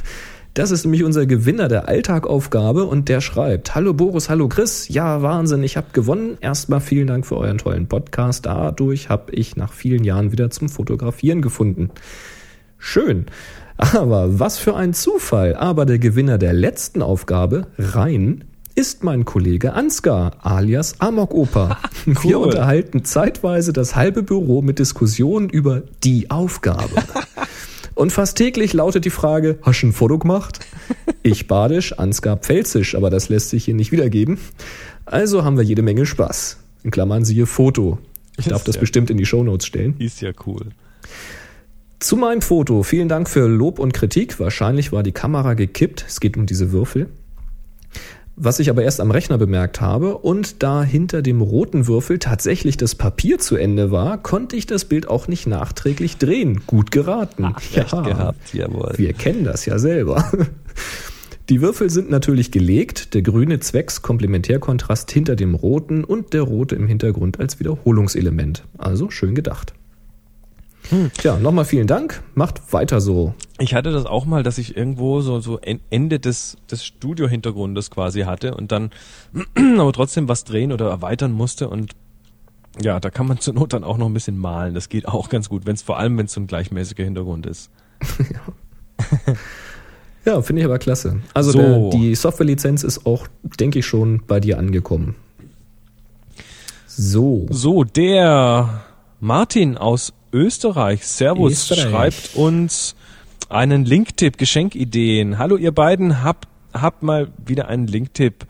Das 0.53 0.69
ist 0.69 0.85
nämlich 0.85 1.03
unser 1.03 1.25
Gewinner 1.25 1.67
der 1.67 1.87
Alltagaufgabe 1.87 2.83
und 2.83 3.09
der 3.09 3.21
schreibt: 3.21 3.73
Hallo 3.73 3.93
Boris, 3.93 4.29
hallo 4.29 4.47
Chris. 4.47 4.87
Ja, 4.87 5.23
Wahnsinn, 5.23 5.63
ich 5.63 5.77
habe 5.77 5.87
gewonnen. 5.93 6.37
Erstmal 6.39 6.79
vielen 6.81 7.07
Dank 7.07 7.25
für 7.25 7.37
euren 7.37 7.57
tollen 7.57 7.87
Podcast. 7.87 8.45
Dadurch 8.45 9.09
habe 9.09 9.31
ich 9.33 9.55
nach 9.55 9.73
vielen 9.73 10.03
Jahren 10.03 10.31
wieder 10.31 10.51
zum 10.51 10.69
Fotografieren 10.69 11.41
gefunden. 11.41 11.89
Schön. 12.77 13.25
Aber 13.77 14.39
was 14.39 14.57
für 14.59 14.75
ein 14.75 14.93
Zufall. 14.93 15.55
Aber 15.55 15.85
der 15.87 15.97
Gewinner 15.99 16.37
der 16.37 16.53
letzten 16.53 17.01
Aufgabe, 17.01 17.67
Rhein, 17.79 18.43
ist 18.77 19.03
mein 19.03 19.25
Kollege 19.25 19.73
Ansgar, 19.73 20.33
alias 20.45 21.01
Amok 21.01 21.33
Opa. 21.33 21.79
Wir 22.05 22.37
Cool. 22.37 22.45
unterhalten 22.45 23.03
zeitweise 23.03 23.73
das 23.73 23.95
halbe 23.95 24.21
Büro 24.21 24.61
mit 24.61 24.77
Diskussionen 24.77 25.49
über 25.49 25.81
die 26.03 26.29
Aufgabe. 26.29 26.87
Und 27.95 28.11
fast 28.11 28.37
täglich 28.37 28.73
lautet 28.73 29.03
die 29.05 29.09
Frage, 29.09 29.57
hast 29.63 29.81
du 29.81 29.87
ein 29.87 29.93
Foto 29.93 30.19
gemacht? 30.19 30.59
Ich 31.23 31.47
badisch, 31.47 31.97
Ansgar 31.97 32.37
pfälzisch, 32.37 32.93
aber 32.93 33.09
das 33.09 33.29
lässt 33.29 33.49
sich 33.49 33.65
hier 33.65 33.73
nicht 33.73 33.91
wiedergeben. 33.91 34.37
Also 35.05 35.43
haben 35.43 35.57
wir 35.57 35.63
jede 35.63 35.81
Menge 35.81 36.05
Spaß. 36.05 36.57
In 36.83 36.91
Klammern 36.91 37.25
siehe 37.25 37.47
Foto. 37.47 37.97
Ich 38.37 38.45
darf 38.45 38.63
das 38.63 38.75
Ja. 38.75 38.81
bestimmt 38.81 39.09
in 39.09 39.17
die 39.17 39.25
Shownotes 39.25 39.65
stellen. 39.65 39.95
Ist 39.97 40.21
ja 40.21 40.29
cool. 40.45 40.67
Zu 41.99 42.15
meinem 42.15 42.43
Foto. 42.43 42.83
Vielen 42.83 43.09
Dank 43.09 43.27
für 43.27 43.47
Lob 43.47 43.79
und 43.79 43.95
Kritik. 43.95 44.39
Wahrscheinlich 44.39 44.91
war 44.91 45.01
die 45.01 45.13
Kamera 45.13 45.55
gekippt. 45.55 46.05
Es 46.07 46.19
geht 46.19 46.37
um 46.37 46.45
diese 46.45 46.71
Würfel. 46.71 47.09
Was 48.39 48.59
ich 48.59 48.69
aber 48.69 48.83
erst 48.83 49.01
am 49.01 49.09
Rechner 49.09 49.39
bemerkt 49.39 49.81
habe 49.81 50.15
und 50.15 50.61
da 50.61 50.83
hinter 50.83 51.23
dem 51.23 51.41
roten 51.41 51.87
Würfel 51.87 52.19
tatsächlich 52.19 52.77
das 52.77 52.93
Papier 52.93 53.39
zu 53.39 53.55
Ende 53.55 53.89
war, 53.89 54.21
konnte 54.21 54.55
ich 54.55 54.67
das 54.67 54.85
Bild 54.85 55.09
auch 55.09 55.27
nicht 55.27 55.47
nachträglich 55.47 56.17
drehen. 56.17 56.61
Gut 56.67 56.91
geraten. 56.91 57.45
Recht 57.45 57.73
gehabt, 57.73 58.53
jawohl. 58.53 58.93
Wir 58.95 59.13
kennen 59.13 59.43
das 59.43 59.65
ja 59.65 59.79
selber. 59.79 60.31
Die 61.49 61.61
Würfel 61.61 61.89
sind 61.89 62.11
natürlich 62.11 62.51
gelegt, 62.51 63.15
der 63.15 63.23
grüne 63.23 63.59
zwecks 63.59 64.03
Komplementärkontrast 64.03 65.09
hinter 65.09 65.35
dem 65.35 65.55
roten 65.55 66.03
und 66.03 66.33
der 66.33 66.43
rote 66.43 66.75
im 66.75 66.87
Hintergrund 66.87 67.39
als 67.39 67.59
Wiederholungselement. 67.59 68.65
Also 68.77 69.09
schön 69.09 69.33
gedacht. 69.33 69.73
Tja, 71.17 71.37
nochmal 71.37 71.65
vielen 71.65 71.87
Dank. 71.87 72.21
Macht 72.35 72.73
weiter 72.73 73.01
so. 73.01 73.33
Ich 73.59 73.73
hatte 73.73 73.91
das 73.91 74.05
auch 74.05 74.25
mal, 74.25 74.43
dass 74.43 74.57
ich 74.57 74.77
irgendwo 74.77 75.21
so, 75.21 75.39
so 75.39 75.59
en- 75.59 75.79
Ende 75.89 76.19
des, 76.19 76.57
des 76.71 76.85
Studiohintergrundes 76.85 77.89
quasi 77.91 78.21
hatte 78.21 78.55
und 78.55 78.71
dann 78.71 78.91
aber 79.77 79.91
trotzdem 79.93 80.27
was 80.29 80.43
drehen 80.43 80.71
oder 80.71 80.89
erweitern 80.89 81.31
musste 81.31 81.69
und 81.69 81.91
ja, 82.81 82.99
da 82.99 83.09
kann 83.09 83.27
man 83.27 83.39
zur 83.39 83.53
Not 83.55 83.73
dann 83.73 83.83
auch 83.83 83.97
noch 83.97 84.05
ein 84.07 84.13
bisschen 84.13 84.37
malen. 84.37 84.73
Das 84.73 84.89
geht 84.89 85.07
auch 85.07 85.29
ganz 85.29 85.49
gut, 85.49 85.65
wenn 85.65 85.75
es 85.75 85.81
vor 85.81 85.97
allem, 85.97 86.17
wenn 86.17 86.25
es 86.27 86.33
so 86.33 86.41
ein 86.41 86.47
gleichmäßiger 86.47 87.03
Hintergrund 87.03 87.45
ist. 87.45 87.69
Ja, 90.25 90.41
finde 90.41 90.61
ich 90.61 90.65
aber 90.65 90.77
klasse. 90.77 91.21
Also 91.33 91.51
So. 91.51 91.59
der, 91.89 91.89
die 91.99 92.13
Softwarelizenz 92.13 92.83
ist 92.83 93.05
auch, 93.05 93.27
denke 93.61 93.79
ich, 93.79 93.85
schon 93.85 94.23
bei 94.27 94.41
dir 94.41 94.57
angekommen. 94.59 95.15
So. 96.85 97.45
So, 97.49 97.85
der 97.85 98.83
Martin 99.21 99.77
aus 99.77 100.11
Österreich, 100.31 101.05
Servus, 101.05 101.51
Österreich. 101.53 101.89
schreibt 101.89 102.35
uns 102.35 102.95
einen 103.49 103.85
Linktipp, 103.85 104.37
Geschenkideen. 104.37 105.37
Hallo 105.37 105.57
ihr 105.57 105.71
beiden, 105.71 106.23
habt, 106.23 106.47
habt 106.73 107.03
mal 107.03 107.29
wieder 107.45 107.67
einen 107.67 107.85
Linktipp. 107.87 108.45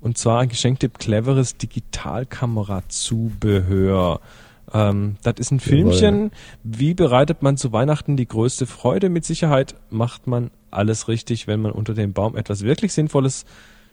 Und 0.00 0.18
zwar 0.18 0.40
ein 0.40 0.48
Geschenktipp, 0.50 0.98
cleveres 0.98 1.56
Digitalkamera-Zubehör. 1.56 4.20
Ähm, 4.72 5.16
das 5.22 5.34
ist 5.38 5.50
ein 5.50 5.60
Filmchen. 5.60 6.30
Wie 6.62 6.92
bereitet 6.92 7.42
man 7.42 7.56
zu 7.56 7.72
Weihnachten 7.72 8.16
die 8.16 8.28
größte 8.28 8.66
Freude? 8.66 9.08
Mit 9.08 9.24
Sicherheit 9.24 9.76
macht 9.88 10.26
man 10.26 10.50
alles 10.70 11.08
richtig, 11.08 11.46
wenn 11.46 11.62
man 11.62 11.72
unter 11.72 11.94
dem 11.94 12.12
Baum 12.12 12.36
etwas 12.36 12.62
wirklich 12.62 12.92
Sinnvolles 12.92 13.46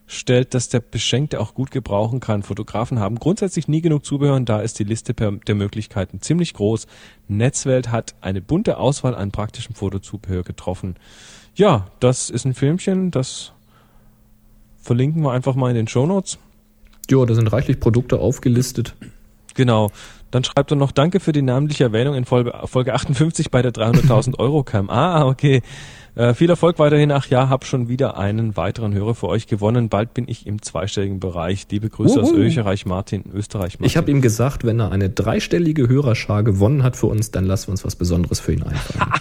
stellt, 0.08 0.54
das 0.54 0.70
der 0.70 0.82
Beschenkte 0.82 1.39
auch 1.39 1.54
gut 1.54 1.72
gebrauchen 1.72 2.20
kann. 2.20 2.43
Fotografen 2.43 2.99
haben 2.99 3.16
grundsätzlich 3.18 3.68
nie 3.68 3.82
genug 3.82 4.06
Zubehör 4.06 4.36
und 4.36 4.49
da 4.49 4.62
ist 4.62 4.80
die 4.80 4.84
Liste 4.84 5.14
der 5.14 5.56
Möglichkeiten 5.56 6.22
ziemlich 6.22 6.54
groß. 6.54 6.88
Netzwelt 7.28 7.91
hat 7.91 8.16
eine 8.22 8.41
bunte 8.41 8.78
Auswahl 8.78 9.16
an 9.16 9.32
praktischem 9.32 9.76
Fotozubehör 9.76 10.43
getroffen. 10.43 10.95
Ja, 11.56 11.88
das 11.99 12.30
ist 12.30 12.45
ein 12.45 12.54
Filmchen, 12.54 13.12
das 13.12 13.54
verlinken 14.82 15.22
wir 15.22 15.32
einfach 15.32 15.56
mal 15.56 15.70
in 15.70 15.76
den 15.76 15.88
Shownotes. 15.88 16.39
Ja, 17.10 17.26
da 17.26 17.34
sind 17.34 17.52
reichlich 17.52 17.80
Produkte 17.80 18.20
aufgelistet. 18.20 18.95
Genau. 19.54 19.91
Dann 20.32 20.45
schreibt 20.45 20.72
er 20.72 20.78
noch 20.78 20.91
Danke 20.91 21.20
für 21.20 21.34
die 21.34 21.41
namentliche 21.41 21.84
Erwähnung 21.84 22.16
in 22.16 22.24
Folge, 22.26 22.54
Folge 22.66 22.93
58 22.93 23.52
bei 23.52 23.62
der 23.62 23.74
300.000 23.74 24.39
Euro 24.39 24.64
Cam. 24.64 24.89
Ah, 24.89 25.26
okay. 25.26 25.62
Äh, 26.16 26.34
viel 26.34 26.49
Erfolg 26.49 26.78
weiterhin. 26.78 27.12
Ach 27.12 27.28
ja, 27.28 27.49
hab 27.49 27.66
schon 27.66 27.88
wieder 27.88 28.18
einen 28.18 28.57
weiteren 28.57 28.93
Hörer 28.93 29.16
für 29.16 29.28
euch 29.28 29.47
gewonnen. 29.47 29.89
Bald 29.89 30.14
bin 30.14 30.28
ich 30.28 30.45
im 30.45 30.62
zweistelligen 30.62 31.20
Bereich. 31.20 31.68
Liebe 31.72 31.89
Grüße 31.89 32.22
aus 32.22 32.32
Uhu. 32.32 32.38
Österreich, 32.39 32.86
Martin. 32.86 33.24
Österreich, 33.34 33.74
Martin. 33.76 33.86
Ich 33.86 33.97
habe 33.97 34.12
ihm 34.12 34.22
gesagt, 34.22 34.66
wenn 34.66 34.80
er 34.80 34.91
eine 34.91 35.09
dreistellige 35.09 35.88
Hörerschar 35.88 36.43
gewonnen 36.43 36.84
hat 36.84 36.97
für 36.97 37.07
uns, 37.07 37.32
dann 37.32 37.45
lassen 37.45 37.68
wir 37.68 37.72
uns 37.72 37.86
was 37.86 37.95
Besonderes 37.95 38.39
für 38.39 38.53
ihn 38.53 38.64
einfallen. 38.64 39.12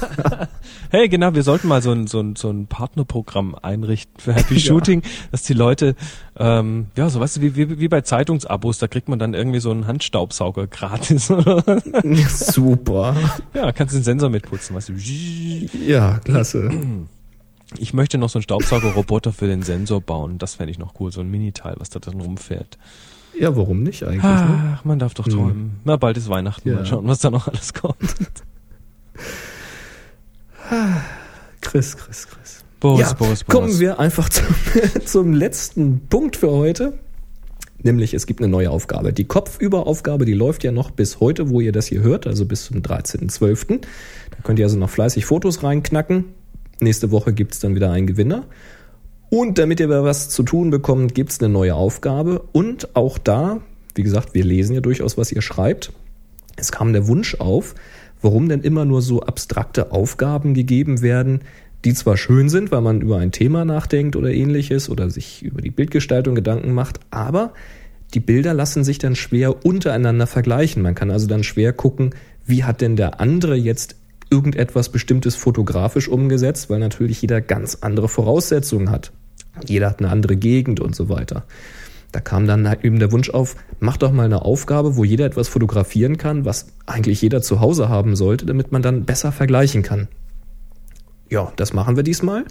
Hey, 0.92 1.08
genau, 1.08 1.34
wir 1.34 1.42
sollten 1.42 1.68
mal 1.68 1.80
so 1.80 1.90
ein, 1.90 2.06
so 2.06 2.20
ein, 2.20 2.36
so 2.36 2.50
ein 2.50 2.66
Partnerprogramm 2.66 3.54
einrichten 3.54 4.12
für 4.20 4.34
Happy 4.34 4.60
Shooting, 4.60 5.00
dass 5.30 5.42
die 5.42 5.54
Leute, 5.54 5.96
ähm, 6.36 6.88
ja, 6.98 7.08
so 7.08 7.18
weißt 7.18 7.38
du, 7.38 7.40
wie, 7.40 7.56
wie, 7.56 7.80
wie 7.80 7.88
bei 7.88 8.02
Zeitungsabos, 8.02 8.76
da 8.76 8.88
kriegt 8.88 9.08
man 9.08 9.18
dann 9.18 9.32
irgendwie 9.32 9.60
so 9.60 9.70
einen 9.70 9.86
Handstaubsauger 9.86 10.66
gratis. 10.66 11.28
Super. 12.28 13.16
ja, 13.54 13.72
kannst 13.72 13.94
den 13.94 14.02
Sensor 14.02 14.28
mitputzen, 14.28 14.76
weißt 14.76 14.90
du. 14.90 14.92
Ja, 14.92 16.18
klasse. 16.18 16.70
Ich 17.78 17.94
möchte 17.94 18.18
noch 18.18 18.28
so 18.28 18.38
einen 18.38 18.42
Staubsaugerroboter 18.42 19.32
für 19.32 19.46
den 19.46 19.62
Sensor 19.62 20.02
bauen. 20.02 20.36
Das 20.36 20.56
fände 20.56 20.72
ich 20.72 20.78
noch 20.78 21.00
cool, 21.00 21.10
so 21.10 21.22
ein 21.22 21.30
Miniteil, 21.30 21.74
was 21.78 21.88
da 21.88 22.00
drin 22.00 22.20
rumfährt. 22.20 22.76
Ja, 23.40 23.56
warum 23.56 23.82
nicht 23.82 24.02
eigentlich? 24.02 24.24
Ne? 24.24 24.74
Ach, 24.76 24.84
man 24.84 24.98
darf 24.98 25.14
doch 25.14 25.26
träumen. 25.26 25.80
Na, 25.84 25.96
bald 25.96 26.18
ist 26.18 26.28
Weihnachten. 26.28 26.68
Ja. 26.68 26.74
Mal 26.74 26.84
schauen, 26.84 27.08
was 27.08 27.20
da 27.20 27.30
noch 27.30 27.48
alles 27.48 27.72
kommt. 27.72 27.96
Chris, 31.60 31.96
Chris, 31.96 32.26
Chris. 32.28 32.64
Boris, 32.80 33.00
ja, 33.00 33.12
Boris, 33.12 33.44
Boris. 33.44 33.46
kommen 33.46 33.80
wir 33.80 34.00
einfach 34.00 34.28
zum, 34.28 34.46
zum 35.04 35.32
letzten 35.32 36.08
Punkt 36.08 36.36
für 36.36 36.50
heute. 36.50 36.98
Nämlich, 37.84 38.14
es 38.14 38.26
gibt 38.26 38.40
eine 38.40 38.48
neue 38.48 38.70
Aufgabe. 38.70 39.12
Die 39.12 39.24
Kopfüberaufgabe, 39.24 40.24
die 40.24 40.34
läuft 40.34 40.62
ja 40.62 40.72
noch 40.72 40.90
bis 40.90 41.20
heute, 41.20 41.50
wo 41.50 41.60
ihr 41.60 41.72
das 41.72 41.86
hier 41.86 42.00
hört, 42.00 42.26
also 42.26 42.44
bis 42.44 42.64
zum 42.66 42.78
13.12. 42.78 43.80
Da 44.30 44.36
könnt 44.44 44.58
ihr 44.58 44.64
also 44.64 44.78
noch 44.78 44.90
fleißig 44.90 45.24
Fotos 45.26 45.62
reinknacken. 45.62 46.26
Nächste 46.80 47.10
Woche 47.10 47.32
gibt's 47.32 47.60
dann 47.60 47.74
wieder 47.74 47.90
einen 47.90 48.06
Gewinner. 48.06 48.46
Und 49.30 49.58
damit 49.58 49.80
ihr 49.80 49.88
was 49.88 50.28
zu 50.28 50.42
tun 50.42 50.70
bekommt, 50.70 51.14
gibt's 51.14 51.40
eine 51.40 51.48
neue 51.48 51.74
Aufgabe. 51.74 52.44
Und 52.52 52.94
auch 52.94 53.18
da, 53.18 53.60
wie 53.94 54.02
gesagt, 54.02 54.34
wir 54.34 54.44
lesen 54.44 54.74
ja 54.74 54.80
durchaus, 54.80 55.16
was 55.16 55.32
ihr 55.32 55.42
schreibt. 55.42 55.92
Es 56.56 56.70
kam 56.70 56.92
der 56.92 57.08
Wunsch 57.08 57.36
auf, 57.36 57.74
warum 58.22 58.48
denn 58.48 58.62
immer 58.62 58.84
nur 58.84 59.02
so 59.02 59.20
abstrakte 59.20 59.92
Aufgaben 59.92 60.54
gegeben 60.54 61.02
werden, 61.02 61.40
die 61.84 61.94
zwar 61.94 62.16
schön 62.16 62.48
sind, 62.48 62.70
weil 62.70 62.80
man 62.80 63.00
über 63.00 63.18
ein 63.18 63.32
Thema 63.32 63.64
nachdenkt 63.64 64.16
oder 64.16 64.30
ähnliches 64.30 64.88
oder 64.88 65.10
sich 65.10 65.42
über 65.42 65.60
die 65.60 65.70
Bildgestaltung 65.70 66.34
Gedanken 66.34 66.72
macht, 66.72 67.00
aber 67.10 67.52
die 68.14 68.20
Bilder 68.20 68.54
lassen 68.54 68.84
sich 68.84 68.98
dann 68.98 69.16
schwer 69.16 69.64
untereinander 69.64 70.26
vergleichen. 70.26 70.82
Man 70.82 70.94
kann 70.94 71.10
also 71.10 71.26
dann 71.26 71.44
schwer 71.44 71.72
gucken, 71.72 72.14
wie 72.44 72.64
hat 72.64 72.80
denn 72.80 72.96
der 72.96 73.20
andere 73.20 73.56
jetzt 73.56 73.96
irgendetwas 74.30 74.90
Bestimmtes 74.90 75.34
fotografisch 75.34 76.08
umgesetzt, 76.08 76.70
weil 76.70 76.78
natürlich 76.78 77.20
jeder 77.20 77.40
ganz 77.40 77.78
andere 77.80 78.08
Voraussetzungen 78.08 78.90
hat. 78.90 79.12
Jeder 79.66 79.90
hat 79.90 79.98
eine 80.00 80.10
andere 80.10 80.36
Gegend 80.36 80.80
und 80.80 80.96
so 80.96 81.08
weiter. 81.08 81.44
Da 82.12 82.20
kam 82.20 82.46
dann 82.46 82.70
eben 82.82 82.98
der 82.98 83.10
Wunsch 83.10 83.30
auf, 83.30 83.56
mach 83.80 83.96
doch 83.96 84.12
mal 84.12 84.26
eine 84.26 84.42
Aufgabe, 84.44 84.96
wo 84.96 85.04
jeder 85.04 85.24
etwas 85.24 85.48
fotografieren 85.48 86.18
kann, 86.18 86.44
was 86.44 86.66
eigentlich 86.84 87.22
jeder 87.22 87.40
zu 87.40 87.60
Hause 87.60 87.88
haben 87.88 88.16
sollte, 88.16 88.44
damit 88.44 88.70
man 88.70 88.82
dann 88.82 89.04
besser 89.04 89.32
vergleichen 89.32 89.82
kann. 89.82 90.08
Ja, 91.30 91.50
das 91.56 91.72
machen 91.72 91.96
wir 91.96 92.02
diesmal. 92.02 92.44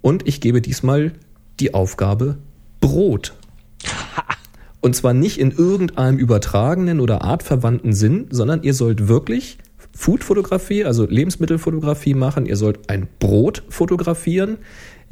Und 0.00 0.28
ich 0.28 0.40
gebe 0.40 0.62
diesmal 0.62 1.12
die 1.58 1.74
Aufgabe 1.74 2.38
Brot. 2.80 3.34
Und 4.80 4.94
zwar 4.94 5.14
nicht 5.14 5.38
in 5.38 5.50
irgendeinem 5.50 6.18
übertragenen 6.18 7.00
oder 7.00 7.22
artverwandten 7.22 7.92
Sinn, 7.92 8.26
sondern 8.30 8.62
ihr 8.62 8.74
sollt 8.74 9.08
wirklich 9.08 9.58
Foodfotografie, 9.94 10.84
also 10.84 11.06
Lebensmittelfotografie 11.06 12.14
machen. 12.14 12.46
Ihr 12.46 12.56
sollt 12.56 12.88
ein 12.88 13.08
Brot 13.18 13.62
fotografieren. 13.68 14.58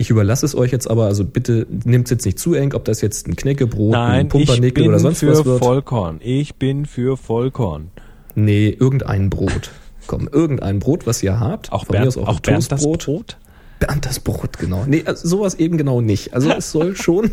Ich 0.00 0.08
überlasse 0.08 0.46
es 0.46 0.54
euch 0.54 0.72
jetzt 0.72 0.90
aber, 0.90 1.04
also 1.04 1.26
bitte 1.26 1.66
nehmt 1.84 2.06
es 2.06 2.10
jetzt 2.10 2.24
nicht 2.24 2.38
zu 2.38 2.54
eng, 2.54 2.72
ob 2.72 2.86
das 2.86 3.02
jetzt 3.02 3.28
ein 3.28 3.36
Knäckebrot, 3.36 3.94
ein 3.94 4.00
Nein, 4.00 4.28
Pumpernickel 4.30 4.88
oder 4.88 4.98
sonst 4.98 5.26
was 5.26 5.44
wird. 5.44 5.62
Vollkorn. 5.62 6.20
Ich 6.22 6.54
bin 6.54 6.86
für 6.86 7.18
Vollkorn. 7.18 7.90
Nee, 8.34 8.70
irgendein 8.70 9.28
Brot. 9.28 9.72
Komm, 10.06 10.26
irgendein 10.32 10.78
Brot, 10.78 11.06
was 11.06 11.22
ihr 11.22 11.38
habt. 11.38 11.70
Auch 11.70 11.84
Von 11.84 11.96
mir 11.96 12.04
Bernd, 12.04 12.16
auch, 12.16 12.28
auch 12.28 12.40
Bernd 12.40 12.72
das. 12.72 12.82
Brot? 12.82 13.36
Bernd 13.78 14.06
das 14.06 14.20
Brot, 14.20 14.56
genau. 14.56 14.84
Nee, 14.86 15.02
also 15.04 15.28
sowas 15.28 15.56
eben 15.56 15.76
genau 15.76 16.00
nicht. 16.00 16.32
Also 16.32 16.50
es 16.50 16.72
soll 16.72 16.96
schon 16.96 17.32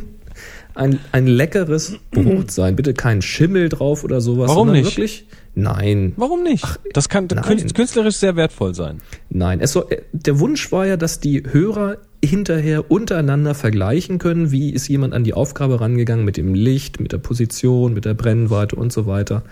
ein, 0.78 1.00
ein 1.12 1.28
leckeres 1.28 1.96
Brot 2.12 2.52
sein. 2.52 2.76
Bitte 2.76 2.94
kein 2.94 3.22
Schimmel 3.22 3.70
drauf 3.70 4.04
oder 4.04 4.22
sowas. 4.22 4.50
Warum 4.50 4.72
nicht? 4.72 4.86
Wirklich? 4.86 5.26
Nein. 5.56 6.14
Warum 6.18 6.44
nicht? 6.44 6.64
das 6.94 7.10
kann 7.10 7.28
nein. 7.34 7.44
künst- 7.44 7.74
künstlerisch 7.74 8.18
sehr 8.18 8.36
wertvoll 8.36 8.76
sein. 8.76 9.02
Nein, 9.30 9.60
es 9.60 9.72
soll, 9.72 9.88
äh, 9.90 10.02
der 10.14 10.40
Wunsch 10.40 10.72
war 10.72 10.86
ja, 10.86 10.98
dass 10.98 11.20
die 11.20 11.44
Hörer 11.52 11.98
hinterher 12.24 12.92
untereinander 12.92 13.56
vergleichen 13.56 14.20
können, 14.20 14.52
wie 14.52 14.70
ist 14.72 14.88
jemand 14.88 15.14
an 15.14 15.24
die 15.24 15.34
Aufgabe 15.34 15.82
rangegangen 15.82 16.26
mit 16.26 16.38
dem 16.38 16.54
Licht, 16.54 17.00
mit 17.00 17.12
der 17.12 17.18
Position, 17.20 17.94
mit 17.94 18.06
der 18.06 18.14
Brennweite 18.14 18.76
und 18.76 18.94
so 18.94 19.08
weiter. 19.08 19.44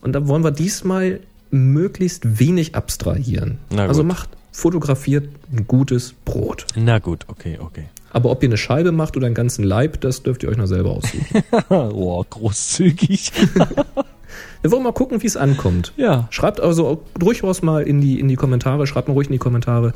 Und 0.00 0.12
da 0.14 0.26
wollen 0.26 0.42
wir 0.44 0.50
diesmal 0.52 1.20
möglichst 1.50 2.38
wenig 2.40 2.74
abstrahieren. 2.74 3.58
Also 3.76 4.02
macht, 4.04 4.30
fotografiert 4.52 5.28
ein 5.52 5.66
gutes 5.66 6.14
Brot. 6.24 6.66
Na 6.76 6.98
gut, 6.98 7.24
okay, 7.28 7.58
okay. 7.60 7.84
Aber 8.16 8.30
ob 8.30 8.42
ihr 8.42 8.48
eine 8.48 8.56
Scheibe 8.56 8.92
macht 8.92 9.18
oder 9.18 9.26
einen 9.26 9.34
ganzen 9.34 9.62
Leib, 9.62 10.00
das 10.00 10.22
dürft 10.22 10.42
ihr 10.42 10.48
euch 10.48 10.56
noch 10.56 10.64
selber 10.64 10.92
aussuchen. 10.92 11.44
oh, 11.68 12.24
großzügig. 12.24 13.30
Wir 14.62 14.70
wollen 14.70 14.84
mal 14.84 14.94
gucken, 14.94 15.22
wie 15.22 15.26
es 15.26 15.36
ankommt. 15.36 15.92
Ja. 15.98 16.26
Schreibt 16.30 16.58
also 16.58 17.04
durchaus 17.18 17.60
mal 17.60 17.82
in 17.82 18.00
die, 18.00 18.18
in 18.18 18.28
die 18.28 18.36
Kommentare, 18.36 18.86
schreibt 18.86 19.08
mal 19.08 19.12
ruhig 19.12 19.26
in 19.26 19.34
die 19.34 19.38
Kommentare, 19.38 19.92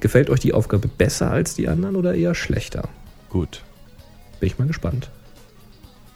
gefällt 0.00 0.30
euch 0.30 0.40
die 0.40 0.52
Aufgabe 0.52 0.88
besser 0.88 1.30
als 1.30 1.54
die 1.54 1.68
anderen 1.68 1.94
oder 1.94 2.12
eher 2.12 2.34
schlechter? 2.34 2.88
Gut. 3.28 3.62
Bin 4.40 4.48
ich 4.48 4.58
mal 4.58 4.66
gespannt. 4.66 5.08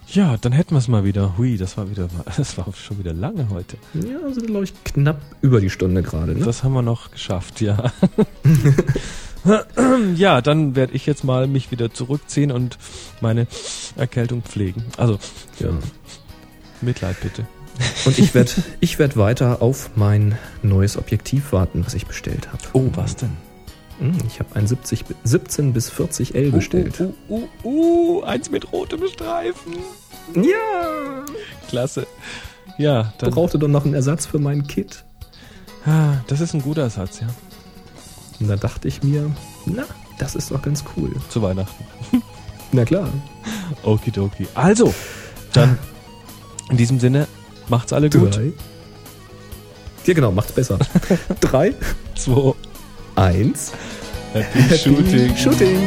Ja, 0.09 0.37
dann 0.37 0.51
hätten 0.51 0.73
wir 0.73 0.79
es 0.79 0.89
mal 0.89 1.05
wieder. 1.05 1.39
Hui, 1.39 1.57
das 1.57 1.77
war 1.77 1.89
wieder 1.89 2.09
mal, 2.17 2.25
das 2.37 2.59
war 2.59 2.67
schon 2.75 2.99
wieder 2.99 3.13
lange 3.13 3.49
heute. 3.51 3.77
Ja, 3.95 4.29
sind 4.33 4.49
glaube 4.49 4.65
ich 4.65 4.75
knapp 4.83 5.21
über 5.41 5.61
die 5.61 5.71
Stunde 5.71 6.03
gerade. 6.03 6.35
Ne? 6.35 6.45
Das 6.45 6.65
haben 6.65 6.73
wir 6.73 6.83
noch 6.83 7.13
geschafft, 7.13 7.61
ja. 7.61 7.93
ja, 10.17 10.41
dann 10.41 10.75
werde 10.77 10.95
ich 10.95 11.07
jetzt 11.07 11.25
mal 11.25 11.47
mich 11.47 11.71
wieder 11.71 11.93
zurückziehen 11.93 12.51
und 12.51 12.79
meine 13.21 13.47
Erkältung 13.97 14.43
pflegen. 14.43 14.85
Also, 14.97 15.19
Ja. 15.59 15.71
Mitleid 16.81 17.21
bitte. 17.21 17.47
Und 18.05 18.19
ich 18.19 18.35
werde 18.35 18.53
ich 18.81 18.99
werd 18.99 19.17
weiter 19.17 19.61
auf 19.63 19.91
mein 19.97 20.39
neues 20.63 20.97
Objektiv 20.97 21.53
warten, 21.53 21.85
was 21.85 21.95
ich 21.95 22.07
bestellt 22.07 22.49
habe. 22.53 22.63
Oh, 22.73 22.89
was 22.95 23.17
denn? 23.17 23.31
Hm, 23.99 24.17
Ich 24.27 24.39
habe 24.39 24.55
ein 24.57 24.67
70, 24.67 25.05
bi- 25.07 25.15
17 25.25 25.73
bis 25.73 25.91
40 25.91 26.35
L 26.35 26.51
bestellt. 26.53 27.01
Uh, 27.01 27.13
uh, 27.29 27.49
uh, 27.65 28.19
uh, 28.19 28.23
eins 28.25 28.51
mit 28.51 28.73
rotem 28.73 29.07
Streifen. 29.09 29.75
Ja! 30.37 31.25
Klasse. 31.69 32.07
Ja, 32.79 33.13
dann. 33.19 33.31
Brauchte 33.31 33.59
doch 33.59 33.69
noch 33.69 33.85
einen 33.85 33.95
Ersatz 33.95 34.27
für 34.27 34.39
mein 34.39 34.67
Kit. 34.67 35.05
Ah, 35.87 36.15
das 36.29 36.41
ist 36.41 36.55
ein 36.55 36.63
guter 36.63 36.89
Satz, 36.91 37.21
ja. 37.21 37.29
Und 38.41 38.49
da 38.49 38.57
dachte 38.57 38.89
ich 38.89 39.03
mir, 39.03 39.31
na, 39.67 39.85
das 40.19 40.35
ist 40.35 40.51
doch 40.51 40.63
ganz 40.63 40.85
cool. 40.97 41.11
Zu 41.29 41.43
Weihnachten. 41.43 41.85
Na 42.73 42.85
klar. 42.85 43.09
Okidoki. 43.83 44.49
Also, 44.55 44.93
dann 45.53 45.79
in 46.71 46.77
diesem 46.77 46.99
Sinne, 46.99 47.29
macht's 47.69 47.93
alle 47.93 48.11
gut. 48.11 48.37
Drei. 48.37 48.53
Ja, 50.07 50.15
genau, 50.15 50.33
macht's 50.33 50.53
besser. 50.53 50.79
Drei, 51.41 51.75
Zwei. 52.17 52.55
eins. 53.15 53.73
Happy 54.33 54.77
Shooting. 54.77 55.37
Shooting. 55.37 55.79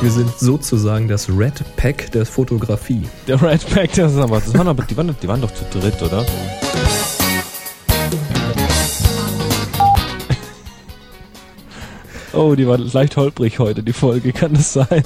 Wir 0.00 0.10
sind 0.12 0.30
sozusagen 0.38 1.08
das 1.08 1.28
Red 1.28 1.62
Pack 1.76 2.12
der 2.12 2.24
Fotografie. 2.24 3.02
Der 3.26 3.42
Red 3.42 3.68
Pack, 3.68 3.92
das 3.94 4.12
ist 4.12 4.18
aber, 4.18 4.40
das 4.40 4.54
waren 4.54 4.68
aber, 4.68 4.84
die 4.84 4.96
waren, 4.96 5.14
die 5.20 5.28
waren 5.28 5.40
doch 5.40 5.52
zu 5.52 5.64
dritt, 5.64 6.00
oder? 6.00 6.24
Oh, 12.38 12.54
die 12.54 12.68
war 12.68 12.78
leicht 12.78 13.16
holprig 13.16 13.58
heute, 13.58 13.82
die 13.82 13.92
Folge, 13.92 14.32
kann 14.32 14.52
das 14.52 14.72
sein? 14.72 15.02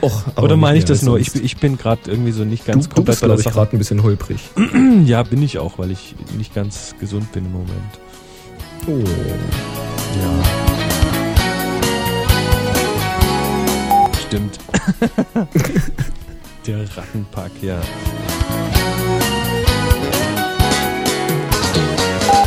Och, 0.00 0.22
Oder 0.42 0.56
meine 0.56 0.78
ich 0.78 0.86
das 0.86 1.02
nur? 1.02 1.18
Ich, 1.18 1.34
ich 1.34 1.58
bin 1.58 1.76
gerade 1.76 2.00
irgendwie 2.10 2.32
so 2.32 2.44
nicht 2.44 2.66
du, 2.66 2.72
ganz 2.72 2.88
du 2.88 2.94
komplett 2.94 3.06
bist, 3.06 3.20
bei 3.20 3.26
der 3.26 3.36
glaube 3.36 3.40
ich, 3.40 3.44
Sache. 3.44 3.54
gerade 3.54 3.76
ein 3.76 3.78
bisschen 3.78 4.02
holprig. 4.02 4.40
Ja, 5.04 5.22
bin 5.22 5.42
ich 5.42 5.58
auch, 5.58 5.78
weil 5.78 5.90
ich 5.90 6.14
nicht 6.38 6.54
ganz 6.54 6.94
gesund 6.98 7.30
bin 7.32 7.44
im 7.44 7.52
Moment. 7.52 7.68
Oh. 8.86 9.04
Ja. 10.22 10.44
Stimmt. 14.26 14.58
Der 16.66 16.96
Rattenpack, 16.96 17.50
ja. 17.60 17.82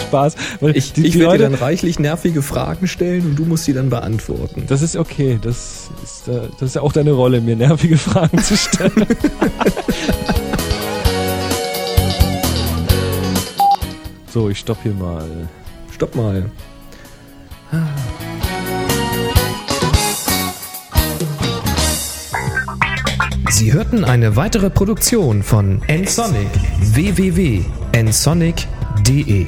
Spaß. 0.08 0.36
Weil 0.62 0.78
Ich, 0.78 0.93
die, 0.93 1.05
ich 1.05 1.14
die 1.14 1.20
werde 1.20 1.38
dir 1.38 1.43
Leute, 1.43 1.51
dann 1.51 1.62
reichlich 1.62 1.99
nervige 1.99 2.41
Fragen 2.41 2.88
stellen 2.88 3.26
und 3.26 3.36
du 3.36 3.45
musst 3.45 3.66
sie 3.66 3.74
dann 3.74 3.89
beantworten. 3.89 4.64
das 4.68 4.82
ist 4.82 4.95
okay. 4.95 5.39
Das 5.41 5.89
ist, 6.03 6.28
äh, 6.28 6.41
das 6.60 6.70
ist 6.70 6.76
ja 6.76 6.82
auch 6.82 6.93
deine 6.93 7.12
Rolle, 7.12 7.41
mir 7.41 7.55
nervige 7.55 7.97
Fragen 7.97 8.38
zu 8.39 8.58
stellen. 8.58 8.91
so, 14.34 14.49
ich 14.49 14.60
stopp 14.60 14.78
hier 14.84 14.93
mal. 14.93 15.26
Stopp 15.91 16.16
mal. 16.16 16.45
Sie 23.49 23.74
hörten 23.74 24.05
eine 24.05 24.36
weitere 24.36 24.70
Produktion 24.70 25.41
von 25.41 25.82
nsonic 25.88 26.49
www.nsonic.de 26.80 29.48